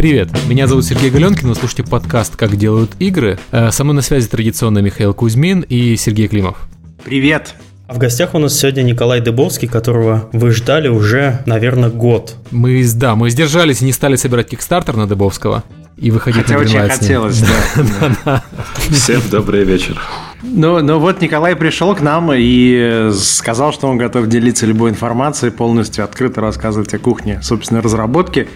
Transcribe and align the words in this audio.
Привет, 0.00 0.30
меня 0.48 0.66
зовут 0.66 0.86
Сергей 0.86 1.10
Галенкин, 1.10 1.46
вы 1.46 1.54
слушаете 1.54 1.84
подкаст 1.84 2.34
«Как 2.34 2.56
делают 2.56 2.90
игры». 3.00 3.38
Э, 3.50 3.70
со 3.70 3.84
мной 3.84 3.96
на 3.96 4.00
связи 4.00 4.28
традиционно 4.28 4.78
Михаил 4.78 5.12
Кузьмин 5.12 5.60
и 5.60 5.94
Сергей 5.96 6.26
Климов. 6.26 6.56
Привет! 7.04 7.54
А 7.86 7.92
в 7.92 7.98
гостях 7.98 8.32
у 8.34 8.38
нас 8.38 8.58
сегодня 8.58 8.80
Николай 8.80 9.20
Дыбовский, 9.20 9.68
которого 9.68 10.30
вы 10.32 10.52
ждали 10.52 10.88
уже, 10.88 11.42
наверное, 11.44 11.90
год. 11.90 12.36
Мы, 12.50 12.82
да, 12.94 13.14
мы 13.14 13.28
сдержались 13.28 13.82
и 13.82 13.84
не 13.84 13.92
стали 13.92 14.16
собирать 14.16 14.48
кикстартер 14.48 14.96
на 14.96 15.06
Дыбовского 15.06 15.64
и 15.98 16.10
выходить 16.10 16.44
Хотя 16.44 16.54
на 16.54 16.60
очень 16.60 16.78
хотелось, 16.78 17.44
да. 18.24 18.42
Всем 18.88 19.20
добрый 19.30 19.64
вечер. 19.64 20.00
Ну, 20.42 20.80
ну 20.80 20.98
вот 20.98 21.20
Николай 21.20 21.54
пришел 21.56 21.94
к 21.94 22.00
нам 22.00 22.30
и 22.34 23.10
сказал, 23.14 23.72
что 23.72 23.88
он 23.88 23.98
готов 23.98 24.26
делиться 24.26 24.66
любой 24.66 24.90
информацией, 24.90 25.50
полностью 25.50 26.04
открыто 26.04 26.40
рассказывать 26.40 26.92
о 26.94 26.98
кухне 26.98 27.40
собственной 27.42 27.80
разработки. 27.80 28.48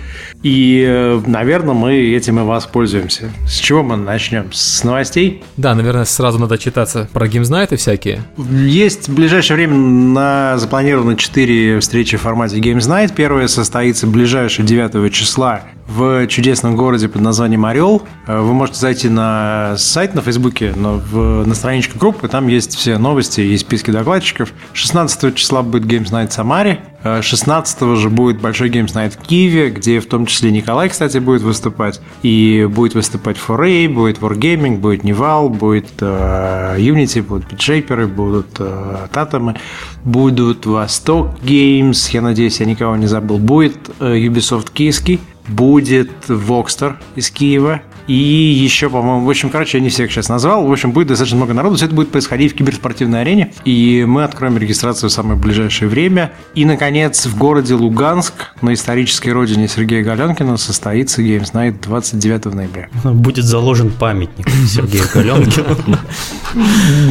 И, 0.42 1.20
наверное, 1.26 1.74
мы 1.74 1.94
этим 1.94 2.40
и 2.40 2.42
воспользуемся. 2.42 3.30
С 3.46 3.56
чего 3.56 3.82
мы 3.82 3.96
начнем? 3.96 4.52
С 4.52 4.84
новостей? 4.84 5.42
Да, 5.56 5.74
наверное, 5.74 6.04
сразу 6.04 6.38
надо 6.38 6.58
отчитаться 6.58 7.08
про 7.12 7.28
Games 7.28 7.48
Night'ы 7.48 7.76
всякие. 7.76 8.22
Есть 8.36 9.08
в 9.08 9.14
ближайшее 9.14 9.56
время 9.56 9.74
на 9.74 10.58
запланировано 10.58 11.16
4 11.16 11.80
встречи 11.80 12.16
в 12.16 12.22
формате 12.22 12.58
Games 12.58 12.88
Night. 12.88 13.12
Первая 13.14 13.48
состоится 13.48 14.06
ближайшее 14.06 14.66
9 14.66 15.12
числа 15.12 15.62
в 15.86 16.26
чудесном 16.26 16.76
городе 16.76 17.08
под 17.08 17.22
названием 17.22 17.64
Орел. 17.66 18.02
Вы 18.26 18.54
можете 18.54 18.78
зайти 18.78 19.08
на 19.08 19.74
сайт 19.76 20.14
на 20.14 20.22
Фейсбуке, 20.22 20.72
но 20.74 20.94
в, 20.94 21.46
на 21.46 21.54
страничку 21.54 21.98
группы, 21.98 22.28
там 22.28 22.48
есть 22.48 22.74
все 22.74 22.98
новости 22.98 23.40
и 23.40 23.56
списки 23.58 23.90
докладчиков. 23.90 24.52
16 24.72 25.34
числа 25.34 25.62
будет 25.62 25.84
Games 25.84 26.10
Night 26.10 26.30
Самаре, 26.30 26.80
16 27.04 27.98
же 27.98 28.08
будет 28.08 28.40
большой 28.40 28.70
Games 28.70 28.94
Night 28.94 29.10
в 29.10 29.26
Киеве, 29.26 29.70
где 29.70 30.00
в 30.00 30.06
том 30.06 30.24
числе 30.26 30.50
Николай, 30.50 30.88
кстати, 30.88 31.18
будет 31.18 31.42
выступать. 31.42 32.00
И 32.22 32.66
будет 32.70 32.94
выступать 32.94 33.36
Foray, 33.36 33.88
будет 33.88 34.18
Wargaming, 34.18 34.78
будет 34.78 35.04
Nival, 35.04 35.50
будет 35.50 35.92
э, 36.00 36.76
Unity, 36.78 37.22
будут 37.22 37.52
Pitchaper'ы, 37.52 38.06
будут 38.06 38.56
э, 38.58 39.08
Tatem'ы, 39.12 39.56
будут 40.04 40.64
Восток 40.66 41.38
Games, 41.42 42.10
я 42.12 42.22
надеюсь, 42.22 42.60
я 42.60 42.66
никого 42.66 42.96
не 42.96 43.06
забыл, 43.06 43.38
будет 43.38 43.76
э, 44.00 44.16
Ubisoft 44.16 44.72
Киевский, 44.72 45.20
будет 45.46 46.10
Вокстер 46.28 46.98
из 47.16 47.30
Киева, 47.30 47.82
и 48.06 48.14
еще, 48.14 48.90
по-моему, 48.90 49.24
в 49.24 49.30
общем, 49.30 49.50
короче, 49.50 49.78
я 49.78 49.84
не 49.84 49.90
всех 49.90 50.10
сейчас 50.10 50.28
назвал. 50.28 50.66
В 50.66 50.72
общем, 50.72 50.92
будет 50.92 51.08
достаточно 51.08 51.36
много 51.36 51.54
народу. 51.54 51.76
Все 51.76 51.86
это 51.86 51.94
будет 51.94 52.10
происходить 52.10 52.52
в 52.52 52.56
киберспортивной 52.56 53.22
арене. 53.22 53.52
И 53.64 54.04
мы 54.06 54.24
откроем 54.24 54.58
регистрацию 54.58 55.10
в 55.10 55.12
самое 55.12 55.38
ближайшее 55.38 55.88
время. 55.88 56.32
И, 56.54 56.64
наконец, 56.64 57.26
в 57.26 57.36
городе 57.36 57.74
Луганск, 57.74 58.52
на 58.60 58.74
исторической 58.74 59.30
родине 59.30 59.68
Сергея 59.68 60.04
Галенкина, 60.04 60.56
состоится 60.56 61.22
Games 61.22 61.52
Night 61.52 61.80
29 61.82 62.46
ноября. 62.46 62.88
Будет 63.04 63.44
заложен 63.44 63.90
памятник 63.90 64.48
Сергею 64.68 65.04
Галенкину. 65.12 65.98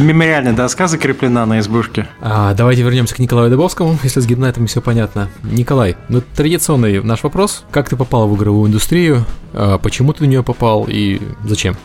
Мемориальная 0.00 0.52
доска 0.52 0.86
закреплена 0.86 1.44
на 1.46 1.58
избушке. 1.58 2.06
А, 2.20 2.54
давайте 2.54 2.82
вернемся 2.82 3.14
к 3.14 3.18
Николаю 3.18 3.50
Дыбовскому, 3.50 3.98
если 4.02 4.20
с 4.20 4.26
геймнайтом 4.26 4.66
все 4.66 4.80
понятно. 4.80 5.28
Николай, 5.42 5.96
ну 6.08 6.22
традиционный 6.34 7.02
наш 7.02 7.22
вопрос. 7.22 7.64
Как 7.70 7.88
ты 7.88 7.96
попал 7.96 8.28
в 8.28 8.36
игровую 8.36 8.68
индустрию? 8.68 9.24
А, 9.52 9.78
почему 9.78 10.12
ты 10.12 10.24
в 10.24 10.26
нее 10.26 10.42
попал 10.42 10.83
и 10.88 11.20
зачем? 11.44 11.76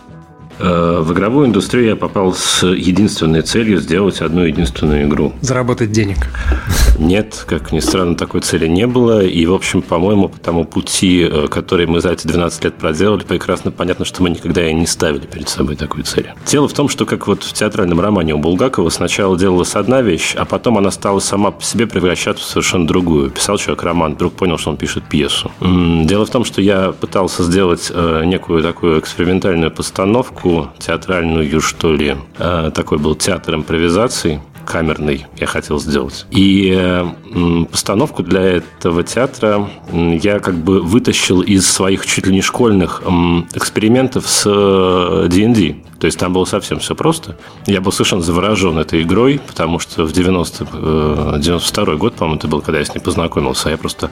Э, 0.59 0.99
В 1.01 1.13
игровую 1.13 1.47
индустрию 1.47 1.87
я 1.87 1.95
попал 1.95 2.33
с 2.33 2.65
единственной 2.67 3.41
целью 3.41 3.79
сделать 3.79 4.21
одну 4.21 4.43
единственную 4.43 5.05
игру. 5.07 5.33
Заработать 5.41 5.91
денег. 5.91 6.17
Нет, 6.97 7.45
как 7.47 7.71
ни 7.71 7.79
странно, 7.79 8.15
такой 8.15 8.41
цели 8.41 8.67
не 8.67 8.85
было. 8.85 9.23
И, 9.23 9.45
в 9.45 9.53
общем, 9.53 9.81
по-моему, 9.81 10.27
по 10.27 10.37
тому 10.37 10.65
пути, 10.65 11.27
э, 11.31 11.47
который 11.49 11.85
мы 11.85 12.01
за 12.01 12.11
эти 12.11 12.27
12 12.27 12.65
лет 12.65 12.75
проделали, 12.75 13.23
прекрасно 13.23 13.71
понятно, 13.71 14.03
что 14.05 14.21
мы 14.21 14.29
никогда 14.29 14.67
и 14.69 14.73
не 14.73 14.85
ставили 14.85 15.25
перед 15.25 15.47
собой 15.47 15.75
такую 15.77 16.03
цель. 16.03 16.27
Дело 16.45 16.67
в 16.67 16.73
том, 16.73 16.89
что 16.89 17.05
как 17.05 17.27
вот 17.27 17.43
в 17.43 17.53
театральном 17.53 18.01
романе 18.01 18.35
у 18.35 18.37
Булгакова 18.37 18.89
сначала 18.89 19.37
делалась 19.37 19.75
одна 19.75 20.01
вещь, 20.01 20.35
а 20.35 20.43
потом 20.45 20.77
она 20.77 20.91
стала 20.91 21.19
сама 21.19 21.51
по 21.51 21.63
себе 21.63 21.87
превращаться 21.87 22.43
в 22.43 22.47
совершенно 22.47 22.85
другую. 22.85 23.29
Писал 23.31 23.57
человек 23.57 23.83
роман, 23.83 24.15
вдруг 24.15 24.33
понял, 24.33 24.57
что 24.57 24.71
он 24.71 24.77
пишет 24.77 25.03
пьесу. 25.05 25.51
Дело 25.61 26.25
в 26.25 26.29
том, 26.29 26.43
что 26.43 26.61
я 26.61 26.91
пытался 26.91 27.43
сделать 27.43 27.89
э, 27.93 28.23
некую 28.25 28.61
такую 28.61 28.99
экспериментальную 28.99 29.71
постановку, 29.71 30.48
театральную, 30.79 31.61
что 31.61 31.93
ли. 31.93 32.15
Э, 32.37 32.71
Такой 32.73 32.97
был 32.97 33.15
театр 33.15 33.55
импровизации 33.55 34.41
камерный 34.69 35.25
я 35.37 35.47
хотел 35.47 35.79
сделать. 35.79 36.25
И 36.29 36.71
э, 36.77 37.05
постановку 37.71 38.21
для 38.21 38.41
этого 38.41 39.03
театра 39.03 39.67
я 39.91 40.39
как 40.39 40.55
бы 40.55 40.81
вытащил 40.81 41.41
из 41.41 41.67
своих 41.67 42.05
чуть 42.05 42.27
ли 42.27 42.33
не 42.33 42.41
школьных 42.41 43.01
экспериментов 43.55 44.27
с 44.27 44.43
э, 44.45 45.27
D&D. 45.27 45.75
То 45.99 46.05
есть 46.05 46.19
там 46.19 46.33
было 46.33 46.45
совсем 46.45 46.79
все 46.79 46.93
просто. 46.93 47.35
Я 47.65 47.81
был 47.81 47.91
совершенно 47.91 48.21
заворожен 48.21 48.77
этой 48.77 49.01
игрой, 49.01 49.41
потому 49.45 49.79
что 49.79 50.05
в 50.05 50.11
90, 50.11 50.67
э, 50.71 51.37
92 51.39 51.95
год, 51.95 52.13
по-моему, 52.13 52.37
это 52.37 52.47
был, 52.47 52.61
когда 52.61 52.79
я 52.79 52.85
с 52.85 52.93
ней 52.93 53.01
познакомился, 53.01 53.69
я 53.69 53.77
просто 53.77 54.11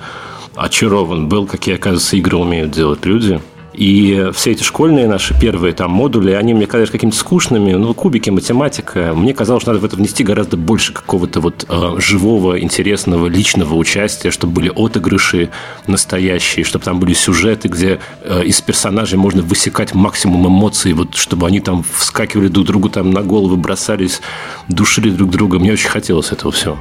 очарован 0.56 1.28
был, 1.30 1.46
какие, 1.46 1.75
оказывается, 1.75 2.18
игры 2.18 2.38
умеют 2.38 2.72
делать 2.72 3.06
люди. 3.06 3.40
И 3.78 4.32
все 4.34 4.54
эти 4.54 4.64
школьные 4.64 5.08
наши 5.08 5.40
первые 5.40 5.72
там 5.72 5.92
модули, 5.92 6.32
они 6.32 6.56
мне 6.56 6.66
казались 6.66 6.90
какими-то 6.90 7.16
скучными, 7.16 7.74
ну, 7.74 7.94
кубики, 7.94 8.32
математика. 8.32 9.14
Мне 9.16 9.36
казалось, 9.36 9.62
что 9.62 9.72
надо 9.72 9.84
в 9.84 9.86
это 9.86 9.96
внести 9.96 10.24
гораздо 10.24 10.58
больше 10.58 10.94
какого-то 10.94 11.42
вот 11.42 11.64
э, 11.70 12.00
живого, 12.00 12.60
интересного, 12.60 13.28
личного 13.28 13.76
участия, 13.76 14.32
чтобы 14.32 14.54
были 14.54 14.72
отыгрыши 14.76 15.52
настоящие, 15.86 16.66
чтобы 16.66 16.86
там 16.86 17.00
были 17.00 17.14
сюжеты, 17.14 17.68
где 17.68 18.00
э, 18.24 18.46
из 18.46 18.60
персонажей 18.62 19.20
можно 19.20 19.44
высекать 19.44 19.94
максимум 19.94 20.48
эмоций, 20.48 20.94
вот 20.94 21.14
чтобы 21.14 21.46
они 21.46 21.60
там 21.60 21.84
вскакивали 21.84 22.48
друг 22.48 22.66
другу 22.66 22.90
там 22.90 23.12
на 23.12 23.22
головы, 23.22 23.58
бросались, 23.58 24.22
душили 24.68 25.12
друг 25.12 25.30
друга. 25.30 25.60
Мне 25.60 25.74
очень 25.74 25.90
хотелось 25.90 26.32
этого 26.32 26.52
всего. 26.52 26.78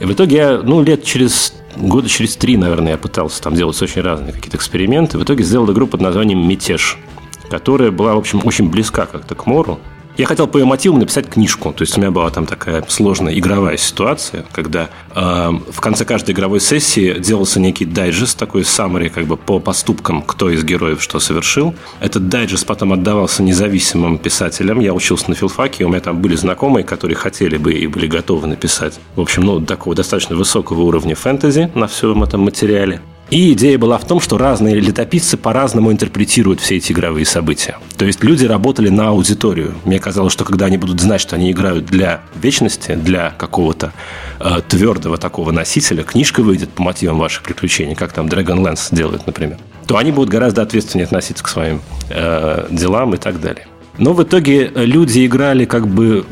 И 0.00 0.06
в 0.06 0.12
итоге 0.12 0.36
я, 0.36 0.60
ну, 0.62 0.82
лет 0.82 1.04
через 1.04 1.52
года 1.76 2.08
через 2.08 2.36
три, 2.36 2.56
наверное, 2.56 2.92
я 2.92 2.98
пытался 2.98 3.42
там 3.42 3.54
делать 3.54 3.80
очень 3.80 4.02
разные 4.02 4.32
какие-то 4.32 4.56
эксперименты. 4.56 5.18
В 5.18 5.24
итоге 5.24 5.44
сделал 5.44 5.70
игру 5.72 5.86
под 5.86 6.00
названием 6.00 6.46
«Мятеж», 6.46 6.98
которая 7.50 7.90
была, 7.90 8.14
в 8.14 8.18
общем, 8.18 8.40
очень 8.44 8.70
близка 8.70 9.06
как-то 9.06 9.34
к 9.34 9.46
Мору. 9.46 9.78
Я 10.16 10.26
хотел 10.26 10.46
по 10.46 10.58
ее 10.58 10.64
мотивам 10.64 11.00
написать 11.00 11.28
книжку. 11.28 11.72
То 11.72 11.82
есть 11.82 11.98
у 11.98 12.00
меня 12.00 12.12
была 12.12 12.30
там 12.30 12.46
такая 12.46 12.84
сложная 12.88 13.36
игровая 13.36 13.76
ситуация, 13.76 14.44
когда 14.52 14.88
э, 15.12 15.50
в 15.72 15.80
конце 15.80 16.04
каждой 16.04 16.30
игровой 16.34 16.60
сессии 16.60 17.18
делался 17.18 17.58
некий 17.58 17.84
дайджест, 17.84 18.38
такой 18.38 18.62
summary 18.62 19.08
как 19.08 19.26
бы 19.26 19.36
по 19.36 19.58
поступкам, 19.58 20.22
кто 20.22 20.50
из 20.50 20.62
героев 20.62 21.02
что 21.02 21.18
совершил. 21.18 21.74
Этот 21.98 22.28
дайджест 22.28 22.64
потом 22.64 22.92
отдавался 22.92 23.42
независимым 23.42 24.18
писателям. 24.18 24.78
Я 24.78 24.94
учился 24.94 25.30
на 25.30 25.34
филфаке, 25.34 25.84
у 25.84 25.88
меня 25.88 26.00
там 26.00 26.20
были 26.20 26.36
знакомые, 26.36 26.84
которые 26.84 27.16
хотели 27.16 27.56
бы 27.56 27.72
и 27.72 27.88
были 27.88 28.06
готовы 28.06 28.46
написать. 28.46 29.00
В 29.16 29.20
общем, 29.20 29.42
ну, 29.42 29.60
такого 29.60 29.96
достаточно 29.96 30.36
высокого 30.36 30.82
уровня 30.82 31.16
фэнтези 31.16 31.72
на 31.74 31.88
всем 31.88 32.22
этом 32.22 32.42
материале. 32.42 33.00
И 33.30 33.52
идея 33.52 33.78
была 33.78 33.98
в 33.98 34.06
том, 34.06 34.20
что 34.20 34.38
разные 34.38 34.76
летописцы 34.76 35.36
по-разному 35.36 35.90
интерпретируют 35.90 36.60
все 36.60 36.76
эти 36.76 36.92
игровые 36.92 37.24
события. 37.24 37.78
То 37.96 38.04
есть 38.04 38.22
люди 38.22 38.44
работали 38.44 38.90
на 38.90 39.08
аудиторию. 39.08 39.74
Мне 39.84 39.98
казалось, 39.98 40.32
что 40.32 40.44
когда 40.44 40.66
они 40.66 40.76
будут 40.76 41.00
знать, 41.00 41.20
что 41.20 41.36
они 41.36 41.50
играют 41.50 41.86
для 41.86 42.20
вечности, 42.34 42.94
для 42.94 43.30
какого-то 43.30 43.92
э, 44.40 44.60
твердого 44.68 45.16
такого 45.16 45.52
носителя, 45.52 46.02
книжка 46.02 46.42
выйдет 46.42 46.70
по 46.70 46.82
мотивам 46.82 47.18
ваших 47.18 47.42
приключений, 47.42 47.94
как 47.94 48.12
там 48.12 48.26
Dragonlance 48.26 48.94
делает, 48.94 49.26
например, 49.26 49.58
то 49.86 49.96
они 49.96 50.12
будут 50.12 50.30
гораздо 50.30 50.62
ответственнее 50.62 51.06
относиться 51.06 51.42
к 51.42 51.48
своим 51.48 51.80
э, 52.10 52.66
делам 52.70 53.14
и 53.14 53.16
так 53.16 53.40
далее. 53.40 53.66
Но 53.96 54.12
в 54.12 54.22
итоге 54.22 54.70
люди 54.74 55.24
играли 55.24 55.64
как 55.66 55.86
бы 55.86 56.24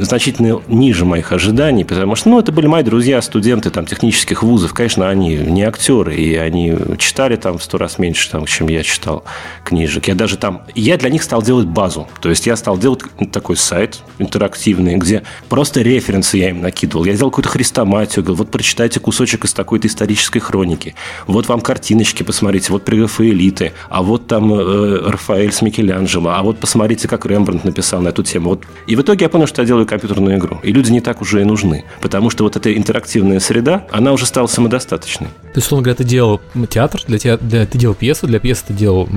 значительно 0.00 0.62
ниже 0.68 1.04
моих 1.04 1.32
ожиданий, 1.32 1.84
потому 1.84 2.14
что, 2.14 2.28
ну, 2.28 2.38
это 2.38 2.52
были 2.52 2.66
мои 2.68 2.84
друзья, 2.84 3.20
студенты 3.20 3.70
там 3.70 3.86
технических 3.86 4.42
вузов. 4.42 4.72
Конечно, 4.72 5.08
они 5.08 5.36
не 5.36 5.64
актеры, 5.64 6.14
и 6.14 6.36
они 6.36 6.76
читали 6.98 7.36
там 7.36 7.58
в 7.58 7.64
сто 7.64 7.78
раз 7.78 7.98
меньше, 7.98 8.30
там, 8.30 8.46
чем 8.46 8.68
я 8.68 8.82
читал 8.84 9.24
книжек. 9.64 10.06
Я 10.08 10.14
даже 10.14 10.36
там... 10.36 10.62
Я 10.74 10.96
для 10.96 11.10
них 11.10 11.24
стал 11.24 11.42
делать 11.42 11.66
базу. 11.66 12.06
То 12.20 12.30
есть 12.30 12.46
я 12.46 12.54
стал 12.54 12.78
делать 12.78 13.00
такой 13.32 13.56
сайт 13.56 14.00
интерактивный, 14.18 14.96
где 14.96 15.22
просто 15.48 15.82
референсы 15.82 16.36
я 16.38 16.50
им 16.50 16.60
накидывал. 16.60 17.04
Я 17.04 17.14
сделал 17.14 17.30
какую-то 17.30 17.50
хрестоматию, 17.50 18.24
говорил, 18.24 18.44
вот 18.44 18.50
прочитайте 18.50 19.00
кусочек 19.00 19.44
из 19.44 19.52
такой-то 19.52 19.88
исторической 19.88 20.38
хроники. 20.38 20.94
Вот 21.26 21.48
вам 21.48 21.60
картиночки, 21.60 22.22
посмотрите, 22.22 22.72
вот 22.72 22.88
элиты, 22.88 23.72
а 23.88 24.02
вот 24.02 24.26
там 24.26 24.52
э, 24.52 25.10
Рафаэль 25.10 25.52
с 25.52 25.62
Микеланджело, 25.62 26.30
а 26.30 26.42
вот 26.42 26.58
посмотрите, 26.58 26.91
как 27.08 27.26
Рембрандт 27.26 27.64
написал 27.64 28.00
на 28.00 28.08
эту 28.08 28.22
тему. 28.22 28.50
Вот. 28.50 28.64
И 28.86 28.96
в 28.96 29.00
итоге 29.02 29.24
я 29.24 29.28
понял, 29.28 29.46
что 29.46 29.62
я 29.62 29.66
делаю 29.66 29.86
компьютерную 29.86 30.36
игру. 30.38 30.58
И 30.62 30.72
люди 30.72 30.90
не 30.90 31.00
так 31.00 31.20
уже 31.20 31.40
и 31.40 31.44
нужны. 31.44 31.84
Потому 32.00 32.30
что 32.30 32.44
вот 32.44 32.56
эта 32.56 32.76
интерактивная 32.76 33.40
среда, 33.40 33.86
она 33.90 34.12
уже 34.12 34.26
стала 34.26 34.46
самодостаточной. 34.46 35.28
То 35.28 35.56
есть, 35.56 35.66
условно 35.66 35.84
говоря, 35.84 35.96
ты 35.96 36.04
делал 36.04 36.40
театр, 36.70 37.00
для 37.06 37.18
тебя, 37.18 37.36
для, 37.36 37.66
ты 37.66 37.78
делал 37.78 37.94
пьесу, 37.94 38.26
для 38.26 38.38
пьесы 38.40 38.64
ты 38.68 38.74
делал, 38.74 39.08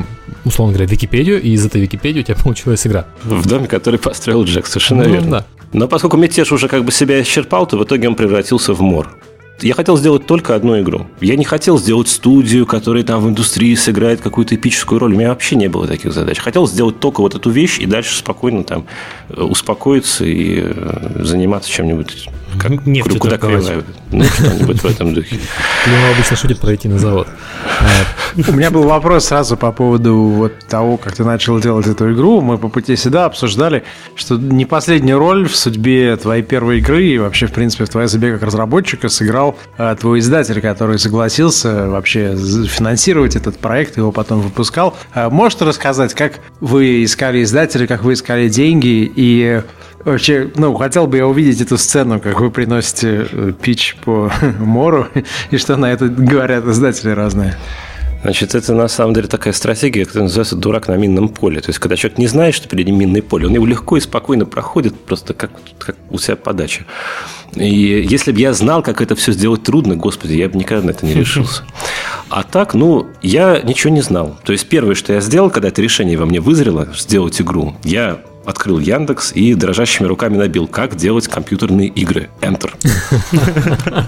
условно 0.44 0.74
говоря, 0.74 0.90
Википедию, 0.90 1.42
и 1.42 1.50
из 1.52 1.66
этой 1.66 1.82
Википедии 1.82 2.20
у 2.20 2.24
тебя 2.24 2.36
получилась 2.44 2.86
игра. 2.88 3.06
В 3.24 3.48
доме, 3.48 3.68
который 3.68 4.00
построил 4.00 4.44
Джек, 4.44 4.66
совершенно 4.68 5.04
Ну, 5.04 5.10
верно. 5.10 5.30
да. 5.32 5.46
Но 5.74 5.88
поскольку 5.88 6.16
мятеж 6.18 6.52
уже 6.52 6.68
как 6.70 6.86
бы 6.86 6.92
себя 6.92 7.22
исчерпал, 7.22 7.66
то 7.68 7.78
в 7.78 7.84
итоге 7.84 8.08
он 8.08 8.16
превратился 8.16 8.74
в 8.74 8.82
мор. 8.82 9.18
Я 9.62 9.74
хотел 9.74 9.98
сделать 9.98 10.26
только 10.26 10.56
одну 10.56 10.80
игру. 10.82 11.08
Я 11.22 11.36
не 11.36 11.46
хотел 11.46 11.78
сделать 11.78 12.10
студию, 12.10 12.66
которая 12.66 13.04
там 13.04 13.22
в 13.22 13.30
индустрии 13.30 13.74
сыграет 13.76 14.22
какую-то 14.22 14.56
эпическую 14.56 15.00
роль. 15.00 15.14
У 15.14 15.18
меня 15.18 15.30
вообще 15.30 15.56
не 15.56 15.68
было 15.68 15.88
таких 15.88 16.14
задач. 16.14 16.40
Хотел 16.40 16.68
сделать 16.68 17.00
только 17.00 17.22
вот 17.22 17.36
эту 17.36 17.50
вещь 17.50 17.80
и 17.80 17.86
дальше 17.86 18.18
спокойно 18.18 18.64
там 18.64 18.86
э, 19.30 19.42
успокоиться 19.42 20.26
и 20.26 20.62
э, 20.66 21.24
заниматься 21.24 21.70
чем-нибудь 21.70 22.28
как 22.58 22.86
Нефть 22.86 23.20
куда 23.20 23.38
кривая. 23.38 23.84
Ну, 24.12 24.24
что-нибудь 24.24 24.82
в 24.82 24.86
этом 24.86 25.14
духе. 25.14 25.36
Лева 25.86 26.10
обычно 26.14 26.36
шутит 26.38 26.60
пройти 26.60 26.88
на 26.88 27.00
завод. 27.00 27.28
У 28.48 28.52
меня 28.52 28.72
был 28.72 28.84
вопрос 28.84 29.26
сразу 29.26 29.58
по 29.58 29.72
поводу 29.72 30.16
вот 30.16 30.60
того, 30.68 30.98
как 30.98 31.16
ты 31.16 31.24
начал 31.24 31.60
делать 31.60 31.88
эту 31.88 32.14
игру. 32.14 32.42
Мы 32.42 32.58
по 32.58 32.70
пути 32.70 32.96
сюда 32.96 33.26
обсуждали, 33.26 33.84
что 34.16 34.36
не 34.36 34.66
последнюю 34.66 35.20
роль 35.20 35.48
в 35.48 35.56
судьбе 35.56 36.16
твоей 36.18 36.44
первой 36.44 36.80
игры 36.80 37.06
и 37.06 37.18
вообще, 37.18 37.48
в 37.48 37.52
принципе, 37.52 37.86
в 37.86 37.90
твоей 37.90 38.08
судьбе 38.08 38.34
как 38.34 38.44
разработчика 38.44 39.10
сыграл 39.10 39.45
а, 39.78 39.96
твой 39.96 40.20
издатель, 40.20 40.62
который 40.62 40.98
согласился 40.98 41.88
вообще 41.88 42.36
финансировать 42.36 43.36
этот 43.36 43.60
проект, 43.60 43.98
его 43.98 44.12
потом 44.12 44.42
выпускал. 44.42 44.96
А, 45.14 45.30
можешь 45.30 45.60
рассказать, 45.60 46.14
как 46.14 46.40
вы 46.60 47.04
искали 47.04 47.44
издателя, 47.44 47.86
как 47.86 48.04
вы 48.04 48.14
искали 48.14 48.50
деньги 48.50 49.12
и 49.16 49.62
Вообще, 50.06 50.52
ну, 50.56 50.76
хотел 50.76 51.08
бы 51.08 51.18
я 51.18 51.26
увидеть 51.26 51.62
эту 51.62 51.80
сцену, 51.80 52.20
как 52.20 52.40
вы 52.40 52.52
приносите 52.52 53.28
э, 53.32 53.54
пич 53.60 53.98
по 54.06 54.32
мору, 54.60 55.08
и 55.50 55.58
что 55.58 55.78
на 55.78 55.92
это 55.92 56.08
говорят 56.08 56.64
издатели 56.68 57.10
разные. 57.10 57.58
Значит, 58.26 58.56
это 58.56 58.74
на 58.74 58.88
самом 58.88 59.14
деле 59.14 59.28
такая 59.28 59.54
стратегия, 59.54 60.04
которая 60.04 60.24
называется 60.24 60.56
«дурак 60.56 60.88
на 60.88 60.96
минном 60.96 61.30
поле». 61.30 61.62
То 61.62 61.70
есть, 61.70 61.78
когда 61.78 61.96
человек 61.96 62.18
не 62.18 62.26
знает, 62.26 62.56
что 62.56 62.68
перед 62.68 62.88
ним 62.88 62.98
минное 62.98 63.22
поле, 63.22 63.46
он 63.46 63.54
его 63.54 63.68
легко 63.68 63.98
и 63.98 64.00
спокойно 64.00 64.48
проходит, 64.48 65.00
просто 65.00 65.36
как, 65.36 65.52
как 65.78 65.96
у 66.10 66.18
себя 66.18 66.36
подача. 66.36 66.86
И 67.54 68.04
если 68.10 68.32
бы 68.32 68.40
я 68.40 68.54
знал, 68.54 68.82
как 68.82 69.00
это 69.02 69.16
все 69.16 69.32
сделать 69.32 69.62
трудно, 69.62 69.96
господи, 69.96 70.34
я 70.34 70.50
бы 70.50 70.58
никогда 70.58 70.88
на 70.88 70.90
это 70.90 71.06
не 71.06 71.14
решился. 71.14 71.66
А 72.30 72.42
так, 72.42 72.74
ну, 72.74 73.06
я 73.22 73.62
ничего 73.62 73.94
не 73.94 74.02
знал. 74.02 74.40
То 74.44 74.54
есть, 74.54 74.68
первое, 74.70 74.96
что 74.96 75.14
я 75.14 75.22
сделал, 75.22 75.52
когда 75.52 75.68
это 75.68 75.84
решение 75.84 76.18
во 76.18 76.26
мне 76.26 76.40
вызрело, 76.40 76.90
сделать 76.96 77.40
игру, 77.40 77.76
я 77.84 78.22
открыл 78.46 78.80
Яндекс 78.80 79.32
и 79.34 79.54
дрожащими 79.54 80.08
руками 80.08 80.38
набил, 80.38 80.68
как 80.68 80.96
делать 80.96 81.28
компьютерные 81.28 81.88
игры. 81.88 82.30
Enter. 82.42 82.72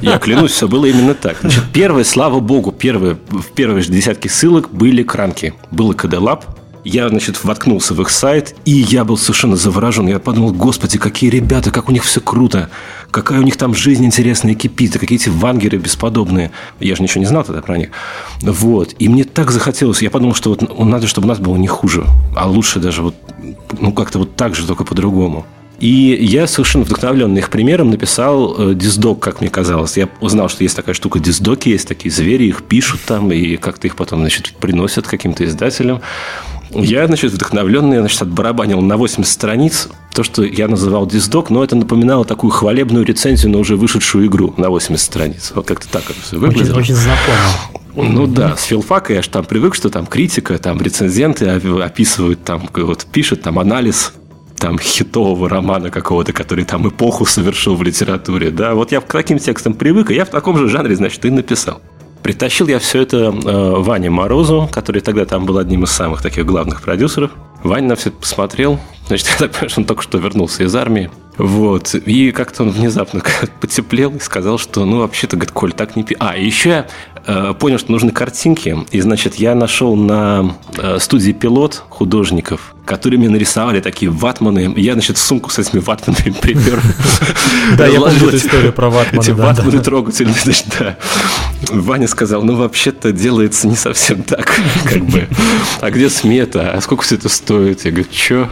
Я 0.02 0.18
клянусь, 0.20 0.52
все 0.52 0.68
было 0.68 0.86
именно 0.86 1.14
так. 1.14 1.38
Первое, 1.74 2.04
слава 2.04 2.40
богу, 2.40 2.72
первые, 2.72 3.18
в 3.30 3.52
первые 3.54 3.84
же 3.84 3.92
десятки 3.92 4.28
ссылок 4.28 4.70
были 4.72 5.04
кранки. 5.04 5.54
Было 5.72 5.94
KD 5.94 6.20
Lab, 6.20 6.44
я, 6.84 7.10
значит, 7.10 7.44
воткнулся 7.44 7.94
в 7.94 8.02
их 8.02 8.10
сайт, 8.10 8.56
и 8.66 8.72
я 8.72 9.04
был 9.04 9.18
совершенно 9.18 9.56
заворожен. 9.56 10.08
Я 10.08 10.20
подумал, 10.20 10.52
господи, 10.54 10.98
какие 10.98 11.30
ребята, 11.30 11.72
как 11.72 11.90
у 11.90 11.92
них 11.92 12.04
все 12.04 12.22
круто. 12.22 12.70
Какая 13.12 13.40
у 13.40 13.44
них 13.44 13.58
там 13.58 13.74
жизнь 13.74 14.06
интересная 14.06 14.56
кипит, 14.56 14.96
и 14.96 15.00
какие 15.00 15.20
эти 15.20 15.30
вангеры 15.30 15.78
бесподобные. 15.78 16.52
Я 16.80 16.96
же 16.96 17.04
ничего 17.04 17.20
не 17.20 17.28
знал 17.28 17.44
тогда 17.44 17.62
про 17.62 17.78
них. 17.78 17.90
Вот. 18.42 18.96
И 19.00 19.10
мне 19.10 19.24
так 19.24 19.52
захотелось. 19.52 20.02
Я 20.02 20.10
подумал, 20.10 20.36
что 20.36 20.50
вот 20.50 20.80
надо, 20.80 21.08
чтобы 21.08 21.26
у 21.26 21.30
нас 21.30 21.40
было 21.40 21.56
не 21.58 21.68
хуже, 21.68 22.06
а 22.36 22.48
лучше 22.48 22.80
даже 22.80 23.02
вот, 23.02 23.16
ну, 23.80 23.92
как-то 23.92 24.20
вот 24.20 24.36
так 24.36 24.56
же, 24.56 24.66
только 24.66 24.84
по-другому. 24.84 25.46
И 25.80 26.18
я 26.22 26.48
совершенно 26.48 26.86
вдохновленный 26.86 27.40
их 27.40 27.52
примером 27.52 27.92
написал 27.92 28.72
э, 28.72 28.74
диздок, 28.74 29.20
как 29.20 29.42
мне 29.42 29.50
казалось. 29.50 29.96
Я 29.96 30.10
узнал, 30.22 30.50
что 30.50 30.64
есть 30.64 30.76
такая 30.76 30.96
штука 30.96 31.20
диздоки, 31.20 31.70
есть 31.70 31.88
такие 31.88 32.12
звери, 32.12 32.46
их 32.46 32.64
пишут 32.64 33.02
там, 33.06 33.32
и 33.32 33.58
как-то 33.58 33.86
их 33.86 33.96
потом, 33.96 34.22
значит, 34.22 34.54
приносят 34.60 35.08
каким-то 35.08 35.46
издателям. 35.46 36.02
Я, 36.72 37.08
значит, 37.08 37.32
вдохновленный, 37.34 38.00
значит, 38.00 38.22
отбарабанил 38.22 38.82
на 38.82 38.98
80 38.98 39.32
страниц 39.32 39.90
то, 40.14 40.24
что 40.24 40.44
я 40.44 40.68
называл 40.68 41.06
диздок, 41.06 41.50
но 41.50 41.64
это 41.64 41.76
напоминало 41.76 42.26
такую 42.26 42.52
хвалебную 42.52 43.06
рецензию 43.06 43.52
на 43.52 43.60
уже 43.60 43.76
вышедшую 43.76 44.26
игру 44.28 44.54
на 44.58 44.70
80 44.70 45.06
страниц. 45.06 45.52
Вот 45.54 45.68
как-то 45.68 45.88
так 45.90 46.04
это 46.10 46.20
все 46.22 46.38
выглядело. 46.38 46.80
Очень, 46.80 46.94
очень 46.94 46.96
знакомо. 46.96 48.10
Ну 48.10 48.28
да, 48.28 48.56
с 48.56 48.64
филфака 48.64 49.14
я 49.14 49.22
же 49.22 49.30
там 49.30 49.46
привык, 49.46 49.76
что 49.76 49.90
там 49.90 50.06
критика, 50.06 50.58
там 50.58 50.80
рецензенты 50.82 51.48
описывают, 51.50 52.44
там 52.44 52.70
вот 52.74 53.06
пишут 53.12 53.42
там 53.42 53.60
анализ 53.60 54.14
там 54.58 54.80
хитового 54.80 55.50
романа 55.50 55.90
какого-то, 55.92 56.34
который 56.34 56.66
там 56.66 56.88
эпоху 56.88 57.26
совершил 57.26 57.76
в 57.76 57.84
литературе, 57.84 58.50
да, 58.50 58.74
вот 58.74 58.92
я 58.92 59.02
к 59.02 59.12
таким 59.12 59.40
текстам 59.40 59.74
привык, 59.74 60.12
и 60.12 60.16
я 60.16 60.26
в 60.26 60.30
таком 60.30 60.58
же 60.58 60.68
жанре, 60.68 60.96
значит, 60.96 61.24
и 61.26 61.30
написал. 61.30 61.82
Притащил 62.24 62.68
я 62.68 62.80
все 62.80 63.02
это 63.02 63.18
э, 63.18 63.74
Ване 63.78 64.10
Морозу, 64.10 64.70
который 64.72 65.02
тогда 65.02 65.26
там 65.26 65.46
был 65.46 65.58
одним 65.58 65.84
из 65.84 65.92
самых 65.92 66.22
таких 66.22 66.46
главных 66.46 66.82
продюсеров. 66.82 67.32
Ваня 67.64 67.90
на 67.90 67.96
все 67.96 68.10
это 68.10 68.20
посмотрел. 68.20 68.80
Значит, 69.08 69.28
я 69.32 69.38
так 69.38 69.52
понимаю, 69.52 69.70
что 69.70 69.82
он 69.82 69.86
только 69.86 70.02
что 70.04 70.18
вернулся 70.18 70.64
из 70.64 70.76
армии. 70.76 71.10
Вот. 71.38 71.94
И 71.96 72.32
как-то 72.32 72.64
он 72.64 72.72
внезапно 72.72 73.22
потеплел 73.62 74.16
и 74.16 74.20
сказал, 74.20 74.58
что, 74.58 74.86
ну, 74.86 75.00
вообще-то, 75.00 75.36
говорит, 75.38 75.52
Коль, 75.52 75.74
так 75.74 75.96
не 75.96 76.04
пи... 76.04 76.16
А, 76.20 76.36
еще 76.36 76.70
я 76.70 76.88
понял, 77.60 77.78
что 77.78 77.92
нужны 77.92 78.12
картинки. 78.12 78.78
И, 78.92 79.02
значит, 79.02 79.36
я 79.36 79.54
нашел 79.54 79.96
на 79.96 80.56
э, 80.78 80.98
студии 81.00 81.34
пилот 81.34 81.84
художников, 81.90 82.74
которые 82.86 83.20
мне 83.20 83.30
нарисовали 83.30 83.82
такие 83.82 84.10
ватманы. 84.10 84.74
Я, 84.78 84.94
значит, 84.94 85.18
сумку 85.18 85.50
с 85.50 85.60
этими 85.60 85.80
ватманами 85.80 86.32
припер. 86.42 86.82
Да, 87.78 87.86
я 87.88 88.00
помню 88.00 88.28
эту 88.28 88.38
историю 88.38 88.72
про 88.72 88.90
ватманы. 88.90 89.24
Эти 89.24 89.32
ватманы 89.32 89.80
трогательные, 89.82 90.36
значит, 90.44 90.68
да. 90.80 90.98
Ваня 91.70 92.08
сказал, 92.08 92.44
ну, 92.44 92.56
вообще-то 92.56 93.12
делается 93.12 93.68
не 93.68 93.76
совсем 93.76 94.24
так, 94.24 94.56
как 94.86 95.04
бы. 95.06 95.28
А 95.82 95.92
где 95.92 96.10
смета? 96.10 96.72
А 96.72 96.82
сколько 96.82 97.04
все 97.04 97.16
это 97.16 97.28
стоит? 97.28 97.84
Я 97.84 97.92
говорю, 97.92 98.08
что? 98.12 98.50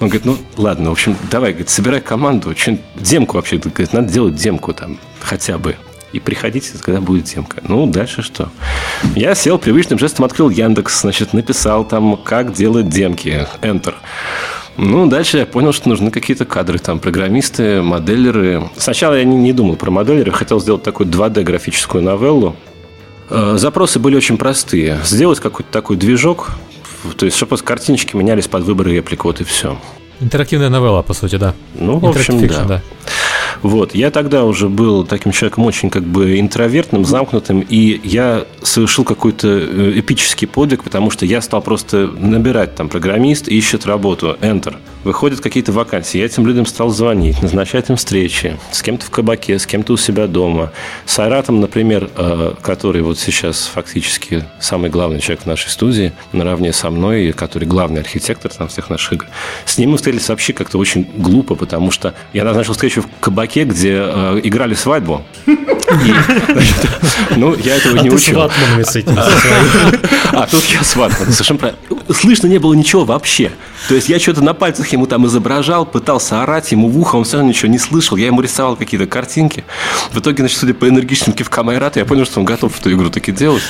Он 0.00 0.08
говорит, 0.08 0.24
ну 0.24 0.38
ладно, 0.56 0.88
в 0.88 0.92
общем, 0.92 1.16
давай, 1.30 1.50
говорит, 1.52 1.68
собирай 1.68 2.00
команду, 2.00 2.54
демку 2.96 3.36
вообще, 3.36 3.58
говорит, 3.58 3.92
надо 3.92 4.10
делать 4.10 4.34
демку 4.34 4.72
там 4.72 4.98
хотя 5.20 5.58
бы. 5.58 5.76
И 6.12 6.20
приходите, 6.20 6.72
когда 6.80 7.00
будет 7.00 7.24
демка. 7.24 7.62
Ну, 7.66 7.86
дальше 7.86 8.22
что? 8.22 8.50
Я 9.14 9.34
сел, 9.34 9.58
привычным 9.58 9.98
жестом 9.98 10.24
открыл 10.24 10.50
Яндекс, 10.50 11.02
значит, 11.02 11.32
написал 11.32 11.84
там, 11.84 12.16
как 12.16 12.52
делать 12.52 12.88
демки. 12.88 13.46
Enter. 13.62 13.94
Ну, 14.76 15.06
дальше 15.06 15.38
я 15.38 15.46
понял, 15.46 15.72
что 15.72 15.88
нужны 15.88 16.10
какие-то 16.10 16.44
кадры, 16.44 16.78
там, 16.78 16.98
программисты, 16.98 17.82
моделеры. 17.82 18.70
Сначала 18.76 19.14
я 19.14 19.24
не, 19.24 19.36
не 19.36 19.52
думал 19.52 19.76
про 19.76 19.90
моделеры, 19.90 20.32
хотел 20.32 20.60
сделать 20.60 20.82
такую 20.82 21.08
2D 21.08 21.42
графическую 21.42 22.02
новеллу. 22.02 22.56
Э, 23.28 23.56
запросы 23.56 23.98
были 23.98 24.16
очень 24.16 24.36
простые. 24.36 24.98
Сделать 25.04 25.38
какой-то 25.38 25.70
такой 25.70 25.96
движок, 25.96 26.50
то 27.16 27.24
есть, 27.24 27.36
чтобы 27.36 27.56
картиночки 27.58 28.16
менялись 28.16 28.48
под 28.48 28.64
выбор 28.64 28.88
реплик, 28.88 29.24
вот 29.24 29.40
и 29.40 29.44
все. 29.44 29.78
Интерактивная 30.20 30.68
новелла, 30.68 31.02
по 31.02 31.14
сути, 31.14 31.36
да. 31.36 31.54
Ну, 31.74 31.98
в 31.98 32.06
общем, 32.06 32.46
да. 32.46 32.64
да. 32.64 32.82
Вот. 33.62 33.94
Я 33.94 34.10
тогда 34.10 34.44
уже 34.44 34.68
был 34.68 35.04
таким 35.04 35.32
человеком 35.32 35.64
очень 35.64 35.90
как 35.90 36.02
бы 36.02 36.38
интровертным, 36.38 37.04
замкнутым, 37.04 37.60
и 37.60 38.00
я 38.04 38.44
совершил 38.62 39.04
какой-то 39.04 39.48
э, 39.48 39.92
эпический 39.96 40.46
подвиг, 40.46 40.82
потому 40.82 41.10
что 41.10 41.26
я 41.26 41.40
стал 41.40 41.62
просто 41.62 42.06
набирать 42.06 42.74
там 42.74 42.88
программист, 42.88 43.48
ищет 43.48 43.86
работу, 43.86 44.36
enter. 44.40 44.76
Выходят 45.04 45.40
какие-то 45.40 45.72
вакансии. 45.72 46.18
Я 46.18 46.26
этим 46.26 46.46
людям 46.46 46.66
стал 46.66 46.90
звонить, 46.90 47.40
назначать 47.42 47.88
им 47.88 47.96
встречи. 47.96 48.58
С 48.70 48.82
кем-то 48.82 49.06
в 49.06 49.10
кабаке, 49.10 49.58
с 49.58 49.66
кем-то 49.66 49.94
у 49.94 49.96
себя 49.96 50.26
дома. 50.26 50.72
С 51.06 51.18
Айратом, 51.18 51.60
например, 51.60 52.10
э, 52.16 52.54
который 52.60 53.00
вот 53.02 53.18
сейчас 53.18 53.70
фактически 53.72 54.44
самый 54.60 54.90
главный 54.90 55.20
человек 55.20 55.44
в 55.44 55.46
нашей 55.46 55.70
студии, 55.70 56.12
наравне 56.32 56.72
со 56.72 56.90
мной, 56.90 57.32
который 57.32 57.66
главный 57.66 58.02
архитектор 58.02 58.52
там 58.52 58.68
всех 58.68 58.90
наших 58.90 59.14
игр. 59.14 59.26
С 59.64 59.78
ним 59.78 59.92
мы 59.92 59.96
встретились 59.96 60.28
вообще 60.28 60.52
как-то 60.52 60.78
очень 60.78 61.08
глупо, 61.16 61.54
потому 61.54 61.90
что 61.90 62.14
я 62.32 62.44
назначил 62.44 62.74
встречу 62.74 63.02
в 63.02 63.08
кабаке, 63.20 63.64
где 63.64 63.94
э, 63.96 64.40
играли 64.42 64.74
свадьбу. 64.74 65.24
ну, 67.36 67.56
я 67.56 67.76
этого 67.76 67.98
а 67.98 68.02
не 68.02 68.10
учил. 68.10 68.50
с 68.84 68.96
этим. 68.96 69.18
А 70.32 70.46
тут 70.46 70.64
я 70.66 70.84
с 70.84 70.94
ватманом. 70.94 71.32
Совершенно 71.32 71.58
правильно. 71.58 71.80
Слышно 72.14 72.46
не 72.46 72.58
было 72.58 72.74
ничего 72.74 73.04
вообще. 73.04 73.50
То 73.88 73.94
есть 73.94 74.08
я 74.08 74.18
что-то 74.18 74.42
на 74.42 74.54
пальцах 74.54 74.89
ему 74.96 75.06
там 75.06 75.26
изображал, 75.26 75.86
пытался 75.86 76.42
орать 76.42 76.72
ему 76.72 76.88
в 76.88 76.98
ухо, 76.98 77.16
он 77.16 77.24
все 77.24 77.36
равно 77.36 77.50
ничего 77.50 77.70
не 77.70 77.78
слышал. 77.78 78.16
Я 78.16 78.26
ему 78.26 78.40
рисовал 78.40 78.76
какие-то 78.76 79.06
картинки. 79.06 79.64
В 80.12 80.18
итоге, 80.18 80.38
значит, 80.38 80.58
судя 80.58 80.74
по 80.74 80.88
энергичным 80.88 81.34
кивкам 81.34 81.68
Айрата, 81.68 81.98
я 81.98 82.04
понял, 82.04 82.24
что 82.24 82.40
он 82.40 82.46
готов 82.46 82.78
эту 82.78 82.92
игру 82.92 83.10
таки 83.10 83.32
делать. 83.32 83.62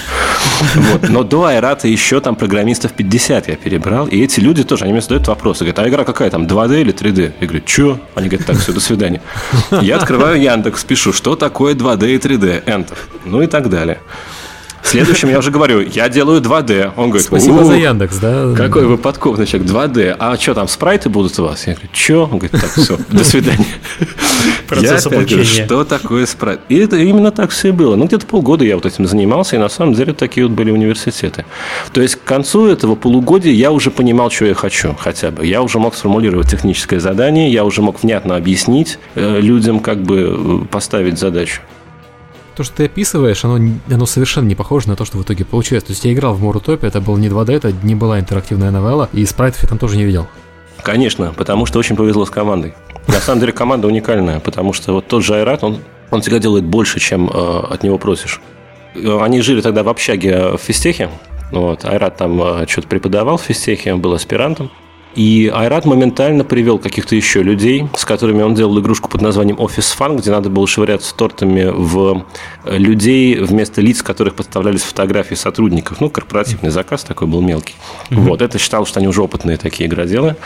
Вот. 0.74 1.08
Но 1.08 1.22
до 1.22 1.44
Айрата 1.44 1.88
еще 1.88 2.20
там 2.20 2.36
программистов 2.36 2.92
50 2.92 3.48
я 3.48 3.56
перебрал. 3.56 4.06
И 4.06 4.22
эти 4.22 4.40
люди 4.40 4.64
тоже, 4.64 4.84
они 4.84 4.92
мне 4.92 5.02
задают 5.02 5.28
вопросы. 5.28 5.60
Говорят, 5.64 5.78
а 5.78 5.88
игра 5.88 6.04
какая 6.04 6.30
там, 6.30 6.46
2D 6.46 6.80
или 6.80 6.94
3D? 6.94 7.32
Я 7.40 7.46
говорю, 7.46 7.62
что? 7.66 8.00
Они 8.14 8.28
говорят, 8.28 8.46
так, 8.46 8.58
все, 8.58 8.72
до 8.72 8.80
свидания. 8.80 9.20
Я 9.80 9.96
открываю 9.96 10.40
Яндекс, 10.40 10.84
пишу, 10.84 11.12
что 11.12 11.36
такое 11.36 11.74
2D 11.74 12.14
и 12.14 12.18
3D, 12.18 12.64
Enter. 12.64 12.96
Ну 13.24 13.42
и 13.42 13.46
так 13.46 13.68
далее. 13.68 14.00
Следующим 14.82 15.28
я 15.30 15.38
уже 15.38 15.50
говорю, 15.50 15.80
я 15.80 16.08
делаю 16.08 16.40
2D. 16.40 16.92
Он 16.96 17.10
говорит, 17.10 17.26
спасибо 17.26 17.64
за 17.64 17.74
Яндекс, 17.74 18.16
да? 18.18 18.54
Какой 18.56 18.86
вы 18.86 18.98
подковный 18.98 19.46
человек, 19.46 19.70
2D. 19.70 20.16
А 20.18 20.36
что 20.36 20.54
там, 20.54 20.68
спрайты 20.68 21.08
будут 21.08 21.38
у 21.38 21.44
вас? 21.44 21.66
Я 21.66 21.74
говорю, 21.74 21.90
что? 21.92 22.22
Он 22.24 22.38
говорит, 22.38 22.52
так, 22.52 22.70
все, 22.70 22.98
до 23.08 23.24
свидания. 23.24 23.66
Процесс 24.68 25.06
я 25.06 25.10
говорю, 25.10 25.44
что 25.44 25.84
такое 25.84 26.26
спрайт? 26.26 26.60
И 26.68 26.76
это 26.76 26.96
именно 26.96 27.30
так 27.30 27.50
все 27.50 27.68
и 27.68 27.70
было. 27.72 27.96
Ну, 27.96 28.06
где-то 28.06 28.26
полгода 28.26 28.64
я 28.64 28.76
вот 28.76 28.86
этим 28.86 29.06
занимался, 29.06 29.56
и 29.56 29.58
на 29.58 29.68
самом 29.68 29.94
деле 29.94 30.12
такие 30.12 30.46
вот 30.46 30.54
были 30.54 30.70
университеты. 30.70 31.44
То 31.92 32.00
есть 32.00 32.16
к 32.16 32.24
концу 32.24 32.66
этого 32.66 32.94
полугодия 32.94 33.52
я 33.52 33.72
уже 33.72 33.90
понимал, 33.90 34.30
что 34.30 34.46
я 34.46 34.54
хочу 34.54 34.94
хотя 34.98 35.30
бы. 35.30 35.44
Я 35.46 35.62
уже 35.62 35.78
мог 35.78 35.94
сформулировать 35.94 36.50
техническое 36.50 37.00
задание, 37.00 37.52
я 37.52 37.64
уже 37.64 37.82
мог 37.82 38.02
внятно 38.02 38.36
объяснить 38.36 38.98
э, 39.14 39.40
людям, 39.40 39.80
как 39.80 40.02
бы 40.02 40.62
э, 40.62 40.66
поставить 40.70 41.18
задачу. 41.18 41.60
То, 42.54 42.64
что 42.64 42.76
ты 42.76 42.84
описываешь, 42.84 43.44
оно, 43.44 43.74
оно 43.90 44.06
совершенно 44.06 44.46
не 44.46 44.54
похоже 44.54 44.88
на 44.88 44.96
то, 44.96 45.04
что 45.04 45.18
в 45.18 45.22
итоге 45.22 45.44
получилось. 45.44 45.84
То 45.84 45.92
есть 45.92 46.04
я 46.04 46.12
играл 46.12 46.34
в 46.34 46.42
Морутопе, 46.42 46.86
это 46.86 47.00
был 47.00 47.16
не 47.16 47.28
2D, 47.28 47.52
это 47.52 47.72
не 47.82 47.94
была 47.94 48.20
интерактивная 48.20 48.70
новелла, 48.70 49.08
и 49.12 49.24
спрайтов 49.24 49.62
я 49.62 49.68
там 49.68 49.78
тоже 49.78 49.96
не 49.96 50.04
видел. 50.04 50.26
Конечно, 50.82 51.32
потому 51.36 51.66
что 51.66 51.78
очень 51.78 51.96
повезло 51.96 52.24
с 52.24 52.30
командой. 52.30 52.74
На 53.06 53.20
самом 53.20 53.40
деле 53.40 53.52
команда 53.52 53.86
уникальная, 53.86 54.40
потому 54.40 54.72
что 54.72 54.92
вот 54.92 55.06
тот 55.06 55.24
же 55.24 55.34
Айрат, 55.34 55.64
он, 55.64 55.78
он 56.10 56.20
всегда 56.22 56.38
делает 56.38 56.64
больше, 56.64 57.00
чем 57.00 57.28
э, 57.28 57.60
от 57.70 57.82
него 57.82 57.98
просишь. 57.98 58.40
Они 58.94 59.40
жили 59.40 59.60
тогда 59.60 59.82
в 59.82 59.88
общаге 59.88 60.52
в 60.52 60.58
Фистехе. 60.58 61.10
Вот, 61.50 61.84
Айрат 61.84 62.16
там 62.16 62.40
э, 62.42 62.66
что-то 62.68 62.88
преподавал 62.88 63.36
в 63.36 63.42
Фистехе, 63.42 63.94
он 63.94 64.00
был 64.00 64.12
аспирантом. 64.12 64.70
И 65.14 65.50
Айрат 65.52 65.84
моментально 65.84 66.44
привел 66.44 66.78
каких-то 66.78 67.16
еще 67.16 67.42
людей, 67.42 67.86
с 67.96 68.04
которыми 68.04 68.42
он 68.42 68.54
делал 68.54 68.78
игрушку 68.80 69.08
под 69.08 69.22
названием 69.22 69.56
Office 69.56 69.96
Fun, 69.98 70.18
где 70.18 70.30
надо 70.30 70.50
было 70.50 70.66
швыряться 70.66 71.14
тортами 71.14 71.70
в 71.72 72.24
э, 72.64 72.76
людей 72.78 73.36
вместо 73.36 73.80
лиц, 73.80 74.02
которых 74.02 74.34
подставлялись 74.34 74.82
фотографии 74.82 75.34
сотрудников. 75.34 76.00
Ну, 76.00 76.10
корпоративный 76.10 76.70
заказ 76.70 77.02
такой 77.02 77.26
был 77.26 77.40
мелкий. 77.40 77.74
Mm-hmm. 78.10 78.16
Вот, 78.20 78.42
это 78.42 78.58
считал, 78.58 78.86
что 78.86 79.00
они 79.00 79.08
уже 79.08 79.22
опытные 79.22 79.56
такие 79.56 79.88
игроделы. 79.88 80.36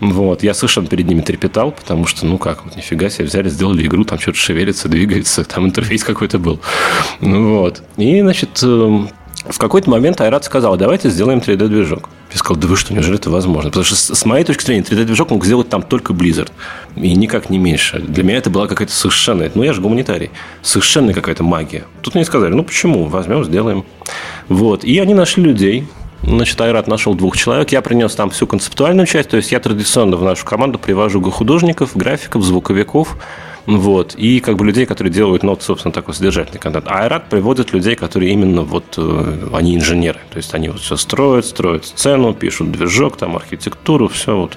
Вот, 0.00 0.42
я 0.42 0.54
совершенно 0.54 0.88
перед 0.88 1.06
ними 1.06 1.20
трепетал, 1.20 1.70
потому 1.70 2.06
что, 2.06 2.26
ну 2.26 2.38
как, 2.38 2.64
вот 2.64 2.76
нифига 2.76 3.10
себе, 3.10 3.26
взяли, 3.26 3.48
сделали 3.48 3.86
игру, 3.86 4.04
там 4.04 4.18
что-то 4.18 4.38
шевелится, 4.38 4.88
двигается, 4.88 5.44
там 5.44 5.66
интерфейс 5.66 6.02
какой-то 6.02 6.38
был. 6.38 6.60
Ну, 7.20 7.58
вот. 7.58 7.82
И, 7.96 8.20
значит, 8.20 8.60
эм, 8.62 9.10
в 9.48 9.58
какой-то 9.58 9.90
момент 9.90 10.20
Айрат 10.20 10.44
сказал, 10.44 10.76
давайте 10.76 11.10
сделаем 11.10 11.38
3D-движок. 11.38 12.08
Я 12.32 12.38
сказал, 12.38 12.60
да 12.60 12.68
вы 12.68 12.76
что, 12.76 12.92
неужели 12.92 13.16
это 13.16 13.30
возможно? 13.30 13.70
Потому 13.70 13.84
что 13.84 13.96
с 13.96 14.24
моей 14.24 14.44
точки 14.44 14.64
зрения 14.64 14.82
3D-движок 14.82 15.30
мог 15.30 15.44
сделать 15.44 15.68
там 15.68 15.82
только 15.82 16.12
Blizzard. 16.12 16.50
И 16.96 17.14
никак 17.14 17.50
не 17.50 17.58
меньше. 17.58 18.00
Для 18.00 18.22
меня 18.22 18.38
это 18.38 18.50
была 18.50 18.66
какая-то 18.66 18.92
совершенно... 18.92 19.50
Ну, 19.54 19.62
я 19.62 19.72
же 19.72 19.80
гуманитарий. 19.80 20.30
Совершенно 20.62 21.12
какая-то 21.12 21.42
магия. 21.42 21.84
Тут 22.02 22.14
мне 22.14 22.24
сказали, 22.24 22.52
ну 22.52 22.62
почему? 22.62 23.06
Возьмем, 23.06 23.44
сделаем. 23.44 23.84
Вот. 24.48 24.84
И 24.84 24.98
они 24.98 25.14
нашли 25.14 25.42
людей, 25.42 25.86
Значит, 26.22 26.60
Айрат 26.60 26.88
нашел 26.88 27.14
двух 27.14 27.36
человек. 27.36 27.70
Я 27.70 27.80
принес 27.80 28.14
там 28.14 28.30
всю 28.30 28.46
концептуальную 28.46 29.06
часть. 29.06 29.30
То 29.30 29.36
есть 29.36 29.52
я 29.52 29.60
традиционно 29.60 30.16
в 30.16 30.24
нашу 30.24 30.44
команду 30.44 30.78
привожу 30.78 31.22
художников, 31.30 31.96
графиков, 31.96 32.42
звуковиков, 32.42 33.16
вот. 33.68 34.14
И 34.14 34.40
как 34.40 34.56
бы 34.56 34.64
людей, 34.64 34.86
которые 34.86 35.12
делают, 35.12 35.42
ну, 35.42 35.54
собственно, 35.60 35.92
такой 35.92 36.14
содержательный 36.14 36.58
контент. 36.58 36.86
А 36.88 37.00
Айрат 37.00 37.28
приводит 37.28 37.74
людей, 37.74 37.96
которые 37.96 38.32
именно 38.32 38.62
вот, 38.62 38.94
э, 38.96 39.48
они 39.52 39.76
инженеры. 39.76 40.20
То 40.30 40.38
есть 40.38 40.54
они 40.54 40.70
вот 40.70 40.80
все 40.80 40.96
строят, 40.96 41.44
строят 41.44 41.84
сцену, 41.84 42.32
пишут 42.32 42.72
движок, 42.72 43.18
там 43.18 43.36
архитектуру, 43.36 44.08
все 44.08 44.38
вот. 44.38 44.56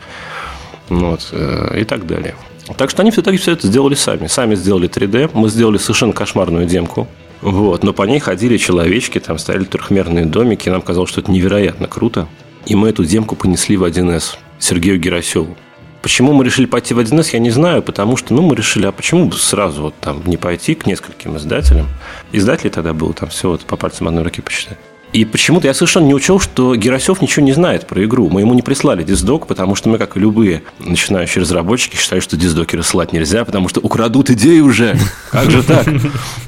Вот, 0.88 1.28
э, 1.34 1.82
и 1.82 1.84
так 1.84 2.08
далее. 2.08 2.36
Так 2.78 2.90
что 2.90 3.02
они 3.02 3.12
в 3.12 3.20
итоге 3.20 3.38
все 3.38 3.52
это 3.52 3.68
сделали 3.68 3.96
сами. 3.96 4.28
Сами 4.28 4.56
сделали 4.56 4.90
3D. 4.90 5.32
Мы 5.34 5.50
сделали 5.50 5.78
совершенно 5.78 6.14
кошмарную 6.14 6.66
демку. 6.66 7.10
Вот, 7.42 7.84
но 7.84 7.92
по 7.92 8.04
ней 8.04 8.20
ходили 8.20 8.56
человечки, 8.56 9.20
там 9.20 9.40
стояли 9.40 9.66
трехмерные 9.66 10.26
домики. 10.26 10.70
Нам 10.70 10.82
казалось, 10.82 11.10
что 11.10 11.20
это 11.20 11.32
невероятно 11.32 11.90
круто. 11.90 12.30
И 12.66 12.76
мы 12.76 12.88
эту 12.88 13.04
демку 13.04 13.36
понесли 13.36 13.76
в 13.76 13.84
1С 13.84 14.38
Сергею 14.58 15.02
Герасеву. 15.02 15.58
Почему 16.02 16.34
мы 16.34 16.44
решили 16.44 16.66
пойти 16.66 16.96
в 16.96 17.00
1С, 17.00 17.30
я 17.34 17.40
не 17.40 17.52
знаю, 17.52 17.84
потому 17.84 18.18
что, 18.18 18.34
ну, 18.34 18.42
мы 18.42 18.56
решили, 18.56 18.88
а 18.88 18.92
почему 18.92 19.32
сразу 19.32 19.84
вот 19.84 19.96
там 20.00 20.24
не 20.26 20.36
пойти 20.36 20.74
к 20.74 20.88
нескольким 20.88 21.38
издателям? 21.38 21.88
Издателей 22.32 22.72
тогда 22.72 22.94
было 22.94 23.14
там 23.14 23.30
все 23.30 23.50
вот 23.50 23.62
по 23.66 23.78
пальцам 23.78 24.08
одной 24.08 24.24
руки 24.24 24.42
посчитать. 24.42 24.80
И 25.14 25.26
почему-то 25.26 25.68
я 25.68 25.74
совершенно 25.74 26.06
не 26.06 26.14
учел, 26.14 26.40
что 26.40 26.74
Герасев 26.76 27.22
ничего 27.22 27.46
не 27.46 27.52
знает 27.52 27.86
про 27.86 28.04
игру. 28.06 28.30
Мы 28.30 28.42
ему 28.42 28.54
не 28.54 28.62
прислали 28.62 29.04
диздок, 29.04 29.46
потому 29.46 29.76
что 29.76 29.90
мы, 29.90 29.98
как 29.98 30.16
и 30.16 30.20
любые 30.20 30.64
начинающие 30.80 31.42
разработчики, 31.42 31.98
считали, 31.98 32.22
что 32.22 32.38
диздоки 32.38 32.78
рассылать 32.78 33.12
нельзя, 33.12 33.44
потому 33.44 33.68
что 33.68 33.82
украдут 33.82 34.30
идеи 34.30 34.62
уже. 34.62 34.98
Как 35.30 35.52
же 35.52 35.64
так? 35.64 35.86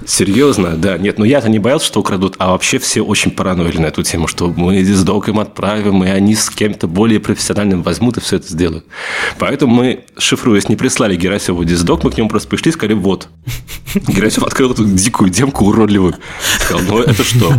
Серьезно? 0.08 0.78
Да, 0.78 0.98
нет, 0.98 1.20
но 1.20 1.26
я-то 1.26 1.50
не 1.50 1.60
боялся, 1.60 1.88
что 1.88 2.00
украдут, 2.00 2.36
а 2.38 2.52
вообще 2.52 2.80
все 2.80 3.02
очень 3.02 3.32
параноили 3.32 3.80
на 3.80 3.88
эту 3.88 4.02
тему, 4.04 4.28
что 4.28 4.48
мы 4.48 4.82
диздок 4.82 5.28
им 5.28 5.40
отправим, 5.40 6.04
и 6.04 6.08
они 6.08 6.34
с 6.34 6.50
кем-то 6.50 6.88
более 6.88 7.20
профессиональным 7.20 7.84
возьмут 7.84 8.18
и 8.18 8.22
все 8.22 8.38
это 8.38 8.48
сделают. 8.48 8.86
Поэтому 9.40 9.74
мы, 9.74 10.06
шифруясь, 10.18 10.70
не 10.70 10.78
прислали 10.78 11.18
Герасеву 11.18 11.66
диздок, 11.66 12.06
мы 12.06 12.12
к 12.12 12.18
нему 12.18 12.30
просто 12.30 12.48
пришли 12.48 12.70
и 12.70 12.74
сказали, 12.74 12.94
вот. 12.94 13.28
Герасев 14.08 14.44
открыл 14.44 14.72
эту 14.72 14.86
дикую 14.86 15.30
демку 15.30 15.66
уродливую. 15.66 16.16
Сказал, 16.60 16.82
ну 16.88 17.00
это 17.00 17.24
что? 17.26 17.54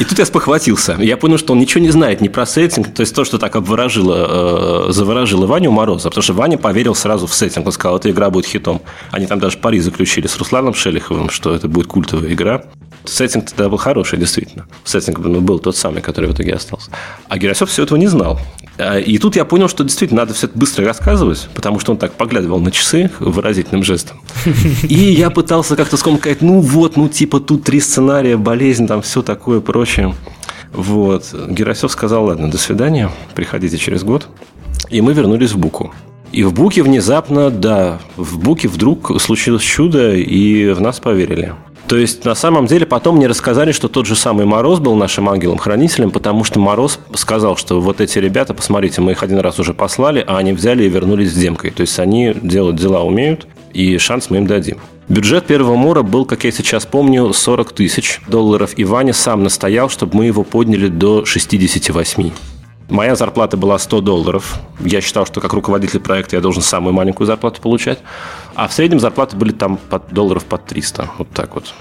И 0.00 0.04
тут 0.04 0.18
я 0.18 0.26
спохватился. 0.26 0.96
Я 1.00 1.16
понял, 1.16 1.38
что 1.38 1.52
он 1.52 1.58
ничего 1.58 1.82
не 1.82 1.90
знает 1.90 2.20
ни 2.20 2.28
про 2.28 2.46
сеттинг, 2.46 2.94
то 2.94 3.00
есть 3.00 3.14
то, 3.14 3.24
что 3.24 3.38
так 3.38 3.56
обворожило, 3.56 4.88
э, 4.88 4.92
заворожило 4.92 5.46
Ваню 5.46 5.70
Мороза, 5.70 6.08
потому 6.08 6.22
что 6.22 6.32
Ваня 6.32 6.58
поверил 6.58 6.94
сразу 6.94 7.26
в 7.26 7.34
сеттинг. 7.34 7.66
Он 7.66 7.72
сказал, 7.72 7.98
эта 7.98 8.10
игра 8.10 8.30
будет 8.30 8.46
хитом. 8.46 8.82
Они 9.10 9.26
там 9.26 9.38
даже 9.38 9.58
пари 9.58 9.80
заключили 9.80 10.26
с 10.26 10.36
Русланом 10.38 10.74
Шелиховым, 10.74 11.30
что 11.30 11.54
это 11.54 11.68
будет 11.68 11.86
культовая 11.86 12.32
игра. 12.32 12.62
Сеттинг 13.04 13.50
тогда 13.50 13.68
был 13.68 13.78
хороший, 13.78 14.18
действительно. 14.18 14.66
Сеттинг 14.84 15.18
ну, 15.18 15.40
был 15.40 15.58
тот 15.58 15.76
самый, 15.76 16.02
который 16.02 16.28
в 16.28 16.34
итоге 16.34 16.54
остался. 16.54 16.90
А 17.28 17.38
Герасев 17.38 17.70
все 17.70 17.84
этого 17.84 17.98
не 17.98 18.08
знал. 18.08 18.40
А, 18.78 18.98
и 18.98 19.18
тут 19.18 19.36
я 19.36 19.44
понял, 19.44 19.68
что 19.68 19.84
действительно 19.84 20.22
надо 20.22 20.34
все 20.34 20.46
это 20.46 20.58
быстро 20.58 20.84
рассказывать, 20.84 21.48
потому 21.54 21.78
что 21.80 21.92
он 21.92 21.98
так 21.98 22.12
поглядывал 22.12 22.60
на 22.60 22.70
часы 22.70 23.10
выразительным 23.20 23.82
жестом. 23.82 24.20
И 24.82 24.94
я 24.94 25.30
пытался 25.30 25.76
как-то 25.76 25.96
сказать, 25.96 26.42
ну 26.42 26.60
вот, 26.60 26.96
ну 26.96 27.08
типа 27.08 27.40
тут 27.40 27.64
три 27.64 27.80
сценария, 27.80 28.36
болезнь, 28.36 28.86
там 28.86 29.02
все 29.02 29.22
такое 29.22 29.60
прочее. 29.60 30.14
Вот. 30.72 31.34
Герасев 31.48 31.90
сказал, 31.90 32.26
ладно, 32.26 32.50
до 32.50 32.58
свидания, 32.58 33.10
приходите 33.34 33.78
через 33.78 34.04
год. 34.04 34.28
И 34.90 35.00
мы 35.00 35.14
вернулись 35.14 35.52
в 35.52 35.58
Буку. 35.58 35.92
И 36.32 36.42
в 36.42 36.52
Буке 36.52 36.82
внезапно, 36.82 37.50
да, 37.50 38.00
в 38.16 38.38
Буке 38.38 38.68
вдруг 38.68 39.20
случилось 39.20 39.62
чудо, 39.62 40.14
и 40.14 40.70
в 40.72 40.80
нас 40.80 41.00
поверили. 41.00 41.54
То 41.88 41.96
есть, 41.96 42.24
на 42.24 42.34
самом 42.34 42.66
деле, 42.66 42.84
потом 42.84 43.16
мне 43.16 43.28
рассказали, 43.28 43.70
что 43.70 43.88
тот 43.88 44.06
же 44.06 44.16
самый 44.16 44.44
Мороз 44.44 44.80
был 44.80 44.96
нашим 44.96 45.28
ангелом-хранителем, 45.28 46.10
потому 46.10 46.42
что 46.42 46.58
Мороз 46.58 46.98
сказал, 47.14 47.56
что 47.56 47.80
вот 47.80 48.00
эти 48.00 48.18
ребята, 48.18 48.54
посмотрите, 48.54 49.00
мы 49.00 49.12
их 49.12 49.22
один 49.22 49.38
раз 49.38 49.60
уже 49.60 49.72
послали, 49.72 50.24
а 50.26 50.38
они 50.38 50.52
взяли 50.52 50.84
и 50.84 50.88
вернулись 50.88 51.32
с 51.32 51.34
демкой. 51.34 51.70
То 51.70 51.82
есть, 51.82 51.98
они 52.00 52.34
делать 52.34 52.76
дела 52.76 53.02
умеют, 53.02 53.46
и 53.72 53.98
шанс 53.98 54.30
мы 54.30 54.38
им 54.38 54.46
дадим. 54.46 54.78
Бюджет 55.08 55.46
первого 55.46 55.76
Мора 55.76 56.02
был, 56.02 56.24
как 56.24 56.42
я 56.42 56.50
сейчас 56.50 56.84
помню, 56.84 57.32
40 57.32 57.72
тысяч 57.72 58.20
долларов, 58.26 58.72
и 58.76 58.84
Ваня 58.84 59.12
сам 59.12 59.44
настоял, 59.44 59.88
чтобы 59.88 60.16
мы 60.16 60.26
его 60.26 60.42
подняли 60.42 60.88
до 60.88 61.24
68. 61.24 62.32
Моя 62.88 63.16
зарплата 63.16 63.56
была 63.56 63.78
100 63.78 64.00
долларов. 64.00 64.60
Я 64.80 65.00
считал, 65.00 65.26
что 65.26 65.40
как 65.40 65.52
руководитель 65.52 65.98
проекта 65.98 66.36
я 66.36 66.42
должен 66.42 66.62
самую 66.62 66.92
маленькую 66.92 67.26
зарплату 67.26 67.60
получать. 67.60 67.98
А 68.54 68.68
в 68.68 68.72
среднем 68.72 69.00
зарплаты 69.00 69.36
были 69.36 69.52
там 69.52 69.76
под 69.76 70.12
долларов 70.12 70.44
под 70.44 70.66
300. 70.66 71.10
Вот 71.18 71.28
так 71.30 71.54
вот. 71.54 71.74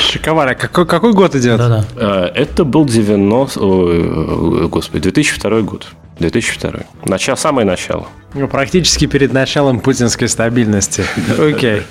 Шиковара. 0.00 0.54
Какой, 0.54 0.86
какой 0.86 1.12
год 1.12 1.36
идет? 1.36 1.58
Да-да. 1.58 1.84
Э, 1.96 2.30
это 2.34 2.64
был 2.64 2.84
90... 2.84 3.60
Ой, 3.60 4.68
господи, 4.68 5.02
2002 5.02 5.60
год. 5.60 5.86
2002. 6.18 6.80
Начало, 7.06 7.36
самое 7.36 7.66
начало. 7.66 8.08
Ну, 8.34 8.46
практически 8.46 9.06
перед 9.06 9.32
началом 9.32 9.80
путинской 9.80 10.28
стабильности. 10.28 11.02
Окей. 11.38 11.82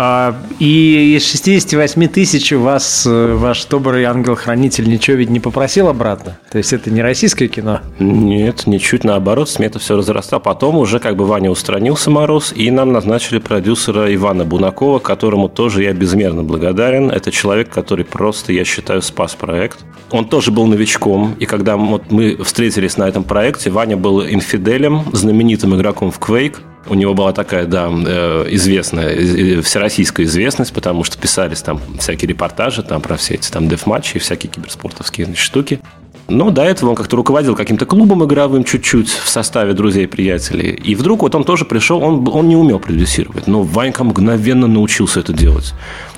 А, 0.00 0.36
и 0.60 1.16
из 1.16 1.26
68 1.28 2.06
тысяч 2.08 2.52
у 2.52 2.60
вас 2.60 3.04
э, 3.04 3.34
ваш 3.34 3.64
добрый 3.64 4.04
ангел-хранитель 4.04 4.88
ничего 4.88 5.16
ведь 5.16 5.30
не 5.30 5.40
попросил 5.40 5.88
обратно? 5.88 6.38
То 6.52 6.58
есть 6.58 6.72
это 6.72 6.90
не 6.90 7.02
российское 7.02 7.48
кино? 7.48 7.80
Нет, 7.98 8.66
ничуть 8.66 9.02
наоборот, 9.02 9.48
смета 9.48 9.80
все 9.80 9.96
разрастала. 9.96 10.40
Потом 10.40 10.76
уже 10.76 11.00
как 11.00 11.16
бы 11.16 11.24
Ваня 11.24 11.50
устранился 11.50 12.10
Мороз, 12.10 12.52
и 12.54 12.70
нам 12.70 12.92
назначили 12.92 13.38
продюсера 13.38 14.14
Ивана 14.14 14.44
Бунакова, 14.44 15.00
которому 15.00 15.48
тоже 15.48 15.82
я 15.82 15.92
безмерно 15.94 16.44
благодарен. 16.44 17.10
Это 17.10 17.32
человек, 17.32 17.70
который 17.70 18.04
просто, 18.04 18.52
я 18.52 18.64
считаю, 18.64 19.02
спас 19.02 19.34
проект. 19.34 19.80
Он 20.10 20.28
тоже 20.28 20.52
был 20.52 20.66
новичком, 20.66 21.34
и 21.40 21.44
когда 21.44 21.76
вот 21.76 22.10
мы 22.10 22.36
встретились 22.42 22.96
на 22.96 23.08
этом 23.08 23.24
проекте, 23.24 23.70
Ваня 23.70 23.96
был 23.96 24.22
инфиделем, 24.22 25.02
знаменитым 25.12 25.77
игроком 25.78 26.10
в 26.10 26.18
Quake, 26.18 26.56
у 26.88 26.94
него 26.94 27.14
была 27.14 27.32
такая, 27.32 27.66
да, 27.66 27.90
э, 27.90 28.46
известная, 28.50 29.62
всероссийская 29.62 30.26
известность, 30.26 30.72
потому 30.72 31.04
что 31.04 31.18
писались 31.18 31.62
там 31.62 31.80
всякие 31.98 32.28
репортажи 32.28 32.82
там 32.82 33.00
про 33.00 33.16
все 33.16 33.34
эти 33.34 33.50
там 33.50 33.68
деф-матчи 33.68 34.16
и 34.16 34.20
всякие 34.20 34.50
киберспортовские 34.50 35.34
штуки. 35.34 35.80
Но 36.28 36.50
до 36.50 36.62
этого 36.62 36.90
он 36.90 36.96
как-то 36.96 37.16
руководил 37.16 37.56
каким-то 37.56 37.86
клубом 37.86 38.22
игровым 38.24 38.62
чуть-чуть 38.62 39.08
в 39.08 39.28
составе 39.30 39.72
друзей-приятелей. 39.72 40.72
И 40.72 40.94
вдруг 40.94 41.22
вот 41.22 41.34
он 41.34 41.42
тоже 41.42 41.64
пришел, 41.64 42.02
он, 42.02 42.28
он 42.28 42.48
не 42.48 42.56
умел 42.56 42.78
продюсировать, 42.78 43.46
но 43.46 43.62
Ванька 43.62 44.04
мгновенно 44.04 44.66
научился 44.66 45.20
это 45.20 45.32
делать. 45.32 45.72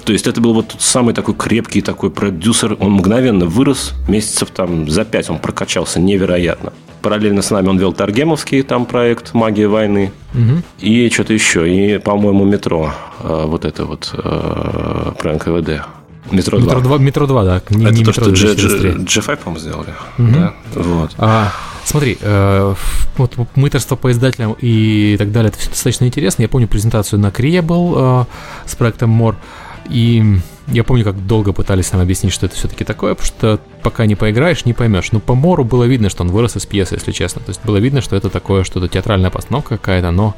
То 0.05 0.12
есть 0.12 0.26
это 0.26 0.40
был 0.40 0.52
вот 0.52 0.69
тот 0.69 0.81
самый 0.81 1.14
такой 1.14 1.35
крепкий 1.35 1.81
такой 1.81 2.11
продюсер, 2.11 2.76
он 2.81 2.93
мгновенно 2.93 3.47
вырос, 3.47 3.93
месяцев 4.09 4.50
там 4.50 4.90
за 4.90 5.05
пять 5.05 5.31
он 5.31 5.38
прокачался 5.38 6.00
невероятно. 6.00 6.73
Параллельно 7.02 7.42
с 7.42 7.50
нами 7.50 7.69
он 7.69 7.78
вел 7.78 7.92
Таргемовский 7.92 8.62
там 8.62 8.87
проект 8.87 9.35
«Магия 9.35 9.69
войны». 9.69 10.12
Угу. 10.35 10.62
И 10.80 11.11
что-то 11.11 11.33
еще. 11.33 11.69
И, 11.69 11.99
по-моему, 11.99 12.45
«Метро». 12.45 12.92
Э, 13.23 13.45
вот 13.47 13.64
это 13.64 13.85
вот 13.85 14.11
э, 14.12 15.12
про 15.19 15.33
НКВД. 15.35 15.87
Метро 16.30 16.59
2. 16.59 16.66
Метро 16.66 16.80
2, 16.80 16.99
метро 16.99 17.26
2 17.26 17.45
да. 17.45 17.62
Не, 17.71 17.85
это 17.87 17.95
не 17.95 18.04
то, 18.04 18.12
что 18.12 18.30
G5, 18.30 19.37
по-моему, 19.38 19.59
сделали. 19.59 19.95
Угу. 20.19 20.28
Да? 20.33 20.54
Вот. 20.75 21.11
А, 21.19 21.52
смотри, 21.85 22.19
э, 22.21 22.75
вот 23.16 23.37
мыторство 23.57 23.97
по 23.97 24.11
издателям 24.12 24.57
и 24.61 25.16
так 25.19 25.33
далее, 25.33 25.49
это 25.49 25.59
все 25.59 25.71
достаточно 25.71 26.04
интересно. 26.04 26.42
Я 26.42 26.49
помню 26.49 26.69
презентацию 26.69 27.19
на 27.19 27.30
Крие 27.30 27.62
был 27.62 27.95
э, 27.97 28.25
с 28.66 28.75
проектом 28.76 29.11
МОР. 29.11 29.37
И 29.88 30.23
я 30.71 30.85
помню, 30.85 31.05
как 31.05 31.27
долго 31.27 31.53
пытались 31.53 31.93
нам 31.93 32.00
объяснить, 32.00 32.33
что 32.33 32.47
это 32.47 32.55
все-таки 32.55 32.85
такое, 32.85 33.15
потому 33.15 33.27
что 33.27 33.61
пока 33.83 34.07
не 34.07 34.15
поиграешь, 34.15 34.65
не 34.65 34.73
поймешь. 34.73 35.12
Но 35.12 35.21
по 35.21 35.35
Мору 35.35 35.65
было 35.65 35.85
видно, 35.85 36.11
что 36.11 36.23
он 36.23 36.31
вырос 36.31 36.57
из 36.57 36.67
пьесы, 36.67 36.95
если 36.95 37.12
честно. 37.12 37.41
То 37.43 37.50
есть 37.50 37.61
было 37.65 37.77
видно, 37.79 38.00
что 38.00 38.17
это 38.17 38.31
такое 38.31 38.65
что-то 38.65 38.89
театральная 38.89 39.31
постановка 39.31 39.77
какая-то, 39.79 40.11
но 40.11 40.35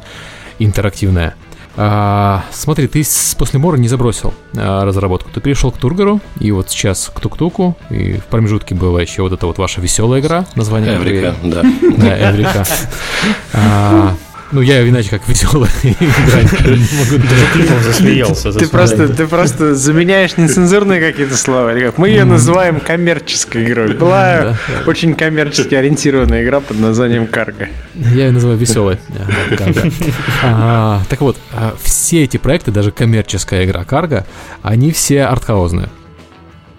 интерактивная. 0.58 1.34
А, 1.76 2.44
смотри, 2.52 2.86
ты 2.86 3.02
после 3.38 3.58
Мора 3.58 3.76
не 3.76 3.88
забросил 3.88 4.34
а, 4.56 4.84
разработку. 4.84 5.30
Ты 5.32 5.40
перешел 5.40 5.70
к 5.70 5.78
Тургору, 5.78 6.20
и 6.38 6.50
вот 6.50 6.70
сейчас 6.70 7.10
к 7.14 7.18
Тук-Туку, 7.20 7.76
и 7.88 8.14
в 8.14 8.24
промежутке 8.24 8.74
была 8.74 9.00
еще 9.00 9.22
вот 9.22 9.32
эта 9.32 9.46
вот 9.46 9.58
ваша 9.58 9.80
веселая 9.80 10.20
игра, 10.20 10.44
название 10.54 10.96
Эврика, 10.96 11.34
да. 11.42 11.62
Да, 11.96 12.30
Эврика. 12.30 12.66
Ну, 14.52 14.60
я 14.60 14.86
иначе 14.86 15.08
как 15.08 15.26
веселая 15.26 15.70
играть 15.82 16.50
Климов 16.58 17.82
засмеялся. 17.82 18.52
Ты 18.52 18.68
просто, 18.68 19.08
ты 19.08 19.26
просто 19.26 19.74
заменяешь 19.74 20.36
нецензурные 20.36 21.00
какие-то 21.00 21.36
слова. 21.36 21.72
Мы 21.96 22.08
ее 22.10 22.24
называем 22.24 22.78
коммерческой 22.78 23.64
игрой. 23.64 23.94
Была 23.94 24.58
очень 24.86 25.14
коммерчески 25.14 25.74
ориентированная 25.74 26.44
игра 26.44 26.60
под 26.60 26.78
названием 26.78 27.26
Карго. 27.26 27.68
Я 27.94 28.26
ее 28.26 28.32
называю 28.32 28.58
веселой. 28.58 28.98
А, 30.44 31.02
так 31.08 31.20
вот, 31.20 31.36
а, 31.52 31.74
все 31.82 32.24
эти 32.24 32.36
проекты, 32.36 32.70
даже 32.70 32.90
коммерческая 32.90 33.64
игра 33.64 33.84
Карго, 33.84 34.26
они 34.62 34.92
все 34.92 35.22
артхаузные. 35.22 35.88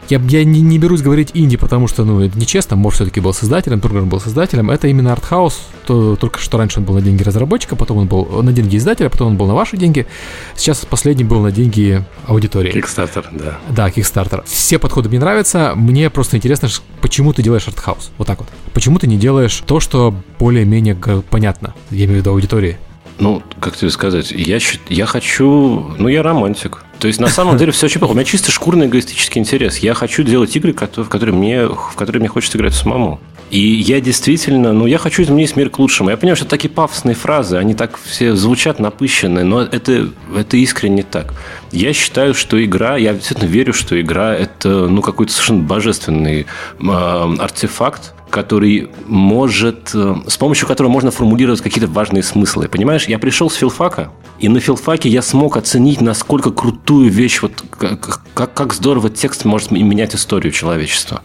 Я, 0.10 0.20
я 0.28 0.44
не, 0.44 0.62
не 0.62 0.78
берусь 0.78 1.02
говорить 1.02 1.32
инди, 1.34 1.58
потому 1.58 1.88
что, 1.88 2.04
ну, 2.04 2.22
это 2.22 2.38
нечестно. 2.38 2.76
Мор 2.76 2.94
все-таки 2.94 3.20
был 3.20 3.34
создателем, 3.34 3.82
Турган 3.82 4.08
был 4.08 4.20
создателем. 4.20 4.70
Это 4.70 4.88
именно 4.88 5.12
артхаус. 5.12 5.62
То, 5.86 6.16
только 6.16 6.40
что 6.40 6.58
раньше 6.58 6.80
он 6.80 6.86
был 6.86 6.96
на 6.96 7.02
деньги 7.02 7.24
разработчика, 7.24 7.76
потом 7.76 7.98
он 7.98 8.08
был 8.08 8.26
на 8.42 8.54
деньги 8.54 8.78
издателя, 8.78 9.10
потом 9.10 9.30
он 9.30 9.38
был 9.38 9.48
на 9.48 9.54
ваши 9.54 9.78
деньги. 9.78 10.08
Сейчас 10.56 10.86
последний 10.86 11.24
был 11.24 11.42
на 11.42 11.52
деньги 11.52 12.04
аудитории. 12.28 12.72
Кикстартер, 12.72 13.28
да. 13.32 13.60
Да, 13.70 13.90
Kickstarter. 13.90 14.44
Все 14.46 14.80
подходы 14.80 15.10
мне 15.10 15.20
нравятся. 15.20 15.74
Мне 15.76 16.10
просто 16.10 16.38
интересно, 16.38 16.70
почему 17.02 17.34
ты 17.34 17.44
делаешь 17.44 17.68
артхаус. 17.68 18.12
Вот 18.18 18.28
так 18.28 18.40
вот. 18.40 18.50
Почему 18.74 19.00
ты 19.00 19.08
не 19.08 19.18
делаешь 19.18 19.64
то, 19.66 19.80
что 19.80 20.14
более-менее 20.40 20.96
понятно, 21.30 21.74
я 21.92 22.06
имею 22.06 22.18
в 22.18 22.22
виду 22.22 22.32
аудитории. 22.32 22.78
Ну, 23.20 23.44
как 23.60 23.76
тебе 23.76 23.92
сказать, 23.92 24.32
я, 24.32 24.60
я 24.90 25.06
хочу... 25.06 25.94
Ну, 25.98 26.08
я 26.08 26.24
романтик. 26.24 26.84
То 27.00 27.08
есть, 27.08 27.20
на 27.20 27.28
самом 27.28 27.58
деле, 27.58 27.72
все 27.72 27.86
очень 27.88 28.00
плохо. 28.00 28.14
У 28.14 28.16
меня 28.16 28.26
чисто 28.26 28.52
шкурный 28.52 28.88
эгоистический 28.88 29.40
интерес. 29.40 29.78
Я 29.78 29.94
хочу 29.94 30.24
делать 30.24 30.56
игры, 30.56 30.74
в 30.74 31.10
которые 31.10 31.36
мне, 31.36 31.68
в 31.68 31.96
которые 31.96 32.20
мне 32.22 32.30
хочется 32.30 32.58
играть 32.58 32.74
самому. 32.74 33.20
И 33.52 33.60
я 33.60 34.02
действительно, 34.02 34.74
ну, 34.74 34.88
я 34.88 34.98
хочу 34.98 35.22
изменить 35.22 35.56
мир 35.56 35.70
к 35.70 35.78
лучшему. 35.78 36.10
Я 36.10 36.18
понимаю, 36.18 36.38
что 36.38 36.46
такие 36.46 36.70
пафосные 36.70 37.14
фразы, 37.14 37.58
они 37.58 37.76
так 37.76 38.00
все 38.04 38.36
звучат 38.36 38.80
напыщенные, 38.80 39.46
но 39.46 39.62
это, 39.62 40.10
это 40.36 40.58
искренне 40.58 41.04
так. 41.04 41.36
Я 41.72 41.94
считаю, 41.94 42.34
что 42.34 42.64
игра, 42.64 42.98
я 42.98 43.14
действительно 43.14 43.48
верю, 43.48 43.74
что 43.74 44.00
игра– 44.02 44.34
это, 44.36 44.88
ну, 44.88 45.04
какой-то 45.04 45.32
совершенно 45.32 45.62
божественный 45.62 46.48
э, 46.80 47.36
артефакт, 47.38 48.16
который 48.34 48.90
может, 49.06 49.92
э, 49.94 50.16
с 50.28 50.38
помощью 50.38 50.68
которого 50.68 50.92
можно 50.92 51.12
формулировать 51.12 51.62
какие-то 51.62 51.88
важные 51.88 52.24
смыслы. 52.24 52.68
Понимаешь, 52.68 53.08
я 53.08 53.20
пришел 53.20 53.48
с 53.48 53.54
филфака, 53.54 54.10
и 54.40 54.50
на 54.50 54.60
филфаке 54.60 55.08
я 55.08 55.22
смог 55.22 55.56
оценить, 55.56 56.02
насколько 56.02 56.50
крутую 56.50 57.12
вещь, 57.12 57.44
вот 57.44 57.64
как, 57.70 58.54
как, 58.56 58.74
здорово 58.74 59.12
текст 59.12 59.46
может 59.46 59.70
менять 59.70 60.16
историю 60.16 60.52
человечества. 60.52 61.22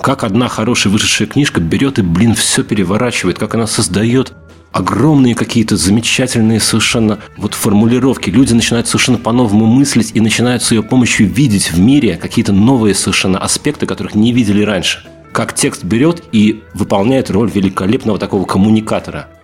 Как 0.00 0.22
одна 0.22 0.46
хорошая 0.46 0.92
вышедшая 0.92 1.26
книжка 1.26 1.60
берет 1.60 1.98
и, 1.98 2.02
блин, 2.02 2.36
все 2.36 2.62
переворачивает, 2.62 3.40
как 3.40 3.56
она 3.56 3.66
создает 3.66 4.32
огромные 4.70 5.34
какие-то 5.34 5.76
замечательные 5.76 6.60
совершенно 6.60 7.18
вот 7.36 7.54
формулировки. 7.54 8.30
Люди 8.30 8.52
начинают 8.52 8.86
совершенно 8.86 9.18
по-новому 9.18 9.66
мыслить 9.66 10.12
и 10.14 10.20
начинают 10.20 10.62
с 10.62 10.70
ее 10.70 10.84
помощью 10.84 11.26
видеть 11.26 11.72
в 11.72 11.80
мире 11.80 12.16
какие-то 12.16 12.52
новые 12.52 12.94
совершенно 12.94 13.38
аспекты, 13.38 13.86
которых 13.86 14.14
не 14.14 14.32
видели 14.32 14.62
раньше 14.62 15.04
как 15.32 15.54
текст 15.54 15.84
берет 15.84 16.22
и 16.32 16.62
выполняет 16.74 17.30
роль 17.30 17.50
великолепного 17.50 18.18
такого 18.18 18.44
коммуникатора– 18.44 19.28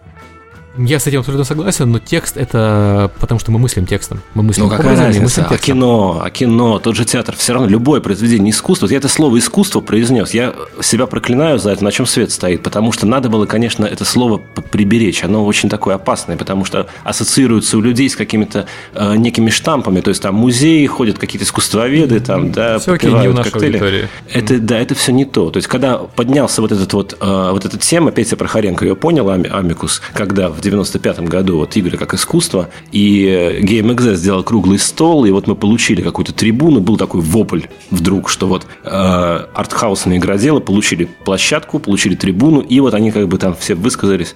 я 0.78 1.00
с 1.00 1.06
этим 1.06 1.20
абсолютно 1.20 1.44
согласен, 1.44 1.90
но 1.90 1.98
текст 1.98 2.36
это 2.36 3.10
потому, 3.20 3.38
что 3.40 3.50
мы 3.50 3.58
мыслим 3.58 3.86
текстом. 3.86 4.20
Мы 4.34 4.42
мыслим 4.42 4.64
ну, 4.64 4.70
какая 4.70 4.96
разница? 4.96 5.22
мыслим 5.22 5.46
а 5.50 5.58
кино, 5.58 6.20
а 6.24 6.30
кино, 6.30 6.78
тот 6.78 6.96
же 6.96 7.04
театр, 7.04 7.34
все 7.36 7.52
равно 7.52 7.68
любое 7.68 8.00
произведение 8.00 8.52
искусства. 8.52 8.86
Вот 8.86 8.92
я 8.92 8.98
это 8.98 9.08
слово 9.08 9.38
искусство 9.38 9.80
произнес, 9.80 10.32
я 10.32 10.54
себя 10.80 11.06
проклинаю 11.06 11.58
за 11.58 11.70
это, 11.70 11.84
на 11.84 11.92
чем 11.92 12.06
свет 12.06 12.30
стоит, 12.30 12.62
потому 12.62 12.92
что 12.92 13.06
надо 13.06 13.28
было, 13.28 13.46
конечно, 13.46 13.84
это 13.84 14.04
слово 14.04 14.38
приберечь. 14.38 15.24
Оно 15.24 15.44
очень 15.44 15.68
такое 15.68 15.96
опасное, 15.96 16.36
потому 16.36 16.64
что 16.64 16.86
ассоциируется 17.04 17.76
у 17.78 17.80
людей 17.80 18.08
с 18.08 18.16
какими-то 18.16 18.66
э, 18.94 19.16
некими 19.16 19.50
штампами. 19.50 20.00
То 20.00 20.10
есть 20.10 20.22
там 20.22 20.34
музеи 20.34 20.86
ходят 20.86 21.18
какие-то 21.18 21.44
искусствоведы, 21.44 22.20
там, 22.20 22.52
да, 22.52 22.78
все 22.78 22.92
окей, 22.92 23.12
не 23.12 23.28
в 23.28 23.34
нашей 23.34 23.50
коктейли. 23.50 23.76
Аудитории. 23.76 24.08
Это, 24.32 24.58
да, 24.58 24.78
это 24.78 24.94
все 24.94 25.12
не 25.12 25.24
то. 25.24 25.50
То 25.50 25.56
есть, 25.56 25.68
когда 25.68 25.98
поднялся 25.98 26.62
вот 26.62 26.72
этот 26.72 26.92
вот, 26.92 27.16
э, 27.20 27.50
вот 27.52 27.64
эта 27.64 27.78
тема, 27.78 28.12
Петя 28.12 28.36
Прохоренко 28.36 28.84
ее 28.84 28.96
понял, 28.96 29.28
Амикус, 29.28 30.02
когда 30.12 30.48
в 30.48 30.60
95 30.70 31.20
году 31.20 31.58
вот 31.58 31.76
игры 31.76 31.96
как 31.96 32.14
искусство, 32.14 32.68
и 32.92 33.58
GameXZ 33.62 34.14
сделал 34.14 34.42
круглый 34.42 34.78
стол, 34.78 35.24
и 35.24 35.30
вот 35.30 35.46
мы 35.46 35.56
получили 35.56 36.02
какую-то 36.02 36.32
трибуну, 36.32 36.80
был 36.80 36.96
такой 36.96 37.20
вопль 37.20 37.62
вдруг, 37.90 38.28
что 38.28 38.46
вот 38.46 38.66
э, 38.84 38.88
артхаусные 38.88 40.18
игроделы 40.18 40.60
получили 40.60 41.08
площадку, 41.24 41.78
получили 41.78 42.14
трибуну, 42.14 42.60
и 42.60 42.80
вот 42.80 42.94
они 42.94 43.10
как 43.10 43.28
бы 43.28 43.38
там 43.38 43.54
все 43.54 43.74
высказались 43.74 44.34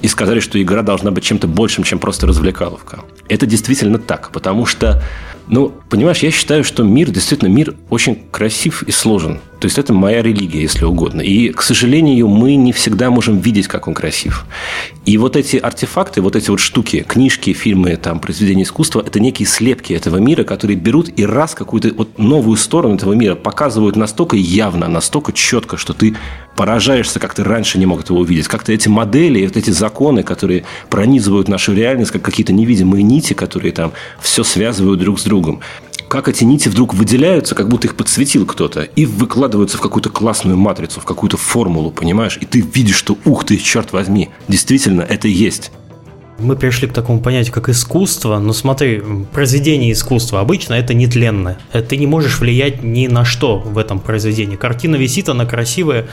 и 0.00 0.08
сказали, 0.08 0.40
что 0.40 0.60
игра 0.62 0.82
должна 0.82 1.10
быть 1.10 1.24
чем-то 1.24 1.48
большим, 1.48 1.84
чем 1.84 1.98
просто 1.98 2.26
развлекаловка. 2.26 3.00
Это 3.28 3.46
действительно 3.46 3.98
так, 3.98 4.30
потому 4.32 4.64
что 4.64 5.02
ну, 5.48 5.72
понимаешь, 5.88 6.18
я 6.18 6.30
считаю, 6.30 6.62
что 6.62 6.82
мир, 6.82 7.10
действительно, 7.10 7.48
мир 7.48 7.74
очень 7.88 8.22
красив 8.30 8.82
и 8.82 8.90
сложен. 8.90 9.40
То 9.60 9.66
есть 9.66 9.78
это 9.78 9.92
моя 9.92 10.22
религия, 10.22 10.62
если 10.62 10.84
угодно. 10.84 11.20
И, 11.20 11.50
к 11.50 11.62
сожалению, 11.62 12.28
мы 12.28 12.54
не 12.54 12.72
всегда 12.72 13.10
можем 13.10 13.38
видеть, 13.38 13.66
как 13.66 13.88
он 13.88 13.94
красив. 13.94 14.46
И 15.04 15.18
вот 15.18 15.36
эти 15.36 15.56
артефакты, 15.56 16.20
вот 16.22 16.36
эти 16.36 16.50
вот 16.50 16.60
штуки, 16.60 17.04
книжки, 17.06 17.52
фильмы, 17.52 17.96
там, 17.96 18.20
произведения 18.20 18.62
искусства, 18.62 19.02
это 19.04 19.18
некие 19.18 19.48
слепки 19.48 19.92
этого 19.92 20.18
мира, 20.18 20.44
которые 20.44 20.76
берут 20.76 21.10
и 21.18 21.26
раз 21.26 21.54
какую-то 21.54 21.92
вот 21.94 22.18
новую 22.18 22.56
сторону 22.56 22.94
этого 22.94 23.14
мира 23.14 23.34
показывают 23.34 23.96
настолько 23.96 24.36
явно, 24.36 24.86
настолько 24.88 25.32
четко, 25.32 25.76
что 25.76 25.92
ты 25.92 26.14
поражаешься, 26.56 27.18
как 27.20 27.34
ты 27.34 27.42
раньше 27.42 27.78
не 27.78 27.86
мог 27.86 28.00
этого 28.00 28.18
увидеть. 28.18 28.48
Как-то 28.48 28.72
эти 28.72 28.88
модели, 28.88 29.46
вот 29.46 29.56
эти 29.56 29.70
законы, 29.70 30.22
которые 30.22 30.64
пронизывают 30.90 31.48
нашу 31.48 31.72
реальность, 31.72 32.10
как 32.10 32.22
какие-то 32.22 32.52
невидимые 32.52 33.02
нити, 33.02 33.32
которые 33.32 33.72
там 33.72 33.92
все 34.20 34.44
связывают 34.44 35.00
друг 35.00 35.18
с 35.20 35.24
другом 35.24 35.60
как 36.08 36.28
эти 36.28 36.44
нити 36.44 36.68
вдруг 36.68 36.94
выделяются, 36.94 37.54
как 37.54 37.68
будто 37.68 37.86
их 37.86 37.94
подсветил 37.94 38.46
кто-то, 38.46 38.82
и 38.82 39.06
выкладываются 39.06 39.76
в 39.76 39.80
какую-то 39.80 40.10
классную 40.10 40.56
матрицу, 40.56 41.00
в 41.00 41.04
какую-то 41.04 41.36
формулу, 41.36 41.90
понимаешь? 41.90 42.38
И 42.40 42.46
ты 42.46 42.60
видишь, 42.60 42.96
что 42.96 43.18
ух 43.24 43.44
ты, 43.44 43.58
черт 43.58 43.92
возьми, 43.92 44.30
действительно, 44.48 45.02
это 45.02 45.28
есть 45.28 45.70
мы 46.38 46.56
пришли 46.56 46.88
к 46.88 46.92
такому 46.92 47.20
понятию, 47.20 47.52
как 47.52 47.68
искусство. 47.68 48.38
Но 48.38 48.52
смотри, 48.52 49.02
произведение 49.32 49.92
искусства 49.92 50.40
обычно 50.40 50.74
это 50.74 50.94
нетленное. 50.94 51.58
Ты 51.72 51.96
не 51.96 52.06
можешь 52.06 52.38
влиять 52.38 52.82
ни 52.82 53.06
на 53.06 53.24
что 53.24 53.58
в 53.58 53.76
этом 53.76 53.98
произведении. 54.00 54.56
Картина 54.56 54.96
висит, 54.96 55.28
она 55.28 55.46
красивая. 55.46 56.06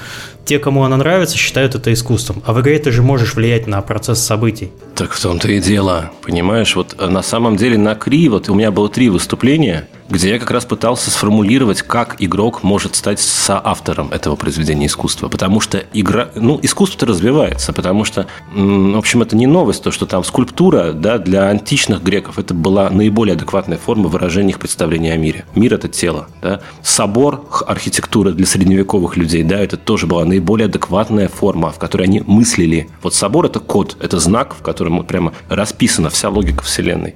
Те, 0.45 0.59
кому 0.59 0.83
она 0.83 0.97
нравится, 0.97 1.38
считают 1.38 1.75
это 1.75 1.93
искусством. 1.93 2.43
А 2.45 2.53
в 2.53 2.61
игре 2.61 2.79
ты 2.79 2.91
же 2.91 3.01
можешь 3.01 3.35
влиять 3.35 3.67
на 3.67 3.81
процесс 3.81 4.19
событий. 4.19 4.71
Так 4.95 5.13
в 5.13 5.21
том-то 5.21 5.47
и 5.51 5.59
дело. 5.59 6.11
Понимаешь, 6.21 6.75
вот 6.75 6.95
на 6.99 7.21
самом 7.21 7.55
деле 7.57 7.77
на 7.77 7.95
Кри, 7.95 8.29
вот 8.29 8.49
у 8.49 8.55
меня 8.55 8.71
было 8.71 8.89
три 8.89 9.09
выступления, 9.09 9.88
где 10.10 10.30
я 10.32 10.39
как 10.39 10.52
раз 10.52 10.65
пытался 10.65 11.10
сформулировать, 11.10 11.82
как 11.82 12.15
игрок 12.20 12.63
может 12.63 12.96
стать 12.96 13.20
соавтором 13.20 14.12
этого 14.12 14.36
произведения 14.36 14.86
искусства. 14.86 15.30
Потому 15.30 15.60
что 15.60 15.84
игра, 15.94 16.30
ну, 16.36 16.60
искусство-то 16.62 17.08
развивается, 17.08 17.74
потому 17.74 18.06
что, 18.06 18.28
в 18.54 18.98
общем, 18.98 19.22
это 19.22 19.36
не 19.36 19.48
новость, 19.48 19.84
то, 19.84 19.91
что 19.91 20.06
там 20.06 20.24
скульптура, 20.24 20.94
да, 20.94 21.18
для 21.18 21.48
античных 21.48 22.04
греков 22.04 22.38
это 22.38 22.54
была 22.54 22.89
наиболее 22.89 23.34
адекватная 23.34 23.78
форма 23.78 24.08
выражения 24.08 24.52
их 24.52 24.60
представления 24.60 25.13
о 25.13 25.18
мире. 25.18 25.46
Мир– 25.56 25.74
это 25.76 25.88
тело, 25.88 26.28
да. 26.41 26.62
Собор, 26.84 27.48
архитектура 27.65 28.32
для 28.32 28.46
средневековых 28.46 29.18
людей, 29.18 29.44
да, 29.44 29.60
это 29.60 29.78
тоже 29.78 30.06
была 30.06 30.24
наиболее 30.26 30.65
адекватная 30.65 31.28
форма, 31.28 31.72
в 31.72 31.80
которой 31.80 32.04
они 32.04 32.22
мыслили. 32.26 32.89
Вот 33.02 33.15
собор– 33.15 33.46
это 33.48 33.60
код, 33.60 33.98
это 34.00 34.20
знак, 34.20 34.56
в 34.56 34.62
котором 34.62 35.04
прямо 35.06 35.34
расписана 35.50 36.10
вся 36.10 36.30
логика 36.30 36.63
Вселенной. 36.63 37.15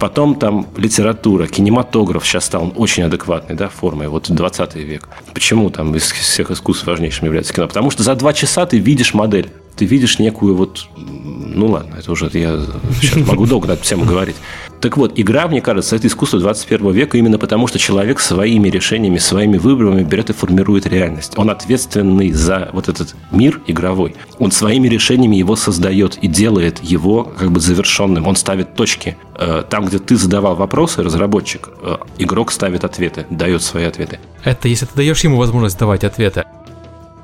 Потом 0.00 0.34
там 0.34 0.66
литература, 0.76 1.46
кинематограф 1.46 2.07
сейчас 2.24 2.44
стал 2.46 2.72
очень 2.76 3.04
адекватной 3.04 3.56
да, 3.56 3.68
формой, 3.68 4.08
вот 4.08 4.30
20 4.30 4.74
век. 4.76 5.08
Почему 5.34 5.70
там 5.70 5.94
из 5.94 6.10
всех 6.10 6.50
искусств 6.50 6.86
важнейшим 6.86 7.26
является 7.26 7.52
кино? 7.52 7.68
Потому 7.68 7.90
что 7.90 8.02
за 8.02 8.14
два 8.14 8.32
часа 8.32 8.66
ты 8.66 8.78
видишь 8.78 9.14
модель 9.14 9.50
ты 9.78 9.84
видишь 9.84 10.18
некую 10.18 10.54
вот... 10.56 10.88
Ну 10.96 11.66
ладно, 11.68 11.96
это 11.98 12.12
уже 12.12 12.28
я 12.34 12.60
сейчас 13.00 13.26
могу 13.26 13.46
долго 13.46 13.68
на 13.68 13.72
эту 13.72 13.98
говорить. 14.04 14.36
Так 14.80 14.96
вот, 14.96 15.12
игра, 15.16 15.48
мне 15.48 15.60
кажется, 15.60 15.96
это 15.96 16.06
искусство 16.06 16.38
21 16.38 16.92
века 16.92 17.18
именно 17.18 17.38
потому, 17.38 17.66
что 17.66 17.78
человек 17.78 18.20
своими 18.20 18.68
решениями, 18.68 19.18
своими 19.18 19.56
выборами 19.56 20.02
берет 20.02 20.30
и 20.30 20.32
формирует 20.32 20.86
реальность. 20.86 21.32
Он 21.36 21.50
ответственный 21.50 22.30
за 22.32 22.70
вот 22.72 22.88
этот 22.88 23.14
мир 23.32 23.60
игровой. 23.66 24.14
Он 24.38 24.52
своими 24.52 24.88
решениями 24.88 25.36
его 25.36 25.56
создает 25.56 26.18
и 26.22 26.28
делает 26.28 26.82
его 26.82 27.24
как 27.24 27.50
бы 27.50 27.60
завершенным. 27.60 28.26
Он 28.26 28.36
ставит 28.36 28.74
точки. 28.74 29.16
Э, 29.34 29.64
там, 29.68 29.86
где 29.86 29.98
ты 29.98 30.16
задавал 30.16 30.54
вопросы, 30.54 31.02
разработчик, 31.02 31.70
э, 31.82 31.96
игрок 32.18 32.52
ставит 32.52 32.84
ответы, 32.84 33.26
дает 33.30 33.62
свои 33.62 33.84
ответы. 33.84 34.20
Это 34.44 34.68
если 34.68 34.86
ты 34.86 34.92
даешь 34.94 35.24
ему 35.24 35.38
возможность 35.38 35.78
давать 35.78 36.04
ответы. 36.04 36.44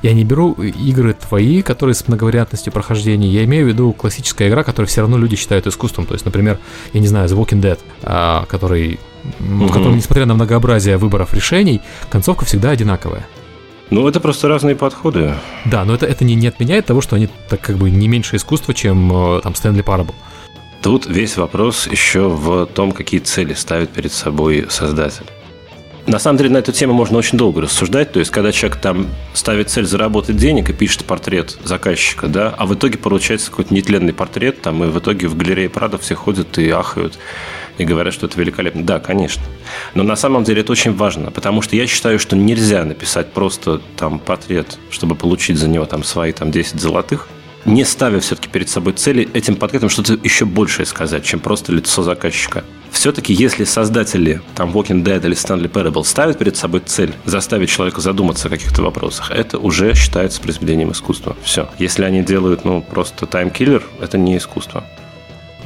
Я 0.05 0.13
не 0.13 0.23
беру 0.23 0.53
игры 0.53 1.15
твои, 1.15 1.63
которые 1.63 1.95
с 1.95 2.07
многовариантностью 2.07 2.71
прохождения. 2.75 3.27
Я 3.27 3.43
имею 3.45 3.65
в 3.65 3.69
виду 3.69 3.91
классическая 3.95 4.51
игра, 4.51 4.63
которую 4.63 4.87
все 4.87 5.01
равно 5.01 5.17
люди 5.17 5.35
считают 5.35 5.67
искусством. 5.67 6.05
То 6.05 6.13
есть, 6.13 6.27
например, 6.27 6.59
я 6.93 7.01
не 7.01 7.07
знаю, 7.07 7.27
The 7.27 7.35
Walking 7.35 7.63
Dead, 7.63 7.79
а, 8.03 8.45
который, 8.45 9.01
угу. 9.41 9.65
в 9.65 9.73
котором, 9.73 9.97
несмотря 9.97 10.27
на 10.27 10.35
многообразие 10.35 10.99
выборов 10.99 11.33
решений, 11.33 11.81
концовка 12.11 12.45
всегда 12.45 12.69
одинаковая. 12.69 13.27
Ну, 13.89 14.07
это 14.07 14.21
просто 14.21 14.47
разные 14.47 14.77
подходы. 14.77 15.37
Да, 15.65 15.87
но 15.87 15.95
это, 15.95 16.05
это 16.05 16.23
не, 16.23 16.35
не 16.35 16.49
отменяет 16.49 16.85
того, 16.85 17.01
что 17.01 17.17
они 17.17 17.31
так 17.49 17.63
как 17.63 17.79
бы 17.79 17.91
не 17.91 18.07
меньше 18.07 18.37
искусства, 18.37 18.75
чем 18.75 19.11
э, 19.11 19.41
там 19.41 19.55
Стэнли 19.55 19.81
Парабл. 19.81 20.15
Тут 20.83 21.07
весь 21.07 21.39
вопрос 21.39 21.87
еще 21.87 22.29
в 22.29 22.67
том, 22.67 22.93
какие 22.93 23.21
цели 23.21 23.55
ставит 23.55 23.89
перед 23.89 24.13
собой 24.13 24.67
создатель. 24.69 25.25
На 26.07 26.19
самом 26.19 26.37
деле 26.37 26.51
на 26.51 26.59
эту 26.59 26.71
тему 26.73 26.93
можно 26.93 27.17
очень 27.17 27.39
долго 27.39 27.63
рассуждать. 27.63 28.13
То 28.13 28.19
есть, 28.19 28.31
когда 28.31 28.53
человек 28.53 28.79
там 28.79 29.07
ставит 29.33 29.71
цель 29.71 29.87
заработать 29.87 30.37
денег 30.37 30.69
и 30.69 30.75
пишет 30.75 31.05
портрет 31.07 31.57
заказчика, 31.65 32.27
да, 32.27 32.55
а 32.59 32.67
в 32.67 32.75
итоге 32.75 32.99
получается 32.99 33.51
какой-то 33.51 33.73
нетленный 33.73 34.13
портрет, 34.13 34.61
там, 34.61 34.85
и 34.85 34.89
в 34.89 34.99
итоге 34.99 35.29
в 35.29 35.37
галерее 35.37 35.71
Прада 35.71 35.97
все 35.97 36.15
ходят 36.15 36.59
и 36.59 36.69
ахают 36.69 37.19
и 37.79 37.85
говорят, 37.85 38.13
что 38.13 38.27
это 38.27 38.39
великолепно. 38.39 38.85
Да, 38.85 39.01
конечно. 39.01 39.43
Но 39.95 40.03
на 40.03 40.15
самом 40.15 40.45
деле 40.45 40.61
это 40.61 40.73
очень 40.73 40.95
важно, 40.95 41.31
потому 41.31 41.63
что 41.63 41.75
я 41.75 41.87
считаю, 41.87 42.19
что 42.19 42.37
нельзя 42.37 42.85
написать 42.85 43.33
просто 43.33 43.81
там 43.97 44.19
портрет, 44.19 44.79
чтобы 44.91 45.15
получить 45.15 45.57
за 45.57 45.69
него 45.69 45.87
там 45.87 46.05
свои 46.05 46.33
там 46.33 46.51
10 46.51 46.81
золотых, 46.81 47.29
не 47.65 47.85
ставя 47.85 48.21
все-таки 48.21 48.51
перед 48.51 48.69
собой 48.69 48.93
цели 48.93 49.29
этим 49.33 49.57
портретом 49.57 49.89
что-то 49.89 50.19
еще 50.23 50.45
большее 50.45 50.85
сказать, 50.85 51.25
чем 51.25 51.41
просто 51.41 51.73
лицо 51.73 52.03
заказчика. 52.03 52.63
Все-таки, 53.05 53.35
если 53.35 53.65
создатели 53.65 54.41
там 54.55 54.71
Walking 54.71 55.05
Dead 55.05 55.23
или 55.27 55.37
Stanley 55.37 55.71
Parable 55.71 56.05
ставят 56.05 56.39
перед 56.39 56.57
собой 56.57 56.81
цель 56.81 57.13
заставить 57.27 57.69
человека 57.69 58.01
задуматься 58.01 58.49
о 58.49 58.51
каких-то 58.51 58.81
вопросах, 58.81 59.31
это 59.31 59.59
уже 59.59 59.93
считается 59.93 60.41
произведением 60.41 60.91
искусства. 60.91 61.37
Все. 61.43 61.69
Если 61.79 62.03
они 62.03 62.23
делают, 62.23 62.65
ну, 62.65 62.81
просто 62.81 63.27
таймкиллер, 63.27 63.83
это 64.01 64.17
не 64.17 64.39
искусство. 64.39 64.85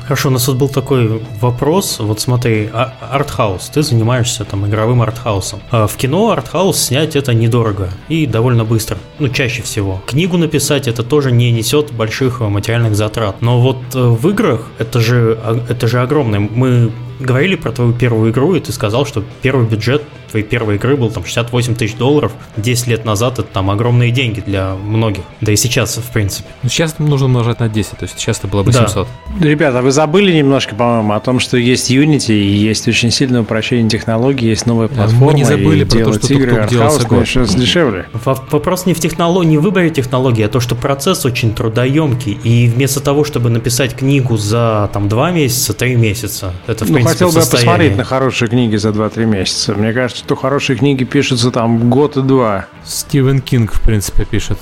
Хорошо, 0.03 0.31
у 0.31 0.33
нас 0.33 0.47
тут 0.47 0.57
был 0.57 0.69
такой 0.69 1.23
вопрос. 1.41 2.01
Вот 2.01 2.19
смотри, 2.19 2.71
а, 2.73 2.95
артхаус. 3.13 3.69
Ты 3.69 3.85
занимаешься 3.85 4.45
там 4.45 4.67
игровым 4.67 5.03
артхаусом. 5.03 5.61
А 5.71 5.87
в 5.87 5.97
кино 5.97 6.31
артхаус 6.31 6.77
снять 6.77 7.15
это 7.15 7.35
недорого 7.35 7.91
и 8.09 8.27
довольно 8.27 8.65
быстро. 8.65 8.99
Ну, 9.21 9.29
чаще 9.29 9.63
всего. 9.63 10.03
Книгу 10.07 10.39
написать 10.39 10.89
это 10.89 11.05
тоже 11.05 11.31
не 11.31 11.53
несет 11.53 11.93
больших 11.93 12.41
материальных 12.41 12.97
затрат. 12.97 13.41
Но 13.43 13.61
вот 13.61 13.77
э, 13.95 14.01
в 14.01 14.29
играх 14.29 14.63
это 14.79 14.99
же, 14.99 15.39
а, 15.41 15.65
это 15.69 15.87
же 15.87 16.01
огромное. 16.01 16.41
Мы 16.41 16.91
говорили 17.21 17.57
про 17.57 17.73
твою 17.73 17.93
первую 17.93 18.33
игру, 18.33 18.55
и 18.55 18.61
ты 18.61 18.73
сказал, 18.73 19.07
что 19.07 19.25
первый 19.43 19.67
бюджет 19.67 20.03
твоей 20.29 20.45
первой 20.45 20.77
игры 20.77 20.97
был 20.97 21.11
там 21.11 21.25
68 21.25 21.75
тысяч 21.75 21.95
долларов. 21.97 22.33
10 22.57 22.87
лет 22.87 23.05
назад 23.05 23.39
это 23.39 23.49
там 23.49 23.71
огромные 23.71 24.11
деньги 24.11 24.41
для 24.41 24.75
многих. 24.75 25.23
Да 25.41 25.53
и 25.53 25.57
сейчас, 25.57 25.97
в 25.97 26.11
принципе. 26.13 26.49
Ну, 26.63 26.69
сейчас 26.69 26.99
нужно 26.99 27.27
умножать 27.27 27.61
на 27.61 27.69
10, 27.69 27.91
то 27.93 28.03
есть 28.03 28.19
сейчас 28.19 28.39
это 28.39 28.49
было 28.49 28.63
бы 28.63 28.73
да. 28.73 28.87
700. 28.87 29.09
Ребята, 29.41 29.83
вы 29.83 29.91
забыли 29.91 30.33
немножко, 30.33 30.75
по-моему, 30.75 31.15
о 31.15 31.21
том, 31.21 31.41
что 31.41 31.57
есть 31.57 31.91
Unity, 31.91 32.35
и 32.35 32.57
есть 32.57 32.87
очень 32.89 33.11
сильное 33.11 33.43
упрощение 33.43 33.89
технологий, 33.89 34.49
есть 34.49 34.67
новая 34.67 34.89
платформа. 34.89 35.27
Мы 35.27 35.35
не 35.35 35.45
забыли 35.45 35.85
про 35.85 35.99
то, 35.99 36.13
что 36.13 36.35
игры 36.35 36.61
артхаус, 36.61 37.05
конечно, 37.05 37.47
дешевле. 37.47 38.07
Вопрос 38.13 38.87
не 38.87 38.95
в 38.95 39.01
технологии, 39.01 39.49
не 39.49 39.59
в 39.59 39.63
выборе 39.63 39.91
технологии, 39.91 40.45
а 40.45 40.49
то, 40.49 40.61
что 40.61 40.75
процесс 40.75 41.25
очень 41.25 41.55
трудоемкий, 41.55 42.33
и 42.33 42.69
вместо 42.69 43.01
того, 43.01 43.25
чтобы 43.25 43.51
написать 43.51 43.95
книгу 43.95 44.37
за 44.37 44.91
там 44.93 45.09
2 45.09 45.31
месяца, 45.31 45.73
3 45.73 45.97
месяца, 45.97 46.53
это 46.67 46.85
в 46.85 46.91
ну, 46.91 46.99
принципе 47.09 47.27
хотел 47.27 47.41
бы 47.41 47.51
посмотреть 47.51 47.97
на 47.97 48.05
хорошие 48.05 48.49
книги 48.49 48.77
за 48.77 48.91
2-3 48.91 49.27
месяца. 49.27 49.75
Мне 49.75 49.93
кажется, 49.93 50.25
что 50.25 50.37
хорошие 50.37 50.79
книги 50.79 51.05
пишутся 51.05 51.51
там 51.51 51.91
год 51.91 52.17
и 52.17 52.23
два. 52.23 52.67
Стивен 52.85 53.41
Кинг, 53.41 53.73
в 53.73 53.81
принципе, 53.81 54.25
пишет. 54.25 54.59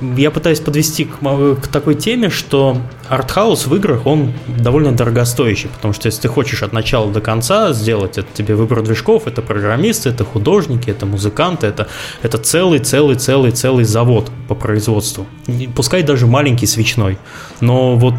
Я 0.00 0.30
пытаюсь 0.30 0.60
подвести 0.60 1.06
к, 1.06 1.18
к 1.18 1.66
такой 1.66 1.96
теме, 1.96 2.30
что 2.30 2.80
артхаус 3.08 3.66
в 3.66 3.74
играх, 3.74 4.06
он 4.06 4.32
довольно 4.46 4.92
дорогостоящий, 4.92 5.68
потому 5.68 5.92
что 5.92 6.06
если 6.06 6.22
ты 6.22 6.28
хочешь 6.28 6.62
от 6.62 6.72
начала 6.72 7.10
до 7.10 7.20
конца 7.20 7.72
сделать, 7.72 8.16
это 8.16 8.28
тебе 8.32 8.54
выбор 8.54 8.82
движков, 8.82 9.26
это 9.26 9.42
программисты, 9.42 10.10
это 10.10 10.24
художники, 10.24 10.88
это 10.88 11.04
музыканты, 11.04 11.66
это, 11.66 11.88
это 12.22 12.38
целый, 12.38 12.78
целый, 12.78 13.16
целый, 13.16 13.50
целый 13.50 13.84
завод 13.84 14.30
по 14.46 14.54
производству. 14.54 15.26
Пускай 15.74 16.04
даже 16.04 16.28
маленький 16.28 16.66
свечной. 16.66 17.18
Но 17.60 17.96
вот 17.96 18.14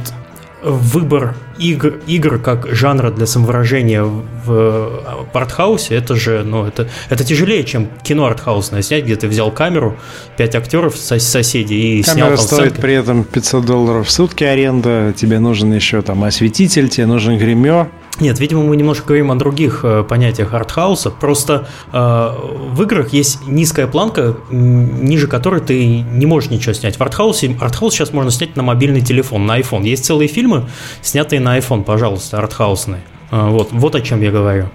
выбор 0.61 1.35
игр, 1.57 1.99
игр 2.07 2.39
как 2.39 2.67
жанра 2.73 3.11
для 3.11 3.25
самовыражения 3.25 4.03
в 4.03 5.03
артхаусе, 5.33 5.95
это 5.95 6.15
же, 6.15 6.43
ну, 6.43 6.65
это, 6.65 6.89
это 7.09 7.23
тяжелее, 7.23 7.63
чем 7.63 7.89
кино 8.03 8.25
артхаусное 8.25 8.81
снять, 8.81 9.05
где 9.05 9.15
ты 9.15 9.27
взял 9.27 9.51
камеру, 9.51 9.97
пять 10.37 10.55
актеров 10.55 10.97
сос 10.97 11.23
соседей 11.23 11.99
и 11.99 12.03
Камера 12.03 12.13
снял 12.15 12.29
там 12.29 12.37
стоит 12.37 12.59
сценки. 12.61 12.81
при 12.81 12.93
этом 12.95 13.23
500 13.23 13.65
долларов 13.65 14.07
в 14.07 14.11
сутки 14.11 14.43
аренда, 14.43 15.13
тебе 15.15 15.39
нужен 15.39 15.71
еще 15.73 16.01
там 16.01 16.23
осветитель, 16.23 16.89
тебе 16.89 17.05
нужен 17.05 17.37
гример, 17.37 17.89
нет, 18.19 18.39
видимо, 18.39 18.63
мы 18.63 18.75
немножко 18.75 19.07
говорим 19.07 19.31
о 19.31 19.35
других 19.35 19.81
э, 19.83 20.03
понятиях 20.03 20.53
артхауса. 20.53 21.09
Просто 21.09 21.67
э, 21.91 21.97
в 21.97 22.81
играх 22.83 23.13
есть 23.13 23.47
низкая 23.47 23.87
планка, 23.87 24.35
ниже 24.49 25.27
которой 25.27 25.61
ты 25.61 26.01
не 26.01 26.25
можешь 26.25 26.49
ничего 26.49 26.73
снять. 26.73 26.97
В 26.97 27.01
артхаусе 27.01 27.57
артхаус 27.59 27.93
сейчас 27.93 28.13
можно 28.13 28.31
снять 28.31 28.55
на 28.55 28.63
мобильный 28.63 29.01
телефон, 29.01 29.45
на 29.45 29.59
iPhone. 29.59 29.83
Есть 29.83 30.05
целые 30.05 30.27
фильмы, 30.27 30.67
снятые 31.01 31.39
на 31.39 31.57
iPhone, 31.57 31.83
пожалуйста, 31.83 32.39
артхаусные. 32.39 33.01
Э, 33.31 33.49
вот, 33.49 33.69
вот 33.71 33.95
о 33.95 34.01
чем 34.01 34.21
я 34.21 34.31
говорю. 34.31 34.69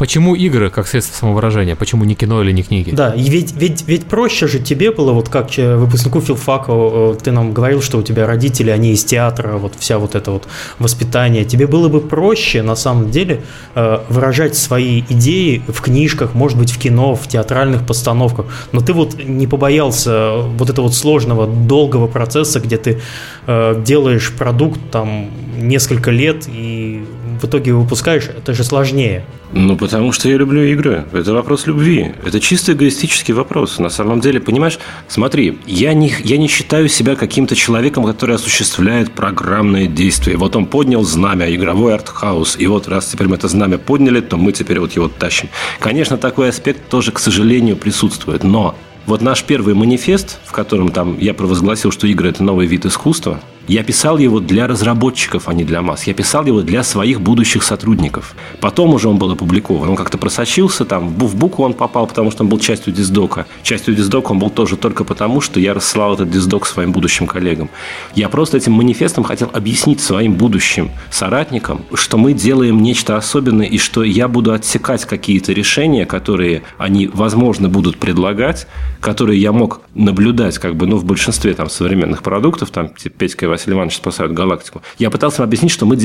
Почему 0.00 0.34
игры 0.34 0.70
как 0.70 0.86
средство 0.86 1.14
самовыражения? 1.14 1.76
Почему 1.76 2.04
не 2.06 2.14
кино 2.14 2.42
или 2.42 2.52
не 2.52 2.62
книги? 2.62 2.90
Да, 2.90 3.12
ведь, 3.14 3.52
ведь, 3.52 3.84
ведь 3.86 4.06
проще 4.06 4.46
же 4.46 4.58
тебе 4.58 4.92
было, 4.92 5.12
вот 5.12 5.28
как 5.28 5.54
выпускнику 5.58 6.22
филфака, 6.22 6.72
э, 6.72 7.14
ты 7.22 7.32
нам 7.32 7.52
говорил, 7.52 7.82
что 7.82 7.98
у 7.98 8.02
тебя 8.02 8.26
родители, 8.26 8.70
они 8.70 8.92
из 8.92 9.04
театра, 9.04 9.58
вот 9.58 9.74
вся 9.78 9.98
вот 9.98 10.14
это 10.14 10.30
вот 10.30 10.48
воспитание. 10.78 11.44
Тебе 11.44 11.66
было 11.66 11.88
бы 11.88 12.00
проще, 12.00 12.62
на 12.62 12.76
самом 12.76 13.10
деле, 13.10 13.42
э, 13.74 13.98
выражать 14.08 14.56
свои 14.56 15.02
идеи 15.10 15.62
в 15.68 15.82
книжках, 15.82 16.32
может 16.32 16.56
быть, 16.56 16.72
в 16.72 16.78
кино, 16.78 17.14
в 17.14 17.28
театральных 17.28 17.86
постановках. 17.86 18.46
Но 18.72 18.80
ты 18.80 18.94
вот 18.94 19.22
не 19.22 19.46
побоялся 19.46 20.36
вот 20.56 20.70
этого 20.70 20.86
вот 20.86 20.94
сложного, 20.94 21.46
долгого 21.46 22.06
процесса, 22.06 22.58
где 22.60 22.78
ты 22.78 23.02
э, 23.46 23.82
делаешь 23.84 24.32
продукт 24.32 24.80
там 24.90 25.28
несколько 25.58 26.10
лет 26.10 26.48
и 26.48 27.04
в 27.40 27.44
итоге 27.44 27.72
выпускаешь, 27.72 28.28
это 28.28 28.54
же 28.54 28.64
сложнее. 28.64 29.24
Ну, 29.52 29.76
потому 29.76 30.12
что 30.12 30.28
я 30.28 30.36
люблю 30.36 30.62
игры. 30.62 31.04
Это 31.12 31.32
вопрос 31.32 31.66
любви. 31.66 32.12
Это 32.24 32.38
чисто 32.40 32.72
эгоистический 32.72 33.34
вопрос. 33.34 33.78
На 33.78 33.90
самом 33.90 34.20
деле, 34.20 34.40
понимаешь, 34.40 34.78
смотри, 35.08 35.58
я 35.66 35.92
не, 35.92 36.12
я 36.22 36.38
не 36.38 36.46
считаю 36.46 36.88
себя 36.88 37.16
каким-то 37.16 37.56
человеком, 37.56 38.04
который 38.04 38.36
осуществляет 38.36 39.12
программное 39.12 39.86
действие. 39.86 40.36
Вот 40.36 40.54
он 40.54 40.66
поднял 40.66 41.02
знамя, 41.02 41.52
игровой 41.52 41.94
артхаус, 41.94 42.56
и 42.58 42.66
вот 42.66 42.88
раз 42.88 43.06
теперь 43.06 43.26
мы 43.26 43.36
это 43.36 43.48
знамя 43.48 43.78
подняли, 43.78 44.20
то 44.20 44.36
мы 44.36 44.52
теперь 44.52 44.78
вот 44.78 44.92
его 44.92 45.08
тащим. 45.08 45.48
Конечно, 45.80 46.16
такой 46.16 46.50
аспект 46.50 46.88
тоже, 46.88 47.10
к 47.10 47.18
сожалению, 47.18 47.76
присутствует, 47.76 48.44
но 48.44 48.76
вот 49.06 49.22
наш 49.22 49.42
первый 49.42 49.74
манифест, 49.74 50.38
в 50.44 50.52
котором 50.52 50.90
там 50.90 51.18
я 51.18 51.34
провозгласил, 51.34 51.90
что 51.90 52.06
игры– 52.06 52.28
это 52.30 52.44
новый 52.44 52.66
вид 52.66 52.86
искусства, 52.86 53.40
я 53.70 53.84
писал 53.84 54.18
его 54.18 54.40
для 54.40 54.66
разработчиков, 54.66 55.48
а 55.48 55.54
не 55.54 55.62
для 55.62 55.80
масс. 55.80 56.02
Я 56.02 56.12
писал 56.12 56.44
его 56.44 56.62
для 56.62 56.82
своих 56.82 57.20
будущих 57.20 57.62
сотрудников. 57.62 58.34
Потом 58.60 58.94
уже 58.94 59.08
он 59.08 59.16
был 59.16 59.30
опубликован. 59.30 59.90
Он 59.90 59.94
как-то 59.94 60.18
просочился, 60.18 60.84
там, 60.84 61.08
в 61.10 61.36
букву 61.36 61.64
он 61.64 61.74
попал, 61.74 62.08
потому 62.08 62.32
что 62.32 62.42
он 62.42 62.48
был 62.48 62.58
частью 62.58 62.92
диздока. 62.92 63.46
Частью 63.62 63.94
диздока 63.94 64.32
он 64.32 64.40
был 64.40 64.50
тоже 64.50 64.76
только 64.76 65.04
потому, 65.04 65.40
что 65.40 65.60
я 65.60 65.72
рассылал 65.72 66.14
этот 66.14 66.30
диздок 66.30 66.66
своим 66.66 66.90
будущим 66.90 67.28
коллегам. 67.28 67.70
Я 68.16 68.28
просто 68.28 68.56
этим 68.56 68.72
манифестом 68.72 69.22
хотел 69.22 69.48
объяснить 69.52 70.00
своим 70.00 70.34
будущим 70.34 70.90
соратникам, 71.12 71.82
что 71.94 72.18
мы 72.18 72.32
делаем 72.32 72.82
нечто 72.82 73.16
особенное 73.16 73.66
и 73.66 73.78
что 73.78 74.02
я 74.02 74.26
буду 74.26 74.52
отсекать 74.52 75.04
какие-то 75.04 75.52
решения, 75.52 76.06
которые 76.06 76.64
они, 76.76 77.06
возможно, 77.06 77.68
будут 77.68 77.98
предлагать, 77.98 78.66
которые 79.00 79.40
я 79.40 79.52
мог 79.52 79.82
наблюдать 79.94 80.58
как 80.58 80.74
бы, 80.74 80.88
ну, 80.88 80.96
в 80.96 81.04
большинстве 81.04 81.54
там 81.54 81.70
современных 81.70 82.24
продуктов, 82.24 82.70
там, 82.70 82.90
и 83.04 83.08
Василий 83.60 83.76
Иванович 83.76 83.96
спасают 83.96 84.32
галактику. 84.32 84.82
Я 84.98 85.10
пытался 85.10 85.42
им 85.42 85.44
объяснить, 85.44 85.70
что 85.70 85.86
мы 85.86 85.96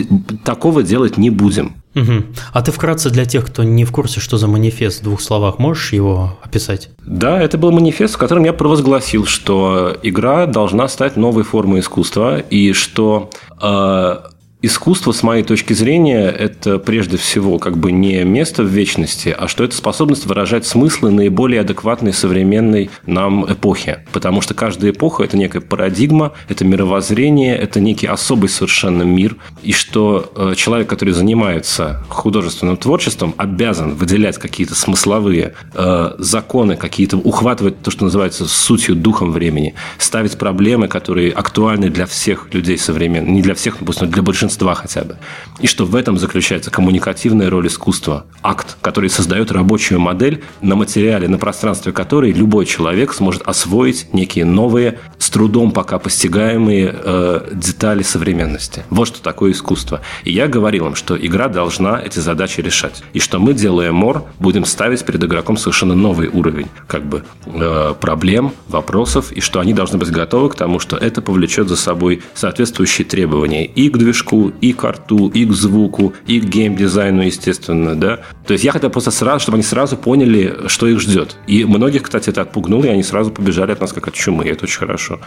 такого 0.44 0.84
делать 0.84 1.18
не 1.18 1.30
будем. 1.30 1.76
Угу. 1.96 2.24
А 2.52 2.62
ты 2.62 2.72
вкратце 2.72 3.10
для 3.10 3.26
тех, 3.26 3.46
кто 3.46 3.64
не 3.64 3.86
в 3.86 3.92
курсе, 3.92 4.20
что 4.20 4.38
за 4.38 4.48
манифест 4.48 5.00
в 5.00 5.04
двух 5.04 5.22
словах, 5.22 5.60
можешь 5.60 5.94
его 5.94 6.38
описать? 6.44 6.90
Да, 7.06 7.42
это 7.42 7.58
был 7.58 7.72
манифест, 7.72 8.16
в 8.16 8.18
котором 8.18 8.44
я 8.44 8.52
провозгласил, 8.52 9.26
что 9.26 9.96
игра 10.04 10.46
должна 10.46 10.88
стать 10.90 11.16
новой 11.16 11.44
формой 11.44 11.80
искусства, 11.80 12.40
и 12.40 12.74
что 12.74 13.30
э, 13.62 14.18
Искусство, 14.66 15.12
с 15.12 15.22
моей 15.22 15.44
точки 15.44 15.74
зрения, 15.74 16.28
это 16.28 16.80
прежде 16.80 17.18
всего 17.18 17.60
как 17.60 17.78
бы 17.78 17.92
не 17.92 18.24
место 18.24 18.64
в 18.64 18.66
вечности, 18.66 19.30
а 19.30 19.48
что 19.48 19.64
это 19.64 19.76
способность 19.76 20.26
выражать 20.26 20.66
смыслы 20.66 21.12
наиболее 21.12 21.62
адекватной 21.62 22.14
современной 22.14 22.90
нам 23.06 23.46
эпохи. 23.46 24.00
Потому 24.12 24.42
что 24.42 24.56
каждая 24.56 24.90
эпоха– 24.90 25.22
это 25.24 25.38
некая 25.38 25.62
парадигма, 25.62 26.34
это 26.50 26.66
мировоззрение, 26.66 27.56
это 27.56 27.80
некий 27.80 28.08
особый 28.08 28.50
совершенно 28.50 29.04
мир. 29.04 29.36
И 29.62 29.72
что 29.72 30.32
э, 30.36 30.56
человек, 30.58 30.90
который 30.90 31.14
занимается 31.14 32.04
художественным 32.10 32.78
творчеством, 32.78 33.36
обязан 33.38 33.94
выделять 33.94 34.40
какие-то 34.40 34.74
смысловые 34.74 35.54
э, 35.76 36.16
законы, 36.18 36.76
какие-то 36.76 37.18
ухватывать 37.18 37.84
то, 37.84 37.92
что 37.92 38.06
называется 38.06 38.48
сутью, 38.48 38.96
духом 38.96 39.32
времени, 39.32 39.76
ставить 40.00 40.40
проблемы, 40.40 40.88
которые 40.88 41.32
актуальны 41.32 41.92
для 41.92 42.08
всех 42.08 42.52
людей 42.52 42.80
современных, 42.80 43.30
не 43.30 43.44
для 43.44 43.54
всех, 43.54 43.78
но 43.82 44.08
для 44.08 44.24
большинства 44.24 44.55
большинства 44.56 44.76
хотя 44.76 45.04
бы. 45.04 45.18
И 45.60 45.68
что 45.68 45.86
в 45.86 45.96
этом 45.96 46.18
заключается 46.18 46.72
коммуникативная 46.72 47.50
роль 47.50 47.68
искусства. 47.68 48.26
Акт, 48.42 48.78
который 48.82 49.10
создает 49.10 49.52
рабочую 49.52 50.00
модель 50.00 50.44
на 50.62 50.76
материале, 50.76 51.28
на 51.28 51.38
пространстве 51.38 51.92
которой 51.92 52.32
любой 52.32 52.66
человек 52.66 53.14
сможет 53.14 53.42
освоить 53.48 54.14
некие 54.14 54.46
новые, 54.46 55.00
с 55.18 55.30
трудом 55.30 55.72
пока 55.72 56.00
постигаемые 56.00 56.94
э, 56.94 57.50
детали 57.54 58.04
современности. 58.04 58.84
Вот 58.90 59.08
что 59.08 59.22
такое 59.22 59.52
искусство. 59.52 60.02
И 60.24 60.32
я 60.32 60.48
говорил 60.48 60.88
им, 60.88 60.96
что 60.96 61.16
игра 61.18 61.48
должна 61.48 62.00
эти 62.00 62.20
задачи 62.20 62.62
решать. 62.62 63.04
И 63.14 63.20
что 63.20 63.40
мы, 63.40 63.54
делая 63.54 63.92
мор, 63.92 64.24
будем 64.40 64.66
ставить 64.66 65.04
перед 65.06 65.24
игроком 65.24 65.58
совершенно 65.58 65.96
новый 65.96 66.28
уровень 66.28 66.68
как 66.88 67.04
бы 67.06 67.24
э, 67.46 67.94
проблем, 68.00 68.52
вопросов, 68.68 69.32
и 69.32 69.42
что 69.42 69.60
они 69.60 69.74
должны 69.74 69.98
быть 69.98 70.12
готовы 70.12 70.50
к 70.50 70.56
тому, 70.56 70.80
что 70.80 70.98
это 70.98 71.22
повлечет 71.22 71.68
за 71.68 71.76
собой 71.76 72.22
соответствующие 72.34 73.06
требования 73.06 73.66
и 73.66 73.90
к 73.90 73.98
движку, 73.98 74.45
и 74.50 74.74
к 74.74 74.84
арту, 74.84 75.28
и 75.28 75.46
к 75.46 75.52
звуку, 75.52 76.14
и 76.28 76.40
к 76.40 76.46
геймдизайну, 76.46 77.22
естественно, 77.24 77.96
да. 77.96 78.20
То 78.46 78.54
есть 78.54 78.64
я 78.64 78.72
хотел 78.72 78.90
просто 78.90 79.12
сразу, 79.12 79.42
чтобы 79.42 79.56
они 79.56 79.64
сразу 79.64 79.98
поняли, 79.98 80.68
что 80.68 80.88
их 80.88 81.00
ждет. 81.00 81.38
И 81.48 81.66
многих, 81.66 82.04
кстати, 82.04 82.30
это 82.30 82.42
отпугнуло, 82.42 82.86
и 82.86 82.90
они 82.90 83.04
сразу 83.04 83.32
побежали 83.32 83.72
от 83.72 83.82
нас 83.82 83.94
как 83.94 84.08
от 84.08 84.14
чумы, 84.14 84.46
и 84.46 84.50
это 84.50 84.66
очень 84.66 84.80
хорошо. 84.80 85.20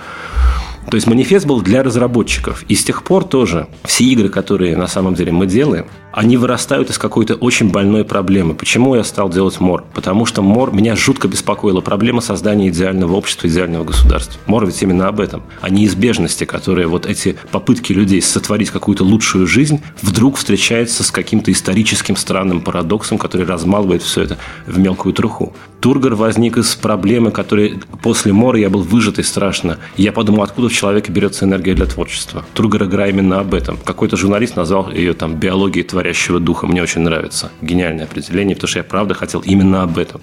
То 0.91 0.95
есть 0.95 1.07
манифест 1.07 1.47
был 1.47 1.61
для 1.61 1.83
разработчиков. 1.83 2.65
И 2.69 2.75
с 2.75 2.83
тех 2.83 3.03
пор 3.03 3.25
тоже 3.25 3.67
все 3.85 4.05
игры, 4.05 4.29
которые 4.31 4.77
на 4.77 4.87
самом 4.87 5.15
деле 5.15 5.33
мы 5.33 5.47
делаем, 5.47 5.87
они 6.19 6.37
вырастают 6.37 6.91
из 6.91 6.99
какой-то 6.99 7.37
очень 7.37 7.71
больной 7.71 8.05
проблемы. 8.05 8.57
Почему 8.57 8.97
я 8.97 9.05
стал 9.05 9.31
делать 9.31 9.61
МОР? 9.61 9.85
Потому 9.95 10.27
что 10.27 10.43
МОР 10.43 10.73
меня 10.73 10.97
жутко 10.97 11.29
беспокоила 11.29 11.81
проблема 11.81 12.21
создания 12.21 12.71
идеального 12.71 13.15
общества, 13.15 13.47
идеального 13.47 13.85
государства. 13.85 14.41
МОР 14.47 14.67
ведь 14.67 14.83
именно 14.83 15.07
об 15.07 15.21
этом. 15.21 15.45
О 15.61 15.71
неизбежности, 15.71 16.43
которые 16.43 16.89
вот 16.89 17.07
эти 17.07 17.37
попытки 17.53 17.93
людей 17.93 18.21
сотворить 18.21 18.71
какую-то 18.71 19.05
лучшую 19.05 19.47
жизнь 19.47 19.81
вдруг 20.03 20.39
встречается 20.39 21.05
с 21.05 21.13
каким-то 21.13 21.53
историческим 21.53 22.17
странным 22.17 22.63
парадоксом, 22.63 23.17
который 23.17 23.47
размалывает 23.47 24.03
все 24.03 24.23
это 24.23 24.39
в 24.67 24.77
мелкую 24.77 25.15
труху. 25.15 25.55
Тургор 25.81 26.17
возник 26.17 26.57
из 26.57 26.75
проблемы, 26.75 27.31
которой 27.31 27.79
после 28.03 28.33
Мора 28.33 28.59
я 28.59 28.69
был 28.69 28.83
выжатый 28.83 29.23
страшно. 29.23 29.79
Я 29.97 30.11
подумал, 30.11 30.43
откуда 30.43 30.69
в 30.69 30.73
человеке 30.73 31.13
берется 31.13 31.45
энергия 31.45 31.75
для 31.75 31.87
творчества. 31.87 32.45
Тургор 32.55 32.85
игра 32.85 33.07
именно 33.07 33.39
об 33.39 33.55
этом. 33.55 33.79
Какой-то 33.85 34.17
журналист 34.17 34.57
назвал 34.57 34.91
ее 34.91 35.15
там 35.15 35.37
биологией 35.37 35.87
творящего 36.09 36.41
духа. 36.41 36.67
Мне 36.67 36.83
очень 36.83 37.03
нравится. 37.03 37.51
Гениальное 37.61 38.05
определение, 38.05 38.57
потому 38.57 38.69
что 38.69 38.79
я 38.79 38.85
правда 38.85 39.15
хотел 39.15 39.41
именно 39.41 39.83
об 39.83 39.99
этом. 39.99 40.23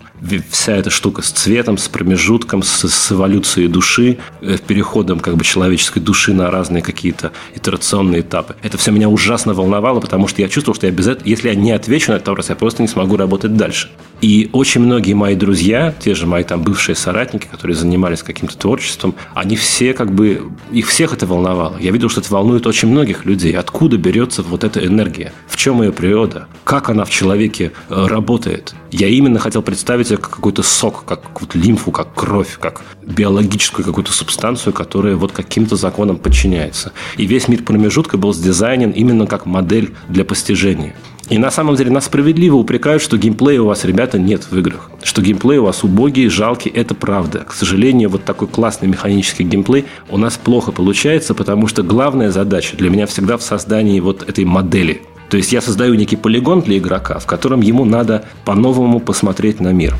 Вся 0.50 0.76
эта 0.76 0.90
штука 0.90 1.22
с 1.22 1.30
цветом, 1.30 1.78
с 1.78 1.88
промежутком, 1.88 2.64
с, 2.64 2.88
с 2.88 3.12
эволюцией 3.12 3.68
души, 3.68 4.18
э, 4.42 4.58
переходом 4.66 5.20
как 5.20 5.36
бы 5.36 5.44
человеческой 5.44 6.00
души 6.00 6.34
на 6.34 6.50
разные 6.50 6.82
какие-то 6.82 7.32
итерационные 7.54 8.22
этапы. 8.22 8.56
Это 8.64 8.78
все 8.78 8.92
меня 8.92 9.10
ужасно 9.10 9.54
волновало, 9.54 10.00
потому 10.00 10.28
что 10.28 10.42
я 10.42 10.50
чувствовал, 10.50 10.76
что 10.76 10.88
я 10.88 10.92
без 10.92 11.08
этого, 11.08 11.28
если 11.28 11.50
я 11.50 11.56
не 11.56 11.72
отвечу 11.72 12.12
на 12.12 12.16
этот 12.16 12.30
вопрос, 12.30 12.50
я 12.50 12.56
просто 12.56 12.82
не 12.82 12.88
смогу 12.88 13.16
работать 13.18 13.56
дальше. 13.56 13.90
И 14.26 14.50
очень 14.54 14.82
многие 14.82 15.14
мои 15.14 15.36
друзья, 15.36 15.94
те 16.00 16.16
же 16.16 16.26
мои 16.26 16.44
там 16.44 16.64
бывшие 16.64 16.96
соратники, 16.96 17.46
которые 17.46 17.78
занимались 17.78 18.24
каким-то 18.24 18.58
творчеством, 18.58 19.14
они 19.36 19.56
все 19.56 19.94
как 19.94 20.12
бы, 20.12 20.50
их 20.72 20.88
всех 20.88 21.14
это 21.14 21.28
волновало. 21.28 21.78
Я 21.80 21.92
видел, 21.92 22.10
что 22.10 22.22
это 22.22 22.34
волнует 22.34 22.66
очень 22.66 22.88
многих 22.88 23.26
людей. 23.26 23.56
Откуда 23.56 23.98
берется 23.98 24.42
вот 24.42 24.64
эта 24.64 24.84
энергия? 24.84 25.32
В 25.48 25.58
чем 25.58 25.84
ее 25.84 25.92
природа? 25.92 26.48
Как 26.64 26.90
она 26.90 27.06
в 27.06 27.12
человеке 27.12 27.72
э, 27.88 28.08
работает? 28.08 28.74
Я 28.90 29.10
именно 29.10 29.38
хотел 29.38 29.62
представить 29.62 30.10
это 30.10 30.20
как 30.20 30.32
какой-то 30.32 30.64
сок, 30.64 31.06
как 31.06 31.22
какую-то 31.22 31.60
лимфу, 31.60 31.92
как 31.92 32.16
кровь, 32.16 32.58
как 32.60 32.82
биологическую 33.04 33.86
какую-то 33.86 34.12
субстанцию, 34.12 34.74
которая 34.74 35.18
вот 35.18 35.34
каким-то 35.34 35.76
законам 35.76 36.18
подчиняется. 36.18 36.94
И 37.18 37.28
весь 37.28 37.48
мир 37.48 37.62
промежутка 37.62 38.18
был 38.18 38.34
сдизайнен 38.34 38.90
именно 38.90 39.28
как 39.28 39.46
модель 39.46 39.94
для 40.10 40.26
постижения. 40.26 40.96
И 41.30 41.40
на 41.40 41.50
самом 41.50 41.76
деле 41.76 41.90
нас 41.90 42.06
справедливо 42.06 42.56
упрекают, 42.56 43.02
что 43.02 43.18
геймплея 43.18 43.62
у 43.62 43.66
вас, 43.66 43.84
ребята, 43.84 44.20
нет 44.20 44.48
в 44.50 44.58
играх. 44.58 44.92
Что 45.02 45.22
геймплей 45.22 45.58
у 45.58 45.66
вас 45.66 45.84
убогий, 45.84 46.28
жалкий, 46.30 46.70
это 46.70 46.94
правда. 46.94 47.40
К 47.40 47.54
сожалению, 47.54 48.10
вот 48.10 48.24
такой 48.26 48.48
классный 48.48 48.88
механический 48.88 49.44
геймплей 49.44 49.86
у 50.10 50.18
нас 50.18 50.38
плохо 50.38 50.72
получается, 50.72 51.34
потому 51.34 51.68
что 51.68 51.82
главная 51.82 52.30
задача 52.30 52.78
для 52.78 52.92
меня 52.92 53.08
всегда 53.08 53.38
в 53.38 53.42
создании 53.42 54.00
вот 54.00 54.28
этой 54.28 54.46
модели. 54.46 55.02
То 55.30 55.38
есть 55.38 55.52
я 55.52 55.62
создаю 55.62 55.96
некий 55.96 56.16
полигон 56.16 56.62
для 56.62 56.78
игрока, 56.78 57.18
в 57.18 57.26
котором 57.26 57.62
ему 57.62 57.86
надо 57.86 58.26
по-новому 58.46 59.00
посмотреть 59.00 59.60
на 59.60 59.74
мир. 59.74 59.96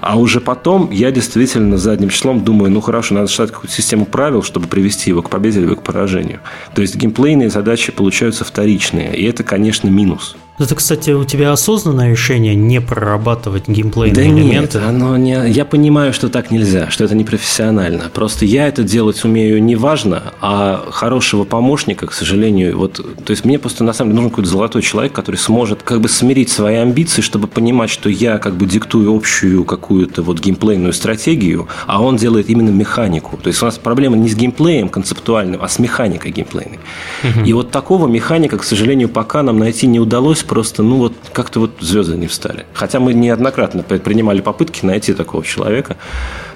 А 0.00 0.18
уже 0.18 0.40
потом 0.40 0.90
я 0.90 1.10
действительно 1.10 1.78
задним 1.78 2.08
числом 2.08 2.44
думаю, 2.44 2.70
ну 2.70 2.80
хорошо, 2.80 3.14
надо 3.14 3.26
создать 3.26 3.52
какую-то 3.52 3.74
систему 3.74 4.06
правил, 4.06 4.42
чтобы 4.42 4.66
привести 4.66 5.10
его 5.10 5.22
к 5.22 5.30
победе 5.30 5.60
или 5.60 5.74
к 5.74 5.82
поражению. 5.82 6.40
То 6.74 6.82
есть 6.82 6.96
геймплейные 6.96 7.50
задачи 7.50 7.92
получаются 7.92 8.44
вторичные, 8.44 9.14
и 9.16 9.24
это, 9.24 9.44
конечно, 9.44 9.88
минус. 9.88 10.36
Это, 10.60 10.74
кстати, 10.74 11.12
у 11.12 11.24
тебя 11.24 11.52
осознанное 11.52 12.10
решение 12.10 12.54
не 12.54 12.82
прорабатывать 12.82 13.66
геймплейные 13.66 14.14
да 14.14 14.22
элементы? 14.22 14.76
Нет, 14.78 14.86
оно 14.86 15.16
не... 15.16 15.50
Я 15.50 15.64
понимаю, 15.64 16.12
что 16.12 16.28
так 16.28 16.50
нельзя, 16.50 16.90
что 16.90 17.02
это 17.02 17.14
непрофессионально. 17.14 18.10
Просто 18.12 18.44
я 18.44 18.68
это 18.68 18.82
делать 18.82 19.24
умею 19.24 19.62
не 19.62 19.74
важно, 19.74 20.34
а 20.42 20.84
хорошего 20.90 21.44
помощника, 21.44 22.06
к 22.06 22.12
сожалению, 22.12 22.76
вот... 22.76 22.96
То 23.24 23.30
есть 23.30 23.46
мне 23.46 23.58
просто, 23.58 23.84
на 23.84 23.94
самом 23.94 24.10
деле, 24.10 24.16
нужен 24.16 24.30
какой-то 24.30 24.50
золотой 24.50 24.82
человек, 24.82 25.14
который 25.14 25.36
сможет 25.36 25.82
как 25.82 26.02
бы 26.02 26.10
смирить 26.10 26.50
свои 26.50 26.76
амбиции, 26.76 27.22
чтобы 27.22 27.48
понимать, 27.48 27.88
что 27.88 28.10
я 28.10 28.36
как 28.36 28.56
бы 28.56 28.66
диктую 28.66 29.16
общую 29.16 29.64
какую-то 29.70 30.22
вот 30.22 30.40
геймплейную 30.40 30.92
стратегию, 30.92 31.68
а 31.86 32.02
он 32.02 32.16
делает 32.16 32.50
именно 32.50 32.70
механику. 32.70 33.36
То 33.36 33.48
есть 33.48 33.62
у 33.62 33.66
нас 33.66 33.78
проблема 33.78 34.16
не 34.16 34.28
с 34.28 34.34
геймплеем 34.34 34.88
концептуальным, 34.88 35.62
а 35.62 35.68
с 35.68 35.78
механикой 35.78 36.32
геймплейной. 36.32 36.80
Угу. 37.22 37.44
И 37.46 37.52
вот 37.52 37.70
такого 37.70 38.08
механика, 38.08 38.58
к 38.58 38.64
сожалению, 38.64 39.08
пока 39.08 39.44
нам 39.44 39.58
найти 39.58 39.86
не 39.86 40.00
удалось, 40.00 40.42
просто, 40.42 40.82
ну 40.82 40.96
вот, 40.96 41.12
как-то 41.32 41.60
вот 41.60 41.70
звезды 41.80 42.16
не 42.16 42.26
встали. 42.26 42.66
Хотя 42.74 42.98
мы 42.98 43.14
неоднократно 43.14 43.84
предпринимали 43.84 44.40
попытки 44.40 44.84
найти 44.84 45.14
такого 45.14 45.44
человека, 45.44 45.96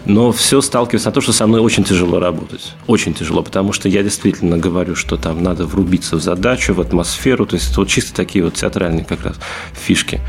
но 0.07 0.33
все 0.33 0.61
сталкивается 0.61 1.11
на 1.11 1.13
то, 1.13 1.21
что 1.21 1.33
со 1.33 1.47
мной 1.47 1.61
очень 1.61 1.85
тяжело 1.85 2.19
работать. 2.19 2.75
Очень 2.89 3.15
тяжело, 3.15 3.43
потому 3.43 3.73
что 3.73 3.89
я 3.89 4.03
действительно 4.03 4.59
говорю, 4.59 4.97
что 4.97 5.17
там 5.17 5.41
надо 5.41 5.67
врубиться 5.67 6.17
в 6.17 6.23
задачу, 6.23 6.75
в 6.75 6.81
атмосферу, 6.81 7.47
то 7.47 7.55
есть 7.55 7.71
это 7.71 7.81
вот 7.81 7.89
чисто 7.89 8.13
такие 8.13 8.45
вот 8.45 8.55
театральные 8.55 9.05
как 9.05 9.25
раз 9.25 9.37
фишки. 9.73 10.21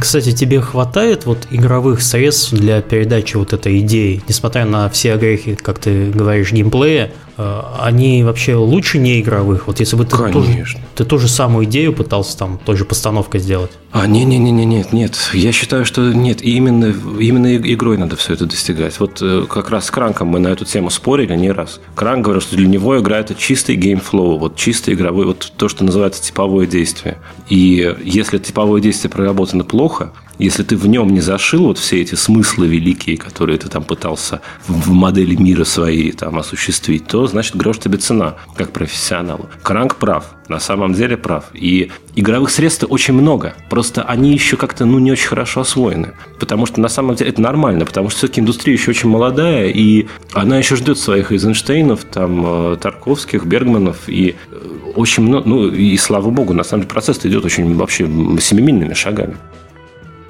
Кстати, 0.00 0.32
тебе 0.32 0.60
хватает 0.60 1.26
вот 1.26 1.46
игровых 1.50 2.02
средств 2.02 2.52
для 2.52 2.80
передачи 2.80 3.36
вот 3.36 3.52
этой 3.52 3.80
идеи, 3.80 4.22
несмотря 4.28 4.64
на 4.64 4.88
все 4.90 5.14
огрехи, 5.14 5.54
как 5.54 5.78
ты 5.78 6.10
говоришь, 6.10 6.52
геймплея, 6.52 7.12
Э, 7.40 7.62
они 7.80 8.22
вообще 8.22 8.54
лучше 8.54 8.98
не 8.98 9.20
игровых? 9.20 9.66
Вот 9.66 9.80
если 9.80 9.96
бы 9.96 10.04
ты, 10.04 10.10
тоже, 10.10 10.78
ты 10.94 11.04
ту 11.04 11.18
же 11.18 11.26
самую 11.26 11.64
идею 11.64 11.94
пытался 11.94 12.36
там 12.36 12.60
той 12.62 12.76
же 12.76 12.84
постановкой 12.84 13.40
сделать. 13.40 13.70
А, 13.92 14.06
не-не-не, 14.06 14.50
нет, 14.66 14.92
нет. 14.92 15.16
Я 15.32 15.50
считаю, 15.52 15.86
что 15.86 16.12
нет. 16.12 16.42
Именно, 16.42 16.94
именно 17.18 17.56
игрой 17.56 17.96
надо 17.96 18.16
все 18.16 18.34
это 18.34 18.44
достигать. 18.44 19.00
Вот 19.00 19.22
э, 19.22 19.46
как 19.48 19.70
раз 19.70 19.86
с 19.86 19.90
Кранком 19.90 20.28
мы 20.28 20.38
на 20.38 20.48
эту 20.48 20.66
тему 20.66 20.90
спорили 20.90 21.34
не 21.34 21.50
раз. 21.50 21.80
Кранк 21.94 22.24
говорил, 22.24 22.42
что 22.42 22.56
для 22.56 22.68
него 22.68 22.98
игра 23.00 23.18
это 23.18 23.34
чистый 23.34 23.76
gameflow, 23.76 24.38
вот 24.38 24.56
чистый 24.56 24.92
игровой, 24.92 25.24
вот 25.24 25.50
то, 25.56 25.70
что 25.70 25.82
называется 25.82 26.22
типовое 26.22 26.66
действие. 26.66 27.16
И 27.48 27.96
если 28.04 28.36
типовое 28.36 28.82
действие 28.82 29.10
проработано 29.10 29.59
плохо, 29.64 30.12
если 30.40 30.62
ты 30.62 30.74
в 30.74 30.86
нем 30.86 31.10
не 31.10 31.20
зашил 31.20 31.64
вот 31.64 31.76
все 31.76 32.00
эти 32.00 32.14
смыслы 32.14 32.66
великие, 32.66 33.18
которые 33.18 33.58
ты 33.58 33.68
там 33.68 33.84
пытался 33.84 34.40
в 34.66 34.90
модели 34.90 35.34
мира 35.34 35.64
своей 35.64 36.12
там 36.12 36.38
осуществить, 36.38 37.06
то, 37.06 37.26
значит, 37.26 37.56
грош 37.56 37.78
тебе 37.78 37.98
цена, 37.98 38.36
как 38.56 38.72
профессионалу. 38.72 39.50
Кранк 39.62 39.96
прав, 39.96 40.34
на 40.48 40.58
самом 40.58 40.94
деле 40.94 41.18
прав. 41.18 41.44
И 41.52 41.90
игровых 42.16 42.48
средств 42.48 42.86
очень 42.88 43.12
много, 43.12 43.54
просто 43.68 44.02
они 44.02 44.32
еще 44.32 44.56
как-то, 44.56 44.86
ну, 44.86 44.98
не 44.98 45.12
очень 45.12 45.28
хорошо 45.28 45.60
освоены. 45.60 46.14
Потому 46.38 46.64
что, 46.64 46.80
на 46.80 46.88
самом 46.88 47.16
деле, 47.16 47.32
это 47.32 47.42
нормально, 47.42 47.84
потому 47.84 48.08
что 48.08 48.20
все-таки 48.20 48.40
индустрия 48.40 48.74
еще 48.74 48.92
очень 48.92 49.10
молодая, 49.10 49.68
и 49.68 50.06
она 50.32 50.56
еще 50.56 50.74
ждет 50.74 50.98
своих 50.98 51.32
Эйзенштейнов, 51.32 52.04
там, 52.04 52.72
э, 52.72 52.76
Тарковских, 52.80 53.44
Бергманов, 53.44 54.08
и 54.08 54.36
э, 54.50 54.70
очень 54.96 55.22
много, 55.22 55.46
ну 55.46 55.68
и 55.68 55.98
слава 55.98 56.30
богу, 56.30 56.54
на 56.54 56.64
самом 56.64 56.84
деле 56.84 56.92
процесс 56.94 57.20
идет 57.26 57.44
очень 57.44 57.74
вообще 57.74 58.06
семимильными 58.40 58.94
шагами. 58.94 59.36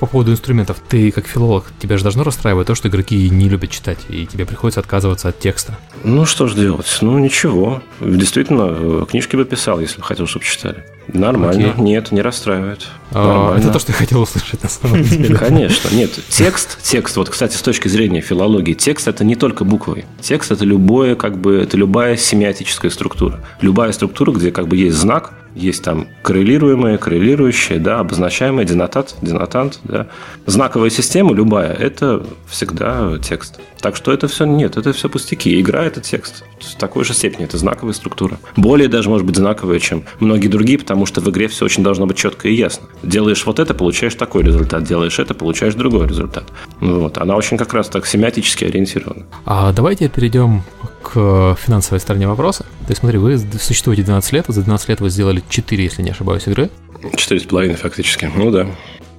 По 0.01 0.07
поводу 0.07 0.33
инструментов, 0.33 0.79
ты 0.89 1.11
как 1.11 1.27
филолог, 1.27 1.67
тебя 1.79 1.99
же 1.99 2.03
должно 2.03 2.25
расстраивать 2.25 2.67
то, 2.67 2.75
что 2.75 2.89
игроки 2.89 3.29
не 3.29 3.51
любят 3.51 3.71
читать, 3.71 3.99
и 4.09 4.27
тебе 4.27 4.47
приходится 4.47 4.81
отказываться 4.81 5.29
от 5.29 5.39
текста. 5.39 5.79
Ну, 6.05 6.25
что 6.25 6.47
ж 6.47 6.55
делать? 6.55 6.99
Ну, 7.03 7.19
ничего. 7.19 7.83
Действительно, 8.01 9.05
книжки 9.05 9.37
бы 9.37 9.45
писал, 9.45 9.79
если 9.79 10.01
хотел, 10.01 10.27
чтобы 10.27 10.47
читали. 10.47 10.87
Нормально. 11.09 11.73
Окей. 11.73 11.83
Нет, 11.83 12.13
не 12.13 12.23
расстраивает. 12.23 12.87
А, 13.13 13.59
это 13.59 13.71
то, 13.71 13.79
что 13.79 13.93
я 13.93 13.99
хотел 13.99 14.23
услышать 14.23 14.63
на 14.63 14.71
самом 14.71 15.03
деле. 15.05 15.37
Конечно. 15.37 15.95
Нет, 15.95 16.19
текст, 16.31 16.79
текст, 16.83 17.19
вот, 17.19 17.29
кстати, 17.29 17.57
с 17.57 17.63
точки 17.63 17.89
зрения 17.89 18.23
филологии, 18.23 18.73
текст 18.73 19.07
это 19.07 19.23
не 19.23 19.37
только 19.37 19.65
буквы. 19.65 20.07
Текст 20.23 20.51
это 20.51 20.65
любое, 20.65 21.15
как 21.15 21.39
бы, 21.39 21.57
это 21.59 21.77
любая 21.77 22.17
семиотическая 22.17 22.91
структура. 22.91 23.41
Любая 23.61 23.93
структура, 23.93 24.33
где 24.33 24.51
как 24.51 24.67
бы 24.67 24.79
есть 24.79 24.97
знак, 24.97 25.35
есть 25.55 25.83
там 25.83 26.09
коррелируемое, 26.23 26.99
коррелирующее, 26.99 27.79
да, 27.79 28.01
обозначаемое, 28.01 28.65
денотат, 28.65 29.15
денотант, 29.23 29.81
да. 29.85 30.07
Знаковая 30.47 30.91
система 30.91 31.35
любая– 31.35 31.73
это 31.81 32.25
всегда 32.49 33.19
текст. 33.19 33.61
Так 33.81 33.97
что 33.97 34.13
это 34.13 34.29
все 34.29 34.45
нет, 34.45 34.77
это 34.77 34.93
все 34.93 35.09
пустяки. 35.09 35.61
Игра– 35.61 35.85
это 35.85 36.01
текст. 36.01 36.45
В 36.61 36.77
такой 36.77 37.05
же 37.05 37.15
степени 37.15 37.45
это 37.45 37.57
знаковая 37.57 37.95
структура. 37.95 38.39
Более 38.57 38.89
даже, 38.89 39.09
может 39.09 39.27
быть, 39.27 39.37
знаковая, 39.37 39.79
чем 39.79 40.05
многие 40.19 40.49
другие, 40.49 40.79
потому 40.79 41.07
что 41.07 41.21
в 41.21 41.31
игре 41.31 41.49
все 41.49 41.65
очень 41.65 41.83
должно 41.83 42.07
быть 42.07 42.17
четко 42.17 42.49
и 42.49 42.55
ясно. 42.55 42.87
Делаешь 43.03 43.45
вот 43.47 43.59
это, 43.59 43.73
получаешь 43.73 44.15
такой 44.15 44.43
результат. 44.43 44.85
Делаешь 44.85 45.19
это, 45.19 45.35
получаешь 45.35 45.75
другой 45.75 46.07
результат. 46.07 46.45
Вот. 46.81 47.17
Она 47.19 47.37
очень 47.37 47.57
как 47.57 47.73
раз 47.73 47.89
так 47.89 48.07
семиотически 48.07 48.65
ориентирована. 48.65 49.25
А 49.47 49.73
давайте 49.73 50.09
перейдем 50.09 50.63
к 51.03 51.57
финансовой 51.59 52.01
стороне 52.01 52.29
вопроса. 52.29 52.65
То 52.81 52.91
есть, 52.91 53.01
смотри, 53.01 53.19
вы 53.19 53.39
существуете 53.39 54.03
12 54.03 54.33
лет, 54.33 54.45
за 54.49 54.63
12 54.63 54.89
лет 54.91 55.01
вы 55.01 55.09
сделали 55.09 55.40
4, 55.49 55.85
если 55.85 56.03
не 56.03 56.11
ошибаюсь, 56.11 56.47
игры. 56.47 56.71
4,5 57.03 57.75
фактически, 57.77 58.31
ну 58.35 58.51
да. 58.51 58.67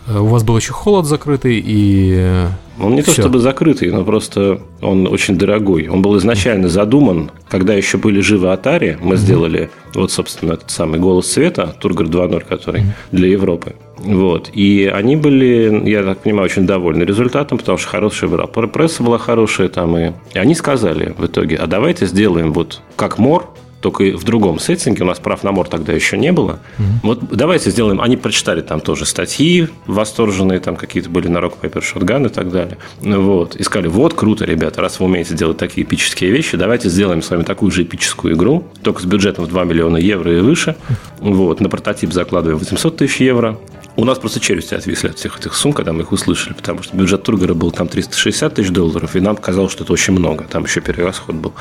Э, 0.08 0.20
у 0.20 0.26
вас 0.26 0.44
был 0.44 0.58
еще 0.58 0.74
холод 0.74 1.06
закрытый 1.06 1.62
и... 1.64 2.14
Э, 2.16 2.48
он 2.80 2.96
не 2.96 3.02
Все. 3.02 3.14
то 3.14 3.22
чтобы 3.22 3.40
закрытый, 3.40 3.92
но 3.92 4.04
просто 4.04 4.62
он 4.82 5.06
очень 5.06 5.38
дорогой. 5.38 5.88
Он 5.88 6.02
был 6.02 6.18
изначально 6.18 6.68
задуман, 6.68 7.30
когда 7.48 7.74
еще 7.76 7.98
были 7.98 8.22
живы 8.22 8.48
Atari, 8.48 8.98
мы 9.00 9.14
mm-hmm. 9.14 9.18
сделали 9.18 9.70
вот, 9.94 10.12
собственно, 10.12 10.54
этот 10.54 10.72
самый 10.72 11.00
«Голос 11.00 11.32
света», 11.32 11.76
Тургор 11.80 12.08
2.0, 12.08 12.44
который 12.48 12.82
mm-hmm. 12.82 12.94
для 13.12 13.28
Европы. 13.28 13.76
Вот. 13.98 14.50
И 14.54 14.92
они 14.92 15.16
были, 15.16 15.88
я 15.88 16.04
так 16.04 16.20
понимаю, 16.20 16.46
очень 16.46 16.66
довольны 16.66 17.04
результатом, 17.04 17.60
потому 17.60 17.78
что 17.78 17.88
хорошая 17.88 18.32
была. 18.32 18.48
Пресса 18.48 19.04
была 19.04 19.20
хорошая 19.20 19.70
там. 19.70 19.96
И, 19.98 20.12
и 20.34 20.40
они 20.40 20.56
сказали 20.56 21.14
в 21.16 21.26
итоге, 21.26 21.58
а 21.58 21.68
давайте 21.68 22.08
сделаем 22.08 22.52
вот 22.52 22.82
как 22.96 23.20
Мор, 23.20 23.54
только 23.82 24.04
в 24.16 24.24
другом 24.24 24.60
сеттинге, 24.60 25.04
у 25.04 25.08
нас 25.08 25.20
прав 25.20 25.44
на 25.44 25.52
мор 25.52 25.68
тогда 25.68 25.92
еще 25.92 26.18
не 26.18 26.32
было. 26.32 26.60
Mm-hmm. 26.78 26.84
Вот 27.04 27.20
давайте 27.32 27.72
сделаем, 27.72 28.00
они 28.00 28.16
прочитали 28.16 28.62
там 28.62 28.80
тоже 28.80 29.06
статьи 29.06 29.68
восторженные, 29.88 30.60
там 30.60 30.76
какие-то 30.76 31.10
были 31.10 31.28
на 31.28 31.40
Rock 31.40 31.56
Paper 31.62 31.82
Shotgun 31.82 32.28
и 32.28 32.30
так 32.30 32.52
далее. 32.52 32.78
Вот, 33.02 33.56
и 33.56 33.64
сказали, 33.64 33.88
вот, 33.88 34.14
круто, 34.14 34.46
ребята, 34.46 34.82
раз 34.82 35.00
вы 35.00 35.06
умеете 35.06 35.36
делать 35.36 35.58
такие 35.58 35.86
эпические 35.86 36.32
вещи, 36.32 36.58
давайте 36.58 36.90
сделаем 36.90 37.22
с 37.22 37.30
вами 37.30 37.44
такую 37.44 37.72
же 37.72 37.84
эпическую 37.84 38.36
игру, 38.36 38.66
только 38.84 39.02
с 39.02 39.06
бюджетом 39.06 39.46
в 39.46 39.48
2 39.50 39.64
миллиона 39.64 39.98
евро 39.98 40.38
и 40.38 40.42
выше. 40.42 40.76
Вот, 41.20 41.60
на 41.60 41.70
прототип 41.70 42.14
закладываем 42.14 42.60
800 42.60 42.98
тысяч 42.98 43.20
евро. 43.20 43.58
У 43.98 44.06
нас 44.06 44.20
просто 44.20 44.40
челюсти 44.40 44.74
отвисли 44.74 45.10
от 45.10 45.18
всех 45.18 45.38
этих 45.38 45.54
сумм, 45.54 45.74
когда 45.74 45.92
мы 45.92 46.02
их 46.02 46.12
услышали, 46.12 46.54
потому 46.54 46.82
что 46.82 46.96
бюджет 46.96 47.24
Тургера 47.24 47.54
был 47.54 47.72
там 47.72 47.88
360 47.88 48.54
тысяч 48.54 48.70
долларов, 48.70 49.16
и 49.16 49.20
нам 49.20 49.36
казалось, 49.36 49.72
что 49.72 49.84
это 49.84 49.92
очень 49.92 50.14
много. 50.14 50.46
Там 50.46 50.64
еще 50.64 50.80
перерасход 50.80 51.36
был. 51.36 51.54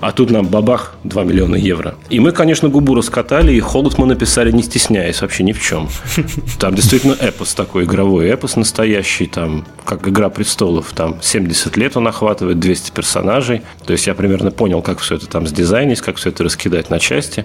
А 0.00 0.12
тут 0.12 0.30
нам 0.30 0.46
бабах 0.46 0.94
2 1.04 1.24
миллиона 1.24 1.56
евро. 1.56 1.94
И 2.08 2.20
мы, 2.20 2.32
конечно, 2.32 2.68
губу 2.68 2.94
раскатали, 2.94 3.52
и 3.52 3.60
холод 3.60 3.98
мы 3.98 4.06
написали, 4.06 4.52
не 4.52 4.62
стесняясь 4.62 5.20
вообще 5.22 5.42
ни 5.42 5.52
в 5.52 5.60
чем. 5.60 5.88
Там 6.58 6.74
действительно 6.74 7.14
эпос 7.14 7.54
такой 7.54 7.84
игровой, 7.84 8.28
эпос 8.28 8.56
настоящий, 8.56 9.26
там, 9.26 9.64
как 9.84 10.06
«Игра 10.08 10.28
престолов», 10.28 10.92
там 10.94 11.18
70 11.20 11.76
лет 11.76 11.96
он 11.96 12.06
охватывает, 12.06 12.58
200 12.58 12.90
персонажей. 12.92 13.62
То 13.84 13.92
есть 13.92 14.06
я 14.06 14.14
примерно 14.14 14.50
понял, 14.50 14.82
как 14.82 14.98
все 14.98 15.16
это 15.16 15.26
там 15.26 15.46
сдизайнить, 15.46 16.00
как 16.00 16.16
все 16.16 16.30
это 16.30 16.44
раскидать 16.44 16.90
на 16.90 16.98
части. 16.98 17.44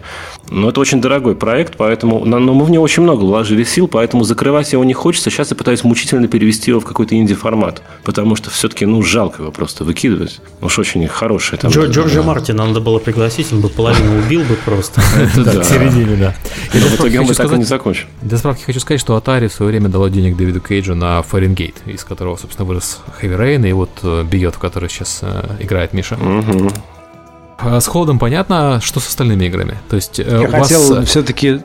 Но 0.50 0.70
это 0.70 0.80
очень 0.80 1.02
дорогой 1.02 1.36
проект, 1.36 1.78
поэтому 1.78 2.26
но 2.26 2.40
мы 2.40 2.66
в 2.66 2.70
него 2.70 2.84
очень 2.84 3.04
много 3.04 3.22
вложили 3.22 3.64
сил, 3.64 3.88
поэтому 3.88 4.24
закрывать 4.24 4.72
его 4.74 4.84
не 4.84 4.94
хочется. 4.94 5.30
Сейчас 5.30 5.52
я 5.52 5.58
пытаюсь 5.58 5.84
мучительно 5.84 6.28
перевести 6.28 6.72
его 6.72 6.80
в 6.80 6.86
какой-то 6.86 7.16
инди-формат, 7.16 7.82
потому 8.04 8.36
что 8.36 8.50
все-таки, 8.50 8.86
ну, 8.86 9.02
жалко 9.02 9.44
его 9.44 9.52
просто 9.52 9.84
выкидывать. 9.84 10.40
Уж 10.62 10.80
очень 10.80 11.08
хороший. 11.08 11.58
Там, 11.58 11.72
Джорджа 11.72 12.22
Мартин 12.24 12.43
Мартина 12.44 12.66
надо 12.66 12.82
было 12.82 13.00
пригласить, 13.00 13.54
он 13.54 13.62
бы 13.62 13.70
половину 13.70 14.20
убил 14.20 14.44
бы 14.44 14.56
просто. 14.66 15.00
В 15.36 15.64
середине, 15.64 16.18
да. 16.18 16.36
И 16.74 16.78
в 16.78 16.96
итоге 16.96 17.22
бы 17.22 17.34
так 17.34 17.54
и 17.54 17.56
не 17.56 17.64
закончил. 17.64 18.08
Для 18.22 18.38
справки 18.38 18.64
хочу 18.64 18.82
сказать, 18.82 19.00
что 19.00 19.16
Atari 19.16 19.48
в 19.48 19.54
свое 19.54 19.72
время 19.72 19.88
дало 19.88 20.10
денег 20.10 20.36
Дэвиду 20.36 20.60
Кейджу 20.60 20.94
на 20.94 21.22
Фаренгейт, 21.22 21.76
из 21.86 22.04
которого, 22.04 22.36
собственно, 22.36 22.68
вырос 22.68 23.00
Heavy 23.22 23.40
Rain 23.40 23.70
и 23.70 23.72
вот 23.72 23.92
э, 24.04 24.26
Бьет, 24.30 24.56
в 24.56 24.60
который 24.60 24.90
сейчас 24.90 25.20
э, 25.22 25.56
играет 25.62 25.94
Миша. 25.94 26.18
А 27.66 27.80
с 27.80 27.88
холодом 27.88 28.20
понятно, 28.20 28.80
что 28.82 29.00
с 29.00 29.08
остальными 29.08 29.46
играми. 29.46 29.78
То 29.90 29.96
есть 29.96 30.20
э, 30.20 30.40
я 30.42 30.48
хотел 30.48 30.96
вас... 30.96 31.08
все-таки 31.08 31.62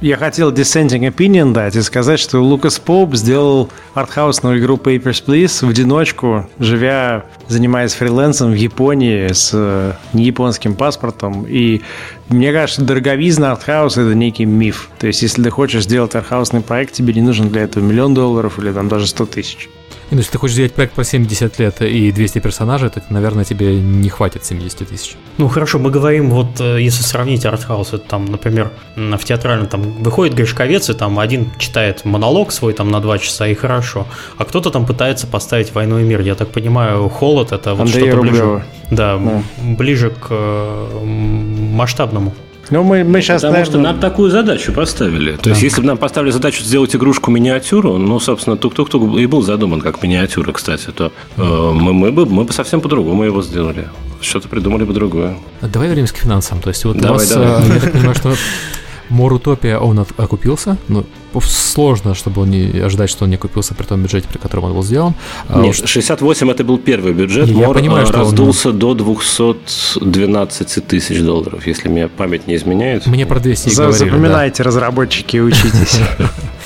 я 0.00 0.16
хотел 0.16 0.50
dissenting 0.50 1.14
opinion 1.14 1.52
дать 1.52 1.76
и 1.76 1.82
сказать, 1.82 2.18
что 2.18 2.40
Лукас 2.40 2.78
Поуп 2.78 3.14
сделал 3.14 3.68
артхаусную 3.94 4.58
игру 4.58 4.76
Papers, 4.76 5.24
Please 5.24 5.64
в 5.64 5.68
одиночку, 5.68 6.48
живя, 6.58 7.26
занимаясь 7.48 7.92
фрилансом 7.92 8.52
в 8.52 8.54
Японии 8.54 9.32
с 9.32 9.50
э, 9.52 9.92
неяпонским 10.12 10.74
паспортом. 10.74 11.44
И 11.46 11.82
мне 12.28 12.52
кажется, 12.52 12.82
дороговизна 12.82 13.52
артхаус 13.52 13.98
это 13.98 14.14
некий 14.14 14.46
миф. 14.46 14.88
То 14.98 15.06
есть, 15.06 15.22
если 15.22 15.42
ты 15.42 15.50
хочешь 15.50 15.84
сделать 15.84 16.14
артхаусный 16.14 16.62
проект, 16.62 16.94
тебе 16.94 17.12
не 17.12 17.20
нужен 17.20 17.50
для 17.50 17.62
этого 17.62 17.84
миллион 17.84 18.14
долларов 18.14 18.58
или 18.58 18.72
там 18.72 18.88
даже 18.88 19.06
100 19.06 19.26
тысяч. 19.26 19.68
Ну, 20.12 20.18
если 20.18 20.32
ты 20.32 20.38
хочешь 20.38 20.54
сделать 20.54 20.74
проект 20.74 20.92
про 20.92 21.04
70 21.04 21.58
лет 21.58 21.80
и 21.80 22.12
200 22.12 22.40
персонажей, 22.40 22.90
то, 22.90 23.02
наверное, 23.08 23.44
тебе 23.44 23.80
не 23.80 24.10
хватит 24.10 24.44
70 24.44 24.86
тысяч. 24.86 25.16
Ну, 25.38 25.48
хорошо, 25.48 25.78
мы 25.78 25.90
говорим, 25.90 26.28
вот 26.28 26.60
э, 26.60 26.82
если 26.82 27.02
сравнить 27.02 27.46
артхаус, 27.46 27.94
это 27.94 28.06
там, 28.06 28.26
например, 28.26 28.70
в 28.94 29.24
театральном 29.24 29.68
там 29.68 29.80
выходит 30.02 30.34
Гришковец, 30.34 30.90
и 30.90 30.92
там 30.92 31.18
один 31.18 31.50
читает 31.58 32.04
монолог 32.04 32.52
свой 32.52 32.74
там 32.74 32.90
на 32.90 33.00
два 33.00 33.18
часа, 33.18 33.46
и 33.46 33.54
хорошо. 33.54 34.06
А 34.36 34.44
кто-то 34.44 34.70
там 34.70 34.84
пытается 34.84 35.26
поставить 35.26 35.74
«Войну 35.74 35.98
и 35.98 36.04
мир». 36.04 36.20
Я 36.20 36.34
так 36.34 36.48
понимаю, 36.48 37.08
«Холод»— 37.08 37.52
это 37.52 37.72
вот 37.74 37.88
что-то 37.88 38.20
ближе, 38.20 38.64
да, 38.90 39.16
да, 39.16 39.42
ближе 39.62 40.10
к 40.10 40.26
э, 40.28 41.04
масштабному. 41.04 42.34
Ну, 42.72 42.82
мы, 42.82 43.04
мы 43.04 43.20
сейчас, 43.20 43.42
Потому 43.42 43.52
наверное... 43.52 43.70
что 43.70 43.78
нам 43.80 44.00
такую 44.00 44.30
задачу 44.30 44.72
поставили. 44.72 45.32
То 45.32 45.44
да. 45.44 45.50
есть, 45.50 45.62
если 45.62 45.82
бы 45.82 45.86
нам 45.86 45.98
поставили 45.98 46.30
задачу 46.30 46.64
сделать 46.64 46.96
игрушку-миниатюру, 46.96 47.98
ну, 47.98 48.18
собственно, 48.18 48.56
тук-тук-тук 48.56 49.18
и 49.18 49.26
был 49.26 49.42
задуман 49.42 49.82
как 49.82 50.02
миниатюра, 50.02 50.52
кстати, 50.52 50.86
то 50.86 51.12
э, 51.36 51.42
мы, 51.42 51.92
мы, 51.92 52.12
бы, 52.12 52.24
мы 52.24 52.44
бы 52.44 52.52
совсем 52.54 52.80
по-другому 52.80 53.24
его 53.24 53.42
сделали. 53.42 53.88
Что-то 54.22 54.48
придумали 54.48 54.84
бы 54.84 54.94
другое. 54.94 55.36
Давай 55.60 55.88
вернемся 55.88 56.14
к 56.14 56.16
финансам. 56.16 56.62
То 56.62 56.70
есть, 56.70 56.82
вот 56.86 56.96
давай, 56.96 57.18
у 57.18 57.20
вас, 57.20 57.28
давай. 57.28 57.62
Э, 57.62 57.74
я 57.74 57.80
так 57.80 57.92
понимаю, 57.92 58.14
что 58.14 58.34
Морутопия 59.08 59.78
он 59.78 59.98
окупился, 59.98 60.76
но 60.88 61.04
сложно, 61.40 62.14
чтобы 62.14 62.42
он 62.42 62.50
не 62.50 62.80
ожидать, 62.80 63.10
что 63.10 63.24
он 63.24 63.30
не 63.30 63.36
окупился 63.36 63.74
при 63.74 63.84
том 63.84 64.02
бюджете, 64.02 64.28
при 64.28 64.38
котором 64.38 64.64
он 64.64 64.72
был 64.74 64.82
сделан. 64.82 65.14
А 65.48 65.60
Нет, 65.60 65.76
68 65.76 66.50
это 66.50 66.64
был 66.64 66.78
первый 66.78 67.12
бюджет, 67.12 67.48
я 67.48 67.66
Мор 67.66 67.76
понимаю, 67.76 68.06
что 68.06 68.18
раздулся 68.18 68.70
он... 68.70 68.78
до 68.78 68.94
212 68.94 70.86
тысяч 70.86 71.20
долларов, 71.20 71.66
если 71.66 71.88
меня 71.88 72.08
память 72.08 72.46
не 72.46 72.56
изменяет. 72.56 73.06
Мне 73.06 73.26
про 73.26 73.40
200 73.40 73.70
За, 73.70 73.84
говорили, 73.84 74.10
Запоминайте, 74.10 74.62
да. 74.62 74.68
разработчики, 74.68 75.38
учитесь. 75.38 76.00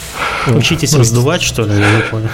Учитесь 0.49 0.95
раздувать, 0.95 1.43
что 1.43 1.63
ли? 1.63 1.73
Я 1.73 1.97
не 1.97 2.03
понял. 2.03 2.29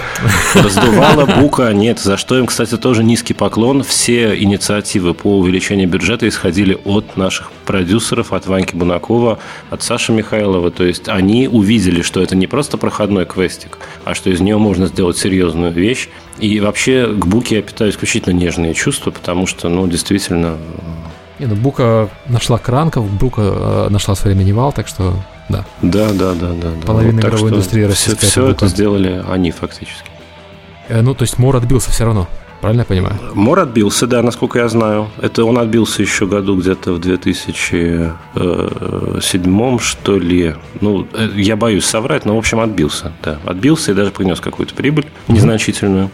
Раздувала 0.55 1.25
Бука, 1.25 1.73
нет. 1.73 1.99
За 1.99 2.17
что 2.17 2.37
им, 2.37 2.45
кстати, 2.45 2.77
тоже 2.77 3.03
низкий 3.03 3.33
поклон. 3.33 3.83
Все 3.83 4.35
инициативы 4.39 5.13
по 5.13 5.39
увеличению 5.39 5.89
бюджета 5.89 6.27
исходили 6.27 6.77
от 6.85 7.17
наших 7.17 7.51
продюсеров, 7.65 8.33
от 8.33 8.45
Ваньки 8.45 8.75
Бунакова, 8.75 9.39
от 9.69 9.83
Саши 9.83 10.11
Михайлова. 10.11 10.71
То 10.71 10.83
есть 10.83 11.09
они 11.09 11.47
увидели, 11.47 12.01
что 12.01 12.21
это 12.21 12.35
не 12.35 12.47
просто 12.47 12.77
проходной 12.77 13.25
квестик, 13.25 13.77
а 14.05 14.13
что 14.13 14.29
из 14.29 14.39
него 14.41 14.59
можно 14.59 14.87
сделать 14.87 15.17
серьезную 15.17 15.71
вещь. 15.71 16.09
И 16.39 16.59
вообще 16.59 17.07
к 17.07 17.25
Буке 17.25 17.57
я 17.57 17.61
питаю 17.61 17.91
исключительно 17.91 18.33
нежные 18.33 18.73
чувства, 18.73 19.11
потому 19.11 19.47
что, 19.47 19.69
ну, 19.69 19.87
действительно... 19.87 20.57
Не, 21.39 21.47
ну, 21.47 21.55
Бука 21.55 22.09
нашла 22.27 22.57
Кранков, 22.57 23.09
Бука 23.09 23.41
э, 23.41 23.87
нашла 23.89 24.15
свой 24.15 24.33
вал, 24.51 24.71
так 24.71 24.87
что 24.87 25.15
да. 25.49 25.65
Да, 25.81 26.11
да, 26.13 26.33
да, 26.33 26.53
да. 26.53 26.71
Половина 26.85 27.21
вот 27.21 27.25
игровой 27.25 27.51
индустрии 27.51 27.87
Все, 27.89 28.15
все 28.15 28.47
это 28.49 28.67
сделали 28.67 29.23
они 29.29 29.51
фактически. 29.51 30.09
Э, 30.89 31.01
ну, 31.01 31.13
то 31.13 31.23
есть 31.23 31.37
Мор 31.37 31.55
отбился 31.55 31.91
все 31.91 32.03
равно. 32.05 32.27
Правильно 32.61 32.81
я 32.81 32.85
понимаю? 32.85 33.15
Мор 33.33 33.59
отбился, 33.59 34.07
да, 34.07 34.21
насколько 34.21 34.59
я 34.59 34.69
знаю. 34.69 35.09
Это 35.21 35.43
он 35.43 35.57
отбился 35.57 36.01
еще 36.01 36.25
году 36.27 36.55
где-то 36.55 36.93
в 36.93 36.99
2007, 36.99 39.79
что 39.79 40.17
ли. 40.17 40.55
Ну, 40.79 41.05
э, 41.13 41.27
я 41.35 41.57
боюсь 41.57 41.83
соврать, 41.83 42.23
но, 42.25 42.35
в 42.35 42.37
общем, 42.37 42.61
отбился. 42.61 43.11
Да, 43.21 43.37
отбился 43.45 43.91
и 43.91 43.95
даже 43.95 44.11
принес 44.11 44.39
какую-то 44.39 44.73
прибыль 44.75 45.07
незначительную. 45.27 46.09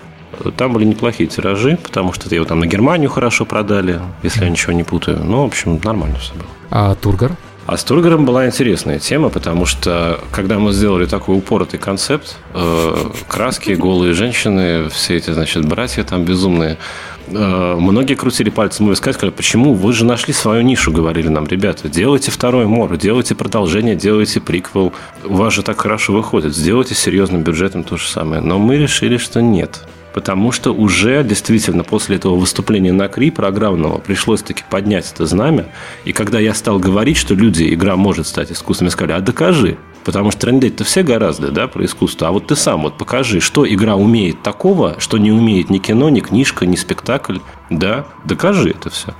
Там 0.57 0.73
были 0.73 0.85
неплохие 0.85 1.29
тиражи, 1.29 1.77
потому 1.83 2.13
что 2.13 2.33
его 2.33 2.45
там 2.45 2.61
на 2.61 2.65
Германию 2.65 3.11
хорошо 3.11 3.45
продали, 3.45 3.99
если 4.23 4.43
я 4.43 4.49
ничего 4.49 4.73
не 4.73 4.83
путаю. 4.83 5.23
Ну, 5.23 5.43
в 5.43 5.45
общем, 5.45 5.79
нормально 5.83 6.17
все 6.17 6.33
было. 6.33 6.47
А 6.71 6.95
Тургор? 6.95 7.33
А 7.71 7.77
с 7.77 7.83
Тургером 7.83 8.25
была 8.25 8.47
интересная 8.47 8.97
тема, 8.97 9.29
потому 9.29 9.67
что 9.67 10.19
когда 10.31 10.57
мы 10.57 10.73
сделали 10.73 11.05
такой 11.05 11.37
упоротый 11.37 11.79
концепт, 11.79 12.35
э, 12.55 12.95
краски, 13.27 13.73
голые 13.73 14.15
женщины, 14.15 14.89
все 14.89 15.17
эти, 15.17 15.29
значит, 15.29 15.65
братья 15.65 16.03
там 16.03 16.25
безумные, 16.25 16.79
э, 17.27 17.75
многие 17.79 18.15
крутили 18.15 18.49
пальцем 18.49 18.91
и 18.91 18.95
сказали, 18.95 19.29
почему 19.29 19.75
вы 19.75 19.93
же 19.93 20.03
нашли 20.03 20.33
свою 20.33 20.63
нишу, 20.63 20.91
говорили 20.91 21.27
нам, 21.27 21.45
ребята, 21.45 21.89
делайте 21.89 22.31
второй 22.31 22.65
мор, 22.65 22.97
делайте 22.97 23.35
продолжение, 23.35 23.95
делайте 23.95 24.41
приквел, 24.41 24.91
у 25.23 25.35
вас 25.35 25.53
же 25.53 25.61
так 25.61 25.79
хорошо 25.79 26.11
выходит, 26.11 26.55
сделайте 26.55 26.95
серьезным 26.95 27.43
бюджетом 27.43 27.83
то 27.83 27.97
же 27.97 28.07
самое. 28.07 28.41
Но 28.41 28.57
мы 28.57 28.77
решили, 28.77 29.17
что 29.17 29.43
нет. 29.43 29.81
Потому 30.13 30.51
что 30.51 30.73
уже 30.73 31.23
действительно 31.23 31.83
после 31.83 32.15
этого 32.15 32.35
выступления 32.35 32.91
на 32.91 33.07
КРИ 33.07 33.31
программного 33.31 33.99
пришлось 33.99 34.41
таки 34.41 34.63
поднять 34.69 35.11
это 35.13 35.25
знамя. 35.25 35.67
И 36.05 36.13
когда 36.13 36.39
я 36.39 36.53
стал 36.53 36.79
говорить, 36.79 37.17
что 37.17 37.35
люди, 37.35 37.73
игра 37.73 37.95
может 37.95 38.27
стать 38.27 38.51
искусством, 38.51 38.85
мне 38.85 38.91
сказали, 38.91 39.13
а 39.13 39.21
докажи. 39.21 39.77
Потому 40.03 40.31
что 40.31 40.41
трендеть-то 40.41 40.83
все 40.83 41.03
гораздо, 41.03 41.51
да, 41.51 41.67
про 41.67 41.85
искусство. 41.85 42.29
А 42.29 42.31
вот 42.31 42.47
ты 42.47 42.55
сам 42.55 42.83
вот 42.83 42.97
покажи, 42.97 43.39
что 43.41 43.71
игра 43.71 43.95
умеет 43.95 44.41
такого, 44.41 44.95
что 44.99 45.17
не 45.17 45.31
умеет 45.31 45.69
ни 45.69 45.77
кино, 45.77 46.09
ни 46.09 46.21
книжка, 46.21 46.65
ни 46.65 46.75
спектакль. 46.75 47.37
Да, 47.69 48.05
докажи 48.25 48.71
это 48.71 48.89
все. 48.89 49.13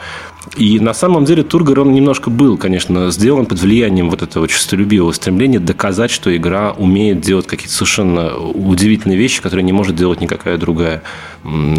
И 0.58 0.80
на 0.80 0.94
самом 0.94 1.26
деле 1.26 1.44
Тургер, 1.44 1.82
он 1.82 1.94
немножко 1.94 2.30
был, 2.30 2.58
конечно, 2.58 3.12
сделан 3.12 3.46
под 3.46 3.60
влиянием 3.60 4.10
вот 4.10 4.22
этого 4.22 4.48
честолюбивого 4.48 5.12
стремления 5.12 5.60
доказать, 5.60 6.12
что 6.12 6.36
игра 6.36 6.72
умеет 6.72 7.22
делать 7.22 7.48
какие-то 7.48 7.74
совершенно 7.74 8.38
удивительные 8.38 9.18
вещи, 9.18 9.42
которые 9.42 9.64
не 9.64 9.74
может 9.74 9.96
делать 9.96 10.22
никакая 10.22 10.58
другая 10.58 11.04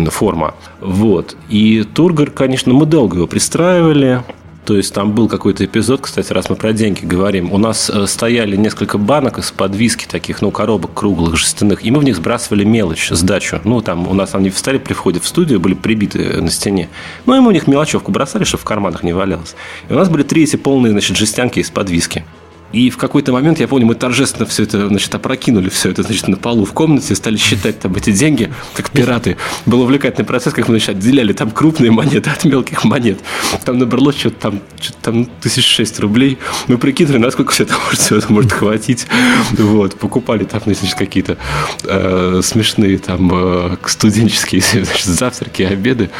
форма. 0.09 0.55
Вот. 0.81 1.37
И 1.49 1.85
Тургер, 1.95 2.31
конечно, 2.31 2.73
мы 2.73 2.87
долго 2.87 3.17
его 3.17 3.27
пристраивали, 3.27 4.23
то 4.71 4.77
есть 4.77 4.95
там 4.95 5.11
был 5.17 5.27
какой-то 5.27 5.65
эпизод, 5.65 6.03
кстати, 6.03 6.33
раз 6.33 6.49
мы 6.49 6.55
про 6.55 6.73
деньги 6.73 7.05
говорим. 7.05 7.53
У 7.53 7.59
нас 7.59 7.91
э, 7.91 8.07
стояли 8.07 8.55
несколько 8.55 8.99
банок 8.99 9.39
из-под 9.41 9.75
виски 9.75 10.07
таких, 10.07 10.43
ну, 10.43 10.53
коробок 10.53 10.95
круглых, 10.95 11.37
жестяных, 11.37 11.85
и 11.85 11.91
мы 11.91 11.99
в 11.99 12.05
них 12.05 12.15
сбрасывали 12.15 12.63
мелочь, 12.63 13.09
сдачу. 13.11 13.61
Ну, 13.65 13.81
там 13.81 14.07
у 14.07 14.15
нас 14.15 14.37
они 14.37 14.49
встали 14.49 14.79
при 14.79 14.93
входе 14.93 15.19
в 15.19 15.27
студию, 15.27 15.59
были 15.59 15.75
прибиты 15.75 16.41
на 16.41 16.53
стене. 16.53 16.89
Ну, 17.27 17.35
и 17.35 17.41
мы 17.41 17.49
у 17.49 17.51
них 17.51 17.67
мелочевку 17.67 18.13
бросали, 18.13 18.45
чтобы 18.45 18.61
в 18.61 18.65
карманах 18.65 19.03
не 19.03 19.13
валялось. 19.13 19.57
И 19.89 19.93
у 19.93 19.97
нас 19.97 20.09
были 20.09 20.23
три 20.23 20.45
эти 20.45 20.55
полные, 20.55 20.93
значит, 20.93 21.17
жестянки 21.17 21.59
из-под 21.59 21.91
виски. 21.91 22.25
И 22.73 22.91
в 22.91 22.97
какой-то 22.97 23.33
момент, 23.33 23.59
я 23.59 23.69
помню, 23.69 23.87
мы 23.87 23.95
торжественно 23.95 24.47
все 24.47 24.63
это, 24.63 24.89
значит, 24.89 25.13
опрокинули 25.15 25.69
все 25.69 25.91
это, 25.91 26.03
значит, 26.03 26.29
на 26.29 26.37
полу 26.37 26.65
в 26.65 26.73
комнате, 26.73 27.15
стали 27.15 27.37
считать 27.37 27.81
там 27.81 27.95
эти 27.95 28.13
деньги, 28.13 28.53
как 28.75 28.91
пираты. 28.91 29.37
Был 29.67 29.83
увлекательный 29.83 30.25
процесс, 30.25 30.53
как 30.53 30.69
мы, 30.69 30.75
значит, 30.75 30.91
отделяли 30.91 31.33
там 31.33 31.51
крупные 31.51 31.91
монеты 31.91 32.31
от 32.31 32.45
мелких 32.45 32.85
монет. 32.85 33.19
Там 33.65 33.79
набралось 33.79 34.17
что-то 34.17 34.37
там, 34.37 34.61
что-то 34.81 34.99
там 35.03 35.25
тысяч 35.41 35.67
шесть 35.67 35.99
рублей. 36.01 36.39
Мы 36.69 36.79
прикинули, 36.79 37.19
насколько 37.19 37.53
все 37.53 37.65
это 37.65 37.75
может, 37.85 38.01
все 38.01 38.17
это 38.17 38.33
может 38.33 38.53
хватить. 38.53 39.07
Вот, 39.53 39.99
покупали 39.99 40.45
там, 40.45 40.61
значит, 40.65 40.95
какие-то 40.95 41.39
э, 41.85 42.41
смешные 42.43 42.99
там 42.99 43.31
э, 43.33 43.77
студенческие 43.87 44.61
значит, 44.73 45.07
завтраки, 45.07 45.63
обеды. 45.63 46.11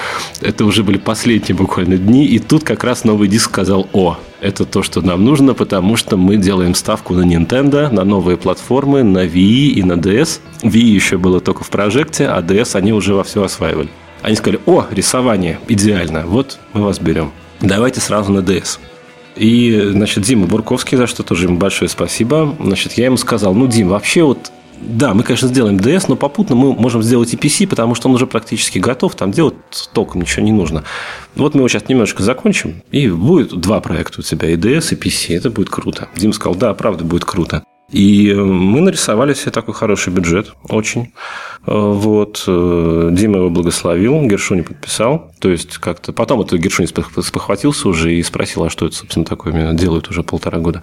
Это 0.41 0.65
уже 0.65 0.83
были 0.83 0.99
последние 0.99 1.55
буквально 1.55 1.97
дни. 1.97 2.27
И 2.27 2.39
тут 2.39 2.65
как 2.65 2.83
раз 2.85 3.05
новый 3.05 3.29
диск 3.29 3.51
сказал, 3.51 3.89
о, 3.93 4.19
это 4.41 4.65
то, 4.65 4.83
что 4.83 5.03
нам 5.03 5.25
нужно, 5.25 5.55
потому 5.55 5.97
что 5.97 6.17
мы 6.17 6.37
делаем 6.37 6.75
ставку 6.75 7.15
на 7.15 7.23
Nintendo, 7.23 7.91
на 7.93 8.05
новые 8.05 8.37
платформы, 8.37 9.03
на 9.03 9.25
Wii 9.27 9.69
и 9.71 9.83
на 9.83 9.95
DS. 9.95 10.41
Wii 10.63 10.79
еще 10.79 11.19
было 11.19 11.41
только 11.41 11.65
в 11.65 11.71
прожекте, 11.71 12.27
а 12.27 12.41
DS 12.41 12.77
они 12.77 12.93
уже 12.93 13.15
во 13.15 13.25
все 13.25 13.43
осваивали. 13.43 13.89
Они 14.23 14.37
сказали, 14.37 14.61
о, 14.67 14.87
рисование, 14.91 15.59
идеально, 15.69 16.27
вот 16.27 16.59
мы 16.73 16.83
вас 16.83 16.99
берем. 16.99 17.33
Давайте 17.61 18.01
сразу 18.01 18.33
на 18.33 18.41
DS. 18.41 18.79
И, 19.37 19.91
значит, 19.93 20.25
Дима 20.25 20.47
Бурковский, 20.47 20.97
за 20.97 21.07
что 21.07 21.23
тоже 21.23 21.47
ему 21.47 21.57
большое 21.57 21.89
спасибо. 21.89 22.55
Значит, 22.61 22.95
я 22.95 23.07
ему 23.07 23.17
сказал, 23.17 23.55
ну, 23.55 23.67
Дим, 23.67 23.89
вообще 23.89 24.23
вот 24.23 24.51
да, 24.81 25.15
мы, 25.15 25.23
конечно, 25.23 25.49
сделаем 25.49 25.77
DS, 25.77 26.07
но 26.09 26.17
попутно 26.17 26.57
мы 26.57 26.73
можем 26.73 27.03
сделать 27.03 27.33
и 27.35 27.37
PC, 27.37 27.69
потому 27.69 27.95
что 27.95 28.09
он 28.09 28.15
уже 28.15 28.27
практически 28.27 28.79
готов, 28.79 29.15
там 29.15 29.31
делать 29.31 29.55
толком 29.93 30.23
ничего 30.23 30.45
не 30.45 30.53
нужно. 30.53 30.85
Вот 31.37 31.55
мы 31.55 31.61
его 31.61 31.69
сейчас 31.69 31.89
немножко 31.89 32.23
закончим, 32.23 32.83
и 32.91 33.09
будет 33.09 33.59
два 33.61 33.81
проекта 33.81 34.21
у 34.21 34.23
тебя, 34.23 34.51
и 34.51 34.57
DS, 34.57 34.95
и 34.95 34.97
PC, 34.97 35.37
это 35.37 35.51
будет 35.51 35.71
круто. 35.71 36.09
Дим 36.17 36.33
сказал, 36.33 36.55
да, 36.55 36.75
правда, 36.75 37.05
будет 37.05 37.25
круто. 37.25 37.63
И 37.91 38.33
мы 38.33 38.81
нарисовали 38.81 39.35
себе 39.35 39.51
такой 39.51 39.75
хороший 39.75 40.13
бюджет, 40.13 40.53
очень. 40.69 41.13
Вот. 41.67 42.45
Э, 42.47 43.09
Дима 43.13 43.39
его 43.39 43.51
благословил, 43.51 44.23
Гершуни 44.23 44.63
подписал. 44.63 45.31
То 45.41 45.51
есть, 45.51 45.79
как-то 45.79 46.13
потом 46.13 46.41
это 46.41 46.57
Гершуни 46.57 46.87
спохватился 46.87 47.89
уже 47.89 48.15
и 48.15 48.23
спросил, 48.23 48.65
а 48.65 48.71
что 48.71 48.87
это, 48.87 48.97
собственно, 48.97 49.25
такое 49.25 49.73
делают 49.73 50.09
уже 50.09 50.23
полтора 50.23 50.59
года. 50.59 50.83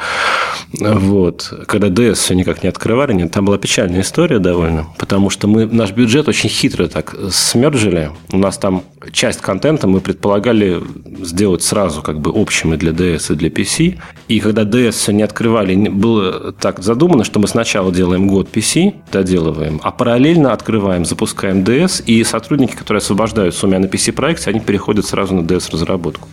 Вот. 0.73 1.51
Когда 1.67 1.87
DS 1.87 2.15
все 2.15 2.35
никак 2.35 2.63
не 2.63 2.69
открывали, 2.69 3.13
нет, 3.13 3.31
там 3.31 3.45
была 3.45 3.57
печальная 3.57 4.01
история 4.01 4.39
довольно, 4.39 4.87
потому 4.97 5.29
что 5.29 5.47
мы 5.47 5.65
наш 5.65 5.91
бюджет 5.91 6.27
очень 6.27 6.49
хитро 6.49 6.87
так 6.87 7.15
смержили. 7.31 8.11
У 8.31 8.37
нас 8.37 8.57
там 8.57 8.83
часть 9.11 9.41
контента 9.41 9.87
мы 9.87 9.99
предполагали 10.01 10.81
сделать 11.21 11.63
сразу 11.63 12.01
как 12.01 12.19
бы 12.19 12.31
общими 12.31 12.75
для 12.75 12.91
DS 12.91 13.33
и 13.33 13.35
для 13.35 13.49
PC. 13.49 13.97
И 14.27 14.39
когда 14.39 14.63
DS 14.63 14.91
все 14.91 15.11
не 15.11 15.23
открывали, 15.23 15.75
было 15.89 16.51
так 16.53 16.79
задумано, 16.79 16.96
что 17.23 17.39
мы 17.39 17.47
сначала 17.47 17.91
делаем 17.91 18.27
год 18.27 18.49
PC, 18.51 18.93
доделываем, 19.11 19.79
а 19.83 19.91
параллельно 19.91 20.53
открываем, 20.53 21.05
запускаем 21.05 21.63
DS, 21.63 22.03
и 22.05 22.23
сотрудники, 22.23 22.75
которые 22.75 22.99
освобождаются 22.99 23.65
у 23.65 23.69
меня 23.69 23.79
на 23.79 23.85
PC-проекте, 23.85 24.49
они 24.49 24.59
переходят 24.59 25.05
сразу 25.05 25.35
на 25.35 25.41
DS-разработку. 25.41 26.27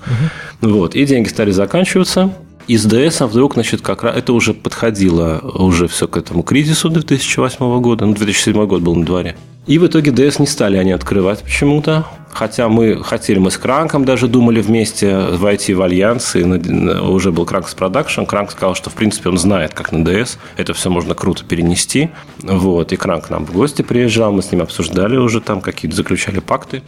Угу. 0.63 0.71
Вот. 0.71 0.95
И 0.95 1.05
деньги 1.05 1.29
стали 1.29 1.51
заканчиваться. 1.51 2.35
Из 2.67 2.87
DS 2.87 3.27
вдруг, 3.27 3.55
значит, 3.55 3.83
как 3.83 4.05
раз 4.05 4.17
это 4.17 4.33
уже 4.33 4.55
подходило 4.55 5.39
уже 5.55 5.87
все 5.87 6.09
к 6.09 6.17
этому 6.17 6.43
кризису 6.43 6.89
2008 6.89 7.81
года, 7.81 8.07
ну, 8.07 8.15
2007 8.15 8.67
год 8.67 8.81
был 8.81 8.95
на 8.95 9.05
дворе. 9.05 9.37
И 9.67 9.79
в 9.79 9.87
итоге 9.87 10.11
DS 10.11 10.37
не 10.41 10.47
стали 10.47 10.77
они 10.77 10.93
открывать 10.93 11.43
почему-то. 11.43 12.07
Хотя 12.35 12.69
мы 12.69 13.03
хотели, 13.03 13.39
мы 13.39 13.51
с 13.51 13.57
Кранком 13.57 14.05
даже 14.05 14.27
думали 14.27 14.61
вместе 14.61 15.17
войти 15.17 15.73
в 15.73 15.83
альянс, 15.83 16.35
и 16.35 16.43
уже 16.43 17.31
был 17.31 17.47
Krank's 17.47 17.75
Production. 17.75 18.25
Кранк 18.25 18.51
сказал, 18.51 18.75
что, 18.75 18.91
в 18.91 18.95
принципе, 18.95 19.29
он 19.29 19.39
знает, 19.39 19.73
как 19.73 19.93
на 19.93 19.99
DS. 19.99 20.39
Это 20.57 20.75
все 20.75 20.91
можно 20.91 21.15
круто 21.15 21.45
перенести. 21.45 22.11
Вот. 22.41 22.93
И 22.93 22.97
Кранк 22.97 23.29
к 23.29 23.31
нам 23.31 23.47
в 23.47 23.53
гости 23.53 23.83
приезжал, 23.83 24.33
мы 24.33 24.43
с 24.43 24.51
ним 24.51 24.63
обсуждали 24.63 25.17
уже 25.17 25.41
там, 25.41 25.61
какие-то 25.61 25.97
заключали 25.97 26.41
пакты 26.41 26.83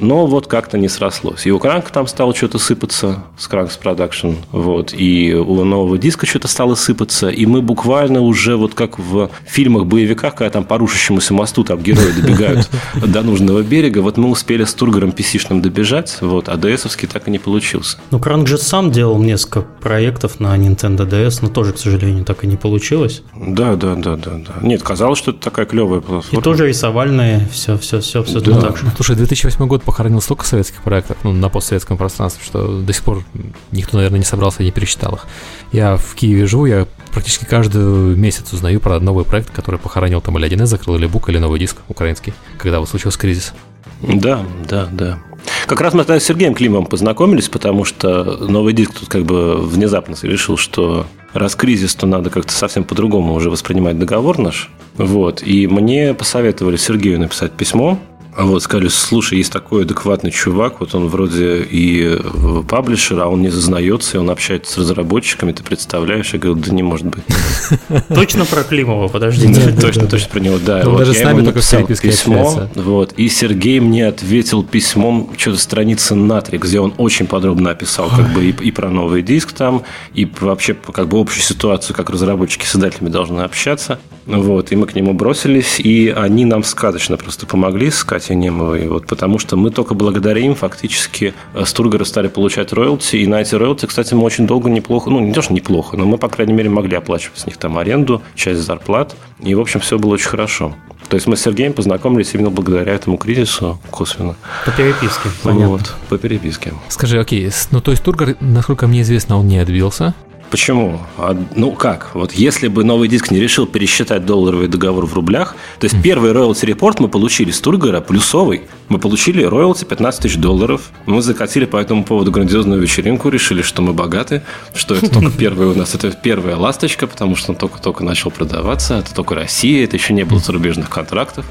но 0.00 0.26
вот 0.26 0.46
как-то 0.46 0.78
не 0.78 0.88
срослось. 0.88 1.46
И 1.46 1.50
у 1.50 1.58
Кранка 1.58 1.92
там 1.92 2.06
стало 2.06 2.34
что-то 2.34 2.58
сыпаться 2.58 3.24
с 3.36 3.48
Cranks 3.48 3.78
Production, 3.82 4.36
вот, 4.52 4.92
и 4.92 5.34
у 5.34 5.64
нового 5.64 5.98
диска 5.98 6.26
что-то 6.26 6.48
стало 6.48 6.74
сыпаться, 6.74 7.28
и 7.28 7.46
мы 7.46 7.62
буквально 7.62 8.20
уже 8.20 8.56
вот 8.56 8.74
как 8.74 8.98
в 8.98 9.30
фильмах-боевиках, 9.46 10.34
когда 10.34 10.50
там 10.50 10.64
по 10.64 10.78
рушащемуся 10.78 11.34
мосту 11.34 11.64
там 11.64 11.80
герои 11.80 12.12
добегают 12.12 12.68
до 12.94 13.22
нужного 13.22 13.62
берега, 13.62 14.00
вот 14.00 14.16
мы 14.16 14.30
успели 14.30 14.64
с 14.64 14.74
Тургором 14.74 15.10
PC-шным 15.10 15.60
добежать, 15.60 16.18
вот, 16.20 16.48
а 16.48 16.54
DS-овский 16.54 17.08
так 17.08 17.28
и 17.28 17.30
не 17.30 17.38
получился. 17.38 17.98
Ну, 18.10 18.18
Кранк 18.18 18.48
же 18.48 18.58
сам 18.58 18.90
делал 18.90 19.18
несколько 19.18 19.62
проектов 19.62 20.40
на 20.40 20.56
Nintendo 20.56 21.08
DS, 21.08 21.38
но 21.42 21.48
тоже, 21.48 21.72
к 21.72 21.78
сожалению, 21.78 22.24
так 22.24 22.44
и 22.44 22.46
не 22.46 22.56
получилось. 22.56 23.22
Да, 23.34 23.76
да, 23.76 23.94
да, 23.94 24.16
да, 24.16 24.32
да. 24.32 24.54
Нет, 24.62 24.82
казалось, 24.82 25.18
что 25.18 25.30
это 25.30 25.40
такая 25.40 25.66
клевая 25.66 26.00
платформа. 26.00 26.40
И 26.40 26.42
тоже 26.42 26.68
рисовальные, 26.68 27.48
все, 27.52 27.78
все, 27.78 28.00
все, 28.00 28.22
все 28.22 28.40
да. 28.40 28.60
так 28.60 28.76
же. 28.76 28.86
Слушай, 28.96 29.16
2008 29.16 29.66
год 29.66 29.77
год 29.78 29.84
похоронил 29.84 30.20
столько 30.20 30.44
советских 30.44 30.82
проектов, 30.82 31.16
ну, 31.22 31.32
на 31.32 31.48
постсоветском 31.48 31.96
пространстве, 31.96 32.42
что 32.44 32.80
до 32.80 32.92
сих 32.92 33.02
пор 33.02 33.24
никто, 33.72 33.96
наверное, 33.96 34.18
не 34.18 34.24
собрался 34.24 34.62
и 34.62 34.66
не 34.66 34.72
пересчитал 34.72 35.14
их. 35.14 35.26
Я 35.72 35.96
в 35.96 36.14
Киеве 36.14 36.46
живу, 36.46 36.66
я 36.66 36.86
практически 37.12 37.44
каждый 37.44 37.82
месяц 38.16 38.52
узнаю 38.52 38.80
про 38.80 39.00
новый 39.00 39.24
проект, 39.24 39.50
который 39.50 39.78
похоронил 39.78 40.20
там 40.20 40.38
или 40.38 40.48
1С 40.48 40.66
закрыл, 40.66 40.96
или 40.96 41.06
Бук, 41.06 41.28
или 41.28 41.38
новый 41.38 41.58
диск 41.58 41.76
украинский, 41.88 42.34
когда 42.58 42.80
вот 42.80 42.88
случился 42.88 43.18
кризис. 43.18 43.54
Да, 44.02 44.44
да, 44.68 44.88
да. 44.90 45.18
Как 45.66 45.80
раз 45.80 45.94
мы 45.94 46.04
тогда 46.04 46.20
с 46.20 46.24
Сергеем 46.24 46.54
Климовым 46.54 46.86
познакомились, 46.86 47.48
потому 47.48 47.84
что 47.84 48.36
новый 48.48 48.72
диск 48.72 48.94
тут 48.94 49.08
как 49.08 49.24
бы 49.24 49.56
внезапно 49.56 50.14
решил, 50.22 50.56
что 50.56 51.06
раз 51.32 51.54
кризис, 51.54 51.94
то 51.94 52.06
надо 52.06 52.30
как-то 52.30 52.52
совсем 52.52 52.84
по-другому 52.84 53.34
уже 53.34 53.50
воспринимать 53.50 53.98
договор 53.98 54.38
наш. 54.38 54.70
Вот. 54.96 55.42
И 55.42 55.66
мне 55.66 56.14
посоветовали 56.14 56.76
Сергею 56.76 57.20
написать 57.20 57.52
письмо, 57.52 57.98
а 58.38 58.44
вот 58.44 58.62
сказали, 58.62 58.86
слушай, 58.86 59.36
есть 59.36 59.52
такой 59.52 59.82
адекватный 59.82 60.30
чувак, 60.30 60.78
вот 60.78 60.94
он 60.94 61.08
вроде 61.08 61.60
и 61.60 62.04
э, 62.04 62.62
паблишер, 62.68 63.18
а 63.18 63.26
он 63.26 63.42
не 63.42 63.48
зазнается, 63.48 64.16
и 64.16 64.20
он 64.20 64.30
общается 64.30 64.74
с 64.74 64.78
разработчиками, 64.78 65.50
ты 65.50 65.64
представляешь? 65.64 66.32
Я 66.34 66.38
говорю, 66.38 66.60
да 66.60 66.72
не 66.72 66.84
может 66.84 67.06
быть. 67.06 67.24
Точно 68.08 68.44
про 68.44 68.62
Климова, 68.62 69.08
подождите. 69.08 69.72
Точно, 69.72 70.06
точно 70.06 70.28
про 70.28 70.38
него, 70.38 70.58
да. 70.64 70.84
Даже 70.84 71.14
с 71.14 71.24
нами 71.24 71.44
только 71.44 71.60
в 71.62 72.00
письмо, 72.00 72.68
вот, 72.76 73.12
и 73.16 73.28
Сергей 73.28 73.80
мне 73.80 74.06
ответил 74.06 74.62
письмом, 74.62 75.30
что-то 75.36 75.58
страницы 75.58 76.14
на 76.14 76.40
три, 76.40 76.58
где 76.58 76.78
он 76.78 76.94
очень 76.96 77.26
подробно 77.26 77.70
описал 77.70 78.08
как 78.08 78.32
бы 78.32 78.44
и 78.46 78.70
про 78.70 78.88
новый 78.88 79.22
диск 79.22 79.50
там, 79.50 79.82
и 80.14 80.30
вообще 80.40 80.74
как 80.74 81.08
бы 81.08 81.18
общую 81.18 81.42
ситуацию, 81.42 81.96
как 81.96 82.08
разработчики 82.08 82.64
с 82.66 82.76
издателями 82.76 83.10
должны 83.10 83.40
общаться. 83.40 83.98
Вот, 84.28 84.72
и 84.72 84.76
мы 84.76 84.86
к 84.86 84.94
нему 84.94 85.14
бросились, 85.14 85.80
и 85.80 86.10
они 86.14 86.44
нам 86.44 86.62
сказочно 86.62 87.16
просто 87.16 87.46
помогли 87.46 87.90
с 88.28 88.30
Катей 88.30 88.36
Немовой, 88.36 88.88
вот, 88.88 89.06
потому 89.06 89.38
что 89.38 89.56
мы 89.56 89.70
только 89.70 89.94
благодаря 89.94 90.40
им 90.40 90.54
фактически 90.54 91.32
э, 91.54 91.64
с 91.64 91.72
Тургора 91.72 92.04
стали 92.04 92.28
получать 92.28 92.72
роялти, 92.72 93.16
и 93.16 93.26
на 93.26 93.40
эти 93.40 93.54
роялти, 93.54 93.86
кстати, 93.86 94.12
мы 94.12 94.22
очень 94.22 94.46
долго 94.46 94.68
неплохо, 94.68 95.08
ну, 95.08 95.20
не 95.20 95.32
то, 95.32 95.40
что 95.40 95.54
неплохо, 95.54 95.96
но 95.96 96.04
мы, 96.04 96.18
по 96.18 96.28
крайней 96.28 96.52
мере, 96.52 96.68
могли 96.68 96.96
оплачивать 96.96 97.38
с 97.38 97.46
них 97.46 97.56
там 97.56 97.78
аренду, 97.78 98.20
часть 98.34 98.60
зарплат, 98.60 99.16
и, 99.40 99.54
в 99.54 99.60
общем, 99.60 99.80
все 99.80 99.98
было 99.98 100.14
очень 100.14 100.28
хорошо. 100.28 100.74
То 101.08 101.14
есть 101.14 101.26
мы 101.26 101.36
с 101.36 101.40
Сергеем 101.40 101.72
познакомились 101.72 102.34
именно 102.34 102.50
благодаря 102.50 102.92
этому 102.92 103.16
кризису 103.16 103.80
косвенно. 103.90 104.36
По 104.66 104.72
переписке, 104.72 105.30
понятно. 105.42 105.68
Вот, 105.68 105.94
по 106.10 106.18
переписке. 106.18 106.74
Скажи, 106.88 107.18
окей, 107.18 107.50
ну 107.70 107.80
то 107.80 107.92
есть 107.92 108.02
Тургор, 108.02 108.36
насколько 108.40 108.86
мне 108.86 109.00
известно, 109.00 109.38
он 109.38 109.48
не 109.48 109.58
отбился? 109.58 110.14
Почему? 110.50 111.00
А, 111.18 111.36
ну 111.54 111.72
как? 111.72 112.14
Вот 112.14 112.32
если 112.32 112.68
бы 112.68 112.82
новый 112.82 113.08
диск 113.08 113.30
не 113.30 113.38
решил 113.38 113.66
пересчитать 113.66 114.24
долларовый 114.24 114.68
договор 114.68 115.04
в 115.04 115.12
рублях, 115.12 115.56
то 115.78 115.84
есть 115.84 116.02
первый 116.02 116.32
роялти 116.32 116.64
репорт 116.64 117.00
мы 117.00 117.08
получили 117.08 117.50
с 117.50 117.60
Тургора, 117.60 118.00
плюсовый. 118.00 118.62
Мы 118.88 118.98
получили 118.98 119.42
роялти 119.42 119.84
15 119.84 120.22
тысяч 120.22 120.36
долларов. 120.36 120.90
Мы 121.04 121.20
закатили 121.20 121.66
по 121.66 121.76
этому 121.76 122.04
поводу 122.04 122.30
грандиозную 122.30 122.80
вечеринку, 122.80 123.28
решили, 123.28 123.60
что 123.60 123.82
мы 123.82 123.92
богаты, 123.92 124.42
что 124.74 124.94
это 124.94 125.10
только 125.10 125.30
первая 125.38 125.68
у 125.68 125.74
нас, 125.74 125.94
это 125.94 126.10
первая 126.12 126.56
ласточка, 126.56 127.06
потому 127.06 127.36
что 127.36 127.52
он 127.52 127.58
только-только 127.58 128.02
начал 128.02 128.30
продаваться, 128.30 128.98
это 128.98 129.14
только 129.14 129.34
Россия, 129.34 129.84
это 129.84 129.96
еще 129.96 130.14
не 130.14 130.24
было 130.24 130.38
зарубежных 130.38 130.88
контрактов. 130.88 131.44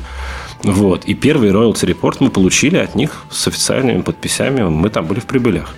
Вот. 0.64 1.06
И 1.06 1.14
первый 1.14 1.52
роялти 1.52 1.86
репорт 1.86 2.20
мы 2.20 2.30
получили 2.30 2.78
от 2.78 2.96
них 2.96 3.24
с 3.30 3.48
официальными 3.48 4.02
подписями. 4.02 4.64
Мы 4.64 4.90
там 4.90 5.06
были 5.06 5.20
в 5.20 5.26
прибылях. 5.26 5.74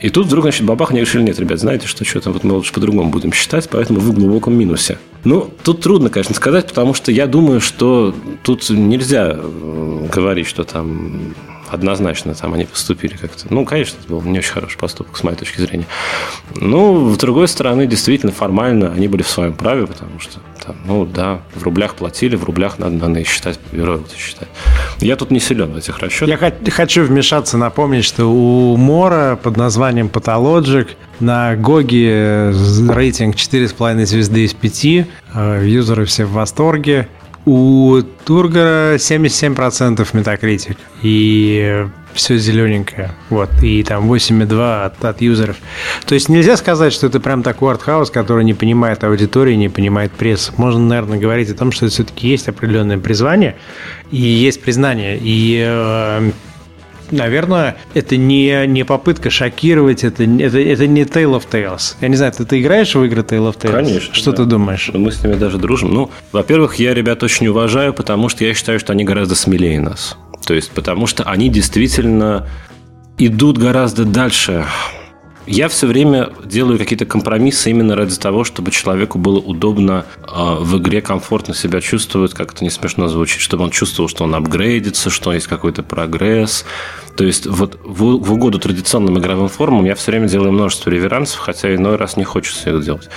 И 0.00 0.08
тут 0.08 0.26
вдруг, 0.26 0.44
значит, 0.44 0.64
бабах, 0.64 0.90
они 0.90 1.00
решили, 1.00 1.22
нет, 1.22 1.38
ребят, 1.38 1.60
знаете, 1.60 1.86
что 1.86 2.04
что-то 2.04 2.30
вот 2.30 2.42
мы 2.42 2.54
лучше 2.54 2.72
по-другому 2.72 3.10
будем 3.10 3.32
считать, 3.32 3.68
поэтому 3.70 4.00
вы 4.00 4.12
в 4.12 4.14
глубоком 4.14 4.58
минусе. 4.58 4.98
Ну, 5.24 5.50
тут 5.62 5.82
трудно, 5.82 6.08
конечно, 6.08 6.34
сказать, 6.34 6.66
потому 6.66 6.94
что 6.94 7.12
я 7.12 7.26
думаю, 7.26 7.60
что 7.60 8.14
тут 8.42 8.68
нельзя 8.70 9.36
э, 9.36 10.08
говорить, 10.10 10.46
что 10.46 10.64
там 10.64 11.34
однозначно 11.70 12.34
там 12.34 12.54
они 12.54 12.64
поступили 12.64 13.16
как-то. 13.16 13.46
Ну, 13.50 13.64
конечно, 13.64 13.98
это 13.98 14.08
был 14.08 14.22
не 14.22 14.38
очень 14.38 14.52
хороший 14.52 14.78
поступок, 14.78 15.16
с 15.16 15.22
моей 15.22 15.36
точки 15.36 15.60
зрения. 15.60 15.86
Ну, 16.54 17.12
с 17.14 17.18
другой 17.18 17.48
стороны, 17.48 17.86
действительно, 17.86 18.32
формально 18.32 18.92
они 18.92 19.08
были 19.08 19.22
в 19.22 19.28
своем 19.28 19.52
праве, 19.52 19.86
потому 19.86 20.18
что 20.18 20.40
там, 20.64 20.76
ну 20.84 21.06
да, 21.06 21.40
в 21.54 21.62
рублях 21.62 21.94
платили, 21.94 22.36
в 22.36 22.44
рублях 22.44 22.78
надо, 22.78 22.94
надо 22.96 23.20
их 23.20 23.28
считать, 23.28 23.58
роялти 23.72 24.16
считать. 24.16 24.48
Я 24.98 25.16
тут 25.16 25.30
не 25.30 25.40
силен 25.40 25.72
в 25.72 25.76
этих 25.76 25.98
расчетах. 25.98 26.40
Я 26.60 26.70
хочу 26.70 27.04
вмешаться, 27.04 27.56
напомнить, 27.56 28.04
что 28.04 28.26
у 28.26 28.76
Мора 28.76 29.38
под 29.42 29.56
названием 29.56 30.08
Pathologic 30.08 30.88
на 31.20 31.56
GOG'е 31.56 32.52
рейтинг 32.88 33.36
4,5 33.36 34.04
звезды 34.06 34.44
из 34.44 34.54
5, 34.54 34.84
э, 35.34 35.64
юзеры 35.66 36.04
все 36.04 36.24
в 36.24 36.32
восторге. 36.32 37.08
У 37.46 38.00
Тургора 38.24 38.96
77% 38.96 40.06
Metacritic. 40.12 40.76
И 41.02 41.86
все 42.12 42.38
зелененькое. 42.38 43.12
Вот. 43.28 43.50
И 43.62 43.82
там 43.82 44.10
8,2 44.12 44.84
от, 44.84 45.04
от 45.04 45.20
юзеров. 45.20 45.56
То 46.06 46.14
есть 46.14 46.28
нельзя 46.28 46.56
сказать, 46.56 46.92
что 46.92 47.06
это 47.06 47.20
прям 47.20 47.42
такой 47.42 47.72
артхаус, 47.72 48.10
который 48.10 48.44
не 48.44 48.54
понимает 48.54 49.04
аудитории, 49.04 49.54
не 49.54 49.68
понимает 49.68 50.12
пресс. 50.12 50.52
Можно, 50.56 50.80
наверное, 50.80 51.18
говорить 51.18 51.50
о 51.50 51.54
том, 51.54 51.72
что 51.72 51.88
все-таки 51.88 52.28
есть 52.28 52.48
определенное 52.48 52.98
призвание 52.98 53.56
и 54.10 54.20
есть 54.20 54.60
признание. 54.62 55.18
И 55.20 55.62
э, 55.66 56.30
наверное, 57.10 57.76
это 57.94 58.16
не, 58.16 58.66
не 58.66 58.84
попытка 58.84 59.30
шокировать, 59.30 60.04
это, 60.04 60.24
это, 60.24 60.58
это 60.58 60.86
не 60.86 61.02
Tale 61.02 61.38
of 61.38 61.44
Tales. 61.50 61.96
Я 62.00 62.08
не 62.08 62.16
знаю, 62.16 62.32
ты, 62.32 62.44
ты 62.44 62.60
играешь 62.60 62.94
в 62.94 63.04
игры 63.04 63.22
Tale 63.22 63.52
of 63.52 63.58
Tales? 63.58 63.72
Конечно. 63.72 64.14
Что 64.14 64.30
да. 64.32 64.38
ты 64.38 64.44
думаешь? 64.44 64.90
Мы 64.92 65.12
с 65.12 65.22
ними 65.22 65.34
даже 65.34 65.58
дружим. 65.58 65.92
Ну, 65.92 66.10
во-первых, 66.32 66.76
я 66.76 66.94
ребят 66.94 67.22
очень 67.22 67.46
уважаю, 67.48 67.92
потому 67.92 68.28
что 68.28 68.44
я 68.44 68.54
считаю, 68.54 68.80
что 68.80 68.92
они 68.92 69.04
гораздо 69.04 69.34
смелее 69.34 69.80
нас. 69.80 70.16
То 70.46 70.54
есть, 70.54 70.70
потому 70.70 71.06
что 71.06 71.24
они 71.24 71.48
действительно 71.48 72.46
идут 73.18 73.58
гораздо 73.58 74.04
дальше 74.04 74.64
я 75.46 75.68
все 75.68 75.86
время 75.86 76.30
делаю 76.44 76.78
какие-то 76.78 77.06
компромиссы 77.06 77.70
именно 77.70 77.96
ради 77.96 78.16
того, 78.16 78.44
чтобы 78.44 78.70
человеку 78.70 79.18
было 79.18 79.38
удобно 79.38 80.04
э, 80.22 80.56
в 80.60 80.78
игре 80.78 81.00
комфортно 81.00 81.54
себя 81.54 81.80
чувствовать, 81.80 82.34
как 82.34 82.52
это 82.52 82.64
не 82.64 82.70
смешно 82.70 83.08
звучит, 83.08 83.40
чтобы 83.40 83.64
он 83.64 83.70
чувствовал, 83.70 84.08
что 84.08 84.24
он 84.24 84.34
апгрейдится, 84.34 85.10
что 85.10 85.32
есть 85.32 85.46
какой-то 85.46 85.82
прогресс. 85.82 86.64
То 87.16 87.24
есть 87.24 87.46
вот 87.46 87.78
в, 87.84 88.18
в 88.18 88.32
угоду 88.32 88.58
традиционным 88.58 89.18
игровым 89.18 89.48
формам 89.48 89.84
я 89.84 89.94
все 89.94 90.12
время 90.12 90.28
делаю 90.28 90.52
множество 90.52 90.90
реверансов, 90.90 91.40
хотя 91.40 91.74
иной 91.74 91.96
раз 91.96 92.16
не 92.16 92.24
хочется 92.24 92.70
их 92.70 92.84
делать. 92.84 93.08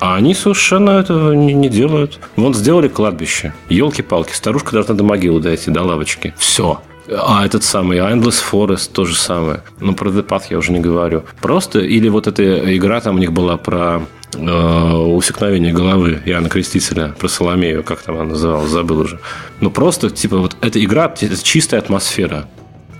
А 0.00 0.14
они 0.14 0.34
совершенно 0.34 0.90
этого 0.90 1.32
не, 1.32 1.54
не 1.54 1.68
делают. 1.68 2.20
Вон 2.36 2.54
сделали 2.54 2.88
кладбище. 2.88 3.52
Елки-палки, 3.68 4.32
старушка 4.32 4.72
должна 4.72 4.94
до 4.94 5.02
могилы 5.02 5.40
дойти, 5.40 5.70
до 5.70 5.82
лавочки. 5.82 6.34
Все. 6.38 6.80
А 7.10 7.46
этот 7.46 7.64
самый 7.64 7.98
Endless 7.98 8.42
Forest 8.50 8.90
то 8.92 9.04
же 9.04 9.14
самое. 9.14 9.62
Ну, 9.80 9.94
про 9.94 10.10
The 10.10 10.26
Path 10.26 10.44
я 10.50 10.58
уже 10.58 10.72
не 10.72 10.80
говорю. 10.80 11.24
Просто, 11.40 11.80
или 11.80 12.08
вот 12.08 12.26
эта 12.26 12.76
игра 12.76 13.00
там 13.00 13.16
у 13.16 13.18
них 13.18 13.32
была 13.32 13.56
про 13.56 14.02
э, 14.34 14.92
усекновение 14.92 15.72
головы 15.72 16.20
Иоанна 16.26 16.50
Крестителя, 16.50 17.14
про 17.18 17.28
Соломею, 17.28 17.82
как 17.82 18.02
там 18.02 18.16
она 18.16 18.24
называлась, 18.24 18.70
забыл 18.70 19.00
уже. 19.00 19.20
Ну, 19.60 19.70
просто, 19.70 20.10
типа, 20.10 20.38
вот 20.38 20.56
эта 20.60 20.84
игра, 20.84 21.12
это 21.20 21.42
чистая 21.42 21.80
атмосфера. 21.80 22.46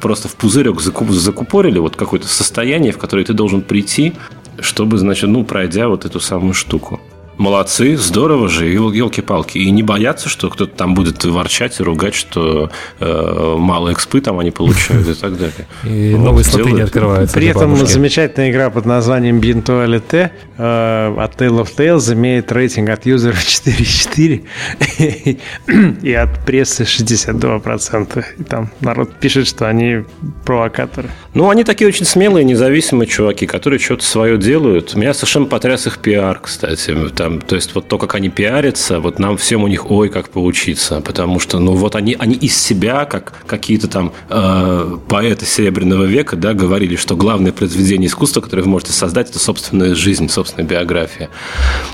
Просто 0.01 0.29
в 0.29 0.37
пузырек 0.37 0.81
закуп, 0.81 1.11
закупорили 1.11 1.79
вот 1.79 1.97
какое-то 1.97 2.29
состояние, 2.29 2.93
в 2.93 2.99
которое 2.99 3.25
ты 3.25 3.35
должен 3.35 3.63
прийти, 3.63 4.15
чтобы, 4.61 4.97
значит, 4.97 5.29
ну, 5.29 5.45
пройдя 5.45 5.89
вот 5.89 6.05
эту 6.05 6.21
самую 6.21 6.55
штуку. 6.55 7.01
Молодцы, 7.39 7.97
здорово 7.97 8.49
же, 8.49 8.67
елки-палки. 8.67 9.59
И 9.59 9.71
не 9.71 9.85
бояться, 9.85 10.29
что 10.29 10.51
кто-то 10.51 10.77
там 10.77 10.95
будет 10.95 11.25
ворчать 11.25 11.79
и 11.79 11.85
ругать, 11.85 12.15
что 12.15 12.73
э, 12.99 13.55
мало 13.57 13.93
экспы 13.93 14.21
там 14.21 14.41
они 14.41 14.51
получают 14.51 15.07
и 15.07 15.15
так 15.15 15.39
далее. 15.39 15.69
И 15.85 16.15
вот, 16.15 16.25
новые 16.25 16.45
слоты 16.45 16.73
не 16.73 16.81
открываются. 16.81 17.37
При 17.37 17.47
этом 17.47 17.77
замечательная 17.87 18.51
игра 18.51 18.71
под 18.71 18.87
названием 18.87 19.39
Bintuality 19.39 20.31
э, 20.57 21.15
от 21.17 21.41
Tale 21.41 21.63
of 21.63 21.69
Tales 21.77 22.13
имеет 22.13 22.51
рейтинг 22.51 22.91
от 22.91 23.07
юзеров 23.07 23.39
4,4 23.39 25.39
и 26.03 26.13
от 26.13 26.45
прессы 26.45 26.83
62%. 26.83 28.25
И 28.39 28.43
там 28.43 28.73
народ 28.81 29.15
пишет, 29.21 29.47
что 29.47 29.69
они 29.69 30.05
провокаторы. 30.45 31.09
Ну, 31.35 31.51
они 31.51 31.63
такие 31.63 31.87
очень 31.87 32.05
смелые, 32.05 32.45
независимые 32.45 33.07
чуваки, 33.07 33.47
которые 33.47 33.79
что-то 33.79 34.05
свое 34.05 34.39
делают. 34.39 34.97
Меня 34.97 35.15
совершенно 35.15 35.47
потряс 35.47 35.87
их 35.87 35.99
пиар, 35.99 36.41
кстати. 36.41 36.97
Там 37.11 37.28
то 37.47 37.55
есть 37.55 37.75
вот 37.75 37.89
то, 37.89 37.99
как 37.99 38.15
они 38.15 38.29
пиарятся, 38.29 39.01
вот 39.01 39.19
нам 39.19 39.37
всем 39.37 39.65
у 39.65 39.69
них, 39.69 39.91
ой, 39.91 40.09
как 40.09 40.31
поучиться, 40.31 41.01
потому 41.01 41.41
что, 41.41 41.59
ну 41.59 41.73
вот 41.73 41.97
они, 41.97 42.17
они 42.19 42.35
из 42.35 42.57
себя, 42.57 43.05
как 43.05 43.33
какие-то 43.47 43.89
там 43.89 44.13
э, 44.29 44.97
поэты 45.09 45.47
Серебряного 45.47 46.05
века, 46.05 46.37
да, 46.37 46.55
говорили, 46.55 46.97
что 46.97 47.17
главное 47.17 47.53
произведение 47.53 48.09
искусства, 48.09 48.41
которое 48.41 48.63
вы 48.63 48.71
можете 48.71 48.93
создать, 48.93 49.31
это 49.31 49.39
собственная 49.39 49.95
жизнь, 49.95 50.29
собственная 50.29 50.69
биография. 50.69 51.31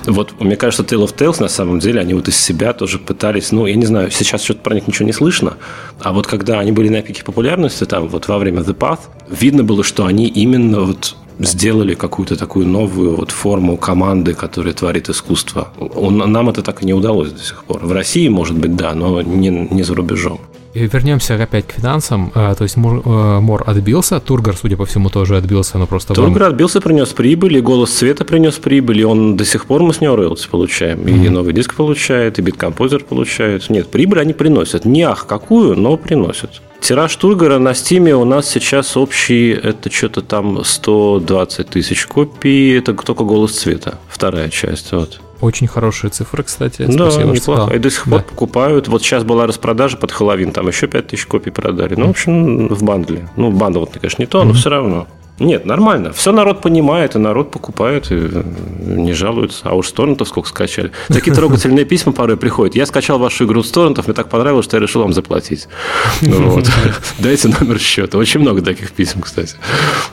Вот, 0.04 0.40
мне 0.40 0.56
кажется, 0.56 0.82
Tale 0.82 1.04
of 1.04 1.16
Tales, 1.16 1.40
на 1.40 1.48
самом 1.48 1.78
деле, 1.78 2.00
они 2.00 2.14
вот 2.14 2.28
из 2.28 2.36
себя 2.36 2.72
тоже 2.72 2.98
пытались, 2.98 3.52
ну, 3.52 3.66
я 3.66 3.74
не 3.74 3.86
знаю, 3.86 4.10
сейчас 4.10 4.42
что-то 4.42 4.60
про 4.60 4.74
них 4.74 4.86
ничего 4.86 5.06
не 5.06 5.12
слышно, 5.12 5.56
а 6.00 6.12
вот 6.12 6.26
когда 6.26 6.58
они 6.60 6.72
были 6.72 6.88
на 6.88 7.02
пике 7.02 7.24
популярности, 7.24 7.84
там, 7.84 8.08
вот 8.08 8.28
во 8.28 8.38
время 8.38 8.60
The 8.60 8.74
Path, 8.76 9.00
видно 9.30 9.64
было, 9.64 9.82
что 9.82 10.06
они 10.06 10.26
именно 10.26 10.80
вот 10.80 11.16
сделали 11.38 11.94
какую-то 11.94 12.36
такую 12.36 12.66
новую 12.66 13.16
вот 13.16 13.30
форму 13.30 13.76
команды, 13.76 14.34
которая 14.34 14.72
творит 14.74 15.08
искусство. 15.08 15.68
Нам 15.78 16.48
это 16.48 16.62
так 16.62 16.82
и 16.82 16.86
не 16.86 16.94
удалось 16.94 17.32
до 17.32 17.40
сих 17.40 17.64
пор. 17.64 17.84
В 17.84 17.92
России, 17.92 18.28
может 18.28 18.56
быть, 18.56 18.76
да, 18.76 18.94
но 18.94 19.22
не, 19.22 19.48
не 19.48 19.82
за 19.82 19.94
рубежом. 19.94 20.40
И 20.74 20.88
вернемся 20.88 21.40
опять 21.40 21.68
к 21.68 21.72
финансам. 21.72 22.32
А, 22.34 22.52
то 22.56 22.64
есть 22.64 22.76
Мор, 22.76 23.00
э, 23.04 23.40
Мор 23.40 23.62
отбился, 23.64 24.18
Тургор, 24.18 24.56
судя 24.56 24.76
по 24.76 24.84
всему, 24.84 25.08
тоже 25.08 25.36
отбился, 25.36 25.78
но 25.78 25.86
просто... 25.86 26.14
Тургор 26.14 26.42
вам... 26.42 26.50
отбился, 26.50 26.80
принес 26.80 27.10
прибыль, 27.10 27.58
и 27.58 27.60
Голос 27.60 27.92
цвета 27.92 28.24
принес 28.24 28.54
прибыль, 28.54 29.00
и 29.00 29.04
он 29.04 29.36
до 29.36 29.44
сих 29.44 29.66
пор 29.66 29.84
мы 29.84 29.94
с 29.94 30.00
него 30.00 30.16
роялти 30.16 30.48
получаем. 30.48 30.98
Mm-hmm. 30.98 31.26
И 31.26 31.28
новый 31.28 31.52
диск 31.52 31.74
получает, 31.74 32.40
и 32.40 32.42
bitComposer 32.42 33.04
получает. 33.04 33.70
Нет, 33.70 33.88
прибыль 33.88 34.20
они 34.20 34.32
приносят. 34.32 34.84
Не 34.84 35.02
ах 35.02 35.28
какую, 35.28 35.78
но 35.78 35.96
приносят. 35.96 36.60
Тираж 36.84 37.16
Тургора 37.16 37.58
на 37.58 37.72
Steam'е 37.72 38.14
у 38.14 38.26
нас 38.26 38.46
сейчас 38.46 38.94
общий, 38.98 39.52
это 39.52 39.90
что-то 39.90 40.20
там 40.20 40.62
120 40.62 41.66
тысяч 41.66 42.04
копий, 42.04 42.76
это 42.76 42.92
только 42.92 43.24
«Голос 43.24 43.52
цвета», 43.52 43.94
вторая 44.06 44.50
часть, 44.50 44.92
вот. 44.92 45.18
Очень 45.40 45.66
хорошие 45.66 46.10
цифры, 46.10 46.42
кстати. 46.42 46.84
Да, 46.86 47.10
Спасибо, 47.10 47.32
неплохо. 47.32 47.74
И 47.74 47.78
до 47.78 47.90
сих 47.90 48.04
пор 48.04 48.18
да. 48.18 48.24
покупают. 48.24 48.88
Вот 48.88 49.00
сейчас 49.00 49.24
была 49.24 49.46
распродажа 49.46 49.96
под 49.96 50.12
Хэллоуин, 50.12 50.52
там 50.52 50.68
еще 50.68 50.86
5 50.86 51.06
тысяч 51.06 51.24
копий 51.24 51.50
продали. 51.50 51.94
Ну, 51.94 52.08
в 52.08 52.10
общем, 52.10 52.68
в 52.68 52.82
бандле. 52.82 53.30
Ну, 53.36 53.50
бандл, 53.50 53.80
вот, 53.80 53.92
конечно, 53.98 54.20
не 54.20 54.26
то, 54.26 54.42
mm-hmm. 54.42 54.44
но 54.44 54.52
все 54.52 54.68
равно. 54.68 55.06
Нет, 55.40 55.66
нормально. 55.66 56.12
Все 56.12 56.30
народ 56.30 56.62
понимает, 56.62 57.16
и 57.16 57.18
народ 57.18 57.50
покупает, 57.50 58.12
и 58.12 58.14
э, 58.14 58.42
не 58.78 59.12
жалуется. 59.12 59.62
А 59.64 59.74
уж 59.74 59.88
с 59.88 59.92
торрентов 59.92 60.28
сколько 60.28 60.48
скачали. 60.48 60.92
Такие 61.08 61.34
трогательные 61.34 61.84
письма 61.84 62.12
порой 62.12 62.36
приходят. 62.36 62.76
Я 62.76 62.86
скачал 62.86 63.18
вашу 63.18 63.44
игру 63.44 63.62
с 63.62 63.70
торрентов, 63.70 64.06
мне 64.06 64.14
так 64.14 64.28
понравилось, 64.28 64.64
что 64.64 64.76
я 64.76 64.80
решил 64.80 65.02
вам 65.02 65.12
заплатить. 65.12 65.66
Ну 66.22 66.62
Дайте 67.18 67.48
номер 67.48 67.80
счета. 67.80 68.16
Очень 68.16 68.40
много 68.40 68.62
таких 68.62 68.92
писем, 68.92 69.22
кстати. 69.22 69.56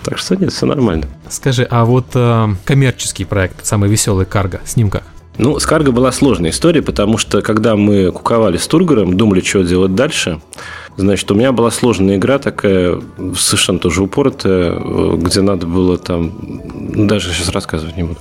Так 0.04 0.18
что 0.18 0.36
нет, 0.36 0.52
все 0.52 0.66
нормально. 0.66 1.08
Скажи, 1.30 1.68
а 1.70 1.86
вот 1.86 2.08
э, 2.16 2.48
коммерческий 2.66 3.26
проект, 3.26 3.64
самый 3.64 3.90
веселый 3.90 4.26
Карго, 4.26 4.62
с 4.66 4.76
ним 4.76 4.90
как? 4.90 5.04
Ну, 5.38 5.58
с 5.60 5.66
Карго 5.66 5.92
была 5.92 6.12
сложная 6.12 6.52
история, 6.52 6.82
потому 6.82 7.18
что 7.18 7.42
когда 7.42 7.76
мы 7.76 8.12
куковали 8.12 8.58
с 8.58 8.68
Тургором, 8.68 9.16
думали, 9.16 9.42
что 9.42 9.64
делать 9.64 9.96
дальше, 9.96 10.42
значит, 11.02 11.30
у 11.32 11.36
меня 11.36 11.52
была 11.52 11.72
сложная 11.72 12.16
игра 12.16 12.40
такая, 12.40 13.02
совершенно 13.36 13.80
тоже 13.80 14.02
упоротая, 14.02 14.80
где 15.18 15.42
надо 15.42 15.68
было 15.68 15.98
там, 15.98 16.32
ну, 16.42 17.06
даже 17.06 17.34
сейчас 17.34 17.50
рассказывать 17.50 17.98
не 17.98 18.04
буду. 18.04 18.20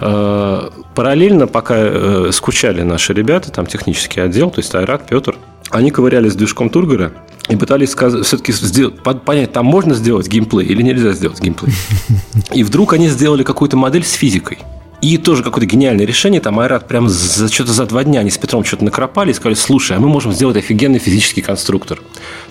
А, 0.00 0.72
параллельно, 0.94 1.46
пока 1.46 1.74
э, 1.78 2.30
скучали 2.32 2.82
наши 2.82 3.12
ребята, 3.12 3.50
там 3.50 3.66
технический 3.66 4.20
отдел, 4.20 4.50
то 4.50 4.60
есть 4.60 4.74
Айрат, 4.74 5.06
Петр, 5.06 5.36
они 5.70 5.90
ковырялись 5.90 6.32
с 6.32 6.36
движком 6.36 6.70
Тургора 6.70 7.12
и 7.48 7.56
пытались 7.56 7.90
сказать, 7.90 8.24
все-таки 8.24 8.52
сделать, 8.52 9.02
понять, 9.02 9.52
там 9.52 9.66
можно 9.66 9.94
сделать 9.94 10.28
геймплей 10.28 10.66
или 10.66 10.82
нельзя 10.82 11.12
сделать 11.12 11.40
геймплей. 11.40 11.74
И 12.52 12.62
вдруг 12.62 12.92
они 12.92 13.08
сделали 13.08 13.42
какую-то 13.42 13.76
модель 13.76 14.04
с 14.04 14.12
физикой. 14.12 14.58
И 15.02 15.18
тоже 15.18 15.42
какое-то 15.42 15.66
гениальное 15.66 16.06
решение. 16.06 16.40
Там 16.40 16.60
Айрат 16.60 16.86
прям 16.86 17.08
за, 17.08 17.52
что-то 17.52 17.72
за 17.72 17.86
два 17.86 18.04
дня 18.04 18.20
они 18.20 18.30
с 18.30 18.38
Петром 18.38 18.64
что-то 18.64 18.84
накропали 18.84 19.32
и 19.32 19.34
сказали, 19.34 19.54
слушай, 19.54 19.96
а 19.96 20.00
мы 20.00 20.08
можем 20.08 20.32
сделать 20.32 20.56
офигенный 20.56 21.00
физический 21.00 21.42
конструктор. 21.42 22.00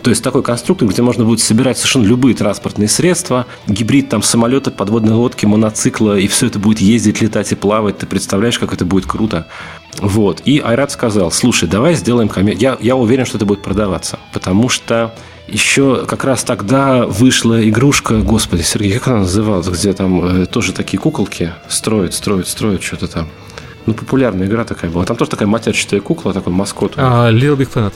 То 0.03 0.09
есть 0.09 0.21
такой 0.21 0.43
конструктор, 0.43 0.85
где 0.85 1.01
можно 1.01 1.23
будет 1.23 1.39
собирать 1.39 1.77
совершенно 1.77 2.03
любые 2.03 2.35
транспортные 2.35 2.89
средства, 2.89 3.45
гибрид 3.67 4.09
там 4.09 4.21
самолета, 4.21 4.69
подводной 4.69 5.13
лодки, 5.13 5.45
мотоцикла, 5.45 6.19
и 6.19 6.27
все 6.27 6.47
это 6.47 6.59
будет 6.59 6.81
ездить, 6.81 7.21
летать 7.21 7.49
и 7.53 7.55
плавать. 7.55 7.99
Ты 7.99 8.05
представляешь, 8.05 8.59
как 8.59 8.73
это 8.73 8.83
будет 8.83 9.05
круто? 9.05 9.47
Вот. 9.99 10.41
И 10.43 10.59
Айрат 10.59 10.91
сказал, 10.91 11.31
слушай, 11.31 11.69
давай 11.69 11.95
сделаем 11.95 12.27
комедию. 12.27 12.61
Я, 12.61 12.77
я 12.81 12.95
уверен, 12.97 13.25
что 13.25 13.37
это 13.37 13.45
будет 13.45 13.61
продаваться. 13.61 14.19
Потому 14.33 14.67
что 14.67 15.15
еще 15.47 16.05
как 16.05 16.23
раз 16.23 16.43
тогда 16.43 17.05
вышла 17.05 17.67
игрушка, 17.67 18.19
господи, 18.19 18.61
Сергей, 18.61 18.93
как 18.93 19.09
она 19.09 19.19
называлась, 19.19 19.67
где 19.67 19.93
там 19.93 20.43
э, 20.43 20.45
тоже 20.45 20.73
такие 20.73 20.99
куколки 20.99 21.51
строят, 21.67 22.13
строят, 22.13 22.47
строят 22.47 22.83
что-то 22.83 23.07
там. 23.07 23.27
Ну, 23.85 23.93
популярная 23.93 24.47
игра 24.47 24.63
такая 24.63 24.91
была. 24.91 25.05
Там 25.05 25.17
тоже 25.17 25.31
такая 25.31 25.47
матерчатая 25.47 26.01
кукла, 26.01 26.33
такой 26.33 26.53
маскот. 26.53 26.93
А, 26.97 27.31
Little 27.31 27.57
Big 27.57 27.69
Planet. 27.73 27.93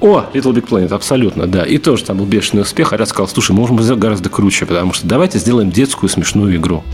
О, 0.00 0.24
Little 0.32 0.52
Big 0.52 0.68
Planet, 0.68 0.92
абсолютно, 0.92 1.46
да. 1.46 1.64
И 1.64 1.78
тоже 1.78 2.04
там 2.04 2.18
был 2.18 2.26
бешеный 2.26 2.62
успех. 2.62 2.92
А 2.92 2.96
я 2.96 3.06
сказал, 3.06 3.28
слушай, 3.28 3.52
мы 3.52 3.60
можем 3.60 3.80
сделать 3.80 4.00
гораздо 4.00 4.28
круче, 4.28 4.66
потому 4.66 4.92
что 4.92 5.06
давайте 5.06 5.38
сделаем 5.38 5.70
детскую 5.70 6.10
смешную 6.10 6.56
игру. 6.56 6.84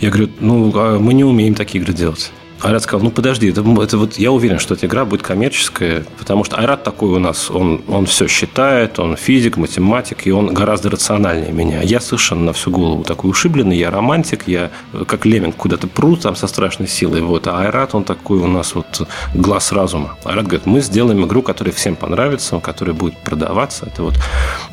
Я 0.00 0.10
говорю, 0.10 0.30
ну, 0.40 0.72
а 0.74 0.98
мы 0.98 1.14
не 1.14 1.24
умеем 1.24 1.54
такие 1.54 1.82
игры 1.82 1.94
делать. 1.94 2.32
Айрат 2.62 2.82
сказал, 2.82 3.04
ну 3.04 3.10
подожди, 3.10 3.48
это, 3.50 3.60
это 3.82 3.98
вот 3.98 4.14
я 4.14 4.32
уверен, 4.32 4.58
что 4.58 4.74
эта 4.74 4.86
игра 4.86 5.04
будет 5.04 5.22
коммерческая, 5.22 6.04
потому 6.18 6.42
что 6.44 6.56
Айрат 6.56 6.84
такой 6.84 7.10
у 7.10 7.18
нас, 7.18 7.50
он, 7.50 7.82
он 7.86 8.06
все 8.06 8.26
считает, 8.28 8.98
он 8.98 9.16
физик, 9.16 9.56
математик, 9.56 10.26
и 10.26 10.30
он 10.30 10.54
гораздо 10.54 10.90
рациональнее 10.90 11.52
меня. 11.52 11.82
Я 11.82 12.00
совершенно 12.00 12.44
на 12.44 12.52
всю 12.52 12.70
голову 12.70 13.04
такой 13.04 13.30
ушибленный, 13.30 13.76
я 13.76 13.90
романтик, 13.90 14.48
я 14.48 14.70
как 15.06 15.26
леминг 15.26 15.56
куда-то 15.56 15.86
пру 15.86 16.16
там 16.16 16.34
со 16.34 16.46
страшной 16.46 16.88
силой, 16.88 17.20
вот, 17.20 17.46
а 17.46 17.60
Айрат, 17.60 17.94
он 17.94 18.04
такой 18.04 18.38
у 18.38 18.46
нас 18.46 18.74
вот 18.74 19.06
глаз 19.34 19.72
разума. 19.72 20.16
Айрат 20.24 20.46
говорит, 20.46 20.66
мы 20.66 20.80
сделаем 20.80 21.24
игру, 21.26 21.42
которая 21.42 21.74
всем 21.74 21.94
понравится, 21.94 22.58
которая 22.60 22.94
будет 22.94 23.18
продаваться, 23.18 23.86
это 23.86 24.02
вот 24.02 24.14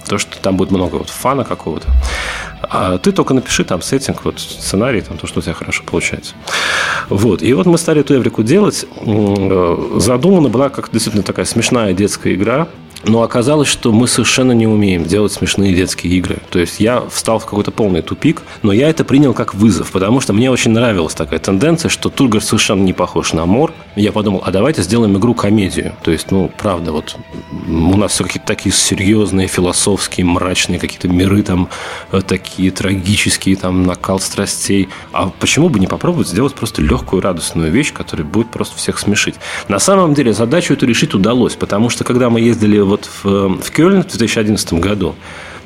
то, 0.07 0.17
что 0.17 0.37
там 0.41 0.55
будет 0.55 0.71
много 0.71 0.95
вот 0.95 1.09
фана 1.09 1.43
какого-то. 1.43 1.87
А 2.69 2.97
ты 2.97 3.11
только 3.11 3.33
напиши 3.33 3.63
там 3.63 3.81
сеттинг, 3.81 4.23
вот 4.25 4.39
сценарий, 4.39 5.01
там 5.01 5.17
то, 5.17 5.27
что 5.27 5.39
у 5.39 5.43
тебя 5.43 5.53
хорошо 5.53 5.83
получается. 5.85 6.33
Вот. 7.09 7.41
И 7.41 7.53
вот 7.53 7.65
мы 7.65 7.77
стали 7.77 8.01
эту 8.01 8.15
Эврику 8.15 8.43
делать. 8.43 8.85
Э, 9.05 9.97
задумана 9.97 10.49
была 10.49 10.69
как 10.69 10.89
действительно 10.91 11.23
такая 11.23 11.45
смешная 11.45 11.93
детская 11.93 12.33
игра, 12.33 12.67
но 13.03 13.21
оказалось, 13.21 13.67
что 13.67 13.91
мы 13.91 14.07
совершенно 14.07 14.51
не 14.51 14.67
умеем 14.67 15.03
делать 15.03 15.31
смешные 15.31 15.73
детские 15.73 16.13
игры. 16.13 16.37
То 16.49 16.59
есть 16.59 16.79
я 16.79 17.01
встал 17.09 17.39
в 17.39 17.45
какой-то 17.45 17.71
полный 17.71 18.01
тупик, 18.01 18.41
но 18.61 18.71
я 18.71 18.89
это 18.89 19.03
принял 19.03 19.33
как 19.33 19.53
вызов, 19.53 19.91
потому 19.91 20.21
что 20.21 20.33
мне 20.33 20.49
очень 20.49 20.71
нравилась 20.71 21.13
такая 21.13 21.39
тенденция, 21.39 21.89
что 21.89 22.09
Тургар 22.09 22.41
совершенно 22.41 22.81
не 22.81 22.93
похож 22.93 23.33
на 23.33 23.45
Мор. 23.45 23.73
Я 23.95 24.11
подумал, 24.11 24.41
а 24.45 24.51
давайте 24.51 24.81
сделаем 24.81 25.17
игру-комедию. 25.17 25.95
То 26.03 26.11
есть, 26.11 26.31
ну, 26.31 26.51
правда, 26.57 26.91
вот 26.91 27.17
у 27.67 27.97
нас 27.97 28.13
все 28.13 28.23
какие-то 28.23 28.47
такие 28.47 28.73
серьезные, 28.73 29.47
философские, 29.47 30.25
мрачные 30.25 30.79
какие-то 30.79 31.07
миры 31.07 31.43
там, 31.43 31.69
э, 32.11 32.21
такие 32.21 32.71
трагические, 32.71 33.55
там, 33.55 33.83
накал 33.83 34.19
страстей. 34.19 34.89
А 35.11 35.31
почему 35.39 35.69
бы 35.69 35.79
не 35.79 35.87
попробовать 35.87 36.27
сделать 36.27 36.53
просто 36.53 36.81
легкую, 36.81 37.21
радостную 37.21 37.71
вещь, 37.71 37.93
которая 37.93 38.25
будет 38.25 38.49
просто 38.49 38.77
всех 38.77 38.97
смешить? 38.99 39.35
На 39.67 39.79
самом 39.79 40.13
деле 40.13 40.33
задачу 40.33 40.73
эту 40.73 40.85
решить 40.85 41.13
удалось, 41.13 41.55
потому 41.55 41.89
что 41.89 42.03
когда 42.03 42.29
мы 42.29 42.39
ездили 42.41 42.79
в 42.79 42.92
вот 42.93 43.09
в, 43.23 43.61
в 43.61 43.71
Кёльн 43.71 44.03
в 44.03 44.07
2011 44.07 44.73
году, 44.73 45.15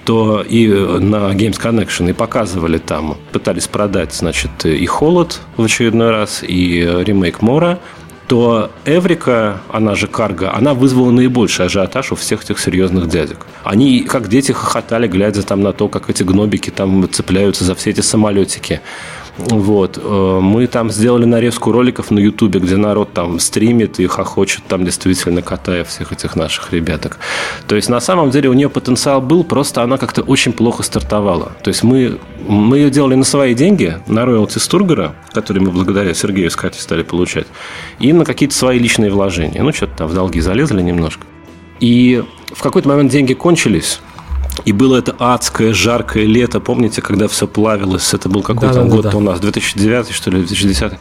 то 0.06 0.42
и 0.42 0.68
на 0.68 1.34
Games 1.34 1.60
Connection 1.60 2.10
и 2.10 2.14
показывали 2.14 2.78
там, 2.78 3.18
пытались 3.34 3.68
продать, 3.68 4.14
значит, 4.14 4.66
и 4.66 4.86
Холод 4.86 5.42
в 5.58 5.64
очередной 5.64 6.12
раз, 6.12 6.44
и 6.48 6.80
ремейк 7.06 7.42
Мора, 7.42 7.80
то 8.28 8.72
Эврика, 8.86 9.62
она 9.70 9.96
же 9.96 10.08
Карга, 10.08 10.54
она 10.54 10.74
вызвала 10.74 11.12
наибольший 11.12 11.66
ажиотаж 11.66 12.12
у 12.12 12.16
всех 12.16 12.44
этих 12.44 12.60
серьезных 12.60 13.08
дядек. 13.10 13.46
Они, 13.64 14.02
как 14.02 14.30
дети, 14.30 14.54
хохотали, 14.54 15.08
глядя 15.08 15.44
там 15.44 15.62
на 15.62 15.74
то, 15.74 15.88
как 15.90 16.10
эти 16.10 16.24
гнобики 16.24 16.70
там 16.70 17.10
цепляются 17.10 17.64
за 17.66 17.76
все 17.76 17.90
эти 17.90 18.02
самолетики. 18.02 18.82
Вот. 19.38 20.00
Э, 20.02 20.40
мы 20.42 20.68
там 20.68 20.90
сделали 20.90 21.26
нарезку 21.26 21.72
роликов 21.72 22.12
на 22.12 22.20
Ютубе, 22.20 22.60
где 22.60 22.76
народ 22.76 23.14
там 23.14 23.40
стримит 23.40 24.00
и 24.00 24.08
хохочет 24.08 24.64
там 24.68 24.84
действительно 24.84 25.42
катая 25.42 25.84
всех 25.84 26.12
этих 26.12 26.36
наших 26.36 26.74
ребяток. 26.74 27.20
То 27.68 27.76
есть 27.76 27.90
на 27.90 28.00
самом 28.00 28.32
деле 28.32 28.50
у 28.50 28.54
нее 28.54 28.70
потенциал 28.70 29.22
был, 29.22 29.44
просто 29.44 29.84
она 29.84 29.98
как-то 29.98 30.24
очень 30.24 30.54
плохо 30.54 30.84
стартовала. 30.84 31.52
То 31.64 31.70
есть 31.70 31.84
мы, 31.84 32.20
мы 32.48 32.78
ее 32.78 32.90
делали 32.90 33.16
на 33.16 33.24
свои 33.24 33.54
деньги, 33.54 33.98
на 34.08 34.26
роялти 34.26 34.58
Стургера, 34.58 35.16
которые 35.32 35.64
мы 35.64 35.72
благодаря 35.72 36.14
Сергею 36.14 36.50
с 36.50 36.56
Катей 36.56 36.82
стали 36.82 37.04
получать, 37.04 37.48
и 38.00 38.14
на 38.14 38.26
какие-то 38.26 38.56
свои 38.56 38.80
личные 38.80 39.12
вложения. 39.12 39.62
Ну, 39.62 39.72
что-то 39.72 39.98
там 39.98 40.08
в 40.08 40.14
долги 40.14 40.40
залезли 40.40 40.82
немножко. 40.82 41.26
И 41.80 42.24
в 42.52 42.62
какой-то 42.64 42.90
момент 42.90 43.12
деньги 43.12 43.34
кончились, 43.34 44.00
и 44.66 44.72
было 44.72 44.98
это 44.98 45.16
адское, 45.20 45.74
жаркое 45.74 46.26
лето, 46.26 46.60
помните, 46.60 47.02
когда 47.02 47.28
все 47.28 47.48
плавилось? 47.48 48.14
Это 48.14 48.30
был 48.30 48.42
какой-то 48.42 48.76
да, 48.76 48.84
да, 48.84 48.90
год 48.90 49.04
да, 49.04 49.18
у 49.18 49.20
нас, 49.20 49.40
2009, 49.40 50.12
что 50.12 50.32
ли, 50.32 50.40
2010. 50.40 50.94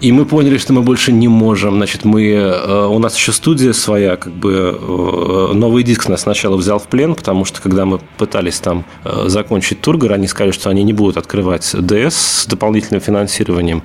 И 0.00 0.12
мы 0.12 0.26
поняли, 0.26 0.58
что 0.58 0.72
мы 0.72 0.82
больше 0.82 1.12
не 1.12 1.28
можем. 1.28 1.76
Значит, 1.76 2.04
мы, 2.04 2.28
э, 2.28 2.86
у 2.86 2.98
нас 2.98 3.16
еще 3.16 3.32
студия 3.32 3.72
своя, 3.72 4.16
как 4.16 4.32
бы 4.34 4.78
э, 4.78 5.52
новый 5.54 5.82
диск 5.82 6.08
нас 6.08 6.22
сначала 6.22 6.56
взял 6.56 6.78
в 6.78 6.88
плен, 6.88 7.14
потому 7.14 7.44
что 7.44 7.62
когда 7.62 7.86
мы 7.86 8.00
пытались 8.18 8.58
там 8.58 8.84
э, 9.04 9.24
закончить 9.28 9.80
Тургор, 9.80 10.12
они 10.12 10.26
сказали, 10.26 10.52
что 10.52 10.68
они 10.68 10.82
не 10.82 10.92
будут 10.92 11.16
открывать 11.16 11.74
ДС 11.74 12.42
с 12.42 12.46
дополнительным 12.46 13.00
финансированием. 13.00 13.82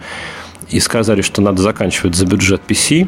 И 0.69 0.79
сказали, 0.79 1.21
что 1.21 1.41
надо 1.41 1.61
заканчивать 1.61 2.15
за 2.15 2.25
бюджет 2.25 2.61
PC. 2.67 3.07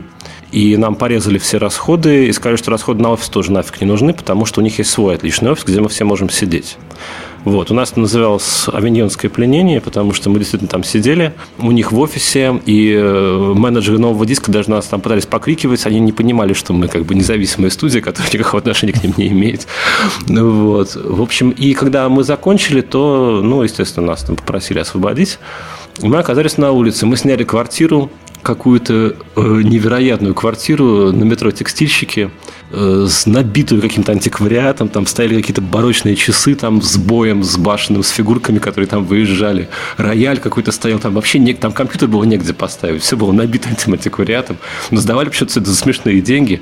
И 0.52 0.76
нам 0.78 0.96
порезали 0.96 1.38
все 1.38 1.58
расходы 1.58 2.28
и 2.28 2.32
сказали, 2.34 2.58
что 2.58 2.72
расходы 2.72 3.02
на 3.02 3.12
офис 3.12 3.30
тоже 3.30 3.52
нафиг 3.52 3.80
не 3.82 3.88
нужны, 3.88 4.14
потому 4.14 4.46
что 4.46 4.60
у 4.60 4.64
них 4.64 4.78
есть 4.80 4.90
свой 4.90 5.16
отличный 5.16 5.52
офис, 5.52 5.64
где 5.64 5.80
мы 5.80 5.90
все 5.90 6.04
можем 6.04 6.30
сидеть. 6.30 6.78
Вот. 7.44 7.72
У 7.72 7.74
нас 7.74 7.92
это 7.92 8.02
называлось 8.02 8.68
авиньонское 8.72 9.30
пленение, 9.32 9.82
потому 9.82 10.14
что 10.14 10.30
мы 10.30 10.38
действительно 10.40 10.70
там 10.70 10.84
сидели 10.84 11.34
у 11.58 11.72
них 11.72 11.92
в 11.92 12.00
офисе, 12.00 12.62
и 12.66 12.94
э, 12.94 13.54
менеджеры 13.56 13.98
нового 13.98 14.26
диска 14.26 14.52
даже 14.52 14.70
нас 14.70 14.86
там 14.86 15.02
пытались 15.02 15.26
покрикивать, 15.26 15.86
они 15.86 16.00
не 16.00 16.12
понимали, 16.12 16.54
что 16.54 16.74
мы 16.74 16.88
как 16.88 17.06
бы 17.06 17.16
независимая 17.16 17.72
студия, 17.72 18.02
которая 18.02 18.32
никакого 18.34 18.60
отношения 18.60 18.94
к 18.94 19.04
ним 19.04 19.14
не 19.18 19.30
имеет. 19.30 19.68
Вот. 20.28 20.96
В 20.96 21.22
общем, 21.22 21.50
и 21.50 21.74
когда 21.74 22.10
мы 22.10 22.24
закончили, 22.24 22.82
то, 22.82 23.42
ну, 23.44 23.64
естественно, 23.64 24.08
нас 24.08 24.24
там 24.24 24.36
попросили 24.36 24.80
освободить. 24.80 25.40
Мы 26.02 26.18
оказались 26.18 26.58
на 26.58 26.72
улице. 26.72 27.06
Мы 27.06 27.18
сняли 27.18 27.44
квартиру 27.44 28.12
какую-то 28.42 29.16
э, 29.36 29.42
невероятную 29.64 30.34
квартиру 30.34 31.12
на 31.12 31.24
метро 31.24 31.52
«Текстильщики», 31.52 32.32
э, 32.72 33.08
с 33.10 33.26
набитую 33.26 33.82
каким-то 33.82 34.12
антиквариатом, 34.12 34.90
там 34.90 35.06
стояли 35.06 35.36
какие-то 35.36 35.62
барочные 35.62 36.16
часы 36.16 36.56
там 36.56 36.82
с 36.82 36.98
боем, 36.98 37.44
с 37.44 37.58
башенным, 37.58 38.04
с 38.04 38.10
фигурками, 38.10 38.60
которые 38.60 38.88
там 38.88 39.06
выезжали. 39.06 39.70
Рояль 39.98 40.40
какой-то 40.40 40.72
стоял, 40.72 41.00
там 41.00 41.14
вообще 41.14 41.40
не, 41.40 41.54
там 41.54 41.72
компьютер 41.72 42.08
было 42.08 42.24
негде 42.24 42.54
поставить, 42.54 43.04
все 43.04 43.16
было 43.18 43.32
набито 43.32 43.70
этим 43.70 43.94
антиквариатом. 43.94 44.58
Но 44.90 45.00
сдавали 45.00 45.30
почему-то 45.30 45.64
за 45.64 45.76
смешные 45.76 46.22
деньги. 46.22 46.62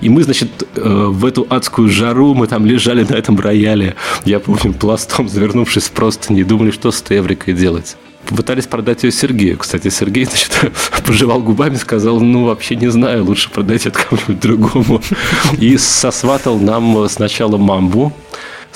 И 0.00 0.08
мы, 0.08 0.22
значит, 0.22 0.68
э, 0.74 0.80
в 0.82 1.24
эту 1.24 1.46
адскую 1.48 1.88
жару, 1.88 2.34
мы 2.34 2.46
там 2.46 2.66
лежали 2.66 3.04
на 3.04 3.14
этом 3.14 3.38
рояле, 3.38 3.96
я 4.24 4.40
помню, 4.40 4.74
пластом 4.74 5.28
завернувшись 5.28 5.88
просто 5.88 6.32
не 6.32 6.44
думали, 6.44 6.70
что 6.70 6.90
с 6.90 7.02
Эврикой 7.08 7.54
делать 7.54 7.96
пытались 8.34 8.66
продать 8.66 9.02
ее 9.04 9.12
Сергею. 9.12 9.58
Кстати, 9.58 9.88
Сергей, 9.88 10.24
значит, 10.26 10.52
пожевал 11.06 11.40
губами, 11.40 11.76
сказал, 11.76 12.20
ну, 12.20 12.44
вообще 12.44 12.76
не 12.76 12.88
знаю, 12.88 13.24
лучше 13.24 13.50
продать 13.50 13.86
это 13.86 13.98
кому-нибудь 13.98 14.40
другому. 14.40 15.02
И 15.58 15.76
сосватал 15.76 16.58
нам 16.58 17.08
сначала 17.08 17.56
мамбу, 17.56 18.12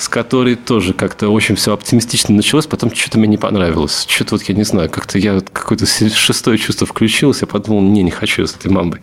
с 0.01 0.09
которой 0.09 0.55
тоже 0.55 0.93
как-то 0.93 1.29
очень 1.29 1.55
все 1.55 1.73
оптимистично 1.73 2.33
началось, 2.33 2.65
потом 2.65 2.93
что-то 2.93 3.19
мне 3.19 3.27
не 3.27 3.37
понравилось. 3.37 4.05
Что-то 4.09 4.35
вот 4.35 4.43
я 4.43 4.55
не 4.55 4.63
знаю, 4.63 4.89
как-то 4.89 5.19
я 5.19 5.41
какое-то 5.41 5.85
шестое 5.85 6.57
чувство 6.57 6.87
включилось, 6.87 7.41
я 7.41 7.47
подумал, 7.47 7.81
не, 7.81 8.01
не 8.01 8.09
хочу 8.09 8.47
с 8.47 8.55
этой 8.55 8.71
мамбой. 8.71 9.01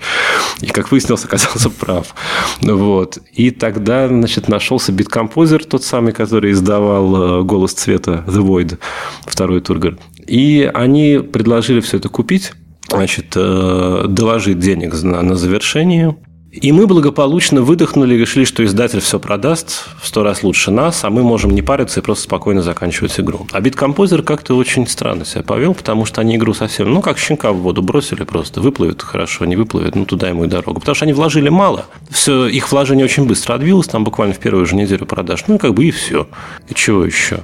И, 0.60 0.66
как 0.66 0.90
выяснилось, 0.90 1.24
оказался 1.24 1.70
прав. 1.70 2.14
Вот. 2.60 3.18
И 3.32 3.52
тогда, 3.52 4.08
значит, 4.08 4.48
нашелся 4.48 4.90
биткомпозер, 4.90 5.64
тот 5.64 5.84
самый, 5.84 6.12
который 6.12 6.50
издавал 6.50 7.42
э, 7.42 7.42
«Голос 7.44 7.74
цвета» 7.74 8.24
The 8.26 8.44
Void, 8.44 8.78
второй 9.24 9.60
Тургар. 9.60 9.96
И 10.28 10.70
они 10.72 11.18
предложили 11.18 11.80
все 11.80 11.96
это 11.96 12.08
купить. 12.08 12.52
значит, 12.88 13.32
э, 13.36 14.04
доложить 14.08 14.58
денег 14.58 14.94
на, 15.02 15.22
на 15.22 15.34
завершение. 15.36 16.16
И 16.50 16.72
мы 16.72 16.86
благополучно 16.86 17.60
выдохнули 17.60 18.14
решили, 18.14 18.44
что 18.44 18.64
издатель 18.64 19.00
все 19.00 19.20
продаст 19.20 19.84
в 20.00 20.06
сто 20.06 20.22
раз 20.22 20.42
лучше 20.42 20.70
нас, 20.70 21.04
а 21.04 21.10
мы 21.10 21.22
можем 21.22 21.50
не 21.50 21.60
париться 21.60 22.00
и 22.00 22.02
просто 22.02 22.24
спокойно 22.24 22.62
заканчивать 22.62 23.20
игру. 23.20 23.46
А 23.52 23.60
биткомпозер 23.60 24.22
как-то 24.22 24.56
очень 24.56 24.86
странно 24.86 25.26
себя 25.26 25.42
повел, 25.42 25.74
потому 25.74 26.06
что 26.06 26.22
они 26.22 26.36
игру 26.36 26.54
совсем, 26.54 26.90
ну, 26.90 27.02
как 27.02 27.18
щенка 27.18 27.52
в 27.52 27.58
воду 27.58 27.82
бросили 27.82 28.24
просто. 28.24 28.62
Выплывет 28.62 29.02
хорошо, 29.02 29.44
не 29.44 29.56
выплывет, 29.56 29.94
ну, 29.94 30.06
туда 30.06 30.30
ему 30.30 30.44
и 30.44 30.48
дорогу. 30.48 30.80
Потому 30.80 30.94
что 30.94 31.04
они 31.04 31.12
вложили 31.12 31.50
мало. 31.50 31.84
Все, 32.08 32.46
их 32.46 32.72
вложение 32.72 33.04
очень 33.04 33.26
быстро 33.26 33.54
отбилось, 33.54 33.86
там 33.86 34.04
буквально 34.04 34.32
в 34.32 34.38
первую 34.38 34.64
же 34.64 34.74
неделю 34.74 35.04
продаж. 35.04 35.44
Ну, 35.48 35.58
как 35.58 35.74
бы 35.74 35.84
и 35.84 35.90
все. 35.90 36.28
И 36.68 36.74
чего 36.74 37.04
еще? 37.04 37.40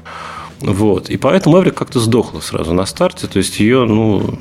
Вот. 0.61 1.11
И 1.11 1.17
поэтому 1.17 1.59
Эврик 1.59 1.75
как-то 1.75 2.01
сдохла 2.01 2.41
сразу 2.41 2.73
на 2.73 2.87
старте. 2.87 3.27
То 3.27 3.39
есть 3.39 3.61
ее, 3.61 3.85
ну, 3.85 4.39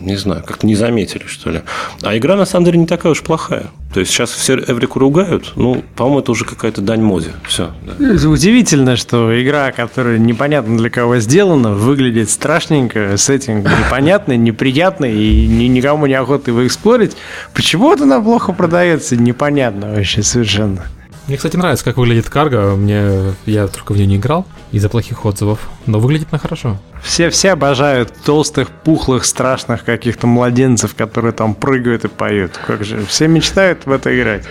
не 0.00 0.16
знаю, 0.16 0.42
как-то 0.46 0.66
не 0.66 0.74
заметили, 0.74 1.24
что 1.26 1.50
ли. 1.50 1.62
А 2.02 2.16
игра, 2.16 2.36
на 2.36 2.44
самом 2.44 2.66
деле, 2.66 2.78
не 2.78 2.86
такая 2.86 3.12
уж 3.12 3.22
плохая. 3.22 3.70
То 3.92 4.00
есть 4.00 4.12
сейчас 4.12 4.30
все 4.30 4.54
Эврику 4.56 4.98
ругают, 4.98 5.52
ну, 5.56 5.84
по-моему, 5.96 6.20
это 6.20 6.32
уже 6.32 6.44
какая-то 6.44 6.80
дань 6.80 7.02
моде. 7.02 7.32
Все. 7.46 7.72
Да. 7.82 8.28
Удивительно, 8.28 8.96
что 8.96 9.42
игра, 9.42 9.70
которая 9.72 10.18
непонятно 10.18 10.78
для 10.78 10.88
кого 10.88 11.18
сделана, 11.18 11.72
выглядит 11.72 12.30
страшненько, 12.30 13.16
сеттинг 13.16 13.64
непонятный, 13.64 14.38
неприятный, 14.38 15.14
и 15.14 15.68
никому 15.68 16.06
не 16.06 16.14
охота 16.14 16.50
его 16.50 16.66
эксплорить. 16.66 17.16
Почему 17.54 17.84
вот 17.84 18.00
она 18.00 18.20
плохо 18.20 18.52
продается, 18.52 19.16
непонятно 19.16 19.92
вообще 19.94 20.22
совершенно. 20.22 20.86
Мне, 21.32 21.38
кстати, 21.38 21.56
нравится, 21.56 21.82
как 21.82 21.96
выглядит 21.96 22.28
карго. 22.28 22.76
Мне 22.76 23.32
я 23.46 23.66
только 23.66 23.94
в 23.94 23.96
нее 23.96 24.06
не 24.06 24.16
играл 24.16 24.46
из-за 24.70 24.90
плохих 24.90 25.24
отзывов, 25.24 25.70
но 25.86 25.98
выглядит 25.98 26.28
она 26.30 26.38
хорошо. 26.38 26.76
Все, 27.02 27.30
все 27.30 27.50
обожают 27.50 28.12
толстых, 28.24 28.70
пухлых, 28.70 29.24
страшных 29.24 29.84
каких-то 29.84 30.26
младенцев, 30.26 30.94
которые 30.94 31.32
там 31.32 31.54
прыгают 31.54 32.04
и 32.04 32.08
поют. 32.08 32.52
Как 32.66 32.84
же, 32.84 33.04
все 33.06 33.26
мечтают 33.26 33.86
в 33.86 33.92
это 33.92 34.16
играть. 34.16 34.44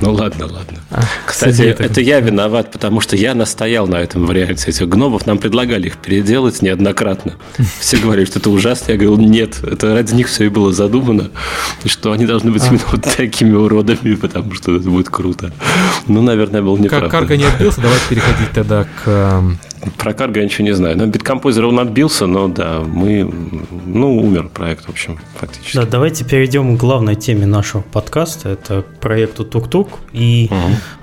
Ну 0.00 0.12
ладно, 0.12 0.46
ладно. 0.46 0.78
А, 0.90 1.02
Кстати, 1.26 1.62
это... 1.62 1.84
это 1.84 2.00
я 2.00 2.20
виноват, 2.20 2.72
потому 2.72 3.00
что 3.00 3.16
я 3.16 3.34
настоял 3.34 3.86
на 3.86 3.96
этом 3.96 4.26
варианте 4.26 4.70
этих 4.70 4.88
гномов. 4.88 5.26
Нам 5.26 5.38
предлагали 5.38 5.88
их 5.88 5.98
переделать 5.98 6.62
неоднократно. 6.62 7.34
Все 7.78 7.98
говорили, 7.98 8.24
что 8.24 8.38
это 8.38 8.50
ужасно. 8.50 8.92
Я 8.92 8.98
говорил, 8.98 9.18
нет, 9.18 9.62
это 9.62 9.94
ради 9.94 10.14
них 10.14 10.28
все 10.28 10.44
и 10.44 10.48
было 10.48 10.72
задумано, 10.72 11.30
что 11.84 12.12
они 12.12 12.26
должны 12.26 12.50
быть 12.50 12.62
а. 12.62 12.68
именно 12.68 12.82
вот 12.90 13.02
такими 13.16 13.54
уродами, 13.54 14.14
потому 14.14 14.54
что 14.54 14.74
это 14.74 14.88
будет 14.88 15.10
круто. 15.10 15.52
Ну, 16.06 16.22
наверное, 16.22 16.62
был 16.62 16.76
неправ. 16.78 17.02
Как 17.02 17.10
Карга 17.10 17.36
не 17.36 17.44
отбился, 17.44 17.80
давайте 17.80 18.04
переходить 18.08 18.50
тогда 18.52 18.84
к 18.84 19.06
эм, 19.06 19.58
про 19.98 20.14
Карго 20.14 20.40
я 20.40 20.44
ничего 20.44 20.64
не 20.64 20.74
знаю. 20.74 20.96
Но 20.96 21.06
биткомпозер 21.06 21.64
он 21.66 21.78
отбился, 21.78 22.26
но 22.26 22.48
да, 22.48 22.80
мы, 22.86 23.30
ну, 23.86 24.16
умер 24.18 24.50
проект, 24.52 24.86
в 24.86 24.90
общем, 24.90 25.18
фактически. 25.38 25.76
Да, 25.76 25.84
давайте 25.84 26.24
перейдем 26.24 26.76
к 26.76 26.80
главной 26.80 27.14
теме 27.14 27.46
нашего 27.46 27.82
подкаста. 27.82 28.50
Это 28.50 28.84
проекту 29.00 29.44
Тук-Тук. 29.44 29.98
И 30.12 30.50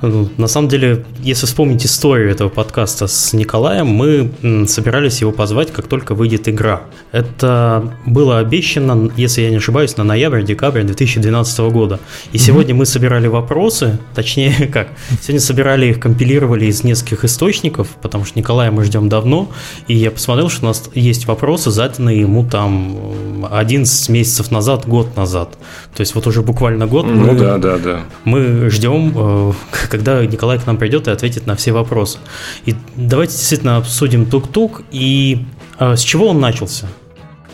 угу. 0.02 0.30
на 0.38 0.48
самом 0.48 0.70
деле, 0.70 1.06
если 1.20 1.46
вспомнить 1.46 1.86
историю 1.86 2.32
этого 2.32 2.50
подкаста 2.50 3.08
с 3.08 3.34
Николаем, 3.34 3.88
мы 3.88 4.32
собирались 4.68 5.22
его 5.22 5.32
позвать, 5.32 5.72
как 5.72 5.88
только 5.88 6.16
выйдет 6.16 6.48
игра. 6.50 6.82
Это 7.12 7.94
было 8.06 8.40
обещано, 8.40 9.12
если 9.16 9.42
я 9.42 9.50
не 9.50 9.58
ошибаюсь, 9.58 9.98
на 9.98 10.04
ноябрь-декабрь 10.04 10.84
2012 10.84 11.60
года. 11.72 12.00
И 12.32 12.38
угу. 12.38 12.44
сегодня 12.44 12.76
мы 12.76 12.86
собирали 12.86 13.28
вопросы, 13.28 14.00
точнее 14.16 14.68
как, 14.74 14.88
сегодня 15.22 15.40
собирали 15.40 15.88
их, 15.88 16.00
компилировали 16.00 16.66
из 16.66 16.84
нескольких 16.84 17.26
источников, 17.26 17.88
потому 18.02 18.26
что 18.26 18.40
Николай 18.40 18.71
мы 18.72 18.84
ждем 18.84 19.10
давно, 19.10 19.50
и 19.88 19.96
я 19.96 20.12
посмотрел, 20.12 20.50
что 20.50 20.66
у 20.66 20.68
нас 20.68 20.90
есть 20.94 21.28
вопросы, 21.28 21.72
заданные 21.72 22.22
ему 22.22 22.46
там 22.46 23.46
11 23.52 24.10
месяцев 24.10 24.52
назад, 24.52 24.88
год 24.88 25.16
назад. 25.16 25.58
То 25.96 26.02
есть 26.02 26.16
вот 26.16 26.28
уже 26.28 26.42
буквально 26.42 26.88
год 26.88 27.06
ну, 27.06 27.34
мы, 27.34 27.40
да, 27.40 27.58
да, 27.58 27.78
да. 27.78 28.00
мы 28.24 28.70
ждем, 28.70 29.14
э, 29.16 29.54
когда 29.90 30.26
Николай 30.26 30.60
к 30.60 30.66
нам 30.66 30.78
придет 30.78 31.08
и 31.08 31.12
ответит 31.12 31.48
на 31.48 31.56
все 31.56 31.72
вопросы. 31.72 32.20
И 32.66 32.76
давайте 32.96 33.34
действительно 33.34 33.78
обсудим 33.78 34.26
тук-тук, 34.26 34.84
и 34.92 35.46
э, 35.80 35.96
с 35.96 36.02
чего 36.02 36.28
он 36.28 36.40
начался? 36.40 36.88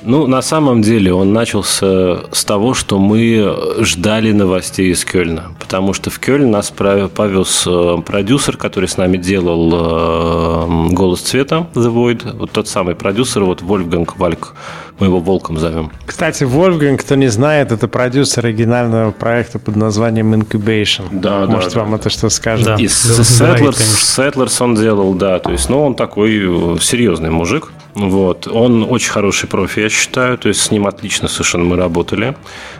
Ну, 0.03 0.27
на 0.27 0.41
самом 0.41 0.81
деле 0.81 1.13
он 1.13 1.33
начался 1.33 2.19
с 2.31 2.45
того, 2.45 2.73
что 2.73 2.99
мы 2.99 3.55
ждали 3.79 4.31
новостей 4.31 4.91
из 4.91 5.03
Кёльна, 5.03 5.51
потому 5.59 5.93
что 5.93 6.09
в 6.09 6.19
Кёльн 6.19 6.49
нас 6.49 6.71
повез 6.71 7.65
э, 7.67 7.97
продюсер, 8.05 8.57
который 8.57 8.87
с 8.87 8.97
нами 8.97 9.17
делал 9.17 9.71
э, 9.73 10.93
«Голос 10.93 11.21
цвета» 11.21 11.67
The 11.73 11.93
Void, 11.93 12.37
вот 12.37 12.51
тот 12.51 12.67
самый 12.67 12.95
продюсер, 12.95 13.43
вот 13.43 13.61
Вольфганг 13.61 14.17
Вальк, 14.17 14.53
мы 14.99 15.07
его 15.07 15.19
Волком 15.19 15.57
зовем. 15.57 15.91
Кстати, 16.05 16.43
Вольфганг, 16.43 17.01
кто 17.01 17.15
не 17.15 17.27
знает, 17.27 17.71
это 17.71 17.87
продюсер 17.87 18.45
оригинального 18.45 19.11
проекта 19.11 19.59
под 19.59 19.75
названием 19.75 20.33
Incubation. 20.33 21.05
Да, 21.11 21.45
Может, 21.45 21.73
да, 21.73 21.79
вам 21.81 21.91
да. 21.91 21.97
это 21.97 22.09
что 22.09 22.29
скажет? 22.29 22.65
Да. 22.65 22.75
И 22.75 22.85
Settlers, 22.85 23.77
Settlers 23.77 24.63
он 24.63 24.75
делал, 24.75 25.13
да, 25.13 25.39
то 25.39 25.51
есть, 25.51 25.69
ну, 25.69 25.83
он 25.83 25.95
такой 25.95 26.75
э, 26.75 26.77
серьезный 26.79 27.29
мужик, 27.29 27.71
вот. 27.97 28.47
Он 28.47 28.83
очень 28.83 29.09
хороший 29.09 29.49
профи, 29.49 29.79
я 29.79 29.89
считаю. 29.89 30.37
То 30.37 30.49
есть 30.49 30.61
с 30.61 30.71
ним 30.71 30.85
отлично 30.85 31.27
совершенно 31.27 31.63
мы 31.63 31.75
работали. 31.77 32.35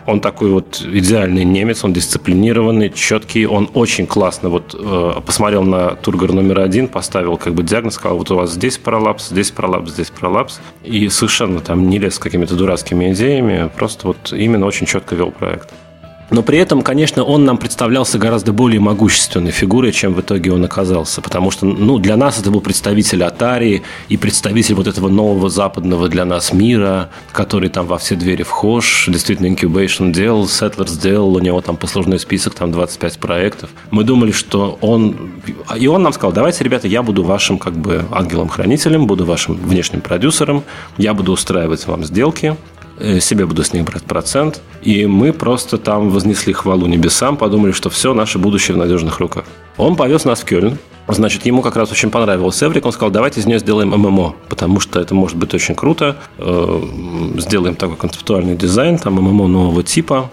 Он 0.06 0.20
такой 0.20 0.50
вот 0.50 0.80
идеальный 0.80 1.44
немец, 1.44 1.84
он 1.84 1.92
дисциплинированный, 1.92 2.90
четкий. 2.90 3.44
Он 3.44 3.68
очень 3.74 4.06
классно 4.06 4.48
вот 4.48 4.76
э, 4.78 5.20
посмотрел 5.26 5.64
на 5.64 5.96
тургор 5.96 6.32
номер 6.32 6.60
один, 6.60 6.86
поставил 6.86 7.36
как 7.36 7.54
бы 7.54 7.64
диагноз, 7.64 7.94
сказал, 7.94 8.18
вот 8.18 8.30
у 8.30 8.36
вас 8.36 8.52
здесь 8.52 8.78
пролапс, 8.78 9.28
здесь 9.28 9.50
пролапс, 9.50 9.90
здесь 9.90 10.10
пролапс. 10.10 10.60
И 10.84 11.08
совершенно 11.08 11.60
там 11.60 11.88
не 11.88 11.98
лез 11.98 12.14
с 12.14 12.18
какими-то 12.20 12.54
дурацкими 12.54 13.12
идеями, 13.12 13.70
просто 13.76 14.06
вот 14.06 14.32
именно 14.32 14.66
очень 14.66 14.86
четко 14.86 15.16
вел 15.16 15.32
проект. 15.32 15.70
Но 16.30 16.42
при 16.42 16.58
этом, 16.58 16.82
конечно, 16.82 17.24
он 17.24 17.44
нам 17.44 17.56
представлялся 17.56 18.18
гораздо 18.18 18.52
более 18.52 18.80
могущественной 18.80 19.50
фигурой, 19.50 19.92
чем 19.92 20.14
в 20.14 20.20
итоге 20.20 20.52
он 20.52 20.64
оказался. 20.64 21.22
Потому 21.22 21.50
что 21.50 21.64
ну, 21.66 21.98
для 21.98 22.16
нас 22.16 22.38
это 22.38 22.50
был 22.50 22.60
представитель 22.60 23.22
Atari 23.22 23.82
и 24.08 24.16
представитель 24.16 24.74
вот 24.74 24.86
этого 24.86 25.08
нового 25.08 25.48
западного 25.48 26.08
для 26.08 26.24
нас 26.24 26.52
мира, 26.52 27.08
который 27.32 27.70
там 27.70 27.86
во 27.86 27.96
все 27.98 28.14
двери 28.14 28.42
вхож. 28.42 29.06
Действительно, 29.08 29.46
Incubation 29.46 30.12
делал, 30.12 30.44
Settlers 30.44 30.88
сделал, 30.88 31.34
у 31.34 31.40
него 31.40 31.60
там 31.62 31.76
послужной 31.76 32.18
список, 32.18 32.54
там 32.54 32.72
25 32.72 33.18
проектов. 33.18 33.70
Мы 33.90 34.04
думали, 34.04 34.32
что 34.32 34.78
он... 34.82 35.32
И 35.78 35.86
он 35.86 36.02
нам 36.02 36.12
сказал, 36.12 36.32
давайте, 36.32 36.62
ребята, 36.62 36.88
я 36.88 37.02
буду 37.02 37.22
вашим 37.22 37.58
как 37.58 37.74
бы 37.74 38.04
ангелом-хранителем, 38.10 39.06
буду 39.06 39.24
вашим 39.24 39.54
внешним 39.54 40.02
продюсером, 40.02 40.62
я 40.98 41.14
буду 41.14 41.32
устраивать 41.32 41.86
вам 41.86 42.04
сделки, 42.04 42.56
себе 43.20 43.46
буду 43.46 43.62
с 43.62 43.72
них 43.72 43.84
брать 43.84 44.02
процент. 44.02 44.60
И 44.82 45.06
мы 45.06 45.32
просто 45.32 45.78
там 45.78 46.10
вознесли 46.10 46.52
хвалу 46.52 46.86
небесам, 46.86 47.36
подумали, 47.36 47.72
что 47.72 47.90
все, 47.90 48.14
наше 48.14 48.38
будущее 48.38 48.74
в 48.74 48.78
надежных 48.78 49.20
руках. 49.20 49.44
Он 49.76 49.96
повез 49.96 50.24
нас 50.24 50.40
в 50.40 50.44
Кёльн. 50.44 50.78
Значит, 51.08 51.46
ему 51.46 51.62
как 51.62 51.76
раз 51.76 51.90
очень 51.90 52.10
понравился 52.10 52.66
Эврик. 52.66 52.84
Он 52.84 52.92
сказал, 52.92 53.10
давайте 53.10 53.40
из 53.40 53.46
нее 53.46 53.58
сделаем 53.58 53.90
ММО, 53.90 54.34
потому 54.48 54.78
что 54.78 55.00
это 55.00 55.14
может 55.14 55.38
быть 55.38 55.54
очень 55.54 55.74
круто. 55.74 56.16
Э, 56.36 56.82
сделаем 57.38 57.76
такой 57.76 57.96
концептуальный 57.96 58.56
дизайн, 58.56 58.98
там 58.98 59.14
ММО 59.14 59.48
нового 59.48 59.82
типа. 59.82 60.30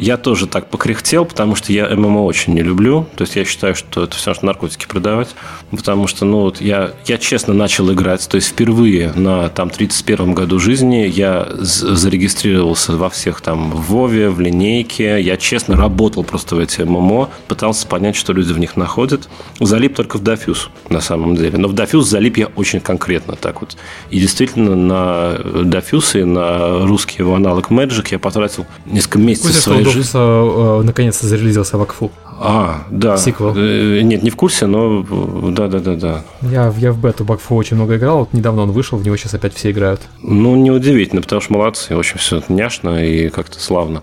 Я 0.00 0.16
тоже 0.16 0.46
так 0.46 0.70
покряхтел, 0.70 1.26
потому 1.26 1.54
что 1.54 1.74
я 1.74 1.86
ММО 1.94 2.24
очень 2.24 2.54
не 2.54 2.62
люблю. 2.62 3.06
То 3.16 3.24
есть 3.24 3.36
я 3.36 3.44
считаю, 3.44 3.74
что 3.74 4.04
это 4.04 4.16
все 4.16 4.32
равно 4.32 4.46
наркотики 4.46 4.86
продавать. 4.86 5.28
Потому 5.70 6.06
что, 6.06 6.24
ну, 6.24 6.40
вот 6.40 6.62
я, 6.62 6.92
я 7.04 7.18
честно 7.18 7.52
начал 7.52 7.92
играть. 7.92 8.26
То 8.26 8.36
есть 8.36 8.48
впервые 8.48 9.12
на 9.12 9.50
там 9.50 9.68
31 9.68 10.32
году 10.32 10.58
жизни 10.58 11.06
я 11.06 11.46
зарегистрировался 11.60 12.96
во 12.96 13.10
всех 13.10 13.42
там 13.42 13.72
в 13.72 13.90
Вове, 13.90 14.30
в 14.30 14.40
линейке. 14.40 15.20
Я 15.20 15.36
честно 15.36 15.76
работал 15.76 16.24
просто 16.24 16.56
в 16.56 16.60
эти 16.60 16.80
ММО, 16.80 17.28
пытался 17.46 17.86
понять, 17.86 18.16
что 18.16 18.32
люди 18.32 18.54
в 18.54 18.58
них 18.58 18.76
находят. 18.76 19.28
Залип 19.60 19.96
только 19.96 20.16
в 20.16 20.22
Дофюз, 20.22 20.70
на 20.88 21.02
самом 21.02 21.36
деле. 21.36 21.58
Но 21.58 21.68
в 21.68 21.74
Дофюз 21.74 22.08
залип 22.08 22.38
я 22.38 22.46
очень 22.46 22.80
конкретно 22.80 23.36
так 23.36 23.60
вот. 23.60 23.76
И 24.08 24.18
действительно 24.18 24.74
на 24.74 25.38
Дофюз 25.64 26.14
и 26.14 26.24
на 26.24 26.86
русский 26.86 27.16
его 27.18 27.34
аналог 27.34 27.70
Magic 27.70 28.08
я 28.12 28.18
потратил 28.18 28.64
несколько 28.86 29.18
месяцев 29.18 29.56
своей 29.56 29.89
Дофуса 29.94 30.18
э, 30.18 30.82
наконец-то 30.84 31.26
зарелизился 31.26 31.78
в 31.78 31.82
Акфу. 31.82 32.10
А, 32.42 32.84
да. 32.90 33.18
Сиквел. 33.18 33.54
Э, 33.54 34.00
нет, 34.00 34.22
не 34.22 34.30
в 34.30 34.36
курсе, 34.36 34.66
но 34.66 35.02
да, 35.50 35.68
да, 35.68 35.78
да, 35.78 35.94
да. 35.94 36.24
Я, 36.40 36.72
я 36.78 36.92
в 36.92 36.98
бету 36.98 37.24
Бакфу 37.24 37.54
очень 37.54 37.76
много 37.76 37.96
играл. 37.96 38.20
Вот 38.20 38.32
недавно 38.32 38.62
он 38.62 38.72
вышел, 38.72 38.96
в 38.96 39.04
него 39.04 39.16
сейчас 39.16 39.34
опять 39.34 39.54
все 39.54 39.70
играют. 39.70 40.00
Ну, 40.22 40.56
неудивительно, 40.56 41.20
потому 41.20 41.42
что 41.42 41.52
молодцы, 41.52 41.94
очень 41.94 42.18
все 42.18 42.42
няшно 42.48 43.04
и 43.04 43.28
как-то 43.28 43.60
славно. 43.60 44.02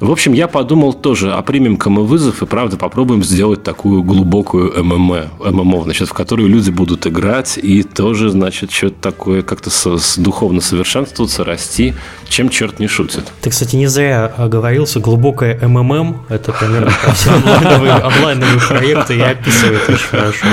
В 0.00 0.12
общем, 0.12 0.32
я 0.32 0.46
подумал 0.46 0.92
тоже, 0.92 1.32
а 1.32 1.42
примем-ка 1.42 1.90
мы 1.90 2.04
вызов 2.04 2.40
и, 2.42 2.46
правда, 2.46 2.76
попробуем 2.76 3.24
сделать 3.24 3.64
такую 3.64 4.04
глубокую 4.04 4.84
ММО, 4.84 5.30
ММО, 5.40 5.82
значит, 5.82 6.08
в 6.08 6.12
которую 6.12 6.48
люди 6.48 6.70
будут 6.70 7.06
играть 7.08 7.58
и 7.60 7.82
тоже, 7.82 8.30
значит, 8.30 8.70
что-то 8.70 9.00
такое 9.00 9.42
как-то 9.42 9.70
с, 9.70 9.98
с 9.98 10.16
духовно 10.16 10.60
совершенствоваться, 10.60 11.42
расти, 11.42 11.94
чем 12.28 12.48
черт 12.48 12.78
не 12.78 12.86
шутит. 12.86 13.24
Ты, 13.40 13.50
кстати, 13.50 13.74
не 13.74 13.88
зря 13.88 14.26
оговорился, 14.26 15.00
глубокое 15.00 15.58
МММ, 15.66 16.26
это 16.28 16.52
примерно 16.52 16.92
все 17.14 17.32
онлайновые, 17.32 17.92
онлайновые 17.94 18.60
проекты 18.60 19.16
и 19.16 19.20
описывает 19.20 19.82
очень 19.88 20.06
хорошо. 20.06 20.46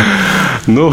Ну, 0.66 0.92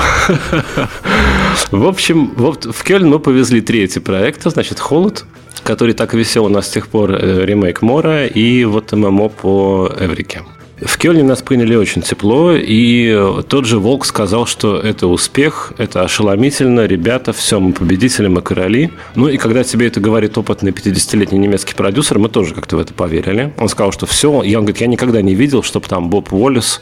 В 1.71 1.87
общем, 1.87 2.33
вот 2.37 2.65
в 2.65 2.85
Кёльн 2.85 3.09
мы 3.09 3.19
повезли 3.19 3.61
третий 3.61 4.01
проект, 4.01 4.43
значит, 4.43 4.79
«Холод», 4.79 5.25
который 5.63 5.95
так 5.95 6.15
висел 6.15 6.47
у 6.47 6.49
нас 6.49 6.67
с 6.67 6.71
тех 6.71 6.89
пор, 6.89 7.13
э, 7.13 7.45
ремейк 7.45 7.83
Мора 7.83 8.27
и 8.27 8.65
вот 8.65 8.93
ММО 8.93 9.29
по 9.29 9.91
Эврике. 9.99 10.43
В 10.85 10.99
Кёльне 10.99 11.23
нас 11.23 11.43
приняли 11.43 11.77
очень 11.77 12.03
тепло, 12.03 12.53
и 12.55 13.43
тот 13.49 13.67
же 13.67 13.79
Волк 13.79 14.05
сказал, 14.05 14.47
что 14.47 14.81
это 14.81 15.07
успех, 15.07 15.73
это 15.79 16.03
ошеломительно, 16.03 16.87
ребята, 16.87 17.33
все, 17.33 17.61
мы 17.61 17.73
победители, 17.73 18.27
мы 18.27 18.43
короли. 18.43 18.91
Ну 19.15 19.29
и 19.29 19.37
когда 19.37 19.63
тебе 19.63 19.87
это 19.87 20.01
говорит 20.01 20.37
опытный 20.37 20.73
50-летний 20.73 21.39
немецкий 21.39 21.75
продюсер, 21.75 22.19
мы 22.19 22.29
тоже 22.29 22.53
как-то 22.55 22.77
в 22.77 22.81
это 22.81 22.93
поверили. 22.95 23.55
Он 23.59 23.69
сказал, 23.69 23.93
что 23.93 24.07
все, 24.07 24.43
и 24.43 24.57
он 24.57 24.63
говорит, 24.65 24.81
я 24.81 24.89
никогда 24.89 25.23
не 25.23 25.37
видел, 25.37 25.63
чтобы 25.63 25.87
там 25.87 26.11
Боб 26.11 26.33
Уоллес 26.33 26.81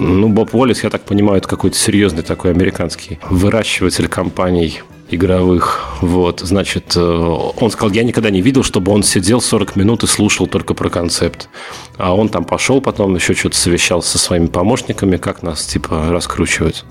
ну, 0.00 0.28
Боб 0.28 0.54
Уоллес, 0.54 0.82
я 0.82 0.90
так 0.90 1.02
понимаю, 1.02 1.38
это 1.38 1.48
какой-то 1.48 1.76
серьезный 1.76 2.22
такой 2.22 2.50
американский 2.50 3.18
выращиватель 3.28 4.08
компаний 4.08 4.82
игровых. 5.14 5.80
Вот, 6.00 6.40
значит, 6.40 6.94
э, 6.96 7.00
он 7.00 7.70
сказал, 7.70 7.90
я 7.92 8.02
никогда 8.02 8.30
не 8.30 8.40
видел, 8.42 8.62
чтобы 8.62 8.92
он 8.92 9.02
сидел 9.02 9.40
40 9.40 9.76
минут 9.76 10.02
и 10.02 10.06
слушал 10.06 10.46
только 10.46 10.74
про 10.74 10.88
концепт. 10.88 11.48
А 11.98 12.14
он 12.14 12.28
там 12.28 12.44
пошел, 12.44 12.80
потом 12.80 13.14
еще 13.14 13.34
что-то 13.34 13.56
совещался 13.56 14.12
со 14.12 14.18
своими 14.18 14.46
помощниками, 14.46 15.16
как 15.16 15.42
нас, 15.42 15.66
типа, 15.66 16.08
раскручивать. 16.10 16.84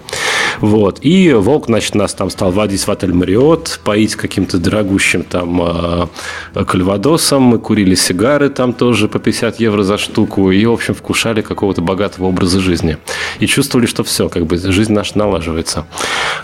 Вот. 0.60 1.00
И 1.02 1.34
Волк, 1.34 1.66
значит, 1.66 1.96
нас 1.96 2.14
там 2.14 2.30
стал 2.30 2.52
водить 2.52 2.86
в 2.86 2.92
отель 2.92 3.14
Мариот, 3.14 3.80
поить 3.84 4.16
каким-то 4.16 4.58
дорогущим 4.58 5.24
там 5.24 5.62
э, 5.62 6.64
кальвадосом. 6.66 7.44
Мы 7.44 7.60
курили 7.60 7.96
сигары 7.96 8.50
там 8.50 8.74
тоже 8.74 9.08
по 9.08 9.20
50 9.20 9.60
евро 9.60 9.84
за 9.84 9.98
штуку. 9.98 10.52
И, 10.52 10.66
в 10.66 10.72
общем, 10.72 10.94
вкушали 10.94 11.42
какого-то 11.42 11.82
богатого 11.82 12.28
образа 12.28 12.60
жизни. 12.60 12.98
И 13.40 13.48
чувствовали, 13.48 13.86
что 13.88 14.04
все, 14.04 14.30
как 14.30 14.46
бы 14.46 14.58
жизнь 14.58 14.94
наша 14.94 15.18
налаживается. 15.18 15.86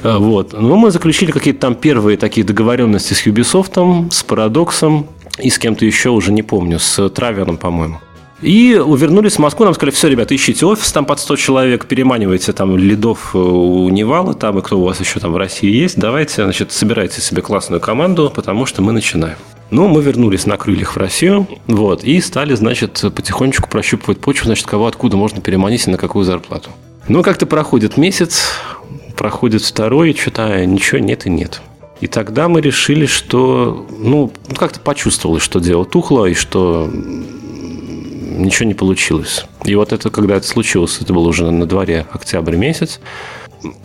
Э, 0.04 0.18
вот. 0.18 0.54
Но 0.54 0.76
мы 0.76 0.92
заключили 0.92 1.32
какие-то 1.32 1.60
там 1.66 1.74
первые 1.74 2.16
такие 2.16 2.46
договоренности 2.46 3.16
с 3.16 3.26
Ubisoft, 3.26 4.12
с 4.12 4.22
Парадоксом 4.22 5.08
и 5.40 5.50
с 5.50 5.58
кем-то 5.58 5.84
еще, 5.84 6.10
уже 6.12 6.32
не 6.32 6.44
помню, 6.44 6.78
с 6.78 7.10
Травером, 7.10 7.58
по-моему. 7.58 8.02
И 8.44 8.74
вернулись 8.74 9.38
в 9.38 9.40
Москву, 9.40 9.66
нам 9.66 9.74
сказали, 9.74 9.92
все, 9.92 10.08
ребята, 10.08 10.36
ищите 10.36 10.64
офис 10.68 10.92
там 10.92 11.06
под 11.06 11.20
100 11.20 11.38
человек, 11.38 11.88
переманивайте 11.88 12.54
там 12.54 12.78
лидов 12.78 13.32
э, 13.34 13.40
у 13.40 13.90
Невала, 13.90 14.36
там, 14.36 14.60
и 14.60 14.62
кто 14.62 14.78
у 14.78 14.84
вас 14.84 15.00
еще 15.00 15.20
там 15.20 15.34
в 15.34 15.38
России 15.38 15.72
есть, 15.72 15.98
давайте, 15.98 16.44
значит, 16.44 16.72
собирайте 16.72 17.20
себе 17.20 17.42
классную 17.42 17.82
команду, 17.82 18.32
потому 18.36 18.68
что 18.68 18.84
мы 18.84 18.92
начинаем. 18.92 19.38
Ну, 19.72 19.88
мы 19.88 20.04
вернулись 20.04 20.46
на 20.46 20.58
крыльях 20.58 20.96
в 20.96 20.98
Россию, 20.98 21.48
вот, 21.66 22.04
и 22.04 22.22
стали, 22.22 22.54
значит, 22.54 23.04
потихонечку 23.16 23.68
прощупывать 23.68 24.20
почву, 24.20 24.46
значит, 24.46 24.68
кого 24.68 24.86
откуда 24.86 25.18
можно 25.18 25.42
переманить 25.42 25.88
и 25.88 25.90
на 25.90 25.98
какую 25.98 26.26
зарплату. 26.26 26.70
Ну, 27.08 27.24
как-то 27.24 27.46
проходит 27.46 27.98
месяц, 27.98 28.52
проходит 29.16 29.62
второй, 29.62 30.12
и 30.12 30.18
что-то 30.18 30.66
ничего 30.66 31.00
нет 31.00 31.26
и 31.26 31.30
нет. 31.30 31.62
И 32.02 32.08
тогда 32.08 32.48
мы 32.50 32.62
решили, 32.62 33.06
что, 33.06 33.88
ну, 33.98 34.32
как-то 34.58 34.80
почувствовалось, 34.80 35.44
что 35.44 35.60
дело 35.60 35.86
тухло, 35.86 36.26
и 36.26 36.34
что 36.34 36.90
ничего 36.92 38.68
не 38.68 38.74
получилось. 38.74 39.46
И 39.64 39.76
вот 39.76 39.94
это, 39.94 40.10
когда 40.10 40.36
это 40.36 40.46
случилось, 40.46 41.00
это 41.02 41.14
было 41.14 41.28
уже 41.30 41.50
на 41.50 41.66
дворе 41.66 42.06
октябрь 42.12 42.56
месяц, 42.56 43.00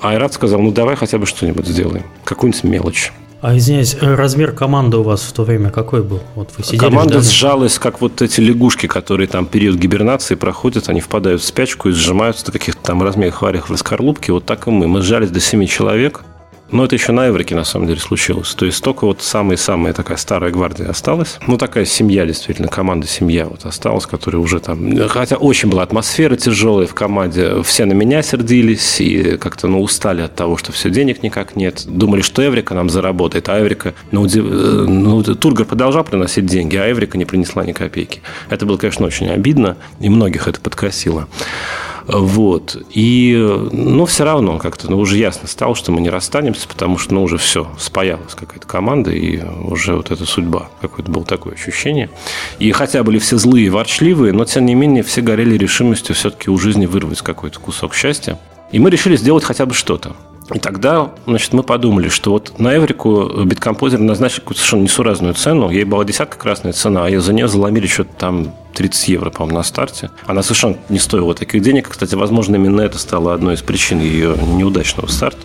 Айрат 0.00 0.34
сказал, 0.34 0.60
ну 0.60 0.72
давай 0.72 0.96
хотя 0.96 1.18
бы 1.18 1.26
что-нибудь 1.26 1.66
сделаем, 1.66 2.04
какую-нибудь 2.24 2.64
мелочь. 2.64 3.12
А 3.40 3.56
извиняюсь, 3.56 3.96
размер 4.00 4.52
команды 4.52 4.98
у 4.98 5.02
вас 5.02 5.22
в 5.22 5.32
то 5.32 5.44
время 5.44 5.70
какой 5.70 6.02
был? 6.02 6.20
Вот 6.34 6.50
вы 6.58 6.62
сидели, 6.64 6.78
Команда 6.78 7.20
ждали? 7.20 7.24
сжалась, 7.24 7.78
как 7.78 8.02
вот 8.02 8.20
эти 8.20 8.40
лягушки, 8.40 8.86
которые 8.86 9.28
там 9.28 9.46
период 9.46 9.76
гибернации 9.76 10.34
проходят, 10.34 10.88
они 10.90 11.00
впадают 11.00 11.40
в 11.40 11.44
спячку 11.44 11.88
и 11.88 11.92
сжимаются 11.92 12.44
до 12.46 12.52
каких-то 12.52 12.82
там 12.82 13.02
размеров 13.02 13.40
варях 13.40 13.70
в 13.70 13.76
скорлупке. 13.76 14.32
Вот 14.32 14.44
так 14.44 14.66
и 14.66 14.70
мы. 14.70 14.88
Мы 14.88 15.00
сжались 15.00 15.30
до 15.30 15.40
7 15.40 15.64
человек. 15.66 16.22
Но 16.72 16.84
это 16.84 16.94
еще 16.94 17.12
на 17.12 17.28
Эврике, 17.28 17.54
на 17.54 17.64
самом 17.64 17.86
деле, 17.86 18.00
случилось. 18.00 18.54
То 18.54 18.66
есть 18.66 18.82
только 18.82 19.04
вот 19.04 19.22
самая-самая 19.22 19.92
такая 19.92 20.16
старая 20.16 20.50
гвардия 20.50 20.88
осталась. 20.88 21.38
Ну, 21.46 21.56
такая 21.56 21.84
семья, 21.84 22.26
действительно, 22.26 22.68
команда 22.68 23.06
семья 23.06 23.46
вот 23.46 23.64
осталась, 23.64 24.06
которая 24.06 24.40
уже 24.40 24.60
там... 24.60 25.08
Хотя 25.08 25.36
очень 25.36 25.68
была 25.68 25.82
атмосфера 25.82 26.36
тяжелая 26.36 26.86
в 26.86 26.94
команде. 26.94 27.62
Все 27.62 27.84
на 27.84 27.92
меня 27.92 28.22
сердились 28.22 29.00
и 29.00 29.36
как-то, 29.36 29.66
ну, 29.68 29.80
устали 29.80 30.22
от 30.22 30.34
того, 30.34 30.56
что 30.56 30.72
все 30.72 30.90
денег 30.90 31.22
никак 31.22 31.56
нет. 31.56 31.84
Думали, 31.86 32.22
что 32.22 32.44
Эврика 32.44 32.74
нам 32.74 32.88
заработает, 32.90 33.48
а 33.48 33.58
Эврика... 33.60 33.94
Ну, 34.10 34.26
ну 34.26 35.22
Тургор 35.22 35.66
продолжал 35.66 36.04
приносить 36.04 36.46
деньги, 36.46 36.76
а 36.76 36.90
Эврика 36.90 37.18
не 37.18 37.24
принесла 37.24 37.64
ни 37.64 37.72
копейки. 37.72 38.22
Это 38.48 38.66
было, 38.66 38.76
конечно, 38.76 39.06
очень 39.06 39.28
обидно, 39.28 39.76
и 40.00 40.08
многих 40.08 40.48
это 40.48 40.60
подкосило. 40.60 41.28
Вот. 42.06 42.76
И, 42.90 43.34
ну, 43.72 44.06
все 44.06 44.24
равно 44.24 44.58
как-то, 44.58 44.90
ну, 44.90 44.98
уже 44.98 45.16
ясно 45.16 45.48
стало, 45.48 45.74
что 45.74 45.92
мы 45.92 46.00
не 46.00 46.10
расстанемся, 46.10 46.66
потому 46.68 46.98
что, 46.98 47.14
ну, 47.14 47.22
уже 47.22 47.38
все, 47.38 47.68
спаялась 47.78 48.34
какая-то 48.34 48.66
команда, 48.66 49.10
и 49.10 49.40
уже 49.64 49.94
вот 49.96 50.10
эта 50.10 50.24
судьба, 50.24 50.70
какое-то 50.80 51.10
было 51.10 51.24
такое 51.24 51.54
ощущение. 51.54 52.10
И 52.58 52.70
хотя 52.72 53.02
были 53.02 53.18
все 53.18 53.38
злые 53.38 53.66
и 53.66 53.70
ворчливые, 53.70 54.32
но, 54.32 54.44
тем 54.44 54.66
не 54.66 54.74
менее, 54.74 55.02
все 55.02 55.20
горели 55.20 55.56
решимостью 55.56 56.14
все-таки 56.14 56.50
у 56.50 56.58
жизни 56.58 56.86
вырвать 56.86 57.20
какой-то 57.22 57.60
кусок 57.60 57.94
счастья. 57.94 58.38
И 58.72 58.78
мы 58.78 58.90
решили 58.90 59.16
сделать 59.16 59.44
хотя 59.44 59.66
бы 59.66 59.74
что-то. 59.74 60.14
И 60.52 60.58
тогда, 60.58 61.12
значит, 61.26 61.52
мы 61.52 61.62
подумали, 61.62 62.08
что 62.08 62.32
вот 62.32 62.58
на 62.58 62.76
Эврику 62.76 63.44
биткомпозер 63.44 64.00
назначил 64.00 64.40
какую-то 64.40 64.60
совершенно 64.60 64.82
несуразную 64.82 65.34
цену. 65.34 65.70
Ей 65.70 65.84
была 65.84 66.04
десятка 66.04 66.38
красная 66.38 66.72
цена, 66.72 67.06
а 67.06 67.20
за 67.20 67.32
нее 67.32 67.46
заломили 67.46 67.86
что-то 67.86 68.10
там 68.18 68.52
30 68.74 69.08
евро, 69.08 69.30
по-моему, 69.30 69.58
на 69.58 69.62
старте. 69.62 70.10
Она 70.26 70.42
совершенно 70.42 70.76
не 70.88 70.98
стоила 70.98 71.34
таких 71.34 71.62
денег. 71.62 71.88
Кстати, 71.88 72.14
возможно, 72.14 72.56
именно 72.56 72.80
это 72.80 72.98
стало 72.98 73.32
одной 73.34 73.54
из 73.54 73.62
причин 73.62 74.00
ее 74.00 74.36
неудачного 74.36 75.06
старта. 75.06 75.40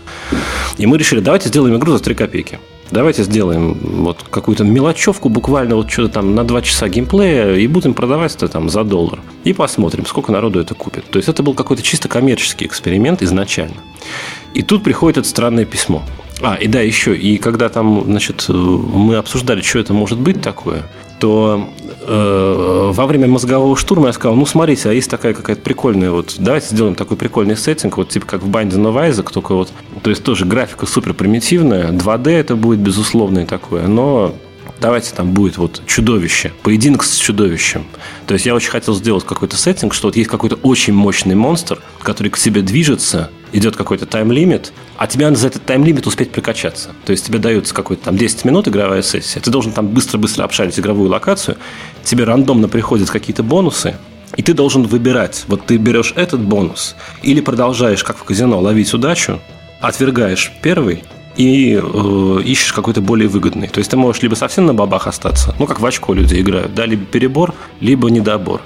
И 0.77 0.85
мы 0.85 0.97
решили, 0.97 1.19
давайте 1.19 1.49
сделаем 1.49 1.75
игру 1.77 1.91
за 1.91 1.99
3 1.99 2.15
копейки. 2.15 2.59
Давайте 2.91 3.23
сделаем 3.23 3.77
вот 3.81 4.23
какую-то 4.29 4.63
мелочевку, 4.63 5.27
буквально 5.29 5.75
вот 5.75 5.89
что-то 5.89 6.15
там 6.15 6.35
на 6.35 6.43
2 6.43 6.61
часа 6.61 6.87
геймплея, 6.87 7.55
и 7.55 7.65
будем 7.65 7.95
продавать 7.95 8.35
это 8.35 8.47
там 8.47 8.69
за 8.69 8.83
доллар. 8.83 9.21
И 9.43 9.53
посмотрим, 9.53 10.05
сколько 10.05 10.31
народу 10.31 10.59
это 10.59 10.75
купит. 10.75 11.03
То 11.09 11.17
есть 11.17 11.27
это 11.27 11.41
был 11.41 11.55
какой-то 11.55 11.81
чисто 11.81 12.07
коммерческий 12.07 12.65
эксперимент 12.65 13.23
изначально. 13.23 13.77
И 14.55 14.61
тут 14.61 14.83
приходит 14.83 15.17
это 15.17 15.27
странное 15.27 15.65
письмо. 15.65 16.01
А, 16.41 16.55
и 16.55 16.67
да, 16.67 16.79
еще, 16.79 17.15
и 17.15 17.37
когда 17.37 17.69
там, 17.69 18.03
значит, 18.05 18.45
мы 18.47 19.17
обсуждали, 19.17 19.61
что 19.61 19.79
это 19.79 19.93
может 19.93 20.17
быть 20.17 20.41
такое, 20.41 20.83
то 21.19 21.69
э, 22.01 22.91
во 22.93 23.05
время 23.05 23.27
мозгового 23.27 23.75
штурма 23.75 24.07
я 24.07 24.13
сказал, 24.13 24.35
ну, 24.35 24.45
смотрите, 24.45 24.89
а 24.89 24.93
есть 24.93 25.09
такая 25.09 25.33
какая-то 25.33 25.61
прикольная, 25.61 26.11
вот, 26.11 26.35
давайте 26.39 26.67
сделаем 26.67 26.95
такой 26.95 27.17
прикольный 27.17 27.57
сеттинг, 27.57 27.97
вот, 27.97 28.09
типа, 28.09 28.25
как 28.25 28.43
в 28.43 28.49
of 28.49 29.09
Isaac, 29.09 29.31
только 29.33 29.55
вот, 29.55 29.71
то 30.01 30.09
есть 30.09 30.23
тоже 30.23 30.45
графика 30.45 30.85
супер 30.85 31.13
примитивная, 31.13 31.91
2D 31.91 32.31
это 32.31 32.55
будет, 32.55 32.79
безусловно, 32.79 33.45
такое, 33.45 33.87
но 33.87 34.35
давайте 34.79 35.13
там 35.13 35.31
будет 35.31 35.57
вот 35.57 35.81
чудовище, 35.85 36.51
поединок 36.63 37.03
с 37.03 37.15
чудовищем. 37.17 37.85
То 38.27 38.33
есть 38.33 38.45
я 38.45 38.55
очень 38.55 38.69
хотел 38.69 38.95
сделать 38.95 39.25
какой-то 39.25 39.57
сеттинг, 39.57 39.93
что 39.93 40.07
вот 40.07 40.15
есть 40.15 40.29
какой-то 40.29 40.55
очень 40.57 40.93
мощный 40.93 41.35
монстр, 41.35 41.81
который 42.01 42.29
к 42.29 42.37
тебе 42.37 42.61
движется, 42.61 43.29
идет 43.51 43.75
какой-то 43.75 44.05
тайм-лимит, 44.05 44.73
а 44.97 45.07
тебе 45.07 45.25
надо 45.25 45.37
за 45.37 45.47
этот 45.47 45.65
тайм-лимит 45.65 46.07
успеть 46.07 46.31
прокачаться. 46.31 46.91
То 47.05 47.11
есть 47.11 47.25
тебе 47.25 47.39
дается 47.39 47.73
какой-то 47.73 48.05
там 48.05 48.17
10 48.17 48.45
минут 48.45 48.67
игровая 48.67 49.01
сессия, 49.01 49.39
ты 49.39 49.49
должен 49.49 49.71
там 49.71 49.87
быстро-быстро 49.87 50.43
обшарить 50.43 50.79
игровую 50.79 51.09
локацию, 51.09 51.57
тебе 52.03 52.25
рандомно 52.25 52.67
приходят 52.67 53.09
какие-то 53.09 53.43
бонусы, 53.43 53.97
и 54.35 54.43
ты 54.43 54.53
должен 54.53 54.83
выбирать, 54.83 55.45
вот 55.47 55.65
ты 55.65 55.77
берешь 55.77 56.13
этот 56.15 56.41
бонус 56.41 56.95
или 57.23 57.39
продолжаешь, 57.39 58.03
как 58.03 58.17
в 58.17 58.23
казино, 58.23 58.59
ловить 58.59 58.93
удачу, 58.93 59.39
отвергаешь 59.79 60.51
первый, 60.61 61.03
и 61.35 61.79
э, 61.81 62.41
ищешь 62.43 62.73
какой-то 62.73 63.01
более 63.01 63.27
выгодный. 63.27 63.67
То 63.67 63.79
есть 63.79 63.91
ты 63.91 63.97
можешь 63.97 64.21
либо 64.21 64.35
совсем 64.35 64.65
на 64.65 64.73
бабах 64.73 65.07
остаться, 65.07 65.55
ну 65.59 65.67
как 65.67 65.79
в 65.79 65.85
очко 65.85 66.13
люди 66.13 66.39
играют, 66.39 66.73
да, 66.73 66.85
либо 66.85 67.05
перебор, 67.05 67.53
либо 67.79 68.09
недобор. 68.09 68.61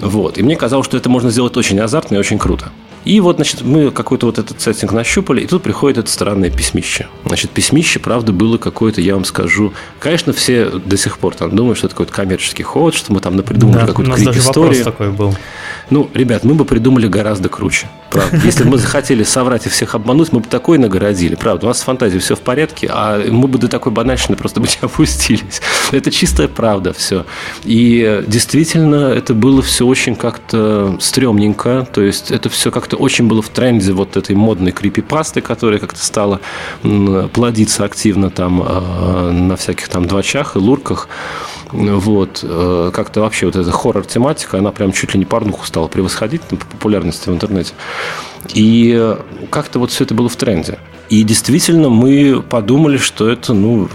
Вот. 0.00 0.38
И 0.38 0.42
мне 0.42 0.56
казалось, 0.56 0.86
что 0.86 0.96
это 0.96 1.08
можно 1.08 1.30
сделать 1.30 1.56
очень 1.56 1.78
азартно 1.78 2.16
и 2.16 2.18
очень 2.18 2.38
круто. 2.38 2.72
И 3.04 3.18
вот, 3.20 3.36
значит, 3.36 3.62
мы 3.62 3.90
какой-то 3.90 4.26
вот 4.26 4.38
этот 4.38 4.60
сеттинг 4.60 4.92
нащупали, 4.92 5.40
и 5.40 5.46
тут 5.46 5.62
приходит 5.62 5.98
это 5.98 6.10
странное 6.10 6.50
письмище. 6.50 7.08
Значит, 7.24 7.50
письмище, 7.50 7.98
правда, 7.98 8.32
было 8.32 8.58
какое-то, 8.58 9.00
я 9.00 9.14
вам 9.14 9.24
скажу, 9.24 9.72
конечно, 9.98 10.32
все 10.32 10.66
до 10.70 10.96
сих 10.96 11.18
пор 11.18 11.34
там 11.34 11.54
думают, 11.54 11.78
что 11.78 11.88
это 11.88 11.94
какой-то 11.96 12.12
коммерческий 12.12 12.62
ход, 12.62 12.94
что 12.94 13.12
мы 13.12 13.20
там 13.20 13.34
напридумали 13.34 13.80
да, 13.80 13.86
какую-то 13.86 14.14
крип-историю. 14.14 14.84
такой 14.84 15.10
был. 15.10 15.34
Ну, 15.90 16.08
ребят, 16.14 16.44
мы 16.44 16.54
бы 16.54 16.64
придумали 16.64 17.08
гораздо 17.08 17.48
круче. 17.48 17.88
Правда. 18.12 18.40
Если 18.44 18.64
бы 18.64 18.70
мы 18.70 18.78
захотели 18.78 19.22
соврать 19.22 19.66
и 19.66 19.68
всех 19.70 19.94
обмануть, 19.94 20.32
мы 20.32 20.40
бы 20.40 20.46
такое 20.48 20.78
нагородили. 20.78 21.34
Правда, 21.34 21.66
у 21.66 21.68
нас 21.68 21.78
с 21.78 21.82
фантазией 21.82 22.20
все 22.20 22.36
в 22.36 22.40
порядке, 22.40 22.88
а 22.92 23.18
мы 23.30 23.48
бы 23.48 23.58
до 23.58 23.68
такой 23.68 23.90
банальщины 23.90 24.36
просто 24.36 24.60
бы 24.60 24.66
не 24.66 24.76
опустились. 24.80 25.62
Это 25.92 26.10
чистая 26.10 26.48
правда 26.48 26.92
все. 26.92 27.24
И 27.64 28.22
действительно, 28.26 29.12
это 29.12 29.34
было 29.34 29.62
все 29.62 29.86
очень 29.86 30.14
как-то 30.14 30.96
стрёмненько. 31.00 31.88
То 31.92 32.02
есть 32.02 32.30
это 32.30 32.50
все 32.50 32.70
как-то 32.70 32.96
очень 32.96 33.26
было 33.26 33.40
в 33.40 33.48
тренде 33.48 33.92
вот 33.92 34.16
этой 34.16 34.36
модной 34.36 34.72
крипипасты, 34.72 35.40
которая 35.40 35.78
как-то 35.78 36.04
стала 36.04 36.40
плодиться 37.32 37.84
активно 37.84 38.30
там 38.30 38.62
а, 38.64 39.30
на 39.30 39.56
всяких 39.56 39.88
там 39.88 40.06
двачах 40.06 40.56
и 40.56 40.58
лурках. 40.58 41.08
Вот. 41.72 42.40
Э, 42.42 42.90
как-то 42.92 43.22
вообще 43.22 43.46
вот 43.46 43.56
эта 43.56 43.70
хоррор-тематика, 43.70 44.58
она 44.58 44.72
прям 44.72 44.92
чуть 44.92 45.14
ли 45.14 45.18
не 45.18 45.24
порнуху 45.24 45.66
стала 45.66 45.88
превосходить 45.88 46.42
по 46.42 46.56
популярности 46.56 47.30
в 47.30 47.32
интернете. 47.32 47.72
И 48.54 49.16
как-то 49.50 49.78
вот 49.78 49.90
все 49.90 50.04
это 50.04 50.14
было 50.14 50.28
в 50.28 50.36
тренде. 50.36 50.78
И 51.08 51.22
действительно 51.24 51.90
мы 51.90 52.42
подумали, 52.42 52.96
что 52.96 53.28
это, 53.28 53.52
ну, 53.52 53.88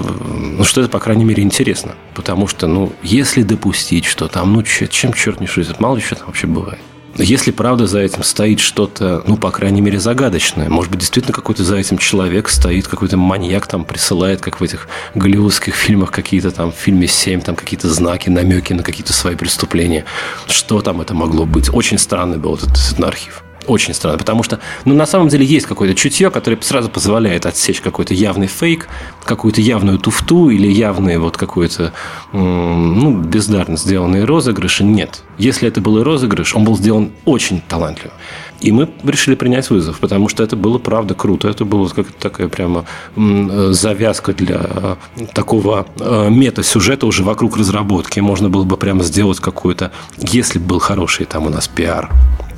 ну, 0.58 0.64
что 0.64 0.82
это, 0.82 0.90
по 0.90 1.00
крайней 1.00 1.26
мере, 1.26 1.42
интересно. 1.42 1.96
Потому 2.14 2.48
что, 2.48 2.68
ну, 2.68 2.94
если 3.02 3.42
допустить, 3.44 4.06
что 4.06 4.28
там, 4.28 4.54
ну, 4.54 4.62
чем 4.64 5.14
черт 5.14 5.40
не 5.40 5.48
шутит, 5.48 5.80
мало 5.80 5.96
ли 5.96 6.02
что 6.02 6.16
там 6.16 6.28
вообще 6.28 6.48
бывает. 6.48 6.80
Если 7.16 7.50
правда 7.50 7.88
за 7.88 8.00
этим 8.00 8.22
стоит 8.22 8.60
что-то, 8.60 9.24
ну, 9.26 9.38
по 9.38 9.50
крайней 9.50 9.82
мере, 9.82 10.00
загадочное, 10.00 10.70
может 10.70 10.92
быть, 10.92 11.00
действительно 11.00 11.34
какой-то 11.34 11.64
за 11.64 11.78
этим 11.78 11.98
человек 11.98 12.48
стоит, 12.48 12.88
какой-то 12.88 13.18
маньяк 13.18 13.66
там 13.66 13.86
присылает, 13.86 14.40
как 14.40 14.60
в 14.60 14.64
этих 14.64 14.88
голливудских 15.16 15.74
фильмах, 15.74 16.12
какие-то 16.12 16.52
там 16.52 16.72
в 16.72 16.76
фильме 16.76 17.08
«Семь», 17.08 17.42
там 17.42 17.56
какие-то 17.56 17.90
знаки, 17.90 18.30
намеки 18.30 18.74
на 18.74 18.84
какие-то 18.84 19.14
свои 19.14 19.36
преступления. 19.36 20.06
Что 20.46 20.82
там 20.82 21.02
это 21.02 21.16
могло 21.16 21.46
быть? 21.46 21.74
Очень 21.74 21.98
странный 21.98 22.38
был 22.38 22.54
этот, 22.54 22.70
этот 22.70 23.04
архив. 23.04 23.44
Очень 23.68 23.94
странно, 23.94 24.18
потому 24.18 24.44
что, 24.44 24.60
ну, 24.86 24.96
на 24.96 25.06
самом 25.06 25.28
деле 25.28 25.46
есть 25.46 25.66
какое-то 25.66 25.94
чутье, 25.94 26.32
которое 26.32 26.58
сразу 26.62 26.90
позволяет 26.90 27.46
отсечь 27.46 27.82
какой-то 27.82 28.14
явный 28.14 28.48
фейк, 28.48 28.88
какую-то 29.26 29.60
явную 29.60 30.00
туфту 30.00 30.50
или 30.50 30.72
явные 30.72 31.20
вот 31.20 31.36
какой-то, 31.36 31.92
ну, 32.32 33.18
бездарно 33.18 33.76
сделанные 33.78 34.24
розыгрыши. 34.24 34.86
Нет. 34.86 35.24
Если 35.38 35.68
это 35.68 35.82
был 35.82 35.98
и 36.00 36.04
розыгрыш, 36.04 36.56
он 36.56 36.64
был 36.64 36.78
сделан 36.78 37.12
очень 37.26 37.62
талантливо. 37.62 38.14
И 38.62 38.72
мы 38.72 38.90
решили 39.04 39.36
принять 39.36 39.70
вызов, 39.70 40.00
потому 40.00 40.30
что 40.30 40.44
это 40.44 40.56
было 40.56 40.80
правда 40.80 41.14
круто. 41.14 41.48
Это 41.48 41.64
была 41.66 41.90
как 41.90 42.12
такая 42.14 42.48
прямо 42.48 42.86
завязка 43.16 44.34
для 44.34 44.98
такого 45.34 45.86
э, 46.00 46.30
мета-сюжета 46.30 47.06
уже 47.06 47.24
вокруг 47.24 47.58
разработки. 47.58 48.20
Можно 48.20 48.50
было 48.50 48.64
бы 48.64 48.78
прямо 48.78 49.04
сделать 49.04 49.40
какую-то, 49.40 49.92
если 50.18 50.58
бы 50.58 50.66
был 50.66 50.80
хороший 50.80 51.26
там 51.28 51.46
у 51.46 51.50
нас 51.50 51.68
пиар, 51.68 52.10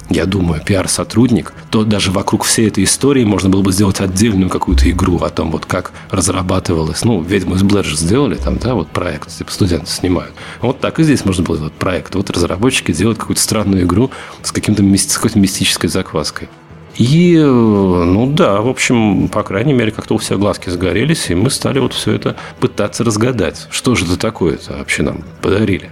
я 0.10 0.26
думаю, 0.26 0.62
пиар-сотрудник, 0.64 1.54
то 1.70 1.84
даже 1.84 2.12
вокруг 2.12 2.44
всей 2.44 2.68
этой 2.68 2.84
истории 2.84 3.24
можно 3.24 3.50
было 3.50 3.62
бы 3.62 3.72
сделать 3.72 4.00
отдельную 4.00 4.50
какую-то 4.50 4.90
игру 4.90 5.18
о 5.18 5.30
том, 5.30 5.52
вот 5.52 5.66
как 5.66 5.92
разрабатывалось. 6.10 7.04
Ну, 7.06 7.22
«Ведьму 7.22 7.56
из 7.56 7.64
Блэр» 7.64 7.86
же 7.86 7.96
сделали, 7.96 8.36
там, 8.36 8.58
да, 8.58 8.74
вот 8.74 8.90
проект, 8.90 9.30
типа 9.38 9.52
студенты 9.52 9.88
снимают. 9.88 10.34
Вот 10.62 10.80
так 10.80 11.00
и 11.00 11.04
здесь 11.04 11.26
можно 11.26 11.44
было 11.44 11.58
сделать 11.58 11.74
проект. 11.74 12.16
Вот 12.16 12.30
разработчики 12.32 12.92
делают 12.92 13.20
какую-то 13.20 13.42
странную 13.42 13.84
игру 13.84 14.10
с, 14.42 14.52
каким-то, 14.52 14.84
с 14.98 15.16
какой-то 15.16 15.40
мистической 15.40 15.90
закваской. 15.90 16.50
И, 16.96 17.38
ну 17.38 18.30
да, 18.34 18.62
в 18.62 18.68
общем, 18.68 19.30
по 19.30 19.44
крайней 19.44 19.74
мере, 19.74 19.92
как-то 19.92 20.16
у 20.16 20.18
всех 20.18 20.40
глазки 20.40 20.70
загорелись, 20.70 21.30
и 21.30 21.36
мы 21.36 21.50
стали 21.50 21.80
вот 21.80 21.94
все 21.94 22.14
это 22.14 22.36
пытаться 22.60 23.04
разгадать. 23.04 23.68
Что 23.72 23.96
же 23.96 24.06
это 24.06 24.18
такое-то 24.18 24.74
вообще 24.74 25.04
нам 25.04 25.24
подарили? 25.42 25.92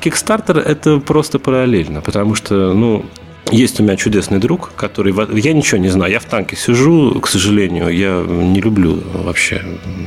Kickstarter– 0.00 0.58
это 0.64 0.98
просто 0.98 1.38
параллельно, 1.38 2.00
потому 2.00 2.34
что, 2.34 2.72
ну, 2.72 3.04
есть 3.50 3.80
у 3.80 3.82
меня 3.82 3.96
чудесный 3.96 4.38
друг, 4.38 4.72
который... 4.76 5.14
Я 5.40 5.52
ничего 5.52 5.78
не 5.78 5.88
знаю. 5.88 6.12
Я 6.12 6.20
в 6.20 6.24
танке 6.24 6.56
сижу, 6.56 7.20
к 7.20 7.28
сожалению. 7.28 7.88
Я 7.88 8.24
не 8.26 8.60
люблю 8.60 9.02
вообще 9.12 9.62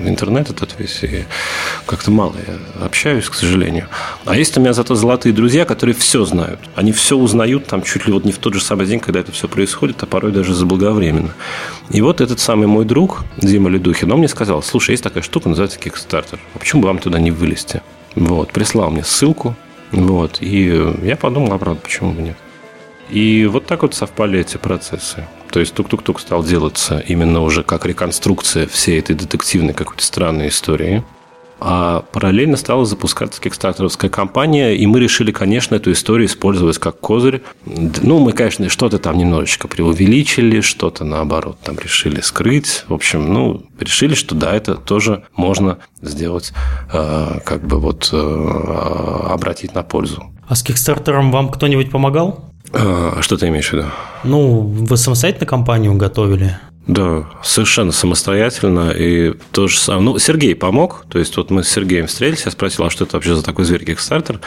интернет 0.06 0.50
этот 0.50 0.76
весь. 0.80 1.04
И 1.04 1.26
как-то 1.86 2.12
мало 2.12 2.36
я 2.48 2.86
общаюсь, 2.86 3.30
к 3.30 3.34
сожалению. 3.34 3.88
А 4.26 4.36
есть 4.36 4.58
у 4.58 4.62
меня 4.62 4.74
зато 4.74 4.96
золотые 4.96 5.34
друзья, 5.34 5.66
которые 5.66 5.96
все 5.96 6.26
знают. 6.26 6.60
Они 6.76 6.92
все 6.92 7.18
узнают 7.18 7.68
там 7.68 7.84
чуть 7.84 8.08
ли 8.08 8.14
вот 8.14 8.26
не 8.26 8.32
в 8.32 8.38
тот 8.38 8.54
же 8.54 8.62
самый 8.62 8.86
день, 8.86 9.00
когда 9.00 9.20
это 9.20 9.32
все 9.32 9.48
происходит, 9.48 10.02
а 10.04 10.06
порой 10.06 10.32
даже 10.32 10.54
заблаговременно. 10.54 11.34
И 11.90 12.02
вот 12.02 12.22
этот 12.22 12.40
самый 12.40 12.68
мой 12.68 12.86
друг, 12.86 13.24
Дима 13.38 13.70
Ледухин, 13.70 14.12
он 14.12 14.20
мне 14.20 14.28
сказал, 14.28 14.64
слушай, 14.64 14.92
есть 14.92 15.04
такая 15.04 15.24
штука, 15.24 15.50
называется 15.50 15.80
Kickstarter. 15.80 16.40
А 16.54 16.60
почему 16.60 16.82
бы 16.82 16.88
вам 16.88 17.00
туда 17.00 17.20
не 17.20 17.32
вылезти? 17.32 17.82
Вот, 18.16 18.52
прислал 18.52 18.92
мне 18.92 19.04
ссылку, 19.04 19.56
вот, 19.92 20.38
и 20.40 20.94
я 21.04 21.16
подумал, 21.16 21.54
а 21.54 21.58
правда, 21.58 21.82
почему 21.82 22.14
бы 22.14 22.22
нет? 22.22 22.38
И 23.10 23.46
вот 23.46 23.66
так 23.66 23.82
вот 23.82 23.94
совпали 23.94 24.40
эти 24.40 24.58
процессы. 24.58 25.26
То 25.52 25.60
есть 25.60 25.74
тук-тук-тук 25.76 26.20
стал 26.20 26.44
делаться 26.44 27.04
именно 27.08 27.42
уже 27.42 27.64
как 27.64 27.86
реконструкция 27.86 28.66
всей 28.66 29.00
этой 29.00 29.16
детективной 29.16 29.74
какой-то 29.74 30.04
странной 30.04 30.48
истории. 30.48 31.04
А 31.66 32.04
параллельно 32.12 32.58
стала 32.58 32.86
запускаться 32.86 33.40
кикстартеровская 33.40 34.10
компания, 34.10 34.76
и 34.76 34.86
мы 34.86 35.00
решили, 35.00 35.32
конечно, 35.32 35.76
эту 35.76 35.94
историю 35.94 36.28
использовать 36.28 36.78
как 36.78 37.00
козырь. 37.00 37.42
Ну, 37.66 38.20
мы, 38.20 38.34
конечно, 38.34 38.68
что-то 38.68 39.00
там 39.00 39.18
немножечко 39.18 39.70
преувеличили, 39.70 40.60
что-то, 40.60 41.06
наоборот, 41.06 41.60
там 41.64 41.80
решили 41.80 42.20
скрыть. 42.20 42.84
В 42.90 42.94
общем, 42.94 43.32
ну, 43.32 43.64
решили, 43.80 44.14
что 44.14 44.36
да, 44.36 44.54
это 44.54 44.76
тоже 44.76 45.24
можно 45.38 45.78
сделать, 46.02 46.52
э, 46.92 47.40
как 47.46 47.66
бы 47.66 47.80
вот 47.80 48.10
э, 48.12 49.28
обратить 49.30 49.74
на 49.74 49.84
пользу. 49.84 50.26
А 50.50 50.56
с 50.56 50.64
Кикстартером 50.64 51.32
вам 51.32 51.50
кто-нибудь 51.50 51.92
помогал? 51.92 52.53
А, 52.72 53.18
что 53.22 53.38
ты 53.38 53.48
имеешь 53.48 53.70
в 53.70 53.74
виду? 53.74 53.86
Ну, 54.24 54.62
вы 54.62 54.98
самостоятельно 54.98 55.46
компанию 55.46 55.94
готовили? 55.96 56.58
Да, 56.88 57.30
совершенно 57.44 57.92
самостоятельно. 57.92 58.92
И 58.92 59.34
то 59.52 59.68
же 59.68 59.78
самое. 59.78 60.04
Ну, 60.04 60.20
Сергей 60.20 60.56
помог. 60.56 61.06
То 61.10 61.20
есть, 61.20 61.38
вот 61.38 61.50
мы 61.50 61.64
с 61.64 61.70
Сергеем 61.70 62.08
встретились, 62.08 62.46
я 62.46 62.52
спросил, 62.52 62.86
а 62.86 62.90
что 62.90 63.06
это 63.06 63.16
вообще 63.16 63.36
за 63.36 63.44
такой 63.44 63.66
зверь 63.66 63.84
Kickstarter? 63.84 64.40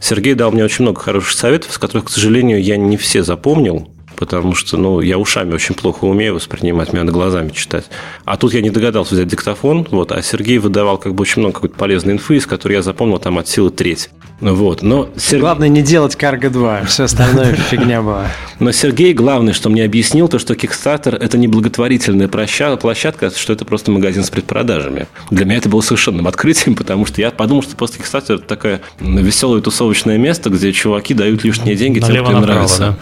Сергей 0.00 0.34
дал 0.34 0.52
мне 0.52 0.64
очень 0.64 0.82
много 0.82 1.00
хороших 1.00 1.32
советов, 1.32 1.72
с 1.72 1.78
которых, 1.78 2.06
к 2.06 2.10
сожалению, 2.10 2.62
я 2.62 2.76
не 2.76 2.96
все 2.96 3.22
запомнил 3.22 3.88
потому 4.16 4.54
что, 4.54 4.76
ну, 4.76 5.00
я 5.00 5.18
ушами 5.18 5.54
очень 5.54 5.74
плохо 5.74 6.04
умею 6.04 6.34
воспринимать, 6.34 6.92
мне 6.92 7.02
надо 7.02 7.12
глазами 7.12 7.50
читать. 7.50 7.86
А 8.24 8.36
тут 8.36 8.54
я 8.54 8.60
не 8.60 8.70
догадался 8.70 9.14
взять 9.14 9.28
диктофон, 9.28 9.86
вот, 9.90 10.12
а 10.12 10.22
Сергей 10.22 10.58
выдавал 10.58 10.98
как 10.98 11.14
бы 11.14 11.22
очень 11.22 11.40
много 11.40 11.54
какой-то 11.54 11.76
полезной 11.76 12.14
инфы, 12.14 12.36
из 12.36 12.46
которой 12.46 12.74
я 12.74 12.82
запомнил 12.82 13.18
там 13.18 13.38
от 13.38 13.48
силы 13.48 13.70
треть. 13.70 14.10
Вот, 14.40 14.82
но 14.82 15.08
Серг... 15.16 15.40
Главное 15.40 15.68
не 15.68 15.80
делать 15.80 16.14
Cargo 16.14 16.50
2, 16.50 16.84
все 16.84 17.04
остальное 17.04 17.54
фигня 17.70 18.02
была. 18.02 18.26
Но 18.58 18.70
Сергей, 18.70 19.14
главное, 19.14 19.54
что 19.54 19.70
мне 19.70 19.84
объяснил, 19.84 20.28
то, 20.28 20.38
что 20.38 20.54
Kickstarter– 20.54 21.16
это 21.20 21.38
не 21.38 21.48
благотворительная 21.48 22.28
площадка, 22.28 23.30
что 23.30 23.52
это 23.52 23.64
просто 23.64 23.90
магазин 23.90 24.24
с 24.24 24.30
предпродажами. 24.30 25.08
Для 25.30 25.46
меня 25.46 25.56
это 25.56 25.70
было 25.70 25.80
совершенным 25.80 26.26
открытием, 26.28 26.74
потому 26.74 27.06
что 27.06 27.20
я 27.20 27.30
подумал, 27.30 27.62
что 27.62 27.76
просто 27.76 27.98
Kickstarter– 27.98 28.34
это 28.36 28.44
такое 28.44 28.80
веселое 29.00 29.62
тусовочное 29.62 30.18
место, 30.18 30.50
где 30.50 30.72
чуваки 30.72 31.14
дают 31.14 31.42
лишние 31.44 31.74
деньги 31.74 32.00
тем, 32.00 32.24
кто 32.24 32.32
им 32.32 32.40
нравится. 32.40 32.96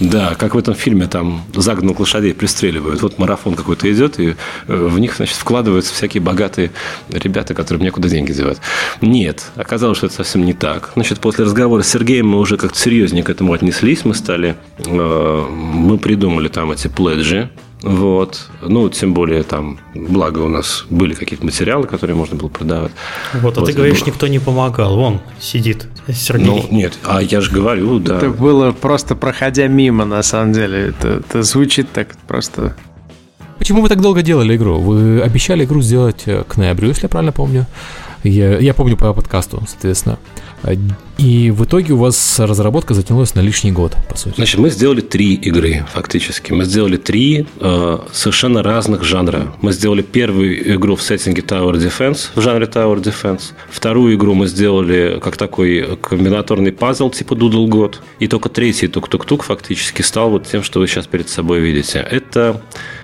Да? 0.00 0.28
да, 0.28 0.34
как 0.36 0.54
в 0.56 0.58
этом 0.58 0.74
фильме, 0.74 1.06
там 1.06 1.44
загнанных 1.54 2.00
лошадей 2.00 2.32
пристреливают. 2.32 3.02
Вот 3.02 3.18
марафон 3.18 3.54
какой-то 3.54 3.92
идет, 3.92 4.18
и 4.18 4.30
э, 4.30 4.34
в 4.66 4.98
них, 4.98 5.14
значит, 5.14 5.36
вкладываются 5.36 5.92
всякие 5.92 6.22
богатые 6.22 6.70
ребята, 7.10 7.52
которым 7.54 7.82
некуда 7.82 8.08
деньги 8.08 8.32
девать. 8.32 8.58
Нет, 9.02 9.44
оказалось, 9.54 9.98
что 9.98 10.06
это 10.06 10.16
совсем 10.16 10.44
не 10.46 10.54
так. 10.54 10.92
Значит, 10.94 11.20
после 11.20 11.44
разговора 11.44 11.82
с 11.82 11.88
Сергеем 11.88 12.28
мы 12.28 12.38
уже 12.38 12.56
как-то 12.56 12.78
серьезнее 12.78 13.22
к 13.22 13.28
этому 13.28 13.52
отнеслись. 13.52 14.06
Мы 14.06 14.14
стали, 14.14 14.56
э, 14.78 15.46
мы 15.50 15.98
придумали 15.98 16.48
там 16.48 16.72
эти 16.72 16.88
пледжи, 16.88 17.50
вот. 17.86 18.48
Ну, 18.62 18.88
тем 18.88 19.14
более 19.14 19.42
там, 19.42 19.78
благо 19.94 20.40
у 20.40 20.48
нас 20.48 20.84
были 20.90 21.14
какие-то 21.14 21.44
материалы, 21.44 21.86
которые 21.86 22.16
можно 22.16 22.36
было 22.36 22.48
продавать. 22.48 22.92
Вот, 23.34 23.56
а 23.56 23.60
вот, 23.60 23.66
ты 23.66 23.72
говоришь, 23.72 24.00
было... 24.00 24.08
никто 24.08 24.26
не 24.26 24.38
помогал. 24.38 24.96
Вон 24.96 25.20
сидит 25.40 25.86
Сергей. 26.12 26.46
Ну, 26.46 26.64
нет, 26.70 26.98
а 27.04 27.22
я 27.22 27.40
же 27.40 27.50
говорю, 27.50 27.98
да. 27.98 28.16
Это 28.16 28.30
было 28.30 28.72
просто 28.72 29.14
проходя 29.14 29.68
мимо, 29.68 30.04
на 30.04 30.22
самом 30.22 30.52
деле. 30.52 30.88
Это, 30.88 31.08
это 31.08 31.42
звучит 31.42 31.90
так 31.92 32.16
просто... 32.26 32.76
Почему 33.58 33.82
вы 33.82 33.88
так 33.88 34.00
долго 34.00 34.22
делали 34.22 34.56
игру? 34.56 34.78
Вы 34.78 35.22
обещали 35.22 35.64
игру 35.64 35.80
сделать 35.80 36.24
к 36.24 36.56
ноябрю, 36.56 36.88
если 36.88 37.04
я 37.04 37.08
правильно 37.08 37.32
помню. 37.32 37.66
Я, 38.22 38.58
я 38.58 38.74
помню 38.74 38.96
по 38.96 39.12
подкасту, 39.12 39.62
соответственно. 39.68 40.18
И 41.18 41.50
в 41.50 41.64
итоге 41.64 41.94
у 41.94 41.96
вас 41.96 42.38
разработка 42.38 42.92
затянулась 42.92 43.34
на 43.34 43.40
лишний 43.40 43.72
год, 43.72 43.96
по 44.08 44.16
сути. 44.18 44.34
Значит, 44.36 44.60
мы 44.60 44.68
сделали 44.68 45.00
три 45.00 45.34
игры, 45.34 45.86
фактически. 45.92 46.52
Мы 46.52 46.64
сделали 46.64 46.98
три 46.98 47.46
э, 47.58 47.98
совершенно 48.12 48.62
разных 48.62 49.02
жанра. 49.02 49.54
Мы 49.62 49.72
сделали 49.72 50.02
первую 50.02 50.74
игру 50.74 50.94
в 50.94 51.02
сеттинге 51.02 51.40
Tower 51.40 51.72
Defense, 51.72 52.28
в 52.34 52.40
жанре 52.42 52.66
Tower 52.66 53.02
Defense. 53.02 53.52
Вторую 53.70 54.14
игру 54.16 54.34
мы 54.34 54.46
сделали 54.46 55.18
как 55.22 55.38
такой 55.38 55.96
комбинаторный 56.02 56.72
пазл 56.72 57.08
типа 57.10 57.32
Doodle 57.32 57.66
God. 57.66 57.94
И 58.18 58.28
только 58.28 58.50
третий 58.50 58.88
тук-тук-тук 58.88 59.42
фактически 59.42 60.02
стал 60.02 60.30
вот 60.30 60.46
тем, 60.46 60.62
что 60.62 60.80
вы 60.80 60.86
сейчас 60.86 61.06
перед 61.06 61.30
собой 61.30 61.60
видите. 61.60 61.98
Это 61.98 62.60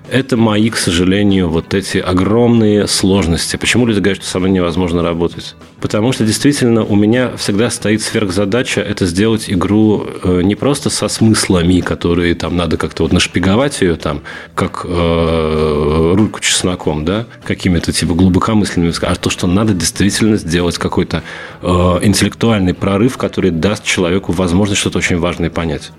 это 0.09 0.37
мои, 0.37 0.69
к 0.69 0.77
сожалению, 0.77 1.49
вот 1.49 1.73
эти 1.73 1.97
огромные 1.97 2.87
сложности. 2.87 3.55
Почему 3.55 3.85
люди 3.85 3.99
говорят, 3.99 4.21
что 4.21 4.29
со 4.29 4.39
мной 4.39 4.51
невозможно 4.51 5.01
работать? 5.01 5.55
Потому 5.79 6.11
что 6.11 6.25
действительно 6.25 6.83
у 6.83 6.95
меня 6.95 7.35
всегда 7.43 7.69
стоит 7.69 8.01
сверхзадача 8.01 8.79
это 8.79 9.05
сделать 9.05 9.49
игру 9.49 10.07
э, 10.23 10.41
не 10.43 10.55
просто 10.55 10.89
со 10.89 11.09
смыслами, 11.09 11.81
которые 11.81 12.35
там 12.35 12.55
надо 12.55 12.77
как-то 12.77 13.03
вот 13.03 13.11
нашпиговать 13.11 13.81
ее 13.81 13.95
там, 13.97 14.21
как 14.55 14.85
э, 14.87 16.13
рульку 16.15 16.39
чесноком, 16.39 17.03
да, 17.03 17.25
какими-то 17.43 17.91
типа 17.91 18.13
глубокомысленными, 18.13 18.93
а 19.01 19.15
то, 19.15 19.29
что 19.29 19.47
надо 19.47 19.73
действительно 19.73 20.37
сделать 20.37 20.77
какой-то 20.77 21.21
э, 21.61 21.67
интеллектуальный 22.01 22.73
прорыв, 22.73 23.17
который 23.17 23.51
даст 23.51 23.83
человеку 23.83 24.31
возможность 24.31 24.79
что-то 24.79 24.99
очень 24.99 25.19
важное 25.19 25.49
понять. 25.49 25.91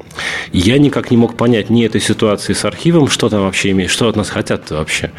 Я 0.51 0.79
никак 0.79 1.11
не 1.11 1.19
мог 1.19 1.37
понять 1.37 1.69
ни 1.69 1.85
этой 1.85 2.01
ситуации 2.01 2.55
с 2.55 2.65
архивом, 2.65 3.09
что 3.09 3.29
там 3.29 3.43
вообще 3.43 3.73
имеет, 3.73 3.91
что 3.91 4.09
от 4.09 4.17
нас 4.17 4.31
хотят 4.31 4.71
вообще. 4.71 5.11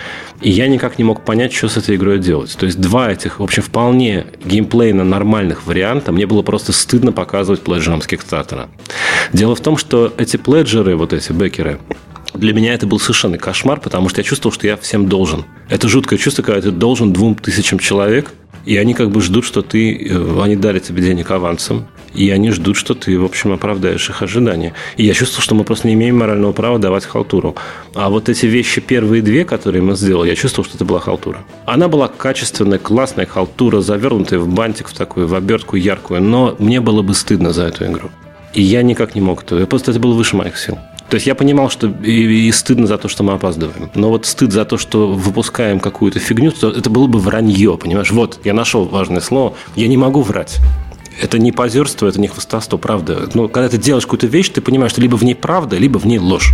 И 0.42 0.50
я 0.50 0.68
никак 0.68 0.98
не 0.98 1.04
мог 1.04 1.24
понять, 1.24 1.54
что 1.54 1.70
с 1.70 1.78
этой 1.78 1.98
игрой 1.98 2.18
делать. 2.18 2.56
То 2.58 2.66
есть 2.66 2.82
два 2.82 3.12
этих, 3.12 3.40
в 3.40 3.44
общем, 3.44 3.62
вполне 3.62 4.26
геймплейно 4.44 5.04
нормальных 5.04 5.68
варианта 5.68 6.12
мне 6.16 6.26
было 6.26 6.42
просто 6.42 6.72
стыдно 6.72 7.12
показывать 7.12 7.62
пледжерам 7.62 8.02
с 8.02 8.08
Кикстартера. 8.08 8.70
Дело 9.34 9.56
в 9.56 9.60
том, 9.60 9.76
что 9.78 10.14
эти 10.18 10.38
пледжеры, 10.38 10.96
вот 10.96 11.14
эти 11.14 11.32
бекеры, 11.32 11.80
Для 12.34 12.54
меня 12.54 12.74
это 12.74 12.86
был 12.86 13.00
совершенно 13.00 13.38
кошмар, 13.38 13.80
потому 13.80 14.10
что 14.10 14.20
я 14.20 14.24
чувствовал, 14.24 14.54
что 14.54 14.68
я 14.68 14.76
всем 14.76 15.08
должен. 15.08 15.46
Это 15.70 15.88
жуткое 15.88 16.18
чувство, 16.18 16.42
когда 16.42 16.62
ты 16.62 16.72
должен 16.72 17.14
двум 17.14 17.36
тысячам 17.36 17.80
человек, 17.80 18.34
и 18.66 18.78
они 18.78 18.94
как 18.94 19.12
бы 19.12 19.22
ждут, 19.22 19.46
что 19.46 19.62
ты... 19.62 19.96
Э, 20.10 20.42
они 20.42 20.56
дали 20.56 20.80
тебе 20.80 21.02
денег 21.02 21.32
авансом, 21.32 21.88
и 22.16 22.30
они 22.30 22.52
ждут, 22.52 22.78
что 22.78 22.94
ты, 22.94 23.20
в 23.20 23.26
общем, 23.26 23.52
оправдаешь 23.52 24.10
их 24.10 24.22
ожидания. 24.22 24.74
И 24.98 25.06
я 25.06 25.14
чувствовал, 25.14 25.44
что 25.44 25.56
мы 25.56 25.64
просто 25.64 25.88
не 25.88 25.94
имеем 25.94 26.18
морального 26.18 26.52
права 26.52 26.80
давать 26.80 27.06
халтуру. 27.06 27.56
А 27.94 28.10
вот 28.10 28.30
эти 28.30 28.46
вещи, 28.46 28.82
первые 28.82 29.22
две, 29.22 29.46
которые 29.46 29.82
мы 29.82 29.96
сделали, 29.96 30.30
я 30.30 30.36
чувствовал, 30.36 30.66
что 30.66 30.78
это 30.78 30.86
была 30.86 31.00
халтура. 31.00 31.44
Она 31.66 31.88
была 31.88 32.08
качественная, 32.08 32.80
классная 32.80 33.26
халтура, 33.26 33.82
завернутая 33.82 34.40
в 34.40 34.48
бантик, 34.48 34.88
в 34.88 34.94
такую, 34.94 35.28
в 35.28 35.36
обертку 35.36 35.76
яркую, 35.76 36.22
но 36.22 36.56
мне 36.60 36.82
было 36.82 37.02
бы 37.02 37.14
стыдно 37.14 37.54
за 37.54 37.64
эту 37.64 37.86
игру. 37.86 38.10
И 38.54 38.62
я 38.62 38.84
никак 38.84 39.16
не 39.16 39.22
мог 39.22 39.44
этого. 39.44 39.66
Просто 39.66 39.92
это 39.92 40.00
было 40.00 40.14
выше 40.14 40.36
моих 40.36 40.58
сил. 40.58 40.78
То 41.10 41.16
есть 41.16 41.28
я 41.28 41.36
понимал, 41.36 41.70
что 41.70 41.88
и, 41.88 42.48
и 42.48 42.52
стыдно 42.52 42.88
за 42.88 42.98
то, 42.98 43.08
что 43.08 43.24
мы 43.24 43.34
опаздываем. 43.34 43.92
Но 43.94 44.10
вот 44.10 44.26
стыд 44.26 44.52
за 44.52 44.66
то, 44.66 44.78
что 44.78 45.08
выпускаем 45.08 45.80
какую-то 45.80 46.20
фигню, 46.20 46.52
то 46.52 46.70
это 46.70 46.90
было 46.90 47.08
бы 47.08 47.20
вранье, 47.20 47.78
понимаешь? 47.78 48.12
Вот, 48.12 48.40
я 48.44 48.54
нашел 48.54 48.86
важное 48.86 49.22
слово. 49.22 49.56
Я 49.76 49.88
не 49.88 49.98
могу 49.98 50.22
врать. 50.22 50.58
Это 51.22 51.40
не 51.40 51.52
позерство, 51.52 52.08
это 52.08 52.20
не 52.20 52.28
хвостовство, 52.28 52.78
правда. 52.78 53.30
Но 53.34 53.48
когда 53.48 53.70
ты 53.70 53.78
делаешь 53.78 54.06
какую-то 54.06 54.28
вещь, 54.28 54.50
ты 54.50 54.62
понимаешь, 54.62 54.92
что 54.92 55.02
либо 55.02 55.16
в 55.16 55.24
ней 55.24 55.36
правда, 55.36 55.78
либо 55.78 55.98
в 55.98 56.06
ней 56.06 56.20
ложь. 56.20 56.52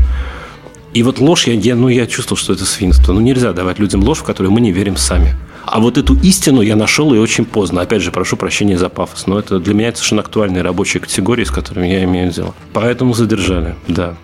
И 0.94 1.04
вот 1.04 1.20
ложь, 1.20 1.48
я, 1.48 1.54
я, 1.54 1.76
ну, 1.76 1.88
я 1.88 2.06
чувствовал, 2.06 2.38
что 2.38 2.54
это 2.54 2.66
свинство. 2.66 3.14
Ну, 3.14 3.22
нельзя 3.22 3.54
давать 3.54 3.80
людям 3.80 4.04
ложь, 4.04 4.20
в 4.20 4.24
которую 4.24 4.52
мы 4.52 4.62
не 4.62 4.72
верим 4.72 4.98
сами. 4.98 5.36
А 5.66 5.80
вот 5.80 5.98
эту 5.98 6.16
истину 6.16 6.62
я 6.62 6.76
нашел 6.76 7.14
и 7.14 7.18
очень 7.18 7.46
поздно. 7.46 7.82
Опять 7.82 8.02
же, 8.02 8.12
прошу 8.12 8.36
прощения 8.36 8.78
за 8.78 8.90
пафос, 8.90 9.28
но 9.28 9.40
это 9.40 9.60
для 9.60 9.74
меня 9.74 9.90
это 9.90 9.98
совершенно 9.98 10.22
актуальные 10.22 10.64
рабочие 10.64 11.00
категории, 11.00 11.44
с 11.46 11.52
которыми 11.52 11.88
я 11.88 12.04
имею 12.04 12.32
дело. 12.32 12.54
Поэтому 12.74 13.14
задержали, 13.14 13.76
да. 13.88 14.16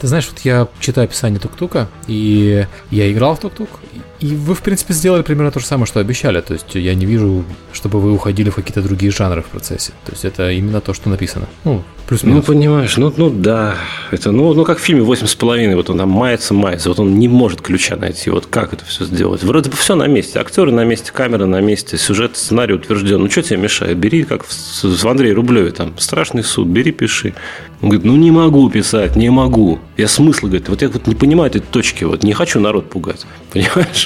Ты 0.00 0.08
знаешь, 0.08 0.28
вот 0.30 0.40
я 0.40 0.68
читаю 0.80 1.06
описание 1.06 1.40
Тук-Тука, 1.40 1.88
и 2.06 2.66
я 2.90 3.12
играл 3.12 3.36
в 3.36 3.40
Тук-Тук, 3.40 3.68
и 4.20 4.34
вы, 4.34 4.54
в 4.54 4.62
принципе, 4.62 4.94
сделали 4.94 5.22
примерно 5.22 5.50
то 5.50 5.60
же 5.60 5.66
самое, 5.66 5.86
что 5.86 6.00
обещали. 6.00 6.40
То 6.40 6.54
есть 6.54 6.74
я 6.74 6.94
не 6.94 7.04
вижу, 7.06 7.44
чтобы 7.72 8.00
вы 8.00 8.12
уходили 8.12 8.50
в 8.50 8.54
какие-то 8.54 8.82
другие 8.82 9.12
жанры 9.12 9.42
в 9.42 9.46
процессе. 9.46 9.92
То 10.04 10.12
есть 10.12 10.24
это 10.24 10.50
именно 10.50 10.80
то, 10.80 10.94
что 10.94 11.10
написано. 11.10 11.46
Ну, 11.64 11.82
плюс-минус. 12.06 12.46
Ну, 12.46 12.54
понимаешь, 12.54 12.96
ну, 12.96 13.12
ну 13.16 13.30
да. 13.30 13.76
Это, 14.10 14.32
ну, 14.32 14.54
ну, 14.54 14.64
как 14.64 14.78
в 14.78 14.80
фильме 14.80 15.02
«Восемь 15.02 15.26
с 15.26 15.34
половиной», 15.34 15.74
вот 15.74 15.90
он 15.90 15.98
там 15.98 16.08
мается, 16.08 16.54
мается, 16.54 16.88
вот 16.88 16.98
он 16.98 17.18
не 17.18 17.28
может 17.28 17.60
ключа 17.60 17.96
найти. 17.96 18.30
Вот 18.30 18.46
как 18.46 18.72
это 18.72 18.84
все 18.84 19.04
сделать? 19.04 19.42
Вроде 19.42 19.70
бы 19.70 19.76
все 19.76 19.94
на 19.94 20.06
месте. 20.06 20.38
Актеры 20.38 20.72
на 20.72 20.84
месте, 20.84 21.12
камера 21.12 21.46
на 21.46 21.60
месте, 21.60 21.98
сюжет, 21.98 22.36
сценарий 22.36 22.74
утвержден. 22.74 23.20
Ну, 23.20 23.30
что 23.30 23.42
тебе 23.42 23.58
мешает? 23.58 23.98
Бери, 23.98 24.24
как 24.24 24.44
в, 24.44 24.50
в 24.50 25.06
Андрее 25.06 25.34
Рублеве, 25.34 25.72
там, 25.72 25.98
«Страшный 25.98 26.42
суд», 26.42 26.68
бери, 26.68 26.92
пиши. 26.92 27.34
Он 27.82 27.90
говорит, 27.90 28.06
ну, 28.06 28.16
не 28.16 28.30
могу 28.30 28.70
писать, 28.70 29.16
не 29.16 29.28
могу. 29.28 29.78
Я 29.96 30.08
смысл, 30.08 30.46
говорит, 30.46 30.68
вот 30.68 30.80
я 30.80 30.88
вот 30.88 31.06
не 31.06 31.14
понимаю 31.14 31.50
этой 31.50 31.60
точки, 31.60 32.04
вот 32.04 32.22
не 32.22 32.32
хочу 32.32 32.60
народ 32.60 32.88
пугать, 32.88 33.26
понимаешь? 33.52 34.05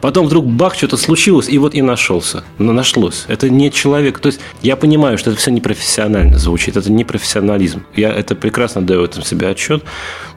Потом 0.00 0.26
вдруг 0.26 0.46
бах, 0.46 0.74
что-то 0.74 0.96
случилось, 0.96 1.48
и 1.48 1.58
вот 1.58 1.74
и 1.74 1.82
нашелся. 1.82 2.44
Но 2.58 2.72
нашлось. 2.72 3.24
Это 3.28 3.50
не 3.50 3.70
человек. 3.70 4.18
То 4.18 4.28
есть 4.28 4.40
я 4.62 4.76
понимаю, 4.76 5.18
что 5.18 5.30
это 5.30 5.38
все 5.38 5.50
непрофессионально 5.50 6.38
звучит, 6.38 6.76
это 6.76 6.90
не 6.90 7.04
профессионализм. 7.04 7.84
Я 7.94 8.12
это 8.12 8.34
прекрасно 8.34 8.82
даю 8.82 9.00
в 9.00 9.04
этом 9.04 9.22
себе 9.22 9.48
отчет. 9.48 9.84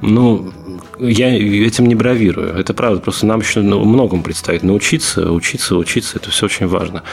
Ну, 0.02 0.52
я 1.00 1.30
этим 1.34 1.86
не 1.88 1.96
бравирую. 1.96 2.54
Это 2.54 2.74
правда. 2.74 3.02
Просто 3.02 3.26
нам 3.26 3.40
еще 3.40 3.62
ну, 3.62 3.84
многому 3.84 4.24
предстоит 4.24 4.64
научиться, 4.64 5.32
учиться, 5.32 5.76
учиться. 5.76 6.18
Это 6.18 6.30
все 6.30 6.46
очень 6.46 6.68
важно. 6.68 7.04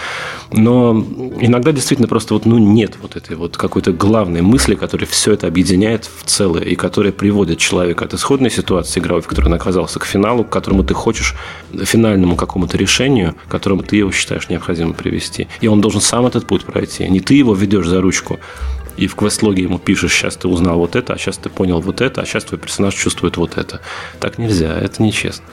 Но 0.52 0.92
иногда 1.40 1.72
действительно 1.72 2.08
просто 2.08 2.34
вот, 2.34 2.46
ну, 2.46 2.58
нет 2.58 2.96
вот 3.00 3.16
этой 3.16 3.36
вот 3.36 3.56
какой-то 3.56 3.92
главной 3.92 4.42
мысли, 4.42 4.74
которая 4.74 5.06
все 5.06 5.32
это 5.32 5.46
объединяет 5.46 6.04
в 6.04 6.24
целое 6.24 6.62
и 6.62 6.74
которая 6.74 7.12
приводит 7.12 7.58
человека 7.58 8.04
от 8.04 8.14
исходной 8.14 8.50
ситуации 8.50 9.00
игровой, 9.00 9.22
в 9.22 9.26
которой 9.26 9.46
он 9.46 9.54
оказался, 9.54 9.98
к 9.98 10.04
финалу, 10.04 10.44
к 10.44 10.50
которому 10.50 10.84
ты 10.84 10.94
хочешь, 10.94 11.34
финальному 11.84 12.36
какому-то 12.40 12.76
решению, 12.76 13.34
к 13.46 13.50
которому 13.50 13.82
ты 13.82 13.96
его 13.96 14.10
считаешь 14.10 14.48
необходимым 14.48 14.94
привести. 14.94 15.48
И 15.60 15.68
он 15.68 15.80
должен 15.80 16.00
сам 16.00 16.26
этот 16.26 16.46
путь 16.46 16.64
пройти. 16.64 17.08
Не 17.08 17.20
ты 17.20 17.34
его 17.34 17.54
ведешь 17.54 17.86
за 17.86 18.00
ручку, 18.00 18.40
и 18.96 19.06
в 19.06 19.14
квест-логе 19.14 19.62
ему 19.62 19.78
пишешь, 19.78 20.12
сейчас 20.12 20.36
ты 20.36 20.48
узнал 20.48 20.78
вот 20.78 20.96
это, 20.96 21.14
а 21.14 21.18
сейчас 21.18 21.38
ты 21.38 21.48
понял 21.48 21.80
вот 21.80 22.00
это, 22.00 22.20
а 22.20 22.26
сейчас 22.26 22.44
твой 22.44 22.58
персонаж 22.58 22.94
чувствует 22.94 23.36
вот 23.36 23.56
это. 23.56 23.80
Так 24.18 24.38
нельзя, 24.38 24.76
это 24.76 25.02
нечестно. 25.02 25.44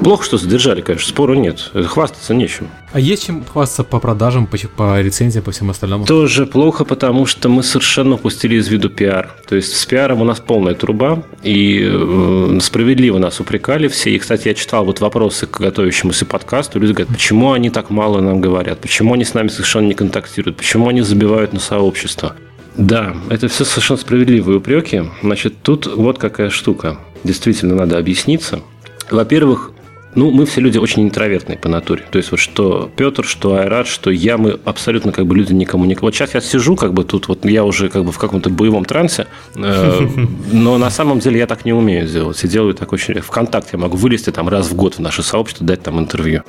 Плохо, 0.00 0.24
что 0.24 0.38
задержали, 0.38 0.80
конечно, 0.80 1.08
спору 1.08 1.34
нет. 1.34 1.70
Хвастаться 1.74 2.34
нечем. 2.34 2.68
А 2.92 3.00
есть 3.00 3.26
чем 3.26 3.44
хвастаться 3.44 3.84
по 3.84 3.98
продажам, 3.98 4.46
по, 4.46 4.58
по 4.76 5.00
рецензиям, 5.00 5.44
по 5.44 5.52
всему 5.52 5.70
остальному? 5.70 6.04
Тоже 6.06 6.46
плохо, 6.46 6.84
потому 6.84 7.26
что 7.26 7.48
мы 7.48 7.62
совершенно 7.62 8.14
упустили 8.14 8.56
из 8.56 8.68
виду 8.68 8.90
пиар. 8.90 9.30
То 9.48 9.56
есть 9.56 9.76
с 9.76 9.86
пиаром 9.86 10.20
у 10.20 10.24
нас 10.24 10.40
полная 10.40 10.74
труба, 10.74 11.22
и 11.42 11.82
э, 11.82 12.58
справедливо 12.60 13.18
нас 13.18 13.40
упрекали 13.40 13.88
все. 13.88 14.10
И, 14.10 14.18
кстати, 14.18 14.48
я 14.48 14.54
читал 14.54 14.84
вот 14.84 15.00
вопросы 15.00 15.46
к 15.46 15.60
готовящемуся 15.60 16.26
подкасту. 16.26 16.78
Люди 16.78 16.92
говорят, 16.92 17.12
почему 17.12 17.52
они 17.52 17.70
так 17.70 17.90
мало 17.90 18.20
нам 18.20 18.40
говорят, 18.40 18.80
почему 18.80 19.14
они 19.14 19.24
с 19.24 19.34
нами 19.34 19.48
совершенно 19.48 19.86
не 19.86 19.94
контактируют, 19.94 20.56
почему 20.56 20.88
они 20.88 21.02
забивают 21.02 21.52
на 21.52 21.60
сообщество. 21.60 22.36
Да, 22.76 23.14
это 23.28 23.48
все 23.48 23.64
совершенно 23.64 23.98
справедливые 23.98 24.58
упреки. 24.58 25.02
Значит, 25.22 25.62
тут 25.62 25.86
вот 25.86 26.18
какая 26.18 26.50
штука. 26.50 26.98
Действительно, 27.24 27.74
надо 27.74 27.98
объясниться. 27.98 28.62
Во-первых, 29.10 29.72
ну, 30.14 30.30
мы 30.30 30.44
все 30.44 30.60
люди 30.60 30.76
очень 30.76 31.04
интровертные 31.04 31.56
по 31.56 31.68
натуре. 31.68 32.02
То 32.10 32.18
есть, 32.18 32.32
вот 32.32 32.40
что 32.40 32.90
Петр, 32.96 33.24
что 33.24 33.54
Айрат, 33.54 33.86
что 33.86 34.10
я, 34.10 34.38
мы 34.38 34.58
абсолютно 34.64 35.12
как 35.12 35.26
бы 35.26 35.36
люди 35.36 35.52
никому 35.52 35.84
не... 35.84 35.94
Вот 36.00 36.14
сейчас 36.14 36.34
я 36.34 36.40
сижу, 36.40 36.74
как 36.74 36.94
бы 36.94 37.04
тут 37.04 37.28
вот 37.28 37.44
я 37.44 37.64
уже 37.64 37.88
как 37.88 38.04
бы 38.04 38.10
в 38.10 38.18
каком-то 38.18 38.50
боевом 38.50 38.84
трансе, 38.84 39.26
э, 39.54 40.08
но 40.52 40.78
на 40.78 40.90
самом 40.90 41.20
деле 41.20 41.38
я 41.38 41.46
так 41.46 41.64
не 41.64 41.72
умею 41.72 42.08
сделать. 42.08 42.42
И 42.42 42.48
делаю 42.48 42.74
так 42.74 42.92
очень... 42.92 43.20
Вконтакте 43.20 43.70
я 43.74 43.78
могу 43.78 43.96
вылезти 43.96 44.30
там 44.30 44.48
раз 44.48 44.70
в 44.70 44.74
год 44.74 44.94
в 44.94 44.98
наше 44.98 45.22
сообщество, 45.22 45.64
дать 45.66 45.82
там 45.82 46.00
интервью. 46.00 46.42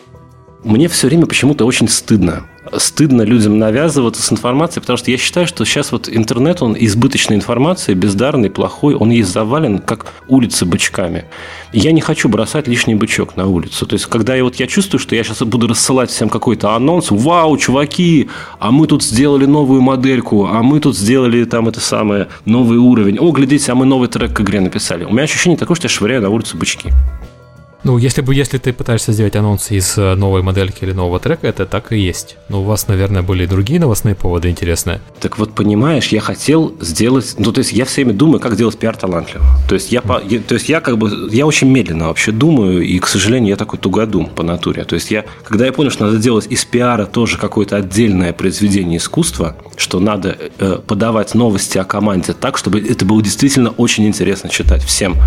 Мне 0.64 0.88
все 0.88 1.08
время 1.08 1.26
почему-то 1.26 1.66
очень 1.66 1.88
стыдно. 1.88 2.44
Стыдно 2.78 3.24
людям 3.24 3.58
навязываться 3.58 4.22
с 4.22 4.32
информацией, 4.32 4.82
потому 4.82 4.98
что 4.98 5.10
я 5.10 5.18
считаю, 5.18 5.48
что 5.48 5.66
сейчас 5.66 5.92
вот 5.92 6.08
интернет, 6.08 6.62
он 6.62 6.78
избыточной 6.80 7.36
информации, 7.36 7.96
бездарный, 7.96 8.52
плохой, 8.52 8.94
он 8.94 9.10
есть 9.10 9.32
завален, 9.32 9.80
как 9.80 10.06
улицы 10.28 10.66
бычками. 10.66 11.26
Я 11.74 11.92
не 11.92 12.02
хочу 12.02 12.30
бросать 12.30 12.68
лишний 12.68 12.94
бычок 12.94 13.36
на 13.36 13.48
улицу. 13.48 13.88
То 13.88 13.96
есть, 13.96 14.06
когда 14.06 14.36
я 14.36 14.44
вот 14.44 14.58
я 14.58 14.68
чувствую, 14.68 15.00
что 15.00 15.16
я 15.16 15.24
сейчас 15.24 15.42
буду 15.42 15.68
рассылать 15.68 16.12
всем 16.12 16.30
какой-то 16.30 16.76
анонс, 16.76 17.08
вау, 17.10 17.58
чуваки, 17.58 18.30
а 18.60 18.70
мы 18.70 18.86
тут 18.86 19.04
сделали 19.04 19.48
новую 19.48 19.82
модельку, 19.82 20.46
а 20.46 20.62
мы 20.62 20.80
тут 20.80 20.96
сделали 20.96 21.44
там 21.46 21.68
это 21.68 21.80
самое, 21.80 22.28
новый 22.46 22.78
уровень, 22.78 23.18
о, 23.18 23.32
глядите, 23.32 23.72
а 23.72 23.76
мы 23.76 23.86
новый 23.86 24.10
трек 24.10 24.34
к 24.34 24.42
игре 24.42 24.62
написали. 24.62 25.06
У 25.06 25.12
меня 25.12 25.24
ощущение 25.24 25.58
такое, 25.58 25.76
что 25.76 25.86
я 25.86 25.90
швыряю 25.90 26.22
на 26.22 26.30
улицу 26.30 26.58
бычки. 26.58 26.92
Ну, 27.84 27.98
если 27.98 28.22
бы, 28.22 28.36
если 28.36 28.60
ты 28.60 28.74
пытаешься 28.74 29.12
сделать 29.12 29.36
анонс 29.36 29.72
из 29.72 29.98
э, 29.98 30.14
новой 30.14 30.44
модельки 30.44 30.84
или 30.84 30.92
нового 30.92 31.20
трека, 31.20 31.48
это 31.48 31.66
так 31.66 31.92
и 31.92 31.98
есть. 31.98 32.38
Но 32.48 32.62
у 32.62 32.64
вас, 32.64 32.88
наверное, 32.88 33.24
были 33.24 33.48
другие 33.48 33.80
новостные 33.80 34.14
поводы 34.14 34.50
интересные. 34.50 35.02
Так 35.20 35.40
вот, 35.40 35.56
понимаешь, 35.56 36.10
я 36.10 36.22
хотел 36.22 36.76
сделать... 36.80 37.36
Ну, 37.40 37.52
то 37.52 37.60
есть 37.60 37.74
я 37.74 37.86
все 37.86 38.04
время 38.04 38.14
думаю, 38.14 38.40
как 38.40 38.56
делать 38.56 38.78
пиар 38.78 38.96
талантливо. 38.96 39.44
То 39.68 39.74
есть 39.74 39.92
я, 39.92 40.04
я, 40.30 40.40
то 40.40 40.54
есть 40.54 40.70
я 40.70 40.80
как 40.80 41.00
бы... 41.00 41.30
Я 41.32 41.48
очень 41.48 41.70
медленно 41.70 42.08
вообще 42.10 42.32
думаю, 42.32 42.84
и, 42.84 43.00
к 43.00 43.08
сожалению, 43.08 43.50
я 43.50 43.56
такой 43.56 43.80
тугодум 43.80 44.28
по 44.28 44.44
натуре. 44.44 44.84
То 44.84 44.94
есть 44.94 45.10
я... 45.10 45.26
Когда 45.44 45.66
я 45.66 45.74
понял, 45.74 45.90
что 45.90 46.06
надо 46.06 46.18
делать 46.18 46.46
из 46.52 46.64
пиара 46.66 47.08
тоже 47.08 47.40
какое-то 47.40 47.78
отдельное 47.78 48.32
произведение 48.32 48.98
искусства, 48.98 49.56
что 49.76 50.00
надо 50.00 50.38
э, 50.60 50.78
подавать 50.86 51.34
новости 51.34 51.80
о 51.80 51.84
команде 51.84 52.34
так, 52.34 52.60
чтобы 52.60 52.80
это 52.80 53.06
было 53.06 53.24
действительно 53.24 53.72
очень 53.72 54.06
интересно 54.06 54.50
читать 54.52 54.84
всем 54.84 55.18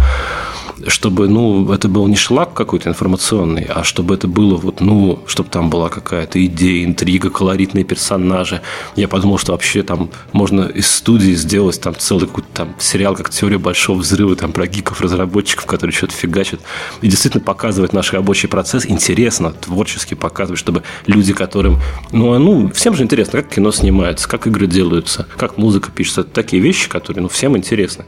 чтобы, 0.88 1.28
ну, 1.28 1.72
это 1.72 1.88
был 1.88 2.06
не 2.06 2.16
шлак 2.16 2.54
какой-то 2.54 2.88
информационный, 2.88 3.64
а 3.64 3.84
чтобы 3.84 4.14
это 4.14 4.28
было 4.28 4.56
вот, 4.56 4.80
ну, 4.80 5.20
чтобы 5.26 5.48
там 5.50 5.70
была 5.70 5.88
какая-то 5.88 6.44
идея, 6.46 6.84
интрига, 6.84 7.30
колоритные 7.30 7.84
персонажи. 7.84 8.60
Я 8.96 9.08
подумал, 9.08 9.38
что 9.38 9.52
вообще 9.52 9.82
там 9.82 10.10
можно 10.32 10.62
из 10.62 10.90
студии 10.90 11.32
сделать 11.32 11.80
там 11.80 11.94
целый 11.96 12.26
какой-то 12.26 12.48
там 12.52 12.74
сериал, 12.78 13.14
как 13.14 13.30
«Теория 13.30 13.58
большого 13.58 13.98
взрыва», 13.98 14.36
там 14.36 14.52
про 14.52 14.66
гиков-разработчиков, 14.66 15.66
которые 15.66 15.94
что-то 15.94 16.14
фигачат. 16.14 16.60
И 17.00 17.08
действительно 17.08 17.42
показывать 17.42 17.92
наш 17.92 18.12
рабочий 18.12 18.48
процесс 18.48 18.86
интересно, 18.86 19.52
творчески 19.52 20.14
показывать, 20.14 20.58
чтобы 20.58 20.82
люди, 21.06 21.32
которым... 21.32 21.80
Ну, 22.12 22.32
а, 22.32 22.38
ну, 22.38 22.70
всем 22.72 22.94
же 22.94 23.02
интересно, 23.02 23.42
как 23.42 23.54
кино 23.54 23.72
снимается, 23.72 24.28
как 24.28 24.46
игры 24.46 24.66
делаются, 24.66 25.26
как 25.36 25.58
музыка 25.58 25.90
пишется. 25.90 26.22
Это 26.22 26.30
такие 26.30 26.62
вещи, 26.62 26.88
которые, 26.88 27.22
ну, 27.22 27.28
всем 27.28 27.56
интересны. 27.56 28.04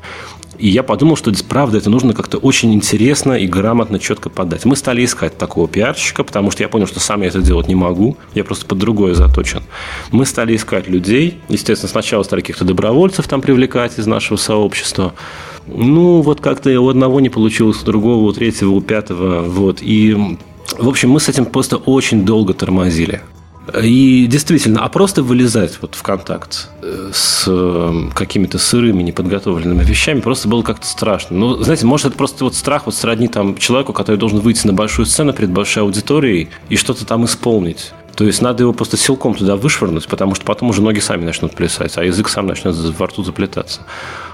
И 0.58 0.68
я 0.68 0.82
подумал, 0.82 1.16
что 1.16 1.32
правда 1.48 1.78
это 1.78 1.90
нужно 1.90 2.12
как-то 2.12 2.38
очень 2.38 2.72
интересно 2.72 3.32
и 3.32 3.46
грамотно, 3.46 3.98
четко 3.98 4.30
подать. 4.30 4.64
Мы 4.64 4.76
стали 4.76 5.04
искать 5.04 5.36
такого 5.36 5.68
пиарщика, 5.68 6.24
потому 6.24 6.50
что 6.50 6.62
я 6.62 6.68
понял, 6.68 6.86
что 6.86 7.00
сам 7.00 7.22
я 7.22 7.28
это 7.28 7.40
делать 7.40 7.68
не 7.68 7.74
могу. 7.74 8.16
Я 8.34 8.44
просто 8.44 8.66
под 8.66 8.78
другое 8.78 9.14
заточен. 9.14 9.62
Мы 10.10 10.26
стали 10.26 10.56
искать 10.56 10.88
людей. 10.88 11.38
Естественно, 11.48 11.90
сначала 11.90 12.22
стали 12.22 12.40
каких-то 12.40 12.64
добровольцев 12.64 13.28
там 13.28 13.40
привлекать 13.40 13.98
из 13.98 14.06
нашего 14.06 14.36
сообщества. 14.36 15.14
Ну, 15.66 16.20
вот 16.22 16.40
как-то 16.40 16.70
у 16.80 16.88
одного 16.88 17.20
не 17.20 17.28
получилось, 17.28 17.82
у 17.82 17.86
другого, 17.86 18.24
у 18.24 18.32
третьего, 18.32 18.70
у 18.70 18.80
пятого. 18.80 19.42
Вот. 19.42 19.78
И, 19.82 20.16
в 20.78 20.88
общем, 20.88 21.10
мы 21.10 21.20
с 21.20 21.28
этим 21.28 21.44
просто 21.44 21.76
очень 21.76 22.24
долго 22.24 22.54
тормозили. 22.54 23.22
И 23.82 24.26
действительно, 24.26 24.84
а 24.84 24.88
просто 24.88 25.22
вылезать 25.22 25.78
вот 25.80 25.94
в 25.94 26.02
контакт 26.02 26.68
э, 26.82 27.10
с 27.12 27.44
э, 27.48 28.10
какими-то 28.14 28.59
сырыми, 28.59 29.02
неподготовленными 29.02 29.82
вещами 29.82 30.20
просто 30.20 30.48
было 30.48 30.62
как-то 30.62 30.86
страшно. 30.86 31.36
Ну, 31.36 31.62
знаете, 31.62 31.84
может, 31.86 32.06
это 32.06 32.16
просто 32.16 32.44
вот 32.44 32.55
страх 32.55 32.86
вот 32.86 32.94
сродни 32.94 33.28
там 33.28 33.56
человеку, 33.56 33.93
который 33.93 34.16
должен 34.16 34.38
выйти 34.38 34.66
на 34.66 34.72
большую 34.72 35.06
сцену 35.06 35.32
перед 35.32 35.51
большой 35.51 35.82
аудиторией 35.82 36.48
и 36.68 36.76
что-то 36.76 37.05
там 37.05 37.24
исполнить. 37.24 37.93
То 38.16 38.24
есть 38.24 38.40
надо 38.40 38.62
его 38.62 38.72
просто 38.72 38.97
силком 38.97 39.34
туда 39.34 39.56
вышвырнуть, 39.56 40.06
потому 40.09 40.34
что 40.34 40.44
потом 40.44 40.70
уже 40.70 40.80
ноги 40.80 41.01
сами 41.01 41.24
начнут 41.24 41.55
плясать, 41.55 41.98
а 41.98 42.05
язык 42.05 42.30
сам 42.30 42.47
начнет 42.47 42.74
во 42.74 43.06
рту 43.06 43.22
заплетаться. 43.22 43.82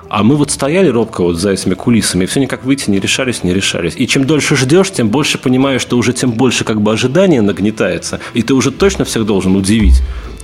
А 0.09 0.23
мы 0.23 0.37
вот 0.37 0.51
стояли 0.53 0.89
робко 0.89 1.23
вот 1.23 1.37
за 1.37 1.51
этими 1.51 1.75
кулисами, 1.75 2.25
и 2.25 2.27
все 2.27 2.39
никак 2.39 2.65
выйти 2.65 2.91
не 2.91 3.01
решались, 3.01 3.43
не 3.43 3.53
решались. 3.53 3.95
И 3.97 4.07
чем 4.07 4.25
дольше 4.25 4.55
ждешь, 4.55 4.93
тем 4.93 5.09
больше 5.09 5.37
понимаешь, 5.39 5.83
что 5.83 5.99
уже 5.99 6.13
тем 6.13 6.33
больше 6.33 6.65
как 6.65 6.81
бы 6.81 6.93
ожидание 6.93 7.43
нагнетается, 7.43 8.21
и 8.35 8.43
ты 8.43 8.55
уже 8.55 8.71
точно 8.71 9.05
всех 9.05 9.27
должен 9.27 9.57
удивить. 9.57 10.01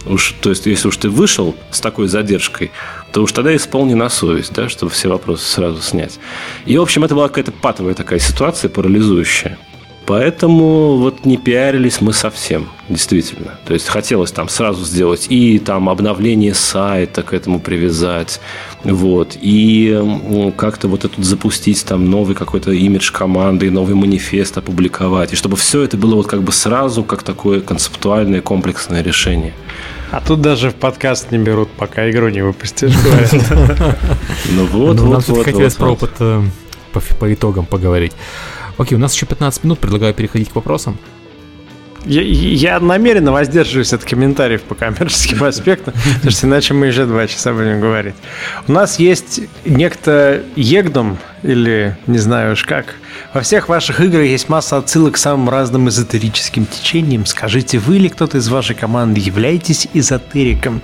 Уж, 0.06 0.34
то 0.40 0.50
есть, 0.50 0.66
если 0.66 0.88
уж 0.88 0.96
ты 0.96 1.08
вышел 1.08 1.54
с 1.70 1.80
такой 1.80 2.08
задержкой, 2.08 2.72
то 3.12 3.22
уж 3.22 3.32
тогда 3.32 3.54
исполни 3.54 3.94
на 3.94 4.08
совесть, 4.08 4.52
да, 4.54 4.68
чтобы 4.68 4.90
все 4.90 5.08
вопросы 5.08 5.44
сразу 5.44 5.80
снять. 5.82 6.18
И, 6.66 6.76
в 6.76 6.82
общем, 6.82 7.04
это 7.04 7.14
была 7.14 7.28
какая-то 7.28 7.52
патовая 7.52 7.94
такая 7.94 8.18
ситуация, 8.18 8.68
парализующая. 8.70 9.58
Поэтому 10.08 10.96
вот 10.96 11.26
не 11.26 11.36
пиарились 11.36 12.00
мы 12.00 12.14
совсем, 12.14 12.70
действительно. 12.88 13.58
То 13.66 13.74
есть 13.74 13.88
хотелось 13.88 14.32
там 14.32 14.48
сразу 14.48 14.82
сделать 14.86 15.26
и 15.28 15.58
там 15.58 15.90
обновление 15.90 16.54
сайта 16.54 17.22
к 17.22 17.34
этому 17.34 17.60
привязать, 17.60 18.40
вот, 18.84 19.36
и 19.38 20.02
как-то 20.56 20.88
вот 20.88 21.04
этот 21.04 21.22
запустить 21.22 21.84
там 21.84 22.08
новый 22.10 22.34
какой-то 22.34 22.72
имидж 22.72 23.12
команды, 23.12 23.70
новый 23.70 23.94
манифест 23.94 24.56
опубликовать, 24.56 25.34
и 25.34 25.36
чтобы 25.36 25.58
все 25.58 25.82
это 25.82 25.98
было 25.98 26.14
вот 26.14 26.26
как 26.26 26.42
бы 26.42 26.52
сразу 26.52 27.04
как 27.04 27.22
такое 27.22 27.60
концептуальное 27.60 28.40
комплексное 28.40 29.02
решение. 29.02 29.52
А 30.10 30.22
тут 30.22 30.40
даже 30.40 30.70
в 30.70 30.74
подкаст 30.74 31.32
не 31.32 31.38
берут, 31.38 31.68
пока 31.68 32.08
игру 32.08 32.30
не 32.30 32.40
выпустишь, 32.40 32.94
Ну 34.52 34.64
вот, 34.72 34.96
ну, 34.96 35.04
вот, 35.04 35.28
вот. 35.28 35.44
хотелось 35.44 35.74
про 35.74 35.90
опыт 35.90 36.12
э, 36.20 36.42
по 36.92 37.34
итогам 37.34 37.66
поговорить. 37.66 38.14
Окей, 38.78 38.96
у 38.96 39.00
нас 39.00 39.14
еще 39.14 39.26
15 39.26 39.64
минут, 39.64 39.80
предлагаю 39.80 40.14
переходить 40.14 40.50
к 40.50 40.54
вопросам. 40.54 40.98
Я, 42.06 42.22
я 42.22 42.80
намеренно 42.80 43.32
воздерживаюсь 43.32 43.92
от 43.92 44.04
комментариев 44.04 44.62
по 44.62 44.76
коммерческим 44.76 45.42
аспектам, 45.44 45.94
потому 46.14 46.30
что 46.30 46.46
иначе 46.46 46.74
мы 46.74 46.86
еще 46.86 47.04
два 47.04 47.26
часа 47.26 47.52
будем 47.52 47.80
говорить. 47.80 48.14
У 48.68 48.72
нас 48.72 49.00
есть 49.00 49.40
некто 49.64 50.42
Егдом, 50.54 51.18
или 51.42 51.98
не 52.06 52.18
знаю 52.18 52.52
уж 52.52 52.64
как. 52.64 52.94
Во 53.34 53.40
всех 53.40 53.68
ваших 53.68 54.00
играх 54.00 54.24
есть 54.24 54.48
масса 54.48 54.76
отсылок 54.76 55.14
к 55.14 55.18
самым 55.18 55.50
разным 55.50 55.88
эзотерическим 55.88 56.66
течениям. 56.66 57.26
Скажите, 57.26 57.78
вы 57.78 57.96
или 57.96 58.08
кто-то 58.08 58.38
из 58.38 58.48
вашей 58.48 58.76
команды 58.76 59.20
являетесь 59.20 59.88
эзотериком? 59.92 60.80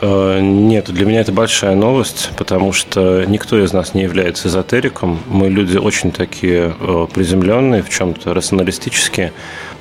Э, 0.00 0.40
нет, 0.40 0.90
для 0.90 1.04
меня 1.04 1.20
это 1.20 1.32
большая 1.32 1.74
новость, 1.74 2.30
потому 2.36 2.72
что 2.72 3.24
никто 3.26 3.62
из 3.62 3.72
нас 3.72 3.94
не 3.94 4.02
является 4.02 4.48
эзотериком. 4.48 5.20
Мы 5.26 5.48
люди 5.48 5.76
очень 5.76 6.10
такие 6.10 6.74
э, 6.78 7.06
приземленные, 7.12 7.82
в 7.82 7.90
чем-то 7.90 8.32
рационалистические. 8.32 9.32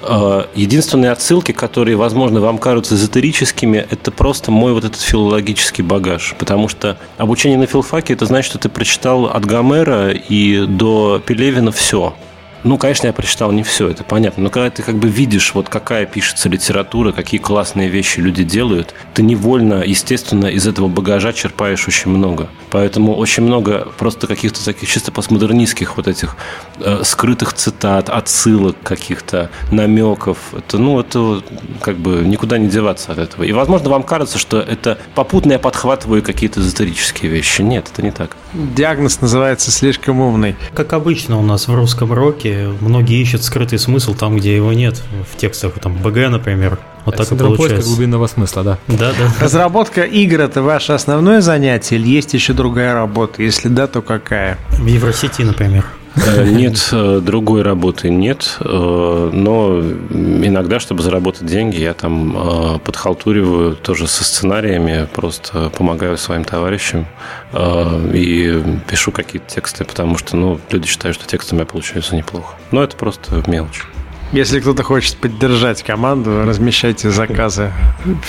Э, 0.01 0.43
единственные 0.55 1.11
отсылки, 1.11 1.53
которые, 1.53 1.95
возможно, 1.95 2.41
вам 2.41 2.57
кажутся 2.57 2.95
эзотерическими, 2.95 3.85
это 3.89 4.11
просто 4.11 4.51
мой 4.51 4.73
вот 4.73 4.83
этот 4.83 4.99
филологический 4.99 5.83
багаж. 5.83 6.35
Потому 6.37 6.67
что 6.67 6.97
обучение 7.17 7.57
на 7.57 7.65
филфаке– 7.65 8.13
это 8.15 8.25
значит, 8.25 8.49
что 8.49 8.59
ты 8.59 8.67
прочитал 8.69 9.25
от 9.25 9.45
Гомера 9.45 10.11
и 10.11 10.65
до 10.65 11.21
Пелевина 11.25 11.71
все– 11.71 12.13
ну, 12.63 12.77
конечно, 12.77 13.07
я 13.07 13.13
прочитал 13.13 13.51
не 13.51 13.63
все, 13.63 13.89
это 13.89 14.03
понятно. 14.03 14.43
Но 14.43 14.49
когда 14.49 14.69
ты 14.69 14.83
как 14.83 14.95
бы 14.95 15.07
видишь, 15.07 15.53
вот 15.53 15.69
какая 15.69 16.05
пишется 16.05 16.49
литература, 16.49 17.11
какие 17.11 17.39
классные 17.39 17.89
вещи 17.89 18.19
люди 18.19 18.43
делают, 18.43 18.93
ты 19.13 19.23
невольно, 19.23 19.83
естественно, 19.85 20.47
из 20.47 20.67
этого 20.67 20.87
багажа 20.87 21.31
черпаешь 21.33 21.87
очень 21.87 22.11
много. 22.11 22.49
Поэтому 22.69 23.15
очень 23.15 23.43
много 23.43 23.87
просто 23.97 24.27
каких-то 24.27 24.63
таких 24.63 24.89
чисто 24.89 25.11
постмодернистских 25.11 25.97
вот 25.97 26.07
этих 26.07 26.35
э, 26.79 27.01
скрытых 27.03 27.53
цитат, 27.53 28.09
отсылок 28.09 28.75
каких-то, 28.83 29.49
намеков. 29.71 30.37
Это, 30.53 30.77
ну, 30.77 30.99
это 30.99 31.41
как 31.81 31.97
бы 31.97 32.23
никуда 32.25 32.57
не 32.57 32.67
деваться 32.67 33.11
от 33.11 33.19
этого. 33.19 33.43
И, 33.43 33.51
возможно, 33.51 33.89
вам 33.89 34.03
кажется, 34.03 34.37
что 34.37 34.59
это 34.59 34.97
попутно 35.15 35.53
я 35.53 35.59
подхватываю 35.59 36.21
какие-то 36.21 36.59
эзотерические 36.59 37.31
вещи. 37.31 37.61
Нет, 37.61 37.89
это 37.91 38.01
не 38.01 38.11
так. 38.11 38.35
Диагноз 38.53 39.21
называется 39.21 39.71
слишком 39.71 40.19
умный. 40.19 40.55
Как 40.73 40.93
обычно 40.93 41.37
у 41.37 41.41
нас 41.41 41.67
в 41.67 41.73
русском 41.73 42.11
роке 42.11 42.48
все 42.49 42.73
многие 42.81 43.21
ищут 43.21 43.43
скрытый 43.43 43.79
смысл 43.79 44.15
там, 44.15 44.35
где 44.35 44.55
его 44.55 44.73
нет, 44.73 45.01
в 45.31 45.37
текстах, 45.37 45.73
там, 45.81 45.95
БГ, 45.95 46.29
например. 46.29 46.79
Вот 47.05 47.15
так 47.15 47.31
и 47.31 47.35
получается. 47.35 47.87
глубинного 47.87 48.27
смысла, 48.27 48.63
да. 48.63 48.77
Да, 48.87 49.11
да. 49.17 49.33
Разработка 49.39 50.01
игр– 50.01 50.41
это 50.41 50.61
ваше 50.61 50.93
основное 50.93 51.41
занятие 51.41 51.95
или 51.95 52.07
есть 52.07 52.33
еще 52.33 52.53
другая 52.53 52.93
работа? 52.93 53.41
Если 53.41 53.69
да, 53.69 53.87
то 53.87 54.01
какая? 54.01 54.57
В 54.71 54.85
Евросети, 54.85 55.41
например. 55.41 55.85
Э, 56.27 56.43
нет, 56.51 56.89
э, 56.91 57.21
другой 57.21 57.61
работы 57.61 58.09
нет, 58.09 58.57
э, 58.59 59.29
но 59.33 59.79
иногда, 59.79 60.79
чтобы 60.79 61.01
заработать 61.01 61.45
деньги, 61.45 61.79
я 61.79 61.93
там 61.93 62.79
подхалтуриваю 62.83 63.75
тоже 63.75 64.07
со 64.07 64.23
сценариями, 64.23 65.07
просто 65.13 65.69
помогаю 65.69 66.17
своим 66.17 66.43
товарищам 66.43 67.05
и 67.53 68.63
пишу 68.87 69.11
какие-то 69.11 69.47
тексты, 69.47 69.85
потому 69.85 70.17
что 70.17 70.35
ну, 70.37 70.59
люди 70.69 70.87
считают, 70.87 71.15
что 71.15 71.27
тексты 71.27 71.55
у 71.55 71.57
меня 71.57 71.65
получаются 71.65 72.15
неплохо. 72.15 72.55
Но 72.71 72.83
это 72.83 72.95
просто 72.95 73.43
мелочь. 73.47 73.83
Если 74.31 74.59
кто-то 74.59 74.83
хочет 74.83 75.17
поддержать 75.17 75.83
команду, 75.83 76.43
размещайте 76.45 77.09
заказы 77.09 77.71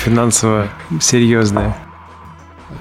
финансово 0.05 0.69
серьезные. 1.01 1.75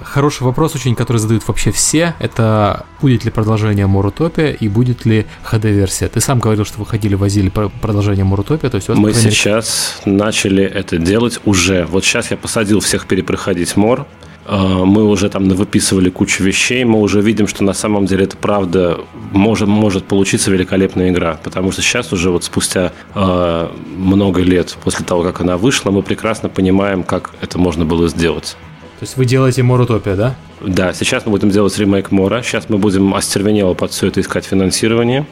Хороший 0.03 0.43
вопрос 0.43 0.75
очень, 0.75 0.95
который 0.95 1.17
задают 1.17 1.47
вообще 1.47 1.71
все, 1.71 2.15
это 2.19 2.85
будет 3.01 3.25
ли 3.25 3.31
продолжение 3.31 3.87
Мурутопия 3.87 4.51
и 4.51 4.67
будет 4.67 5.05
ли 5.05 5.25
HD-версия. 5.49 6.07
Ты 6.07 6.19
сам 6.21 6.39
говорил, 6.39 6.65
что 6.65 6.79
выходили, 6.79 7.15
возили 7.15 7.49
продолжение 7.49 8.25
Мурутопия, 8.25 8.69
то 8.69 8.75
есть 8.75 8.89
Мы 8.89 9.13
сейчас 9.13 10.01
начали 10.05 10.63
это 10.63 10.97
делать 10.97 11.39
уже. 11.45 11.85
Вот 11.85 12.03
сейчас 12.03 12.31
я 12.31 12.37
посадил 12.37 12.79
всех 12.79 13.07
перепроходить 13.07 13.75
Мор, 13.75 14.07
а, 14.51 14.83
мы 14.83 15.05
уже 15.05 15.29
там 15.29 15.47
выписывали 15.47 16.09
кучу 16.09 16.43
вещей, 16.43 16.83
мы 16.83 16.99
уже 16.99 17.21
видим, 17.21 17.45
что 17.45 17.63
на 17.63 17.73
самом 17.73 18.07
деле 18.07 18.23
это 18.23 18.35
правда 18.35 18.99
может, 19.31 19.67
может 19.67 20.05
получиться 20.05 20.49
великолепная 20.49 21.09
игра, 21.09 21.39
потому 21.43 21.71
что 21.71 21.83
сейчас 21.83 22.11
уже 22.13 22.31
вот 22.31 22.43
спустя 22.43 22.91
э, 23.13 23.69
много 23.95 24.41
лет 24.41 24.75
после 24.83 25.05
того, 25.05 25.21
как 25.21 25.41
она 25.41 25.55
вышла, 25.57 25.91
мы 25.91 26.01
прекрасно 26.01 26.49
понимаем, 26.49 27.03
как 27.03 27.29
это 27.41 27.59
можно 27.59 27.85
было 27.85 28.07
сделать. 28.07 28.57
То 28.99 29.05
есть 29.05 29.15
вы 29.15 29.25
делаете 29.25 29.63
Морутопия, 29.63 30.15
да? 30.15 30.35
Да, 30.59 30.93
сейчас 30.93 31.25
мы 31.25 31.31
будем 31.31 31.49
делать 31.49 31.77
ремейк 31.77 32.11
Мора. 32.11 32.43
Сейчас 32.43 32.67
мы 32.67 32.77
будем 32.77 33.13
остервенело 33.15 33.73
под 33.73 33.91
все 33.91 34.07
это 34.07 34.19
искать 34.19 34.43
финансирование 34.43 35.25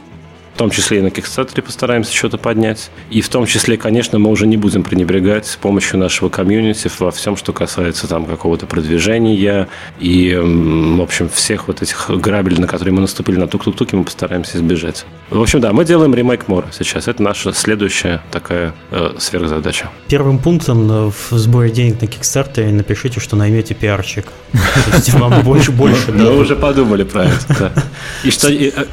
в 0.58 0.60
том 0.60 0.70
числе 0.70 0.98
и 0.98 1.00
на 1.02 1.06
Kickstarter 1.06 1.62
постараемся 1.62 2.12
что-то 2.12 2.36
поднять. 2.36 2.90
И 3.10 3.20
в 3.20 3.28
том 3.28 3.46
числе, 3.46 3.76
конечно, 3.76 4.18
мы 4.18 4.28
уже 4.28 4.44
не 4.44 4.56
будем 4.56 4.82
пренебрегать 4.82 5.46
с 5.46 5.54
помощью 5.54 6.00
нашего 6.00 6.30
комьюнити 6.30 6.90
во 6.98 7.12
всем, 7.12 7.36
что 7.36 7.52
касается 7.52 8.08
там 8.08 8.26
какого-то 8.26 8.66
продвижения 8.66 9.68
и, 10.00 10.34
в 10.36 11.00
общем, 11.00 11.28
всех 11.28 11.68
вот 11.68 11.80
этих 11.80 12.10
грабелей, 12.10 12.58
на 12.58 12.66
которые 12.66 12.92
мы 12.92 13.02
наступили 13.02 13.36
на 13.36 13.46
тук-тук-туке, 13.46 13.94
мы 13.94 14.02
постараемся 14.02 14.58
избежать. 14.58 15.06
В 15.30 15.40
общем, 15.40 15.60
да, 15.60 15.72
мы 15.72 15.84
делаем 15.84 16.12
ремейк 16.12 16.48
Мора 16.48 16.66
сейчас. 16.72 17.06
Это 17.06 17.22
наша 17.22 17.52
следующая 17.52 18.20
такая 18.32 18.74
э, 18.90 19.12
сверхзадача. 19.16 19.90
Первым 20.08 20.40
пунктом 20.40 20.90
э, 20.90 21.10
в 21.10 21.38
сборе 21.38 21.70
денег 21.70 22.00
на 22.00 22.06
Kickstarter 22.06 22.68
напишите, 22.72 23.20
что 23.20 23.36
наймете 23.36 23.74
пиарчик. 23.74 24.26
Вам 25.12 25.40
больше, 25.44 25.70
больше. 25.70 26.10
Мы 26.10 26.36
уже 26.36 26.56
подумали 26.56 27.04
про 27.04 27.26
это. 27.26 27.72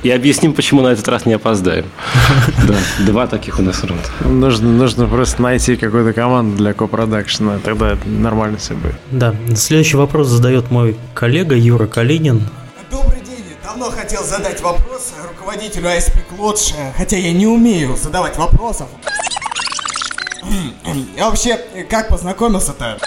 И 0.04 0.12
объясним, 0.12 0.54
почему 0.54 0.84
на 0.84 0.90
этот 0.90 1.08
раз 1.08 1.26
не 1.26 1.34
опоздали 1.34 1.55
опоздаем. 1.56 1.86
Да, 2.68 2.76
два 3.06 3.28
таких 3.28 3.60
у 3.60 3.62
нас 3.62 3.84
рунда. 3.84 4.04
Нужно, 4.22 4.70
нужно 4.70 5.08
просто 5.08 5.42
найти 5.42 5.76
какую-то 5.76 6.14
команду 6.14 6.58
для 6.58 6.74
копродакшена, 6.74 7.60
тогда 7.60 7.98
нормально 8.06 8.58
все 8.58 8.74
будет. 8.74 8.96
Да, 9.12 9.36
следующий 9.56 9.98
вопрос 9.98 10.28
задает 10.28 10.72
мой 10.72 10.98
коллега 11.14 11.56
Юра 11.56 11.88
Калинин. 11.88 12.42
Добрый 12.90 13.22
день, 13.22 13.44
давно 13.64 13.92
хотел 13.92 14.24
задать 14.24 14.62
вопрос 14.62 15.14
руководителю 15.30 15.86
ISP 15.90 16.18
Lodge, 16.38 16.74
хотя 16.98 17.18
я 17.18 17.34
не 17.34 17.48
умею 17.48 17.96
задавать 17.96 18.38
вопросов. 18.38 18.88
Я 21.18 21.30
вообще 21.30 21.60
как 21.90 22.10
познакомился-то? 22.10 23.00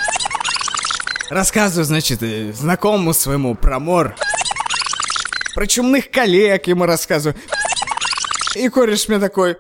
Рассказываю, 1.31 1.85
значит, 1.85 2.23
э, 2.23 2.53
знакомому 2.53 3.15
своему 3.15 3.55
про 3.55 3.79
мор. 3.79 4.17
Про 5.55 5.67
чумных 5.67 6.11
коллег 6.11 6.67
ему 6.67 6.85
рассказываю. 6.85 7.37
И 8.59 8.69
кореш 8.69 9.09
мне 9.09 9.19
такой... 9.21 9.57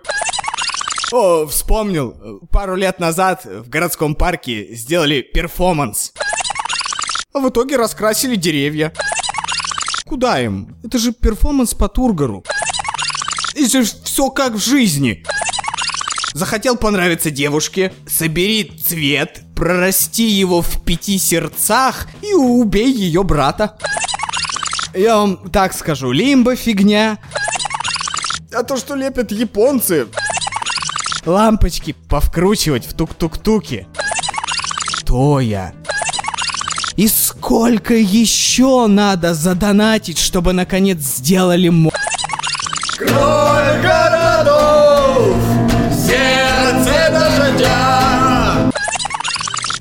О, 1.13 1.47
вспомнил. 1.47 2.41
Пару 2.51 2.75
лет 2.75 2.99
назад 2.99 3.45
в 3.45 3.69
городском 3.69 4.15
парке 4.15 4.75
сделали 4.75 5.23
перформанс. 5.23 6.13
А 7.33 7.39
в 7.39 7.49
итоге 7.49 7.77
раскрасили 7.77 8.35
деревья. 8.35 8.93
Куда 10.05 10.41
им? 10.41 10.77
Это 10.85 10.99
же 10.99 11.13
перформанс 11.13 11.75
по 11.75 11.89
Тургору. 11.89 12.45
И 13.55 13.67
же 13.67 13.85
все 13.85 14.31
как 14.31 14.55
в 14.55 14.59
жизни. 14.59 15.25
Захотел 16.35 16.77
понравиться 16.77 17.31
девушке? 17.31 17.95
Собери 18.07 18.65
цвет, 18.65 19.43
прорасти 19.55 20.29
его 20.29 20.61
в 20.61 20.85
пяти 20.85 21.19
сердцах 21.19 22.09
и 22.21 22.35
убей 22.35 22.93
ее 22.93 23.23
брата. 23.23 23.79
Я 24.93 25.19
вам 25.19 25.51
так 25.51 25.73
скажу, 25.73 26.11
лимба 26.11 26.57
фигня. 26.57 27.19
А 28.53 28.63
то, 28.63 28.77
что 28.77 28.95
лепят 28.95 29.31
японцы. 29.31 30.07
Лампочки 31.27 31.95
повкручивать 32.09 32.87
в 32.87 32.95
тук-тук-туке. 32.95 33.87
То 35.05 35.41
я. 35.41 35.75
И 36.97 37.07
сколько 37.09 37.95
еще 37.95 38.87
надо 38.87 39.35
задонатить, 39.35 40.19
чтобы 40.19 40.53
наконец 40.53 40.99
сделали 40.99 41.69
мо... 41.69 41.91
Кроль 42.97 43.83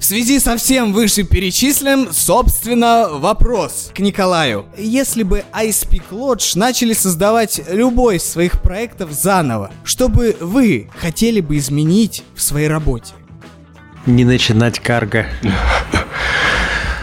связи 0.08 0.40
со 0.40 0.56
всем 0.56 0.94
вышеперечисленным, 0.94 2.14
собственно, 2.14 3.10
вопрос 3.12 3.92
к 3.94 4.00
Николаю. 4.00 4.66
Если 4.78 5.24
бы 5.24 5.44
iSpeak 5.54 6.12
Lodge 6.12 6.58
начали 6.58 6.94
создавать 6.94 7.62
любой 7.70 8.16
из 8.16 8.24
своих 8.24 8.62
проектов 8.62 9.12
заново, 9.12 9.70
что 9.84 10.08
бы 10.08 10.38
вы 10.40 10.90
хотели 10.96 11.42
бы 11.42 11.58
изменить 11.58 12.24
в 12.36 12.42
своей 12.42 12.70
работе? 12.70 13.14
Не 14.06 14.24
начинать 14.24 14.80
карго. 14.80 15.28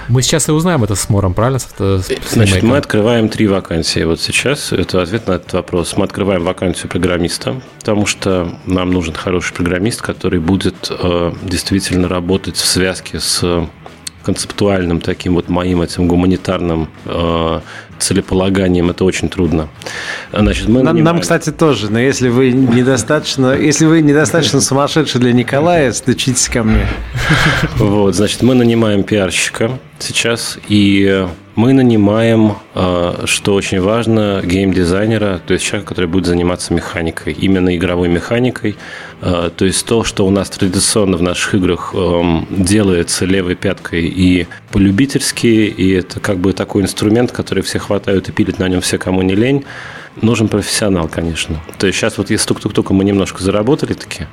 Мы 0.09 0.23
сейчас 0.23 0.49
и 0.49 0.53
узнаем 0.53 0.85
это 0.85 0.95
с 0.95 1.09
Мором, 1.09 1.35
правильно? 1.35 1.59
С, 1.59 1.67
с, 1.69 2.11
Значит, 2.33 2.63
мы 2.63 2.77
открываем 2.77 3.29
три 3.29 3.47
вакансии 3.47 4.05
вот 4.05 4.21
сейчас. 4.21 4.73
Это 4.73 5.03
ответ 5.03 5.27
на 5.27 5.33
этот 5.33 5.53
вопрос. 5.53 5.97
Мы 5.97 6.05
открываем 6.05 6.45
вакансию 6.45 6.89
программиста, 6.89 7.61
потому 7.79 8.07
что 8.07 8.59
нам 8.67 8.91
нужен 8.91 9.15
хороший 9.15 9.55
программист, 9.55 10.03
который 10.03 10.41
будет 10.41 10.91
э, 10.91 11.33
действительно 11.43 12.09
работать 12.09 12.57
в 12.57 12.65
связке 12.65 13.21
с 13.21 13.69
концептуальным 14.25 15.01
таким 15.01 15.35
вот 15.35 15.49
моим 15.49 15.83
этим 15.83 16.09
гуманитарным 16.09 16.89
э, 17.05 17.61
целеполаганием 17.99 18.91
это 18.91 19.05
очень 19.05 19.29
трудно. 19.29 19.69
Значит, 20.33 20.69
мы 20.69 20.83
нам, 20.83 21.03
нам, 21.03 21.21
кстати, 21.21 21.51
тоже, 21.51 21.91
но 21.91 21.99
если 21.99 22.29
вы 22.29 22.53
недостаточно, 22.53 23.53
если 23.55 23.87
вы 23.87 24.03
недостаточно 24.03 24.61
сумасшедший 24.61 25.21
для 25.21 25.33
Николая, 25.33 25.93
стучитесь 25.93 26.49
ко 26.49 26.63
мне. 26.63 26.87
Вот, 27.77 28.15
значит, 28.15 28.43
мы 28.43 28.55
нанимаем 28.55 29.05
пиарщика 29.05 29.79
сейчас, 29.99 30.59
и 30.69 31.27
мы 31.57 31.73
нанимаем, 31.73 32.57
а, 32.75 33.25
что 33.27 33.55
очень 33.55 33.81
важно, 33.81 34.43
геймдизайнера, 34.45 35.41
то 35.47 35.55
есть 35.55 35.65
человека, 35.65 35.91
который 35.91 36.07
будет 36.07 36.27
заниматься 36.27 36.75
механикой, 36.75 37.33
именно 37.33 37.77
игровой 37.77 38.09
механикой. 38.09 38.77
А, 39.21 39.51
то 39.51 39.65
есть 39.65 39.87
то, 39.87 40.05
что 40.05 40.27
у 40.27 40.31
нас 40.31 40.51
традиционно 40.51 41.17
в 41.17 41.23
наших 41.23 41.55
играх 41.55 41.95
эм, 41.95 42.47
делается 42.51 43.25
левой 43.25 43.55
пяткой 43.55 44.03
и 44.03 44.47
полюбительски, 44.71 45.47
и 45.47 45.93
это 45.93 46.19
как 46.21 46.39
бы 46.39 46.53
такой 46.53 46.83
инструмент, 46.83 47.31
который 47.31 47.63
все 47.63 47.79
хватают 47.79 48.29
и 48.29 48.33
пилят 48.33 48.59
на 48.59 48.69
нем 48.69 48.81
все, 48.81 48.99
кому 48.99 49.23
не 49.23 49.35
лень, 49.35 49.65
нужен 50.23 50.49
профессионал, 50.49 51.09
конечно. 51.09 51.61
То 51.79 51.87
есть 51.87 51.99
сейчас 51.99 52.19
вот 52.19 52.31
если 52.31 52.47
тук-тук-тук 52.49 52.91
мы 52.91 53.05
немножко 53.05 53.43
заработали 53.43 53.95
таки, 53.95 54.27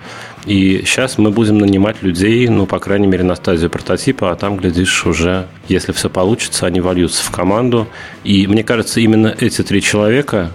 и 0.46 0.84
сейчас 0.86 1.18
мы 1.18 1.32
будем 1.32 1.58
нанимать 1.58 2.02
людей, 2.02 2.48
ну, 2.48 2.66
по 2.66 2.80
крайней 2.80 3.08
мере, 3.08 3.24
на 3.24 3.36
стадию 3.36 3.70
прототипа, 3.70 4.32
а 4.32 4.36
там, 4.36 4.58
глядишь, 4.58 5.06
уже, 5.06 5.48
если 5.68 5.92
все 5.92 6.10
получится, 6.10 6.66
они 6.66 6.82
вольются 6.82 7.24
в 7.24 7.32
команду. 7.32 7.88
И 8.24 8.48
мне 8.48 8.64
кажется, 8.64 9.00
именно 9.00 9.36
эти 9.40 9.62
три 9.64 9.82
человека, 9.82 10.52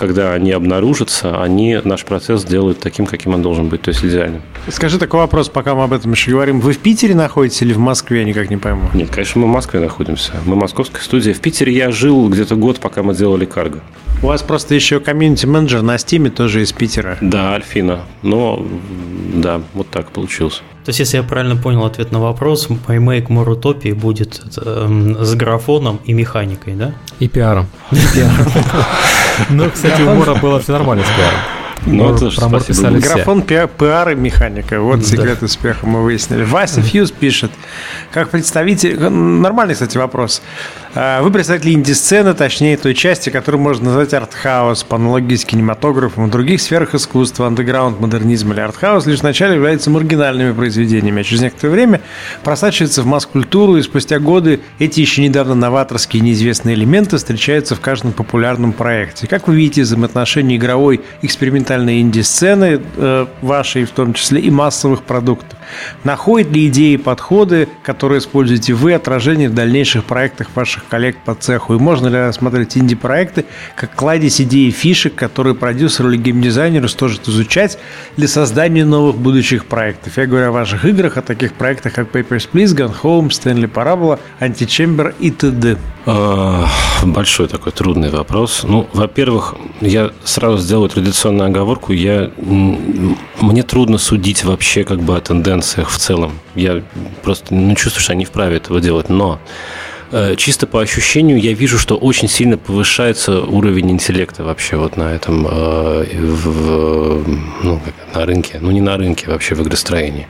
когда 0.00 0.32
они 0.32 0.50
обнаружатся, 0.50 1.42
они 1.42 1.78
наш 1.84 2.06
процесс 2.06 2.42
делают 2.44 2.80
таким, 2.80 3.04
каким 3.04 3.34
он 3.34 3.42
должен 3.42 3.68
быть, 3.68 3.82
то 3.82 3.90
есть 3.90 4.02
идеальным. 4.02 4.40
Скажи 4.68 4.98
такой 4.98 5.20
вопрос, 5.20 5.50
пока 5.50 5.74
мы 5.74 5.84
об 5.84 5.92
этом 5.92 6.12
еще 6.12 6.30
говорим. 6.30 6.60
Вы 6.60 6.72
в 6.72 6.78
Питере 6.78 7.14
находитесь 7.14 7.60
или 7.60 7.74
в 7.74 7.78
Москве, 7.78 8.20
я 8.20 8.24
никак 8.24 8.48
не 8.48 8.56
пойму? 8.56 8.88
Нет, 8.94 9.10
конечно, 9.10 9.42
мы 9.42 9.46
в 9.46 9.50
Москве 9.50 9.78
находимся. 9.78 10.32
Мы 10.46 10.56
московская 10.56 11.02
студия. 11.02 11.34
В 11.34 11.40
Питере 11.40 11.74
я 11.74 11.92
жил 11.92 12.30
где-то 12.30 12.56
год, 12.56 12.80
пока 12.80 13.02
мы 13.02 13.14
делали 13.14 13.44
карго. 13.44 13.82
У 14.22 14.26
вас 14.26 14.42
просто 14.42 14.74
еще 14.74 15.00
комьюнити-менеджер 15.00 15.82
на 15.82 15.98
Стиме 15.98 16.30
тоже 16.30 16.62
из 16.62 16.72
Питера. 16.72 17.18
Да, 17.20 17.54
Альфина. 17.54 18.00
Но, 18.22 18.66
да, 19.34 19.60
вот 19.74 19.90
так 19.90 20.10
получилось. 20.12 20.62
То 20.84 20.90
есть, 20.90 20.98
если 20.98 21.18
я 21.18 21.22
правильно 21.22 21.56
понял 21.56 21.84
ответ 21.84 22.10
на 22.10 22.20
вопрос, 22.20 22.68
More 22.68 23.60
Utopia 23.60 23.94
будет 23.94 24.40
э, 24.56 25.14
с 25.20 25.34
графоном 25.34 26.00
и 26.04 26.14
механикой, 26.14 26.74
да? 26.74 26.92
И 27.18 27.28
пиаром. 27.28 27.66
Ну, 29.48 29.70
кстати, 29.70 30.02
у 30.02 30.14
Мора 30.14 30.34
было 30.34 30.60
все 30.60 30.72
нормально 30.72 31.02
с 31.02 31.08
пиаром. 31.16 31.38
Ну, 31.86 32.14
это 32.14 32.30
про 32.30 32.48
Мор 32.48 32.62
писали 32.62 33.00
Графон, 33.00 33.42
пиар 33.42 34.10
и 34.10 34.14
механика. 34.14 34.80
Вот 34.80 35.04
секрет 35.06 35.42
успеха 35.42 35.86
мы 35.86 36.02
выяснили. 36.02 36.44
Вася 36.44 36.82
Фьюз 36.82 37.10
пишет, 37.10 37.50
как 38.12 38.30
представитель... 38.30 38.98
Нормальный, 38.98 39.74
кстати, 39.74 39.96
вопрос. 39.96 40.42
А, 40.92 41.22
вы 41.22 41.30
представитель 41.30 41.74
инди-сцены, 41.74 42.34
точнее 42.34 42.76
той 42.76 42.94
части, 42.94 43.30
которую 43.30 43.62
можно 43.62 43.86
назвать 43.86 44.12
артхаус, 44.12 44.82
по 44.82 44.96
аналогии 44.96 45.36
с 45.36 45.44
кинематографом. 45.44 46.26
В 46.26 46.30
других 46.30 46.60
сферах 46.60 46.96
искусства, 46.96 47.46
андеграунд, 47.46 48.00
модернизм 48.00 48.52
или 48.52 48.58
артхаус 48.58 49.06
лишь 49.06 49.20
вначале 49.20 49.54
являются 49.54 49.88
маргинальными 49.88 50.52
произведениями, 50.52 51.20
а 51.20 51.24
через 51.24 51.42
некоторое 51.42 51.70
время 51.70 52.00
просачиваются 52.42 53.02
в 53.02 53.06
масс-культуру, 53.06 53.76
и 53.76 53.82
спустя 53.82 54.18
годы 54.18 54.62
эти 54.80 55.00
еще 55.00 55.22
недавно 55.22 55.54
новаторские 55.54 56.22
неизвестные 56.22 56.74
элементы 56.74 57.18
встречаются 57.18 57.76
в 57.76 57.80
каждом 57.80 58.10
популярном 58.10 58.72
проекте. 58.72 59.28
Как 59.28 59.46
вы 59.46 59.54
видите 59.54 59.82
взаимоотношения 59.82 60.56
игровой 60.56 61.02
экспериментальной 61.22 62.00
инди-сцены, 62.00 62.80
э, 62.96 63.26
вашей 63.42 63.84
в 63.84 63.90
том 63.90 64.12
числе, 64.12 64.40
и 64.40 64.50
массовых 64.50 65.04
продуктов? 65.04 65.59
Находят 66.04 66.50
ли 66.50 66.68
идеи 66.68 66.94
и 66.94 66.96
подходы, 66.96 67.68
которые 67.82 68.18
используете 68.18 68.74
вы, 68.74 68.94
отражение 68.94 69.48
в 69.48 69.54
дальнейших 69.54 70.04
проектах 70.04 70.48
ваших 70.54 70.86
коллег 70.88 71.16
по 71.24 71.34
цеху? 71.34 71.74
И 71.74 71.78
можно 71.78 72.08
ли 72.08 72.16
рассмотреть 72.16 72.76
инди-проекты 72.76 73.44
как 73.76 73.94
кладезь 73.94 74.40
идей 74.40 74.68
и 74.68 74.70
фишек, 74.70 75.14
которые 75.14 75.54
продюсеру 75.54 76.10
или 76.10 76.18
геймдизайнеру 76.18 76.88
стоит 76.88 77.26
изучать 77.28 77.78
для 78.16 78.28
создания 78.28 78.84
новых 78.84 79.16
будущих 79.16 79.66
проектов? 79.66 80.16
Я 80.16 80.26
говорю 80.26 80.48
о 80.48 80.52
ваших 80.52 80.84
играх, 80.84 81.16
о 81.16 81.22
таких 81.22 81.54
проектах, 81.54 81.92
как 81.94 82.10
Papers, 82.10 82.48
Please, 82.52 82.74
Gone 82.76 82.94
Home, 83.02 83.28
Stanley 83.28 83.70
Parable, 83.70 84.18
Antichamber 84.40 85.14
и 85.18 85.30
т.д. 85.30 85.76
А, 86.12 86.66
большой 87.04 87.46
такой 87.46 87.70
трудный 87.70 88.10
вопрос. 88.10 88.64
Ну, 88.64 88.88
во-первых, 88.92 89.54
я 89.80 90.10
сразу 90.24 90.58
сделаю 90.58 90.88
традиционную 90.88 91.46
оговорку. 91.46 91.92
Я, 91.92 92.32
мне 92.36 93.62
трудно 93.62 93.96
судить 93.96 94.42
вообще 94.42 94.82
как 94.82 95.00
бы 95.00 95.16
о 95.16 95.20
тенденциях 95.20 95.88
в 95.88 95.98
целом. 95.98 96.32
Я 96.56 96.82
просто 97.22 97.54
ну, 97.54 97.76
чувствую, 97.76 98.02
что 98.02 98.12
они 98.12 98.24
вправе 98.24 98.56
этого 98.56 98.80
делать. 98.80 99.08
Но 99.08 99.38
э, 100.10 100.34
чисто 100.34 100.66
по 100.66 100.80
ощущению 100.80 101.38
я 101.38 101.52
вижу, 101.52 101.78
что 101.78 101.96
очень 101.96 102.26
сильно 102.26 102.58
повышается 102.58 103.42
уровень 103.42 103.92
интеллекта 103.92 104.42
вообще 104.42 104.78
вот 104.78 104.96
на 104.96 105.14
этом, 105.14 105.46
э, 105.48 106.06
в, 106.12 107.24
ну, 107.62 107.80
на 108.14 108.26
рынке, 108.26 108.58
ну 108.60 108.72
не 108.72 108.80
на 108.80 108.96
рынке, 108.96 109.30
вообще 109.30 109.54
в 109.54 109.62
игростроении. 109.62 110.26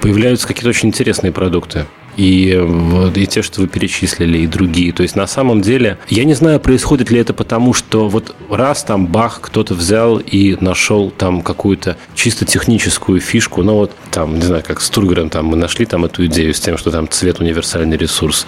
Появляются 0.00 0.48
какие-то 0.48 0.70
очень 0.70 0.88
интересные 0.88 1.30
продукты 1.30 1.86
и, 2.20 3.12
и 3.14 3.26
те, 3.26 3.40
что 3.40 3.62
вы 3.62 3.66
перечислили, 3.66 4.38
и 4.38 4.46
другие. 4.46 4.92
То 4.92 5.02
есть 5.02 5.16
на 5.16 5.26
самом 5.26 5.62
деле, 5.62 5.96
я 6.10 6.24
не 6.24 6.34
знаю, 6.34 6.60
происходит 6.60 7.10
ли 7.10 7.18
это 7.18 7.32
потому, 7.32 7.72
что 7.72 8.08
вот 8.08 8.36
раз 8.50 8.84
там 8.84 9.06
бах, 9.06 9.40
кто-то 9.40 9.72
взял 9.72 10.18
и 10.18 10.54
нашел 10.60 11.10
там 11.10 11.40
какую-то 11.40 11.96
чисто 12.14 12.44
техническую 12.44 13.20
фишку, 13.20 13.62
ну 13.62 13.74
вот 13.74 13.92
там, 14.10 14.34
не 14.34 14.42
знаю, 14.42 14.62
как 14.66 14.82
с 14.82 14.90
Тургером 14.90 15.30
там 15.30 15.46
мы 15.46 15.56
нашли 15.56 15.86
там 15.86 16.04
эту 16.04 16.26
идею 16.26 16.52
с 16.52 16.60
тем, 16.60 16.76
что 16.76 16.90
там 16.90 17.08
цвет 17.08 17.40
универсальный 17.40 17.96
ресурс. 17.96 18.46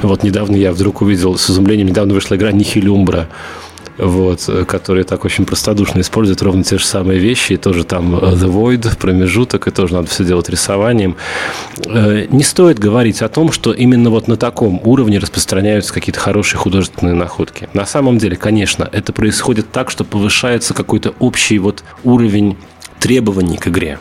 Вот 0.00 0.22
недавно 0.22 0.56
я 0.56 0.72
вдруг 0.72 1.02
увидел 1.02 1.36
с 1.36 1.50
изумлением, 1.50 1.88
недавно 1.88 2.14
вышла 2.14 2.36
игра 2.36 2.52
Нихилюмбра, 2.52 3.28
вот, 3.98 4.48
которые 4.66 5.04
так 5.04 5.24
очень 5.24 5.44
простодушно 5.44 6.00
используют 6.00 6.42
ровно 6.42 6.64
те 6.64 6.78
же 6.78 6.84
самые 6.84 7.18
вещи, 7.18 7.54
и 7.54 7.56
тоже 7.56 7.84
там 7.84 8.16
э, 8.16 8.34
The 8.34 8.50
Void, 8.50 8.96
промежуток, 8.98 9.68
и 9.68 9.70
тоже 9.70 9.94
надо 9.94 10.08
все 10.08 10.24
делать 10.24 10.48
рисованием. 10.48 11.16
Э, 11.86 12.26
не 12.30 12.42
стоит 12.42 12.78
говорить 12.78 13.22
о 13.22 13.28
том, 13.28 13.52
что 13.52 13.72
именно 13.72 14.10
вот 14.10 14.28
на 14.28 14.36
таком 14.36 14.80
уровне 14.84 15.18
распространяются 15.18 15.92
какие-то 15.92 16.20
хорошие 16.20 16.58
художественные 16.58 17.14
находки. 17.14 17.68
На 17.74 17.86
самом 17.86 18.18
деле, 18.18 18.36
конечно, 18.36 18.88
это 18.90 19.12
происходит 19.12 19.70
так, 19.70 19.90
что 19.90 20.04
повышается 20.04 20.74
какой-то 20.74 21.14
общий 21.18 21.58
вот 21.58 21.84
уровень 22.04 22.56
требований 22.98 23.56
к 23.56 23.68
игре 23.68 23.98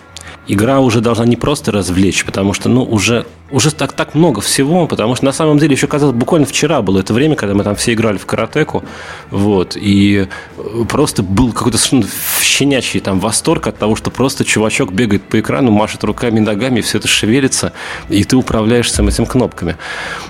игра 0.49 0.79
уже 0.79 0.99
должна 0.99 1.25
не 1.25 1.35
просто 1.35 1.71
развлечь, 1.71 2.25
потому 2.25 2.53
что, 2.53 2.67
ну, 2.69 2.83
уже 2.83 3.25
уже 3.51 3.73
так, 3.73 3.93
так 3.93 4.15
много 4.15 4.41
всего, 4.41 4.87
потому 4.87 5.15
что 5.15 5.25
на 5.25 5.31
самом 5.31 5.57
деле 5.57 5.73
еще 5.73 5.87
казалось, 5.87 6.15
буквально 6.15 6.45
вчера 6.45 6.81
было 6.81 6.99
это 6.99 7.13
время, 7.13 7.35
когда 7.35 7.55
мы 7.55 7.63
там 7.63 7.75
все 7.75 7.93
играли 7.93 8.17
в 8.17 8.25
каратеку, 8.25 8.83
вот, 9.31 9.75
и 9.75 10.27
э, 10.57 10.83
просто 10.87 11.23
был 11.23 11.51
какой-то 11.51 11.77
щенячий 12.41 12.99
там 12.99 13.19
восторг 13.19 13.67
от 13.67 13.77
того, 13.77 13.95
что 13.95 14.11
просто 14.11 14.45
чувачок 14.45 14.91
бегает 14.91 15.23
по 15.23 15.39
экрану, 15.39 15.71
машет 15.71 16.03
руками 16.03 16.37
и 16.37 16.41
ногами, 16.41 16.79
и 16.79 16.81
все 16.81 16.99
это 16.99 17.07
шевелится, 17.07 17.73
и 18.09 18.23
ты 18.23 18.35
управляешь 18.35 18.87
всем 18.87 19.07
этим 19.07 19.25
кнопками. 19.25 19.77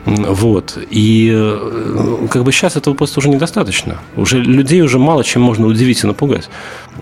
Вот. 0.06 0.78
И 0.90 1.32
э, 1.34 2.28
как 2.32 2.44
бы 2.44 2.52
сейчас 2.52 2.76
этого 2.76 2.94
просто 2.94 3.20
уже 3.20 3.30
недостаточно. 3.30 3.98
Уже 4.16 4.40
людей 4.40 4.82
уже 4.82 4.98
мало 4.98 5.24
чем 5.24 5.42
можно 5.42 5.68
удивить 5.68 6.04
и 6.04 6.08
напугать. 6.08 6.50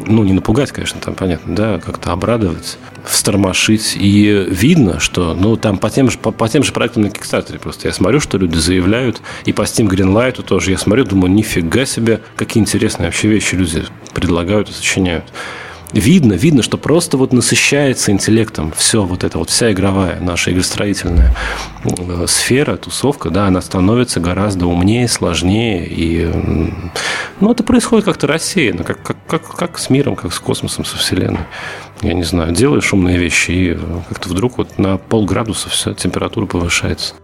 Ну, 0.05 0.23
не 0.23 0.33
напугать, 0.33 0.71
конечно, 0.71 0.99
там 0.99 1.15
понятно, 1.15 1.55
да, 1.55 1.79
как-то 1.79 2.11
обрадовать, 2.11 2.77
встормошить. 3.05 3.95
И 3.99 4.45
видно, 4.49 4.99
что, 4.99 5.33
ну, 5.33 5.55
там 5.55 5.77
по 5.77 5.89
тем 5.89 6.09
же, 6.09 6.17
по, 6.17 6.31
по 6.31 6.47
тем 6.47 6.63
же 6.63 6.71
проектам 6.71 7.03
на 7.03 7.07
Kickstarter 7.07 7.59
просто. 7.59 7.87
Я 7.87 7.93
смотрю, 7.93 8.19
что 8.19 8.37
люди 8.37 8.57
заявляют, 8.57 9.21
и 9.45 9.53
по 9.53 9.63
Steam 9.63 9.87
Greenlight 9.87 10.43
тоже. 10.43 10.71
Я 10.71 10.77
смотрю, 10.77 11.05
думаю, 11.05 11.31
нифига 11.31 11.85
себе, 11.85 12.21
какие 12.35 12.61
интересные 12.61 13.07
вообще 13.07 13.27
вещи 13.27 13.55
люди 13.55 13.83
предлагают 14.13 14.69
и 14.69 14.73
сочиняют 14.73 15.25
видно, 15.93 16.33
видно, 16.33 16.63
что 16.63 16.77
просто 16.77 17.17
вот 17.17 17.33
насыщается 17.33 18.11
интеллектом 18.11 18.73
все 18.75 19.03
вот 19.03 19.23
это 19.23 19.37
вот, 19.37 19.49
вся 19.49 19.71
игровая 19.71 20.19
наша 20.19 20.51
игростроительная 20.51 21.33
э, 21.83 22.25
сфера, 22.27 22.77
тусовка, 22.77 23.29
да, 23.29 23.47
она 23.47 23.61
становится 23.61 24.19
гораздо 24.19 24.67
умнее, 24.67 25.07
сложнее, 25.07 25.87
и 25.87 26.33
ну, 27.39 27.51
это 27.51 27.63
происходит 27.63 28.05
как-то 28.05 28.27
рассеянно, 28.27 28.83
как, 28.83 29.01
как, 29.01 29.17
как, 29.27 29.55
как 29.55 29.77
с 29.77 29.89
миром, 29.89 30.15
как 30.15 30.33
с 30.33 30.39
космосом, 30.39 30.85
со 30.85 30.97
Вселенной. 30.97 31.45
Я 32.01 32.13
не 32.13 32.23
знаю, 32.23 32.53
делаешь 32.53 32.93
умные 32.93 33.17
вещи, 33.17 33.51
и 33.51 33.69
э, 33.71 33.77
как-то 34.09 34.29
вдруг 34.29 34.57
вот 34.57 34.77
на 34.77 34.97
полградуса 34.97 35.69
вся 35.69 35.93
температура 35.93 36.45
повышается. 36.45 37.15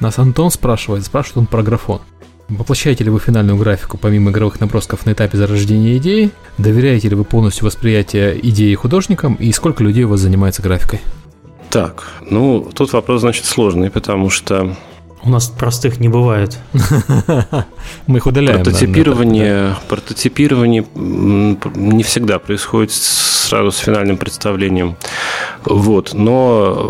Нас 0.00 0.18
Антон 0.18 0.50
спрашивает, 0.50 1.04
спрашивает 1.04 1.38
он 1.38 1.46
про 1.46 1.62
графон. 1.62 2.00
Воплощаете 2.48 3.04
ли 3.04 3.10
вы 3.10 3.20
финальную 3.20 3.58
графику 3.58 3.98
помимо 3.98 4.30
игровых 4.30 4.58
набросков 4.58 5.04
на 5.04 5.12
этапе 5.12 5.36
зарождения 5.36 5.98
идеи? 5.98 6.30
Доверяете 6.56 7.08
ли 7.08 7.14
вы 7.14 7.24
полностью 7.24 7.66
восприятие 7.66 8.38
идеи 8.48 8.74
художникам? 8.74 9.34
И 9.34 9.52
сколько 9.52 9.84
людей 9.84 10.04
у 10.04 10.08
вас 10.08 10.20
занимается 10.20 10.62
графикой? 10.62 11.00
Так, 11.68 12.04
ну, 12.22 12.66
тут 12.74 12.94
вопрос, 12.94 13.20
значит, 13.20 13.44
сложный, 13.44 13.90
потому 13.90 14.30
что 14.30 14.74
у 15.22 15.30
нас 15.30 15.48
простых 15.48 16.00
не 16.00 16.08
бывает. 16.08 16.58
Мы 18.06 18.18
их 18.18 18.26
удаляем. 18.26 18.62
Прототипирование, 18.62 19.74
прототипирование 19.88 20.84
не 20.94 22.02
всегда 22.02 22.38
происходит 22.38 22.92
сразу 22.92 23.72
с 23.72 23.78
финальным 23.78 24.16
представлением. 24.16 24.96
Вот. 25.64 26.14
Но 26.14 26.88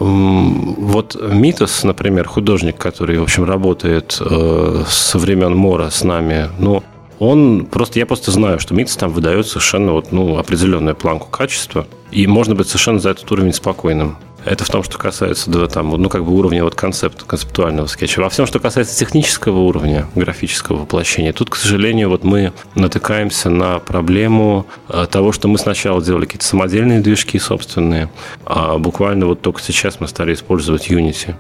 вот 0.79 1.17
Митос, 1.21 1.85
например, 1.85 2.27
художник, 2.27 2.77
который, 2.77 3.19
в 3.19 3.23
общем, 3.23 3.45
работает 3.45 4.19
э, 4.21 4.85
со 4.89 5.19
времен 5.19 5.55
Мора 5.57 5.91
с 5.91 6.05
нами, 6.05 6.49
ну, 6.59 6.83
он 7.19 7.67
просто, 7.67 7.99
я 7.99 8.07
просто 8.07 8.31
знаю, 8.31 8.59
что 8.59 8.75
Митос 8.75 8.97
там 8.97 9.11
выдает 9.11 9.47
совершенно 9.47 9.93
вот, 9.93 10.13
ну, 10.13 10.39
определенную 10.39 10.95
планку 10.95 11.29
качества, 11.29 11.87
и 12.11 12.27
можно 12.27 12.55
быть 12.55 12.69
совершенно 12.69 12.99
за 12.99 13.11
этот 13.11 13.31
уровень 13.33 13.53
спокойным. 13.53 14.17
Это 14.45 14.65
в 14.65 14.69
том, 14.69 14.83
что 14.83 14.99
касается 14.99 15.51
да, 15.51 15.67
там, 15.67 15.91
ну, 15.91 16.09
как 16.09 16.25
бы 16.25 16.33
уровня 16.33 16.65
вот 16.65 16.75
концепта, 16.75 17.25
концептуального 17.25 17.87
скетча. 17.87 18.21
Во 18.21 18.31
всем, 18.31 18.47
что 18.47 18.61
касается 18.61 18.97
технического 18.97 19.59
уровня, 19.59 20.07
графического 20.15 20.79
воплощения, 20.79 21.33
тут, 21.33 21.51
к 21.51 21.57
сожалению, 21.57 22.09
вот 22.09 22.25
мы 22.25 22.53
натыкаемся 22.75 23.51
на 23.51 23.79
проблему 23.79 24.67
э, 24.89 25.07
того, 25.11 25.33
что 25.33 25.49
мы 25.49 25.59
сначала 25.59 26.03
делали 26.03 26.25
какие-то 26.25 26.47
самодельные 26.47 27.01
движки 27.01 27.39
собственные, 27.39 28.11
а 28.45 28.79
буквально 28.79 29.27
вот 29.27 29.41
только 29.43 29.61
сейчас 29.61 30.01
мы 30.01 30.09
стали 30.09 30.35
использовать 30.35 30.89
Unity. 30.89 31.35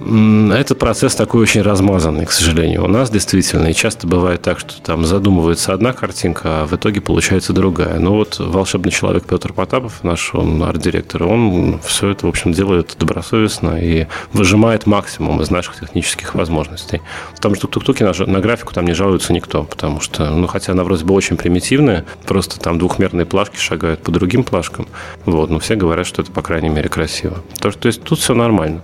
Это 0.00 0.74
процесс 0.74 1.14
такой 1.14 1.42
очень 1.42 1.62
размазанный, 1.62 2.26
к 2.26 2.32
сожалению. 2.32 2.84
У 2.84 2.88
нас 2.88 3.10
действительно, 3.10 3.68
и 3.68 3.74
часто 3.74 4.08
бывает 4.08 4.42
так, 4.42 4.58
что 4.58 4.80
там 4.82 5.04
задумывается 5.04 5.72
одна 5.72 5.92
картинка, 5.92 6.62
а 6.62 6.66
в 6.66 6.72
итоге 6.74 7.00
получается 7.00 7.52
другая. 7.52 8.00
Но 8.00 8.14
вот 8.14 8.38
волшебный 8.40 8.90
человек 8.90 9.24
Петр 9.24 9.52
Потапов, 9.52 10.02
наш 10.02 10.34
он 10.34 10.60
арт-директор, 10.62 11.22
он 11.24 11.78
все 11.84 12.08
это, 12.08 12.26
в 12.26 12.28
общем, 12.28 12.52
делает 12.52 12.96
добросовестно 12.98 13.78
и 13.80 14.06
выжимает 14.32 14.86
максимум 14.86 15.40
из 15.40 15.50
наших 15.50 15.78
технических 15.78 16.34
возможностей. 16.34 17.00
Потому 17.36 17.54
что 17.54 17.68
тук-туки 17.68 18.02
на, 18.02 18.12
на 18.26 18.40
графику 18.40 18.74
там 18.74 18.86
не 18.86 18.94
жалуется 18.94 19.32
никто, 19.32 19.62
потому 19.62 20.00
что, 20.00 20.28
ну, 20.30 20.48
хотя 20.48 20.72
она 20.72 20.82
вроде 20.82 21.04
бы 21.04 21.14
очень 21.14 21.36
примитивная, 21.36 22.04
просто 22.26 22.58
там 22.58 22.78
двухмерные 22.78 23.26
плашки 23.26 23.58
шагают 23.58 24.02
по 24.02 24.10
другим 24.10 24.42
плашкам, 24.42 24.88
вот, 25.24 25.50
но 25.50 25.60
все 25.60 25.76
говорят, 25.76 26.06
что 26.06 26.22
это, 26.22 26.32
по 26.32 26.42
крайней 26.42 26.68
мере, 26.68 26.88
красиво. 26.88 27.38
То, 27.60 27.70
то 27.70 27.86
есть 27.86 28.02
тут 28.02 28.18
все 28.18 28.34
нормально. 28.34 28.82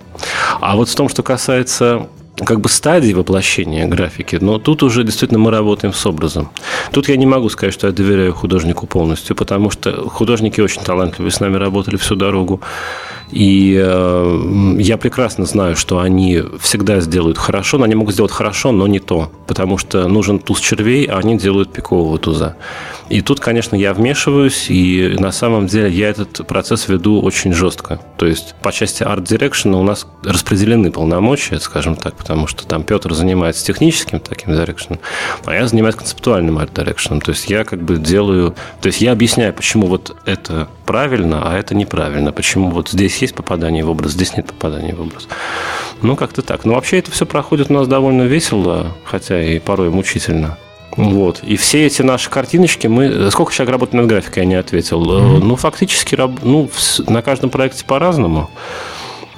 А 0.61 0.77
вот 0.77 0.89
в 0.89 0.95
том, 0.95 1.09
что 1.09 1.23
касается 1.23 2.09
как 2.45 2.61
бы 2.61 2.69
стадии 2.69 3.13
воплощения 3.13 3.87
графики, 3.87 4.39
но 4.41 4.59
тут 4.59 4.83
уже 4.83 5.05
действительно 5.05 5.39
мы 5.39 5.51
работаем 5.51 5.93
с 5.93 6.07
образом. 6.07 6.51
Тут 6.93 7.09
я 7.09 7.17
не 7.17 7.27
могу 7.27 7.49
сказать, 7.49 7.75
что 7.75 7.87
я 7.87 7.93
доверяю 7.93 8.33
художнику 8.33 8.87
полностью, 8.87 9.37
потому 9.37 9.71
что 9.71 10.09
художники 10.09 10.61
очень 10.61 10.83
талантливые, 10.83 11.33
с 11.33 11.41
нами 11.41 11.57
работали 11.57 11.97
всю 11.97 12.17
дорогу. 12.17 12.61
И 13.31 13.81
э, 13.81 14.75
я 14.79 14.97
прекрасно 14.97 15.45
знаю, 15.45 15.77
что 15.77 16.01
они 16.01 16.43
всегда 16.61 17.01
сделают 17.01 17.39
хорошо, 17.39 17.79
но 17.79 17.85
они 17.85 17.95
могут 17.95 18.15
сделать 18.15 18.33
хорошо, 18.33 18.73
но 18.73 18.89
не 18.89 18.99
то, 18.99 19.31
потому 19.47 19.79
что 19.79 20.09
нужен 20.09 20.41
туз 20.41 20.59
червей, 20.61 21.05
а 21.05 21.19
они 21.19 21.39
делают 21.39 21.73
пикового 21.73 22.19
туза. 22.19 22.57
И 23.11 23.23
тут, 23.23 23.41
конечно, 23.41 23.75
я 23.75 23.93
вмешиваюсь, 23.93 24.71
и 24.71 25.17
на 25.19 25.33
самом 25.33 25.67
деле 25.67 25.91
я 25.91 26.11
этот 26.11 26.47
процесс 26.47 26.87
веду 26.87 27.21
очень 27.21 27.53
жестко. 27.53 28.01
То 28.17 28.25
есть 28.25 28.55
по 28.63 28.71
части 28.71 29.03
Art 29.03 29.25
Direction 29.25 29.75
у 29.75 29.83
нас 29.83 30.07
распределены 30.23 30.93
полномочия, 30.93 31.59
скажем 31.59 31.97
так, 31.97 32.15
потому 32.15 32.47
что 32.47 32.65
там 32.69 32.85
Петр 32.85 33.13
занимается 33.13 33.67
техническим 33.67 34.21
таким 34.21 34.53
Direction, 34.53 35.01
а 35.45 35.55
я 35.55 35.67
занимаюсь 35.67 35.97
концептуальным 35.97 36.59
Art 36.59 36.73
Direction. 36.73 37.21
То 37.21 37.33
есть 37.33 37.51
я 37.51 37.65
как 37.65 37.83
бы 37.83 37.97
делаю... 37.97 38.55
То 38.81 38.87
есть 38.87 39.01
я 39.01 39.11
объясняю, 39.11 39.53
почему 39.55 39.89
вот 39.89 40.17
это 40.25 40.69
правильно, 40.87 41.43
а 41.43 41.59
это 41.59 41.75
неправильно. 41.75 42.31
Почему 42.31 42.71
вот 42.71 42.91
здесь 42.91 43.19
есть 43.19 43.35
попадание 43.35 43.85
в 43.85 43.91
образ, 43.91 44.13
здесь 44.13 44.37
нет 44.37 44.47
попадания 44.47 44.95
в 44.95 45.01
образ. 45.01 45.27
Ну, 46.01 46.15
как-то 46.15 46.43
так. 46.43 46.65
Но 46.65 46.75
вообще 46.75 47.01
это 47.01 47.11
все 47.11 47.27
проходит 47.27 47.73
у 47.73 47.75
нас 47.75 47.89
довольно 47.89 48.23
весело, 48.23 48.95
хотя 49.05 49.43
и 49.43 49.59
порой 49.59 49.91
мучительно. 49.91 50.57
Вот. 50.97 51.41
И 51.43 51.57
все 51.57 51.87
эти 51.87 52.03
наши 52.03 52.31
картиночки 52.31 52.87
мы... 52.87 53.31
Сколько 53.31 53.53
человек 53.53 53.73
работает 53.73 53.95
над 53.95 54.07
графикой, 54.07 54.43
я 54.43 54.49
не 54.49 54.55
ответил. 54.55 55.03
Mm-hmm. 55.03 55.39
Ну, 55.45 55.57
фактически, 55.57 56.19
ну, 56.43 56.71
на 57.07 57.23
каждом 57.23 57.51
проекте 57.51 57.85
по-разному. 57.85 58.51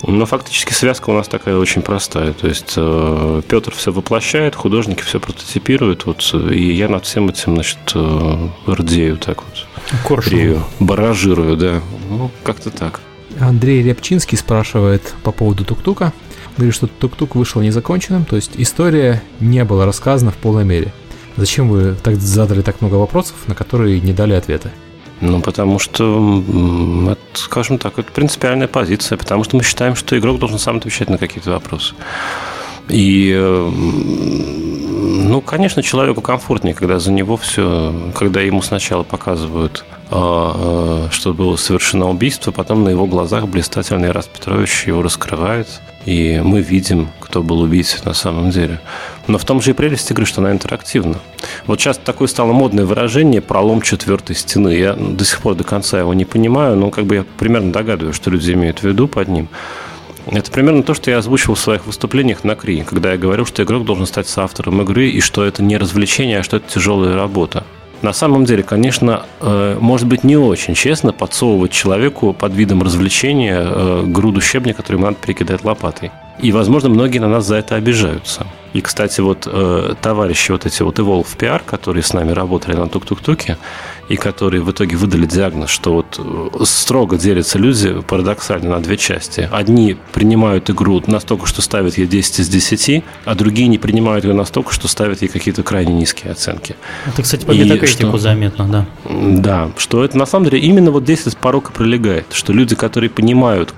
Но 0.05 0.27
фактически 0.27 0.73
связка 0.73 1.11
у 1.11 1.13
нас 1.13 1.29
такая 1.29 1.57
очень 1.57 1.83
простая. 1.83 2.33
То 2.33 2.49
есть 2.49 2.75
э, 2.77 3.43
Петр 3.49 3.73
все 3.73 3.93
воплощает, 3.93 4.57
художники 4.57 5.03
все 5.03 5.21
прототипируют, 5.21 6.07
вот, 6.07 6.35
и 6.51 6.73
я 6.73 6.89
над 6.89 7.05
всем 7.05 7.29
этим, 7.29 7.55
значит, 7.55 7.79
э, 7.95 8.49
рдею 8.67 9.17
так 9.17 9.45
вот. 9.45 9.67
Коршую. 10.05 10.65
Баражирую, 10.81 11.57
да. 11.57 11.81
Ну, 12.11 12.31
как-то 12.43 12.71
так. 12.71 13.01
Андрей 13.41 13.83
Рябчинский 13.83 14.37
спрашивает 14.37 15.15
по 15.23 15.31
поводу 15.31 15.65
тук-тука. 15.65 16.13
Говорит, 16.57 16.75
что 16.75 16.87
тук-тук 16.87 17.35
вышел 17.35 17.63
незаконченным, 17.63 18.25
то 18.25 18.37
есть 18.37 18.53
история 18.57 19.23
не 19.41 19.65
была 19.65 19.87
рассказана 19.87 20.33
в 20.33 20.37
полной 20.37 20.65
мере. 20.65 20.93
Зачем 21.37 21.69
вы 21.69 21.95
так 22.03 22.17
задали 22.17 22.63
так 22.63 22.81
много 22.81 22.97
вопросов, 22.97 23.37
на 23.47 23.55
которые 23.55 24.01
не 24.01 24.13
дали 24.13 24.35
ответы? 24.35 24.71
Ну, 25.21 25.41
потому 25.41 25.79
что, 25.79 26.43
это, 27.13 27.41
скажем 27.41 27.79
так, 27.79 27.99
это 27.99 28.11
принципиальная 28.11 28.67
позиция, 28.67 29.17
потому 29.17 29.45
что 29.45 29.57
мы 29.57 29.63
считаем, 29.63 29.95
что 29.95 30.19
игрок 30.19 30.41
должен 30.41 30.59
сам 30.59 30.79
отвечать 30.79 31.09
на 31.09 31.17
какие-то 31.17 31.53
вопросы. 31.53 31.95
И, 32.89 33.33
ну, 35.33 35.41
конечно, 35.41 35.83
человеку 35.83 36.21
комфортнее, 36.21 36.75
когда 36.75 36.99
за 36.99 37.13
него 37.13 37.37
все, 37.37 37.95
когда 38.17 38.41
ему 38.41 38.63
сначала 38.63 39.05
показывают, 39.05 39.85
а, 40.11 41.07
а, 41.07 41.09
что 41.13 41.33
было 41.33 41.55
совершено 41.57 42.11
убийство, 42.11 42.51
потом 42.51 42.83
на 42.83 42.89
его 42.89 43.07
глазах 43.07 43.47
блистательный 43.47 44.11
Раз 44.11 44.27
Петрович 44.27 44.89
его 44.89 45.03
раскрывает, 45.03 45.69
и 46.05 46.41
мы 46.45 46.61
видим, 46.61 47.09
кто 47.21 47.43
был 47.43 47.61
убийцей 47.61 48.01
на 48.05 48.15
самом 48.15 48.51
деле. 48.51 48.81
Но 49.27 49.39
в 49.39 49.45
том 49.45 49.61
же 49.61 49.71
и 49.71 49.75
прелесть 49.75 50.11
игры, 50.11 50.27
что 50.27 50.41
она 50.41 50.53
интерактивна. 50.53 51.19
Вот 51.67 51.81
сейчас 51.81 51.99
такое 51.99 52.29
стало 52.29 52.53
модное 52.53 52.85
выражение 52.85 53.41
«пролом 53.41 53.83
четвертой 53.83 54.37
стены». 54.37 54.71
Я 54.71 54.95
до 54.95 55.25
сих 55.25 55.41
пор 55.41 55.55
до 55.55 55.65
конца 55.65 55.99
его 55.99 56.13
не 56.15 56.25
понимаю, 56.25 56.77
но 56.77 56.91
как 56.91 57.07
бы 57.07 57.17
я 57.17 57.25
примерно 57.39 57.73
догадываюсь, 57.73 58.17
что 58.17 58.31
люди 58.31 58.53
имеют 58.53 58.81
в 58.81 58.85
виду 58.85 59.09
под 59.09 59.29
ним. 59.29 59.49
Это 60.27 60.51
примерно 60.51 60.83
то, 60.83 60.95
что 60.95 61.11
я 61.11 61.19
озвучивал 61.19 61.57
в 61.57 61.61
своих 61.61 61.87
выступлениях 61.87 62.45
на 62.45 62.55
КРИ, 62.55 62.85
когда 62.89 63.13
я 63.13 63.19
говорил, 63.19 63.45
что 63.45 63.63
игрок 63.63 63.85
должен 63.85 64.07
стать 64.07 64.29
соавтором 64.29 64.81
игры, 64.83 65.09
и 65.09 65.21
что 65.21 65.45
это 65.45 65.63
не 65.63 65.77
развлечение, 65.77 66.41
а 66.41 66.43
что 66.43 66.59
это 66.59 66.73
тяжелая 66.73 67.17
работа. 67.17 67.65
На 68.03 68.13
самом 68.13 68.45
деле, 68.45 68.65
конечно, 68.65 69.27
э, 69.41 69.79
может 69.81 70.09
быть 70.09 70.25
не 70.25 70.37
очень 70.37 70.75
честно 70.75 71.13
подсовывать 71.13 71.71
человеку 71.71 72.33
под 72.33 72.53
видом 72.53 72.83
развлечения 72.83 73.63
э, 73.65 74.03
груду 74.05 74.41
щебня, 74.41 74.75
который 74.75 74.97
ему 74.97 75.07
надо 75.07 75.19
перекидать 75.19 75.65
лопатой. 75.65 76.11
И, 76.43 76.51
возможно, 76.51 76.89
многие 76.89 77.21
на 77.21 77.29
нас 77.29 77.47
за 77.47 77.57
это 77.57 77.77
обижаются. 77.77 78.47
И, 78.73 78.81
кстати, 78.81 79.21
вот 79.21 79.47
э, 79.47 79.95
товарищи 80.01 80.51
вот 80.51 80.67
эти 80.67 80.83
вот 80.83 80.99
Evolve 80.99 81.37
PR, 81.39 81.63
которые 81.65 82.03
с 82.03 82.13
нами 82.13 82.33
работали 82.33 82.75
на 82.75 82.89
тук-тук-туке, 82.89 83.59
и 84.09 84.17
которые 84.17 84.63
в 84.63 84.71
итоге 84.71 84.97
выдали 84.97 85.27
диагноз, 85.27 85.71
что 85.71 85.93
вот 85.93 86.19
э, 86.19 86.65
строго 86.65 87.17
делятся 87.17 87.59
люди 87.59 88.01
парадоксально 88.09 88.71
на 88.71 88.81
две 88.81 88.97
части. 88.97 89.49
Одни 89.53 89.97
принимают 90.13 90.69
игру 90.71 91.01
настолько, 91.07 91.47
что 91.47 91.63
ставят 91.63 91.97
ей 91.97 92.07
10 92.07 92.41
из 92.41 92.49
10, 92.49 93.05
а 93.25 93.35
другие 93.35 93.69
не 93.69 93.79
принимают 93.79 94.25
ее 94.25 94.35
настолько, 94.35 94.73
что 94.73 94.89
ставят 94.89 95.23
ей 95.23 95.29
какие-то 95.29 95.63
крайне 95.63 95.93
низкие 95.93 96.33
оценки. 96.33 96.75
Это, 97.07 97.23
кстати, 97.23 97.45
по 97.45 97.53
метакритику 97.53 98.19
заметно, 98.19 98.67
да. 98.67 98.87
Да, 99.09 99.71
что 99.77 100.05
это 100.05 100.19
на 100.19 100.27
самом 100.27 100.47
деле 100.47 100.59
именно 100.59 100.91
вот 100.91 101.05
здесь 101.05 101.23
порог 101.41 101.71
и 101.71 101.73
пролегает, 101.73 102.27
что 102.33 102.53
люди, 102.53 102.75
которые 102.75 103.11
понимают, 103.11 103.75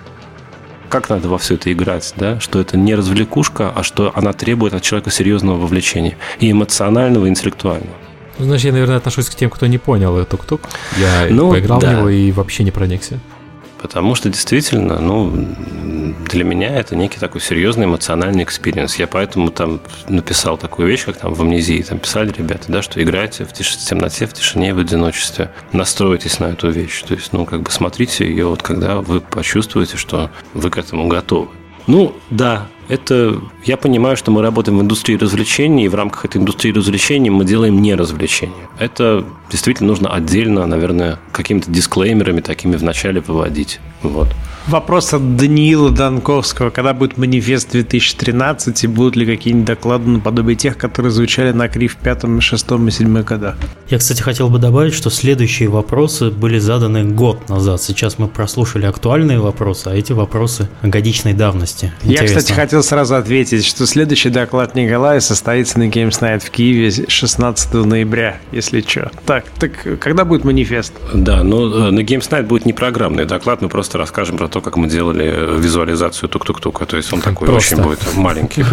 как 0.95 1.09
надо 1.09 1.29
во 1.29 1.39
все 1.39 1.55
это 1.55 1.73
играть, 1.73 2.15
да, 2.17 2.39
что 2.39 2.61
это 2.61 2.77
не 2.77 2.95
развлекушка, 2.95 3.73
а 3.75 3.83
что 3.83 4.13
она 4.15 4.33
требует 4.33 4.75
от 4.75 4.83
человека 4.83 5.11
серьезного 5.11 5.59
вовлечения 5.59 6.17
и 6.39 6.53
эмоционального, 6.53 7.27
и 7.27 7.31
интеллектуального. 7.31 7.97
Ну, 8.39 8.45
знаешь, 8.45 8.63
я, 8.63 8.71
наверное, 8.71 8.99
отношусь 8.99 9.29
к 9.29 9.35
тем, 9.35 9.51
кто 9.51 9.67
не 9.67 9.79
понял 9.79 10.25
тук-тук. 10.25 10.61
Я 10.97 11.27
ну, 11.31 11.51
поиграл 11.51 11.81
да. 11.81 11.89
в 11.89 11.93
него 11.95 12.09
и 12.11 12.31
вообще 12.31 12.63
не 12.63 12.71
проникся. 12.71 13.19
Потому 13.85 14.15
что 14.15 14.31
действительно, 14.31 14.99
ну, 14.99 15.31
для 16.31 16.43
меня 16.43 16.75
это 16.75 16.97
некий 16.97 17.21
такой 17.21 17.43
серьезный 17.43 17.85
эмоциональный 17.85 18.43
experience. 18.43 18.97
Я 18.97 19.07
поэтому 19.07 19.51
там 19.51 19.83
написал 20.09 20.57
такую 20.57 20.89
вещь, 20.89 21.05
как 21.05 21.19
там 21.19 21.35
в 21.35 21.43
амнезии. 21.43 21.83
Там 21.83 21.99
писали 21.99 22.33
ребята, 22.33 22.73
да, 22.73 22.81
что 22.81 23.03
играйте 23.03 23.45
в, 23.45 23.53
тиш... 23.53 23.77
в 23.77 23.85
темноте, 23.85 24.27
в 24.27 24.33
тишине, 24.33 24.73
в 24.73 24.79
одиночестве. 24.79 25.51
Настройтесь 25.73 26.41
на 26.41 26.47
эту 26.47 26.71
вещь. 26.71 27.03
То 27.03 27.13
есть, 27.13 27.35
ну, 27.35 27.45
как 27.45 27.61
бы 27.61 27.71
смотрите 27.71 28.27
ее, 28.27 28.47
вот 28.47 28.63
когда 28.63 29.03
вы 29.03 29.21
почувствуете, 29.21 29.99
что 29.99 30.31
вы 30.55 30.71
к 30.71 30.79
этому 30.79 31.07
готовы. 31.07 31.51
Ну, 31.87 32.15
да, 32.31 32.69
это 32.89 33.41
я 33.65 33.77
понимаю, 33.77 34.17
что 34.17 34.31
мы 34.31 34.43
работаем 34.43 34.79
в 34.79 34.83
индустрии 34.83 35.17
развлечений, 35.17 35.85
и 35.85 35.89
в 35.89 35.95
рамках 35.95 36.25
этой 36.25 36.39
индустрии 36.41 36.73
развлечений 36.73 37.31
мы 37.31 37.45
делаем 37.45 37.81
не 37.81 37.95
развлечения. 37.95 38.69
Это 38.79 39.25
действительно 39.51 39.89
нужно 39.89 40.13
отдельно, 40.13 40.67
наверное, 40.67 41.19
какими-то 41.33 41.71
дисклеймерами 41.71 42.41
такими 42.41 42.77
вначале 42.77 43.21
выводить. 43.21 43.81
Вот. 44.03 44.29
Вопрос 44.67 45.13
от 45.13 45.37
Даниила 45.37 45.91
Данковского. 45.91 46.71
Когда 46.71 46.95
будет 46.95 47.19
манифест 47.19 47.73
2013 47.73 48.85
и 48.85 48.87
будут 48.87 49.15
ли 49.15 49.27
какие-нибудь 49.27 49.67
доклады 49.67 50.09
наподобие 50.09 50.57
тех, 50.57 50.79
которые 50.79 51.13
звучали 51.13 51.53
на 51.53 51.69
КРИ 51.69 51.87
в 51.87 51.97
пятом, 51.97 52.41
шестом 52.41 52.89
и 52.89 52.91
седьмом 52.91 53.25
годах? 53.25 53.57
Я, 53.91 53.99
кстати, 53.99 54.23
хотел 54.23 54.49
бы 54.49 54.59
добавить, 54.59 54.95
что 54.95 55.11
следующие 55.11 55.69
вопросы 55.69 56.31
были 56.31 56.59
заданы 56.59 57.05
год 57.05 57.47
назад. 57.51 57.83
Сейчас 57.83 58.19
мы 58.19 58.27
прослушали 58.27 58.87
актуальные 58.87 59.39
вопросы, 59.39 59.89
а 59.89 59.95
эти 59.95 60.13
вопросы 60.13 60.71
годичной 60.83 61.35
давности. 61.35 61.93
Интересно. 62.03 62.25
Я, 62.25 62.27
кстати, 62.27 62.53
хотел 62.53 62.83
сразу 62.83 63.17
ответить, 63.17 63.67
что 63.67 63.87
следующий 63.87 64.31
доклад 64.31 64.75
Николая 64.75 65.21
состоится 65.21 65.79
на 65.79 65.89
Games 65.89 66.19
Night 66.21 66.39
в 66.39 66.49
Киеве 66.49 66.91
16 67.07 67.75
ноября, 67.75 68.39
если 68.51 68.81
что. 68.81 69.11
Так, 69.27 69.45
так 69.59 70.01
когда 70.01 70.25
будет 70.25 70.45
манифест? 70.45 70.95
Да, 71.13 71.43
ну 71.43 71.91
на 71.91 72.01
Games 72.01 72.31
Night 72.31 72.45
будет 72.45 72.65
не 72.65 72.73
программный 72.73 73.27
доклад, 73.27 73.61
мы 73.61 73.69
просто 73.69 73.99
расскажем 73.99 74.39
про 74.39 74.49
то, 74.55 74.61
как 74.61 74.77
мы 74.77 74.87
делали 74.87 75.59
визуализацию 75.59 76.29
тук-тук-тука. 76.29 76.87
То 76.87 76.97
есть 76.97 77.13
он 77.13 77.21
такой 77.21 77.49
Просто. 77.49 77.75
очень 77.75 77.83
будет 77.83 78.15
маленький. 78.15 78.65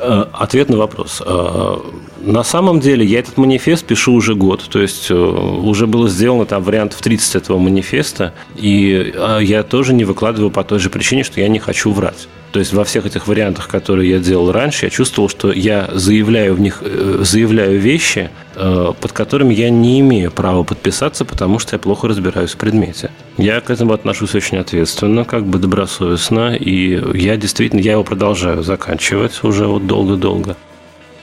Э, 0.00 0.26
ответ 0.32 0.68
на 0.68 0.76
вопрос. 0.76 1.20
Э, 1.24 1.76
на 2.20 2.44
самом 2.44 2.78
деле 2.78 3.04
я 3.04 3.18
этот 3.18 3.36
манифест 3.38 3.84
пишу 3.84 4.12
уже 4.12 4.34
год, 4.34 4.62
то 4.70 4.80
есть 4.80 5.10
э, 5.10 5.14
уже 5.14 5.86
было 5.86 6.08
сделано 6.08 6.46
там 6.46 6.62
вариантов 6.62 7.00
30 7.00 7.34
этого 7.34 7.58
манифеста, 7.58 8.32
и 8.54 9.12
я 9.40 9.62
тоже 9.62 9.92
не 9.94 10.04
выкладываю 10.04 10.50
по 10.50 10.62
той 10.62 10.78
же 10.78 10.90
причине, 10.90 11.24
что 11.24 11.40
я 11.40 11.48
не 11.48 11.58
хочу 11.58 11.92
врать. 11.92 12.28
То 12.54 12.60
есть 12.60 12.72
во 12.72 12.84
всех 12.84 13.04
этих 13.04 13.26
вариантах, 13.26 13.66
которые 13.66 14.10
я 14.10 14.20
делал 14.20 14.52
раньше, 14.52 14.86
я 14.86 14.90
чувствовал, 14.90 15.28
что 15.28 15.50
я 15.50 15.90
заявляю 15.92 16.54
в 16.54 16.60
них, 16.60 16.82
э, 16.82 17.18
заявляю 17.24 17.80
вещи, 17.80 18.30
э, 18.54 18.92
под 19.00 19.12
которыми 19.12 19.52
я 19.52 19.70
не 19.70 19.98
имею 19.98 20.30
права 20.30 20.62
подписаться, 20.62 21.24
потому 21.24 21.58
что 21.58 21.74
я 21.74 21.80
плохо 21.80 22.06
разбираюсь 22.06 22.52
в 22.52 22.56
предмете. 22.56 23.10
Я 23.38 23.60
к 23.60 23.70
этому 23.70 23.92
отношусь 23.92 24.36
очень 24.36 24.58
ответственно, 24.58 25.24
как 25.24 25.44
бы 25.46 25.58
добросовестно, 25.58 26.54
и 26.54 27.02
я 27.18 27.36
действительно, 27.36 27.80
я 27.80 27.92
его 27.92 28.04
продолжаю 28.04 28.62
заканчивать 28.62 29.42
уже 29.42 29.66
вот 29.66 29.88
долго-долго. 29.88 30.56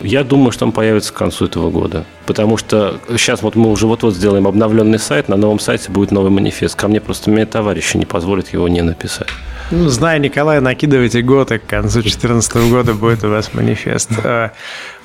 Я 0.04 0.24
думаю, 0.24 0.52
что 0.52 0.66
он 0.66 0.72
появится 0.72 1.14
к 1.14 1.16
концу 1.16 1.46
этого 1.46 1.70
года. 1.70 2.06
Потому 2.26 2.58
что 2.58 3.00
сейчас 3.10 3.42
вот 3.42 3.56
мы 3.56 3.70
уже 3.70 3.88
вот-вот 3.88 4.16
сделаем 4.16 4.48
обновленный 4.48 5.00
сайт, 5.00 5.28
на 5.28 5.36
новом 5.36 5.60
сайте 5.60 5.92
будет 5.92 6.12
новый 6.12 6.32
манифест. 6.32 6.76
Ко 6.76 6.88
мне 6.88 7.02
просто 7.02 7.30
мне 7.30 7.46
товарищи 7.46 7.98
не 7.98 8.06
позволят 8.06 8.50
его 8.54 8.68
не 8.68 8.82
написать. 8.82 9.28
Ну, 9.72 9.88
зная 9.88 10.20
Николая, 10.20 10.60
накидывайте 10.60 11.22
год, 11.22 11.52
и 11.52 11.58
к 11.58 11.66
концу 11.66 12.02
2014 12.02 12.56
года 12.70 12.94
будет 12.94 13.24
у 13.24 13.30
вас 13.30 13.54
манифест. 13.54 14.12
Э, 14.24 14.50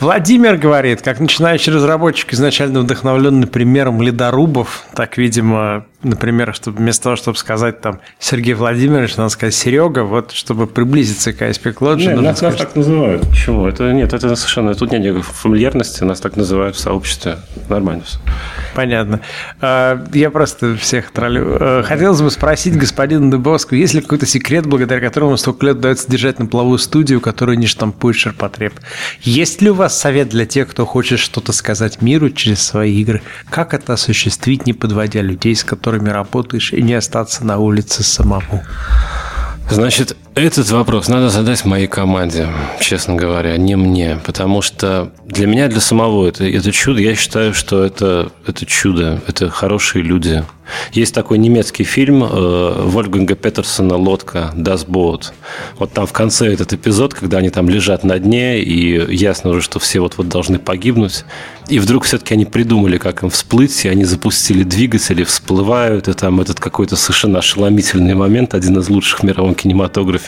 Владимир 0.01 0.57
говорит, 0.57 1.03
как 1.03 1.21
начинающий 1.21 1.73
разработчик, 1.73 2.33
изначально 2.33 2.81
вдохновленный 2.81 3.47
примером 3.47 4.03
ледорубов, 4.03 4.85
так, 4.95 5.19
видимо, 5.19 5.87
например, 6.07 6.55
чтобы 6.55 6.79
вместо 6.79 7.05
того, 7.05 7.17
чтобы 7.17 7.37
сказать 7.39 7.81
там 7.81 8.01
Сергей 8.19 8.55
Владимирович, 8.55 9.17
надо 9.17 9.29
сказать 9.31 9.55
Серега, 9.55 10.05
вот 10.05 10.33
чтобы 10.33 10.67
приблизиться 10.67 11.33
к 11.33 11.43
Aspect 11.43 11.79
Lodge. 11.79 12.07
Нет, 12.07 12.21
нас, 12.21 12.39
сказать, 12.39 12.59
нас 12.59 12.67
так 12.67 12.77
называют. 12.77 13.29
Почему? 13.29 13.67
Это 13.67 13.93
нет, 13.93 14.13
это 14.13 14.35
совершенно, 14.37 14.75
тут 14.75 14.93
нет 14.93 15.03
никакой 15.03 15.23
фамильярности, 15.23 16.05
нас 16.05 16.21
так 16.21 16.37
называют 16.37 16.77
в 16.77 16.79
сообществе. 16.79 17.37
Нормально 17.69 18.05
все. 18.05 18.19
Понятно. 18.75 19.21
Э, 19.61 19.99
я 20.13 20.31
просто 20.31 20.77
всех 20.77 21.11
троллю. 21.11 21.57
Э, 21.59 21.83
хотелось 21.83 22.21
бы 22.21 22.31
спросить 22.31 22.77
господина 22.77 23.31
Дубовского, 23.31 23.77
есть 23.77 23.95
ли 23.95 24.01
какой-то 24.01 24.27
секрет, 24.27 24.67
благодаря 24.67 25.01
которому 25.01 25.37
столько 25.37 25.67
лет 25.67 25.79
удается 25.79 26.11
держать 26.11 26.39
на 26.39 26.47
плаву 26.47 26.79
студию, 26.79 27.21
которую 27.21 27.59
не 27.59 27.67
штампует 27.67 28.17
ширпотреб? 28.17 28.75
Есть 29.23 29.63
ли 29.63 29.71
у 29.71 29.75
вас 29.75 29.99
совет 29.99 30.29
для 30.29 30.47
тех, 30.47 30.69
кто 30.69 30.87
хочет 30.87 31.19
что-то 31.19 31.53
сказать 31.53 32.03
миру 32.03 32.31
через 32.31 32.63
свои 32.63 33.01
игры? 33.01 33.23
Как 33.51 33.75
это 33.75 33.95
осуществить, 33.95 34.67
не 34.67 34.73
подводя 34.73 35.23
людей, 35.23 35.55
с 35.55 35.65
которыми 35.65 35.96
работаешь, 36.05 36.73
и 36.73 36.83
не 36.83 36.95
остаться 36.95 37.45
на 37.45 37.59
улице 37.59 38.03
самому? 38.03 38.65
Значит, 39.71 40.17
этот 40.37 40.71
вопрос 40.71 41.09
надо 41.09 41.31
задать 41.31 41.65
моей 41.65 41.87
команде, 41.87 42.49
честно 42.79 43.15
говоря, 43.15 43.57
не 43.57 43.75
мне. 43.75 44.19
Потому 44.25 44.61
что 44.61 45.11
для 45.25 45.47
меня, 45.47 45.69
для 45.69 45.81
самого 45.81 46.29
это, 46.29 46.45
это 46.45 46.73
чудо. 46.73 47.01
Я 47.01 47.15
считаю, 47.15 47.55
что 47.55 47.83
это, 47.83 48.31
это 48.47 48.67
чудо. 48.67 49.23
Это 49.27 49.49
хорошие 49.49 50.03
люди. 50.03 50.45
Есть 50.93 51.15
такой 51.15 51.39
немецкий 51.39 51.85
фильм 51.85 52.25
э, 52.25 52.83
Вольфганга 52.83 53.35
Петерсона 53.35 53.97
«Лодка» 53.97 54.53
«Das 54.57 54.87
Boot». 54.87 55.33
Вот 55.79 55.93
там 55.93 56.07
в 56.07 56.13
конце 56.13 56.53
этот 56.53 56.73
эпизод, 56.73 57.15
когда 57.15 57.39
они 57.39 57.51
там 57.51 57.69
лежат 57.69 58.05
на 58.05 58.19
дне, 58.19 58.61
и 58.61 59.15
ясно 59.15 59.51
уже, 59.51 59.61
что 59.63 59.79
все 59.79 60.01
вот-вот 60.01 60.29
должны 60.29 60.59
погибнуть. 60.59 61.25
И 61.69 61.79
вдруг 61.79 62.05
все-таки 62.05 62.35
они 62.35 62.45
придумали, 62.45 62.99
как 62.99 63.23
им 63.23 63.31
всплыть, 63.31 63.85
и 63.85 63.89
они 63.89 64.05
запустили 64.05 64.63
двигатели, 64.63 65.25
всплывают, 65.25 66.09
и 66.09 66.13
там 66.13 66.41
этот 66.41 66.61
какой-то 66.61 66.97
совершенно 66.97 67.39
ошеломительный 67.39 68.15
момент, 68.15 68.55
один 68.55 68.79
из 68.79 68.89
лучших 68.89 69.21
в 69.21 69.23
мировом 69.25 69.55
кинематографе, 69.55 70.26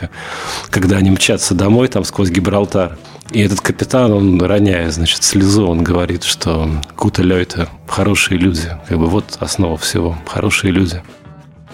когда 0.71 0.97
они 0.97 1.11
мчатся 1.11 1.55
домой 1.55 1.89
там 1.89 2.05
сквозь 2.05 2.31
Гибралтар. 2.31 2.99
И 3.31 3.41
этот 3.41 3.61
капитан, 3.61 4.13
он 4.13 4.41
роняя, 4.41 4.91
значит, 4.91 5.23
слезу, 5.23 5.67
он 5.67 5.85
говорит, 5.85 6.23
что 6.25 6.71
Кута 6.97 7.23
Лёйта– 7.23 7.69
хорошие 7.87 8.39
люди. 8.39 8.69
Как 8.89 8.99
бы 8.99 9.07
вот 9.07 9.37
основа 9.41 9.77
всего– 9.77 10.17
хорошие 10.27 10.73
люди. 10.73 11.03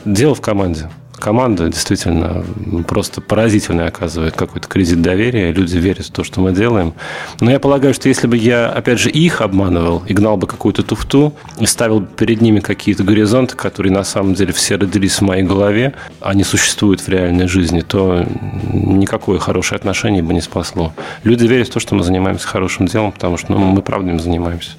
Дело 0.04 0.34
в 0.34 0.40
команде 0.40 0.90
команда 1.24 1.70
действительно 1.70 2.44
просто 2.86 3.22
поразительно 3.22 3.86
оказывает 3.86 4.34
какой-то 4.36 4.68
кредит 4.68 5.00
доверия, 5.00 5.52
люди 5.52 5.78
верят 5.78 6.04
в 6.04 6.10
то, 6.10 6.22
что 6.22 6.42
мы 6.42 6.52
делаем. 6.52 6.92
Но 7.40 7.50
я 7.50 7.58
полагаю, 7.58 7.94
что 7.94 8.10
если 8.10 8.26
бы 8.26 8.36
я, 8.36 8.68
опять 8.68 8.98
же, 8.98 9.08
их 9.08 9.40
обманывал 9.40 10.02
и 10.06 10.12
гнал 10.12 10.36
бы 10.36 10.46
какую-то 10.46 10.82
туфту 10.82 11.32
и 11.58 11.64
ставил 11.64 12.02
перед 12.02 12.42
ними 12.42 12.60
какие-то 12.60 13.04
горизонты, 13.04 13.56
которые 13.56 13.90
на 13.90 14.04
самом 14.04 14.34
деле 14.34 14.52
все 14.52 14.76
родились 14.76 15.14
в 15.14 15.22
моей 15.22 15.44
голове, 15.44 15.94
они 16.20 16.44
существуют 16.44 17.00
в 17.00 17.08
реальной 17.08 17.48
жизни, 17.48 17.80
то 17.80 18.26
никакое 18.74 19.38
хорошее 19.38 19.78
отношение 19.78 20.22
бы 20.22 20.34
не 20.34 20.42
спасло. 20.42 20.92
Люди 21.22 21.46
верят 21.46 21.68
в 21.68 21.72
то, 21.72 21.80
что 21.80 21.94
мы 21.94 22.04
занимаемся 22.04 22.46
хорошим 22.46 22.84
делом, 22.84 23.12
потому 23.12 23.38
что 23.38 23.52
ну, 23.52 23.58
мы 23.60 23.80
правда 23.80 24.10
им 24.10 24.20
занимаемся. 24.20 24.72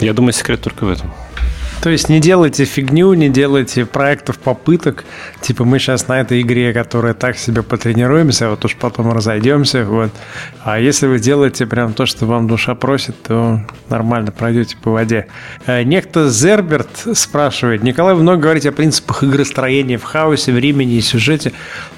Я 0.00 0.12
думаю, 0.12 0.32
секрет 0.32 0.60
только 0.60 0.84
в 0.84 0.90
этом. 0.90 1.10
То 1.82 1.90
есть 1.90 2.08
не 2.08 2.20
делайте 2.20 2.64
фигню, 2.64 3.12
не 3.14 3.28
делайте 3.28 3.84
проектов 3.84 4.38
попыток. 4.38 5.04
Типа 5.40 5.64
мы 5.64 5.80
сейчас 5.80 6.06
на 6.06 6.20
этой 6.20 6.40
игре, 6.40 6.72
которая 6.72 7.12
так 7.12 7.36
себе 7.36 7.64
потренируемся, 7.64 8.50
вот 8.50 8.64
уж 8.64 8.76
потом 8.76 9.12
разойдемся. 9.12 9.84
Вот. 9.84 10.12
А 10.62 10.78
если 10.78 11.08
вы 11.08 11.18
делаете 11.18 11.66
прям 11.66 11.92
то, 11.92 12.06
что 12.06 12.24
вам 12.26 12.46
душа 12.46 12.76
просит, 12.76 13.20
то 13.24 13.66
нормально 13.88 14.30
пройдете 14.30 14.76
по 14.76 14.92
воде. 14.92 15.26
Э, 15.66 15.82
некто 15.82 16.30
Зерберт 16.30 17.04
спрашивает. 17.14 17.82
Николай, 17.82 18.14
вы 18.14 18.22
много 18.22 18.42
говорите 18.42 18.68
о 18.68 18.72
принципах 18.72 19.24
игростроения 19.24 19.98
в 19.98 20.04
хаосе, 20.04 20.52
времени 20.52 20.94
и 20.94 21.00
сюжете, 21.00 21.52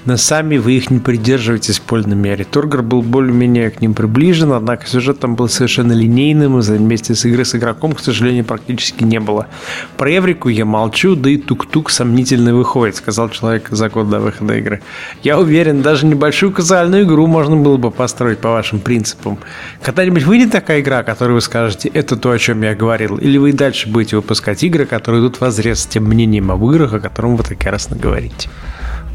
но 0.07 0.17
сами 0.17 0.57
вы 0.57 0.73
их 0.73 0.89
не 0.89 0.99
придерживаетесь 0.99 1.79
в 1.79 1.83
полной 1.83 2.17
мере. 2.17 2.47
Тургер 2.47 2.81
был 2.81 3.03
более-менее 3.03 3.71
к 3.71 3.83
ним 3.83 3.93
приближен, 3.93 4.53
однако 4.53 4.87
сюжет 4.87 5.21
там 5.21 5.37
был 5.37 5.51
совершенно 5.51 5.93
линейным, 5.93 6.59
и 6.59 6.63
вместе 6.63 7.15
с 7.15 7.27
игрой 7.27 7.45
с 7.45 7.55
игроком, 7.55 7.93
к 7.93 8.01
сожалению, 8.01 8.47
практически 8.47 9.05
не 9.05 9.21
было. 9.21 9.49
Про 9.97 10.17
Эврику 10.17 10.49
я 10.49 10.65
молчу, 10.65 11.15
да 11.17 11.31
и 11.31 11.37
тук-тук 11.37 11.91
сомнительный 11.91 12.53
выходит, 12.53 12.97
сказал 12.97 13.29
человек 13.31 13.69
за 13.71 13.89
год 13.89 14.11
до 14.11 14.21
выхода 14.21 14.57
игры. 14.57 14.83
Я 15.23 15.39
уверен, 15.39 15.83
даже 15.83 16.07
небольшую 16.07 16.53
казуальную 16.53 17.05
игру 17.05 17.27
можно 17.27 17.57
было 17.57 17.77
бы 17.77 17.91
построить 17.91 18.39
по 18.39 18.51
вашим 18.51 18.81
принципам. 18.81 19.39
Когда-нибудь 19.83 20.25
выйдет 20.25 20.53
такая 20.53 20.81
игра, 20.81 21.03
которую 21.03 21.37
вы 21.37 21.41
скажете, 21.41 21.89
это 21.89 22.17
то, 22.17 22.31
о 22.31 22.39
чем 22.39 22.63
я 22.63 22.75
говорил, 22.75 23.17
или 23.17 23.39
вы 23.39 23.51
и 23.51 23.53
дальше 23.53 23.89
будете 23.89 24.17
выпускать 24.17 24.63
игры, 24.63 24.87
которые 24.87 25.21
идут 25.21 25.41
в 25.41 25.45
с 25.45 25.87
тем 25.87 26.05
мнением 26.05 26.51
об 26.51 26.65
играх, 26.65 26.95
о 26.95 27.01
котором 27.01 27.37
вы 27.37 27.45
так 27.45 27.63
яростно 27.65 27.97
говорите? 27.97 28.49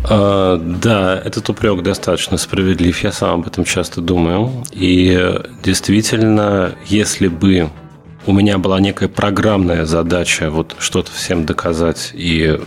А, 0.09 0.57
да, 0.57 1.21
этот 1.23 1.49
упрек 1.49 1.81
достаточно 1.83 2.37
справедлив, 2.37 3.03
я 3.03 3.11
сам 3.11 3.41
об 3.41 3.47
этом 3.47 3.65
часто 3.65 4.01
думаю. 4.01 4.63
И 4.71 5.39
действительно, 5.63 6.71
если 6.85 7.27
бы 7.27 7.69
у 8.29 8.31
меня 8.31 8.59
была 8.59 8.79
некая 8.79 9.09
программная 9.09 9.85
задача 9.85 10.51
вот 10.51 10.75
что-то 10.77 11.11
всем 11.11 11.47
доказать 11.47 12.11
и 12.13 12.59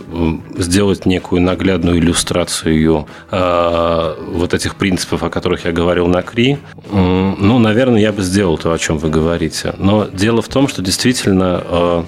сделать 0.57 1.05
некую 1.05 1.41
наглядную 1.41 1.99
иллюстрацию 1.99 3.07
э, 3.31 4.15
вот 4.27 4.53
этих 4.53 4.75
принципов, 4.75 5.23
о 5.23 5.29
которых 5.29 5.63
я 5.63 5.71
говорил 5.71 6.07
на 6.07 6.21
КРИ, 6.21 6.57
ну, 6.91 7.59
наверное, 7.59 8.01
я 8.01 8.11
бы 8.11 8.23
сделал 8.23 8.57
то, 8.57 8.73
о 8.73 8.77
чем 8.77 8.97
вы 8.97 9.09
говорите. 9.09 9.73
Но 9.77 10.05
дело 10.11 10.41
в 10.41 10.49
том, 10.49 10.67
что 10.67 10.81
действительно, 10.81 11.63
э, 11.65 12.03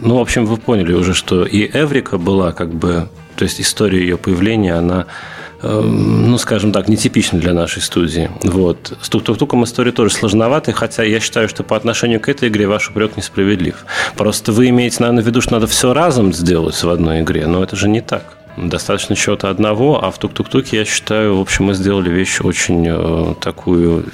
ну, 0.00 0.18
в 0.18 0.20
общем, 0.20 0.46
вы 0.46 0.56
поняли 0.56 0.92
уже, 0.92 1.14
что 1.14 1.44
и 1.44 1.68
Эврика 1.72 2.16
была 2.16 2.52
как 2.52 2.72
бы, 2.72 3.08
то 3.34 3.42
есть 3.42 3.60
история 3.60 4.02
ее 4.02 4.18
появления, 4.18 4.74
она 4.74 5.06
ну, 5.62 6.38
скажем 6.38 6.72
так, 6.72 6.88
нетипично 6.88 7.38
для 7.38 7.52
нашей 7.52 7.82
студии. 7.82 8.30
Вот. 8.44 8.96
С 9.00 9.08
Тук-Тук-Туком 9.08 9.64
история 9.64 9.92
тоже 9.92 10.14
сложноватая, 10.14 10.74
хотя 10.74 11.02
я 11.02 11.20
считаю, 11.20 11.48
что 11.48 11.62
по 11.64 11.76
отношению 11.76 12.20
к 12.20 12.28
этой 12.28 12.48
игре 12.48 12.68
ваш 12.68 12.90
упрек 12.90 13.16
несправедлив. 13.16 13.84
Просто 14.16 14.52
вы 14.52 14.68
имеете, 14.68 14.98
наверное, 15.00 15.24
в 15.24 15.26
виду, 15.26 15.40
что 15.40 15.52
надо 15.52 15.66
все 15.66 15.92
разом 15.92 16.32
сделать 16.32 16.80
в 16.82 16.88
одной 16.88 17.22
игре, 17.22 17.46
но 17.46 17.62
это 17.62 17.76
же 17.76 17.88
не 17.88 18.00
так. 18.00 18.37
Достаточно 18.66 19.14
чего-то 19.14 19.50
одного, 19.50 20.02
а 20.02 20.10
в 20.10 20.18
тук-тук-туке, 20.18 20.78
я 20.78 20.84
считаю, 20.84 21.36
в 21.36 21.40
общем, 21.40 21.66
мы 21.66 21.74
сделали 21.74 22.10
вещь 22.10 22.40
очень 22.40 22.86
э, 22.88 23.34
такую 23.40 24.06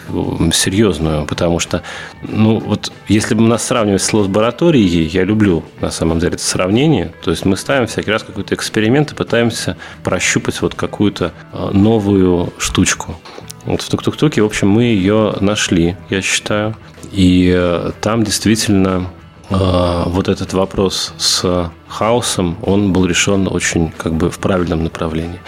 серьезную, 0.52 1.24
потому 1.26 1.60
что, 1.60 1.82
ну, 2.22 2.58
вот 2.58 2.92
если 3.08 3.34
бы 3.34 3.42
нас 3.42 3.64
сравнивать 3.64 4.02
с 4.02 4.12
лабораторией, 4.12 5.06
я 5.06 5.24
люблю, 5.24 5.64
на 5.80 5.90
самом 5.90 6.18
деле, 6.18 6.34
это 6.34 6.44
сравнение, 6.44 7.12
то 7.22 7.30
есть 7.30 7.44
мы 7.46 7.56
ставим 7.56 7.86
всякий 7.86 8.10
раз 8.10 8.22
какой-то 8.22 8.54
эксперимент 8.54 9.12
и 9.12 9.14
пытаемся 9.14 9.76
прощупать 10.02 10.60
вот 10.60 10.74
какую-то 10.74 11.32
э, 11.52 11.70
новую 11.72 12.52
штучку. 12.58 13.16
Вот 13.64 13.80
в 13.80 13.88
тук-тук-туке, 13.88 14.42
в 14.42 14.46
общем, 14.46 14.68
мы 14.68 14.84
ее 14.84 15.34
нашли, 15.40 15.96
я 16.10 16.20
считаю. 16.20 16.76
И 17.12 17.52
э, 17.56 17.92
там 18.00 18.24
действительно 18.24 19.06
вот 19.50 20.28
этот 20.28 20.52
вопрос 20.52 21.12
с 21.18 21.70
хаосом, 21.94 22.56
он 22.62 22.92
был 22.92 23.06
решен 23.06 23.48
очень 23.48 23.92
как 23.96 24.14
бы 24.14 24.30
в 24.30 24.38
правильном 24.38 24.82
направлении. 24.82 25.40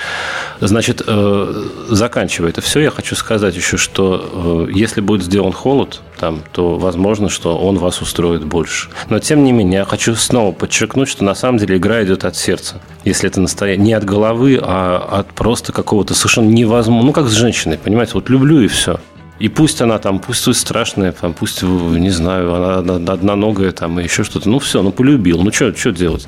Значит, 0.60 1.02
э, 1.06 1.64
заканчивая 1.89 2.51
это 2.51 2.60
все, 2.60 2.81
я 2.81 2.90
хочу 2.90 3.16
сказать 3.16 3.56
еще, 3.56 3.77
что 3.77 4.66
э, 4.68 4.73
если 4.73 5.01
будет 5.01 5.24
сделан 5.24 5.52
холод 5.52 6.01
там, 6.18 6.43
то 6.52 6.77
возможно, 6.77 7.28
что 7.28 7.59
он 7.59 7.78
вас 7.78 8.01
устроит 8.01 8.44
больше. 8.44 8.89
Но 9.10 9.18
тем 9.18 9.44
не 9.44 9.52
менее, 9.52 9.81
я 9.81 9.85
хочу 9.85 10.14
снова 10.14 10.52
подчеркнуть, 10.52 11.09
что 11.09 11.24
на 11.24 11.35
самом 11.35 11.59
деле 11.59 11.77
игра 11.77 12.02
идет 12.05 12.24
от 12.24 12.36
сердца. 12.36 12.81
Если 13.05 13.28
это 13.28 13.40
настоящее, 13.40 13.85
не 13.85 13.93
от 13.93 14.05
головы, 14.05 14.59
а 14.62 15.20
от 15.20 15.32
просто 15.35 15.73
какого-то 15.73 16.14
совершенно 16.14 16.48
невозможного, 16.48 17.06
ну 17.06 17.12
как 17.12 17.27
с 17.28 17.32
женщиной, 17.32 17.78
понимаете, 17.78 18.12
вот 18.14 18.28
люблю 18.31 18.60
и 18.60 18.68
все. 18.68 19.01
И 19.38 19.48
пусть 19.48 19.82
она 19.82 19.98
там, 19.98 20.18
пусть 20.18 20.54
страшная, 20.54 21.12
там, 21.12 21.34
пусть, 21.34 21.62
не 21.62 22.10
знаю, 22.10 22.54
она 22.54 23.12
одноногая 23.12 23.72
там 23.72 24.00
и 24.00 24.04
еще 24.04 24.24
что-то. 24.24 24.48
Ну, 24.48 24.58
все, 24.58 24.82
ну, 24.82 24.92
полюбил. 24.92 25.42
Ну, 25.42 25.52
что, 25.52 25.76
что 25.76 25.92
делать? 25.92 26.26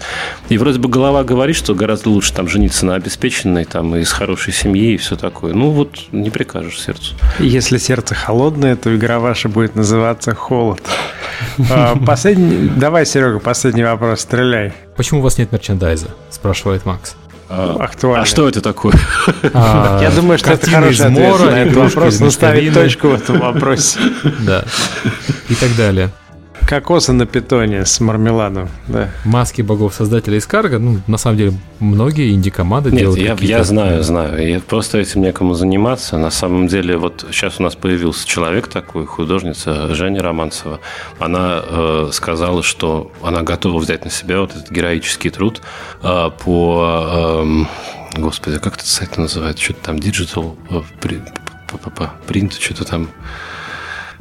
И 0.48 0.58
вроде 0.58 0.78
бы 0.78 0.88
голова 0.88 1.24
говорит, 1.24 1.56
что 1.56 1.74
гораздо 1.74 2.10
лучше 2.10 2.34
там 2.34 2.48
жениться 2.48 2.84
на 2.84 2.94
обеспеченной, 2.94 3.64
там, 3.64 3.96
из 3.96 4.12
хорошей 4.12 4.52
семьи 4.52 4.94
и 4.94 4.96
все 4.96 5.16
такое. 5.16 5.54
Ну, 5.54 5.70
вот 5.70 5.96
не 6.12 6.30
прикажешь 6.30 6.80
сердцу. 6.80 7.14
Если 7.38 7.78
сердце 7.78 8.14
холодное, 8.14 8.76
то 8.76 8.94
игра 8.94 9.18
ваша 9.18 9.48
будет 9.48 9.74
называться 9.74 10.34
«Холод». 10.34 10.82
А, 11.70 11.96
последний... 11.96 12.68
Давай, 12.68 13.06
Серега, 13.06 13.38
последний 13.38 13.84
вопрос, 13.84 14.20
стреляй. 14.20 14.72
Почему 14.96 15.20
у 15.20 15.22
вас 15.22 15.38
нет 15.38 15.52
мерчендайза? 15.52 16.08
Спрашивает 16.30 16.84
Макс. 16.84 17.16
А, 17.48 17.76
Актуально. 17.80 18.22
А 18.22 18.26
что 18.26 18.48
это 18.48 18.60
такое? 18.60 18.94
А, 19.54 20.00
Я 20.02 20.10
думаю, 20.10 20.38
что 20.38 20.52
это 20.52 20.70
хороший 20.70 21.06
ответ 21.06 21.40
на 21.40 21.62
этот 21.62 21.76
вопрос. 21.76 22.20
Наставить 22.20 22.74
точку 22.74 23.08
в 23.08 23.14
этом 23.14 23.40
вопросе. 23.40 23.98
Да. 24.40 24.64
И 25.48 25.54
так 25.54 25.74
далее. 25.76 26.10
Кокосы 26.68 27.14
на 27.14 27.24
питоне 27.24 27.86
с 27.86 27.98
мармеладом, 27.98 28.68
да. 28.88 29.08
Маски 29.24 29.62
богов-создателей 29.62 30.36
из 30.36 30.44
Карга, 30.44 30.78
ну, 30.78 31.00
на 31.06 31.16
самом 31.16 31.38
деле, 31.38 31.54
многие 31.80 32.34
инди-команды 32.34 32.90
Нет, 32.90 33.00
делают 33.00 33.40
я, 33.40 33.56
я 33.56 33.64
знаю, 33.64 34.02
знаю. 34.02 34.46
Я 34.46 34.60
просто 34.60 34.98
этим 34.98 35.22
некому 35.22 35.54
заниматься. 35.54 36.18
На 36.18 36.30
самом 36.30 36.68
деле, 36.68 36.98
вот 36.98 37.24
сейчас 37.30 37.58
у 37.58 37.62
нас 37.62 37.74
появился 37.74 38.28
человек 38.28 38.68
такой, 38.68 39.06
художница 39.06 39.94
Женя 39.94 40.22
Романцева. 40.22 40.80
Она 41.18 41.62
э, 41.66 42.10
сказала, 42.12 42.62
что 42.62 43.12
она 43.22 43.40
готова 43.40 43.78
взять 43.78 44.04
на 44.04 44.10
себя 44.10 44.42
вот 44.42 44.54
этот 44.54 44.70
героический 44.70 45.30
труд 45.30 45.62
э, 46.02 46.30
по... 46.44 47.44
Э, 48.14 48.20
господи, 48.20 48.58
как 48.58 48.74
этот 48.74 48.88
сайт 48.88 49.16
называется? 49.16 49.64
Что-то 49.64 49.84
там 49.84 49.96
Digital 49.96 50.54
Print, 51.00 52.60
что-то 52.60 52.84
там... 52.84 53.08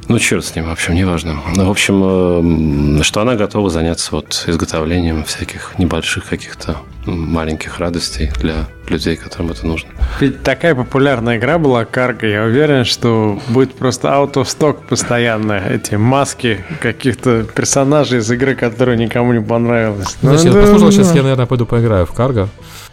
Ну, 0.08 0.18
черт 0.18 0.44
с 0.44 0.54
ним, 0.54 0.68
в 0.68 0.70
общем, 0.70 0.94
неважно. 0.94 1.36
Ну, 1.54 1.66
в 1.66 1.70
общем, 1.70 2.98
э, 2.98 3.02
что 3.02 3.20
она 3.20 3.34
готова 3.34 3.68
заняться 3.68 4.08
вот 4.12 4.44
изготовлением 4.46 5.22
всяких 5.24 5.78
небольших 5.78 6.26
каких-то 6.26 6.78
маленьких 7.04 7.78
радостей 7.78 8.30
для 8.40 8.66
людей, 8.88 9.16
которым 9.16 9.50
это 9.50 9.66
нужно. 9.66 9.90
Ведь 10.20 10.42
такая 10.42 10.74
популярная 10.74 11.36
игра 11.36 11.58
была 11.58 11.84
Карга. 11.84 12.26
Я 12.26 12.44
уверен, 12.44 12.84
что 12.84 13.38
будет 13.48 13.74
просто 13.74 14.08
out 14.08 14.34
of 14.34 14.44
stock 14.44 14.78
постоянно. 14.88 15.52
Эти 15.52 15.96
маски 15.96 16.64
каких-то 16.80 17.44
персонажей 17.44 18.20
из 18.20 18.30
игры, 18.30 18.54
которые 18.54 18.96
никому 18.96 19.32
не 19.34 19.42
понравились. 19.42 20.16
Знаете, 20.22 20.48
я 20.48 20.54
послушал, 20.54 20.90
сейчас 20.90 21.14
я, 21.14 21.22
наверное, 21.22 21.46
пойду 21.46 21.66
поиграю 21.66 22.06
в 22.06 22.12
Карго. 22.12 22.48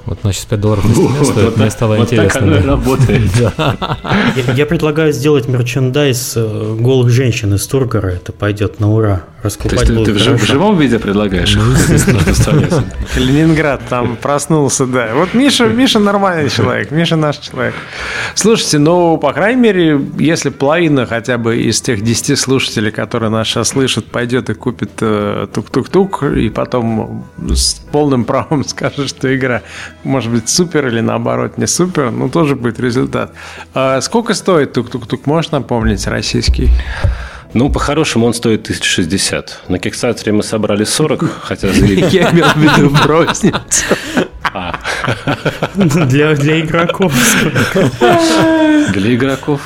Вот, 0.06 0.20
значит, 0.22 0.46
5 0.46 0.60
долларов 0.60 0.86
на 0.86 0.94
стене 0.94 1.26
стоит, 1.26 1.58
мне 1.58 1.70
стало 1.72 1.96
вот 1.98 2.04
интересно. 2.14 2.42
Так 2.42 2.44
оно 2.44 2.62
работает. 2.62 3.32
я, 4.56 4.66
предлагаю 4.68 5.12
сделать 5.12 5.48
мерчендайз 5.48 6.34
э, 6.36 6.76
голых 6.80 7.10
женщин 7.10 7.56
из 7.56 7.66
Тургора. 7.66 8.10
Это 8.10 8.32
пойдет 8.32 8.80
на 8.80 8.94
ура. 8.94 9.24
Раскупать 9.42 9.88
То 9.88 9.94
есть 9.94 10.06
ты, 10.06 10.14
в 10.14 10.44
живом 10.44 10.78
виде 10.78 11.00
предлагаешь? 11.00 11.56
Ну, 11.56 11.64
Калининград 13.16 13.82
там 13.90 14.16
проснулся, 14.16 14.86
да. 14.86 15.10
Вот 15.14 15.34
Миша, 15.34 15.68
Миша 15.68 16.00
нормальный 16.00 16.50
человек, 16.50 16.92
Миша 16.92 17.16
наш 17.16 17.38
человек. 17.38 17.74
Слушайте, 18.36 18.80
ну, 18.80 19.18
по 19.18 19.34
крайней 19.34 19.62
мере, 19.62 20.02
если 20.20 20.50
половина 20.50 21.06
хотя 21.06 21.38
бы 21.38 21.58
из 21.58 21.82
тех 21.82 22.02
10 22.02 22.38
слушателей, 22.38 22.92
которые 22.92 23.30
нас 23.30 23.48
сейчас 23.48 23.70
слышат, 23.70 24.06
пойдет 24.06 24.50
и 24.50 24.54
купит 24.54 24.92
э, 25.02 25.48
тук-тук-тук, 25.54 26.24
и 26.24 26.50
потом 26.50 27.26
с 27.50 27.76
полным 27.92 28.26
правом 28.26 28.64
скажет, 28.68 29.10
что 29.10 29.36
игра 29.36 29.62
может 30.06 30.32
быть 30.32 30.48
супер 30.48 30.88
или 30.88 31.02
наоборот 31.02 31.58
не 31.58 31.68
супер, 31.68 32.12
ну, 32.12 32.30
тоже 32.30 32.56
будет 32.56 32.80
результат. 32.80 33.34
А 33.74 34.00
сколько 34.02 34.34
стоит 34.34 34.74
тук-тук-тук, 34.74 35.26
можешь 35.26 35.52
напомнить, 35.52 36.08
российский? 36.08 36.70
Ну, 37.54 37.70
по-хорошему 37.70 38.28
он 38.28 38.34
стоит 38.34 38.64
1060. 38.64 39.64
На 39.70 39.80
Кикстартере 39.80 40.34
мы 40.34 40.44
собрали 40.44 40.84
40, 40.84 41.24
хотя 41.42 41.70
заявили... 41.70 42.06
Я 42.12 42.32
имел 42.32 42.48
в 42.48 42.58
виду 42.58 42.90
в 42.90 43.06
розницу. 43.06 43.56
А. 44.58 44.80
Для, 45.76 46.34
для 46.34 46.62
игроков. 46.62 47.14
Для 48.94 49.16
игроков 49.16 49.60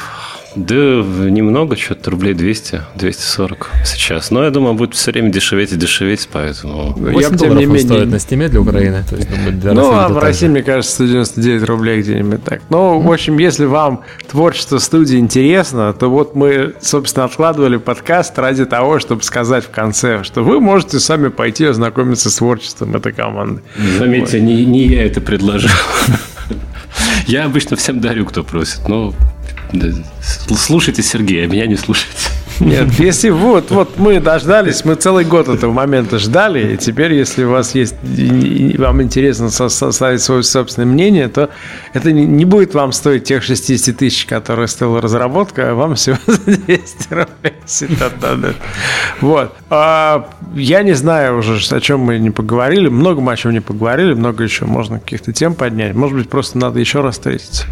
да, 0.56 0.76
немного, 0.76 1.76
что-то 1.76 2.12
рублей 2.12 2.34
200, 2.34 2.82
240 2.96 3.70
сейчас. 3.86 4.32
Но 4.32 4.44
я 4.44 4.50
думаю, 4.50 4.74
будет 4.74 4.96
все 4.96 5.12
время 5.12 5.30
дешеветь 5.30 5.74
и 5.74 5.76
дешеветь, 5.76 6.28
поэтому... 6.32 6.94
8 6.94 7.32
я, 7.32 7.38
тем 7.38 7.58
не 7.58 7.66
менее... 7.66 7.80
стоит 7.80 8.08
на 8.08 8.20
стиме 8.20 8.48
для 8.48 8.62
Украины. 8.62 9.04
То 9.08 9.16
есть, 9.16 9.30
ну, 9.30 9.52
для 9.52 9.74
ну 9.74 9.92
а 9.94 10.10
в 10.10 10.18
России, 10.18 10.48
мне 10.48 10.64
кажется, 10.64 10.96
199 10.96 11.64
рублей 11.64 12.02
где-нибудь 12.02 12.44
так. 12.44 12.62
Ну, 12.70 13.00
в 13.00 13.12
общем, 13.12 13.38
если 13.38 13.66
вам 13.66 14.04
творчество 14.28 14.80
студии 14.80 15.18
интересно, 15.18 15.94
то 15.94 16.10
вот 16.10 16.36
мы, 16.36 16.74
собственно, 16.82 17.26
откладывали 17.26 17.78
подкаст 17.78 18.38
ради 18.40 18.66
того, 18.66 19.00
чтобы 19.00 19.24
сказать 19.24 19.66
в 19.66 19.70
конце, 19.70 20.24
что 20.24 20.44
вы 20.44 20.60
можете 20.60 21.00
сами 21.00 21.28
пойти 21.28 21.66
ознакомиться 21.66 22.30
с 22.30 22.36
творчеством 22.36 22.96
этой 22.96 23.14
команды. 23.14 23.62
Заметьте, 23.98 24.40
вот. 24.40 24.46
не, 24.46 24.66
не 24.66 24.88
я 24.88 25.06
это 25.06 25.22
предложил. 25.22 25.70
Я 27.28 27.46
обычно 27.46 27.78
всем 27.78 28.00
дарю, 28.00 28.26
кто 28.26 28.44
просит, 28.44 28.88
но 28.88 29.14
Слушайте 30.22 31.04
Сергея, 31.04 31.48
меня 31.48 31.68
не 31.68 31.76
слушайте. 31.76 32.18
Нет, 32.60 32.92
если 33.00 33.30
вот, 33.30 33.72
вот 33.72 33.98
мы 33.98 34.20
дождались, 34.20 34.84
мы 34.84 34.96
целый 34.96 35.24
год 35.24 35.48
этого 35.48 35.72
момента 35.72 36.20
ждали, 36.20 36.74
и 36.74 36.78
теперь, 36.78 37.14
если 37.14 37.46
у 37.46 37.52
вас 37.52 37.74
есть, 37.74 37.96
вам 38.78 39.02
интересно 39.02 39.50
составить 39.50 40.22
свое 40.22 40.44
собственное 40.44 40.88
мнение, 40.88 41.30
то 41.30 41.50
это 41.94 42.12
не 42.12 42.46
будет 42.46 42.74
вам 42.74 42.92
стоить 42.92 43.24
тех 43.24 43.44
60 43.44 43.96
тысяч, 43.96 44.26
которые 44.26 44.68
стоила 44.68 45.02
разработка, 45.02 45.72
а 45.72 45.74
вам 45.74 45.96
всего 45.96 46.18
за 46.28 46.58
200 46.58 47.14
рублей. 47.14 47.54
Вот. 49.22 49.56
А, 49.70 50.30
я 50.54 50.84
не 50.84 50.94
знаю 50.94 51.38
уже, 51.38 51.60
о 51.74 51.80
чем 51.80 52.02
мы 52.02 52.20
не 52.20 52.32
поговорили, 52.32 52.90
много 52.90 53.22
мы 53.22 53.34
о 53.34 53.38
чем 53.38 53.54
не 53.54 53.62
поговорили, 53.62 54.14
много 54.14 54.44
еще 54.44 54.66
можно 54.66 55.00
каких-то 55.00 55.32
тем 55.32 55.56
поднять. 55.56 55.96
Может 55.96 56.18
быть, 56.18 56.30
просто 56.30 56.58
надо 56.58 56.80
еще 56.80 57.02
раз 57.02 57.16
встретиться. 57.16 57.66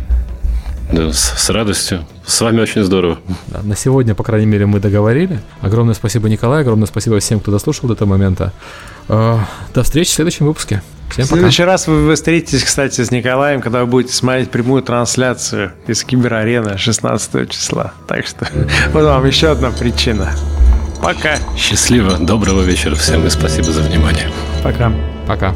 Да, 0.92 1.12
с, 1.12 1.34
с 1.38 1.50
радостью. 1.50 2.06
С 2.26 2.40
вами 2.42 2.62
очень 2.62 2.84
здорово. 2.84 3.18
Да, 3.48 3.62
на 3.62 3.76
сегодня, 3.76 4.16
по 4.16 4.24
крайней 4.24 4.46
мере, 4.46 4.66
мы 4.66 4.80
договорили. 4.80 5.42
Огромное 5.62 5.94
спасибо, 5.94 6.30
Николай. 6.30 6.62
Огромное 6.62 6.88
спасибо 6.88 7.20
всем, 7.20 7.40
кто 7.40 7.52
дослушал 7.52 7.88
до 7.88 7.96
этого 7.96 8.08
момента. 8.08 8.54
Э, 9.10 9.38
до 9.74 9.84
встречи 9.84 10.12
в 10.12 10.14
следующем 10.14 10.46
выпуске. 10.46 10.82
Всем 11.10 11.26
в 11.26 11.28
следующий 11.28 11.64
пока. 11.64 11.72
раз 11.72 11.88
вы, 11.88 12.06
вы 12.06 12.16
встретитесь, 12.16 12.64
кстати, 12.64 13.04
с 13.04 13.12
Николаем, 13.12 13.62
когда 13.62 13.82
вы 13.82 13.88
будете 13.88 14.14
смотреть 14.14 14.50
прямую 14.50 14.82
трансляцию 14.82 15.74
из 15.88 16.04
Киберарены 16.04 16.78
16 16.78 17.50
числа. 17.50 17.94
Так 18.08 18.26
что 18.28 18.48
вот 18.94 19.04
вам 19.04 19.26
еще 19.26 19.50
одна 19.50 19.72
причина. 19.72 20.32
Пока. 21.02 21.38
Счастливо. 21.58 22.18
Доброго 22.18 22.62
вечера 22.62 22.96
всем 22.96 23.26
и 23.26 23.30
спасибо 23.30 23.72
за 23.72 23.82
внимание. 23.82 24.32
Пока. 24.64 24.92
Пока. 25.28 25.54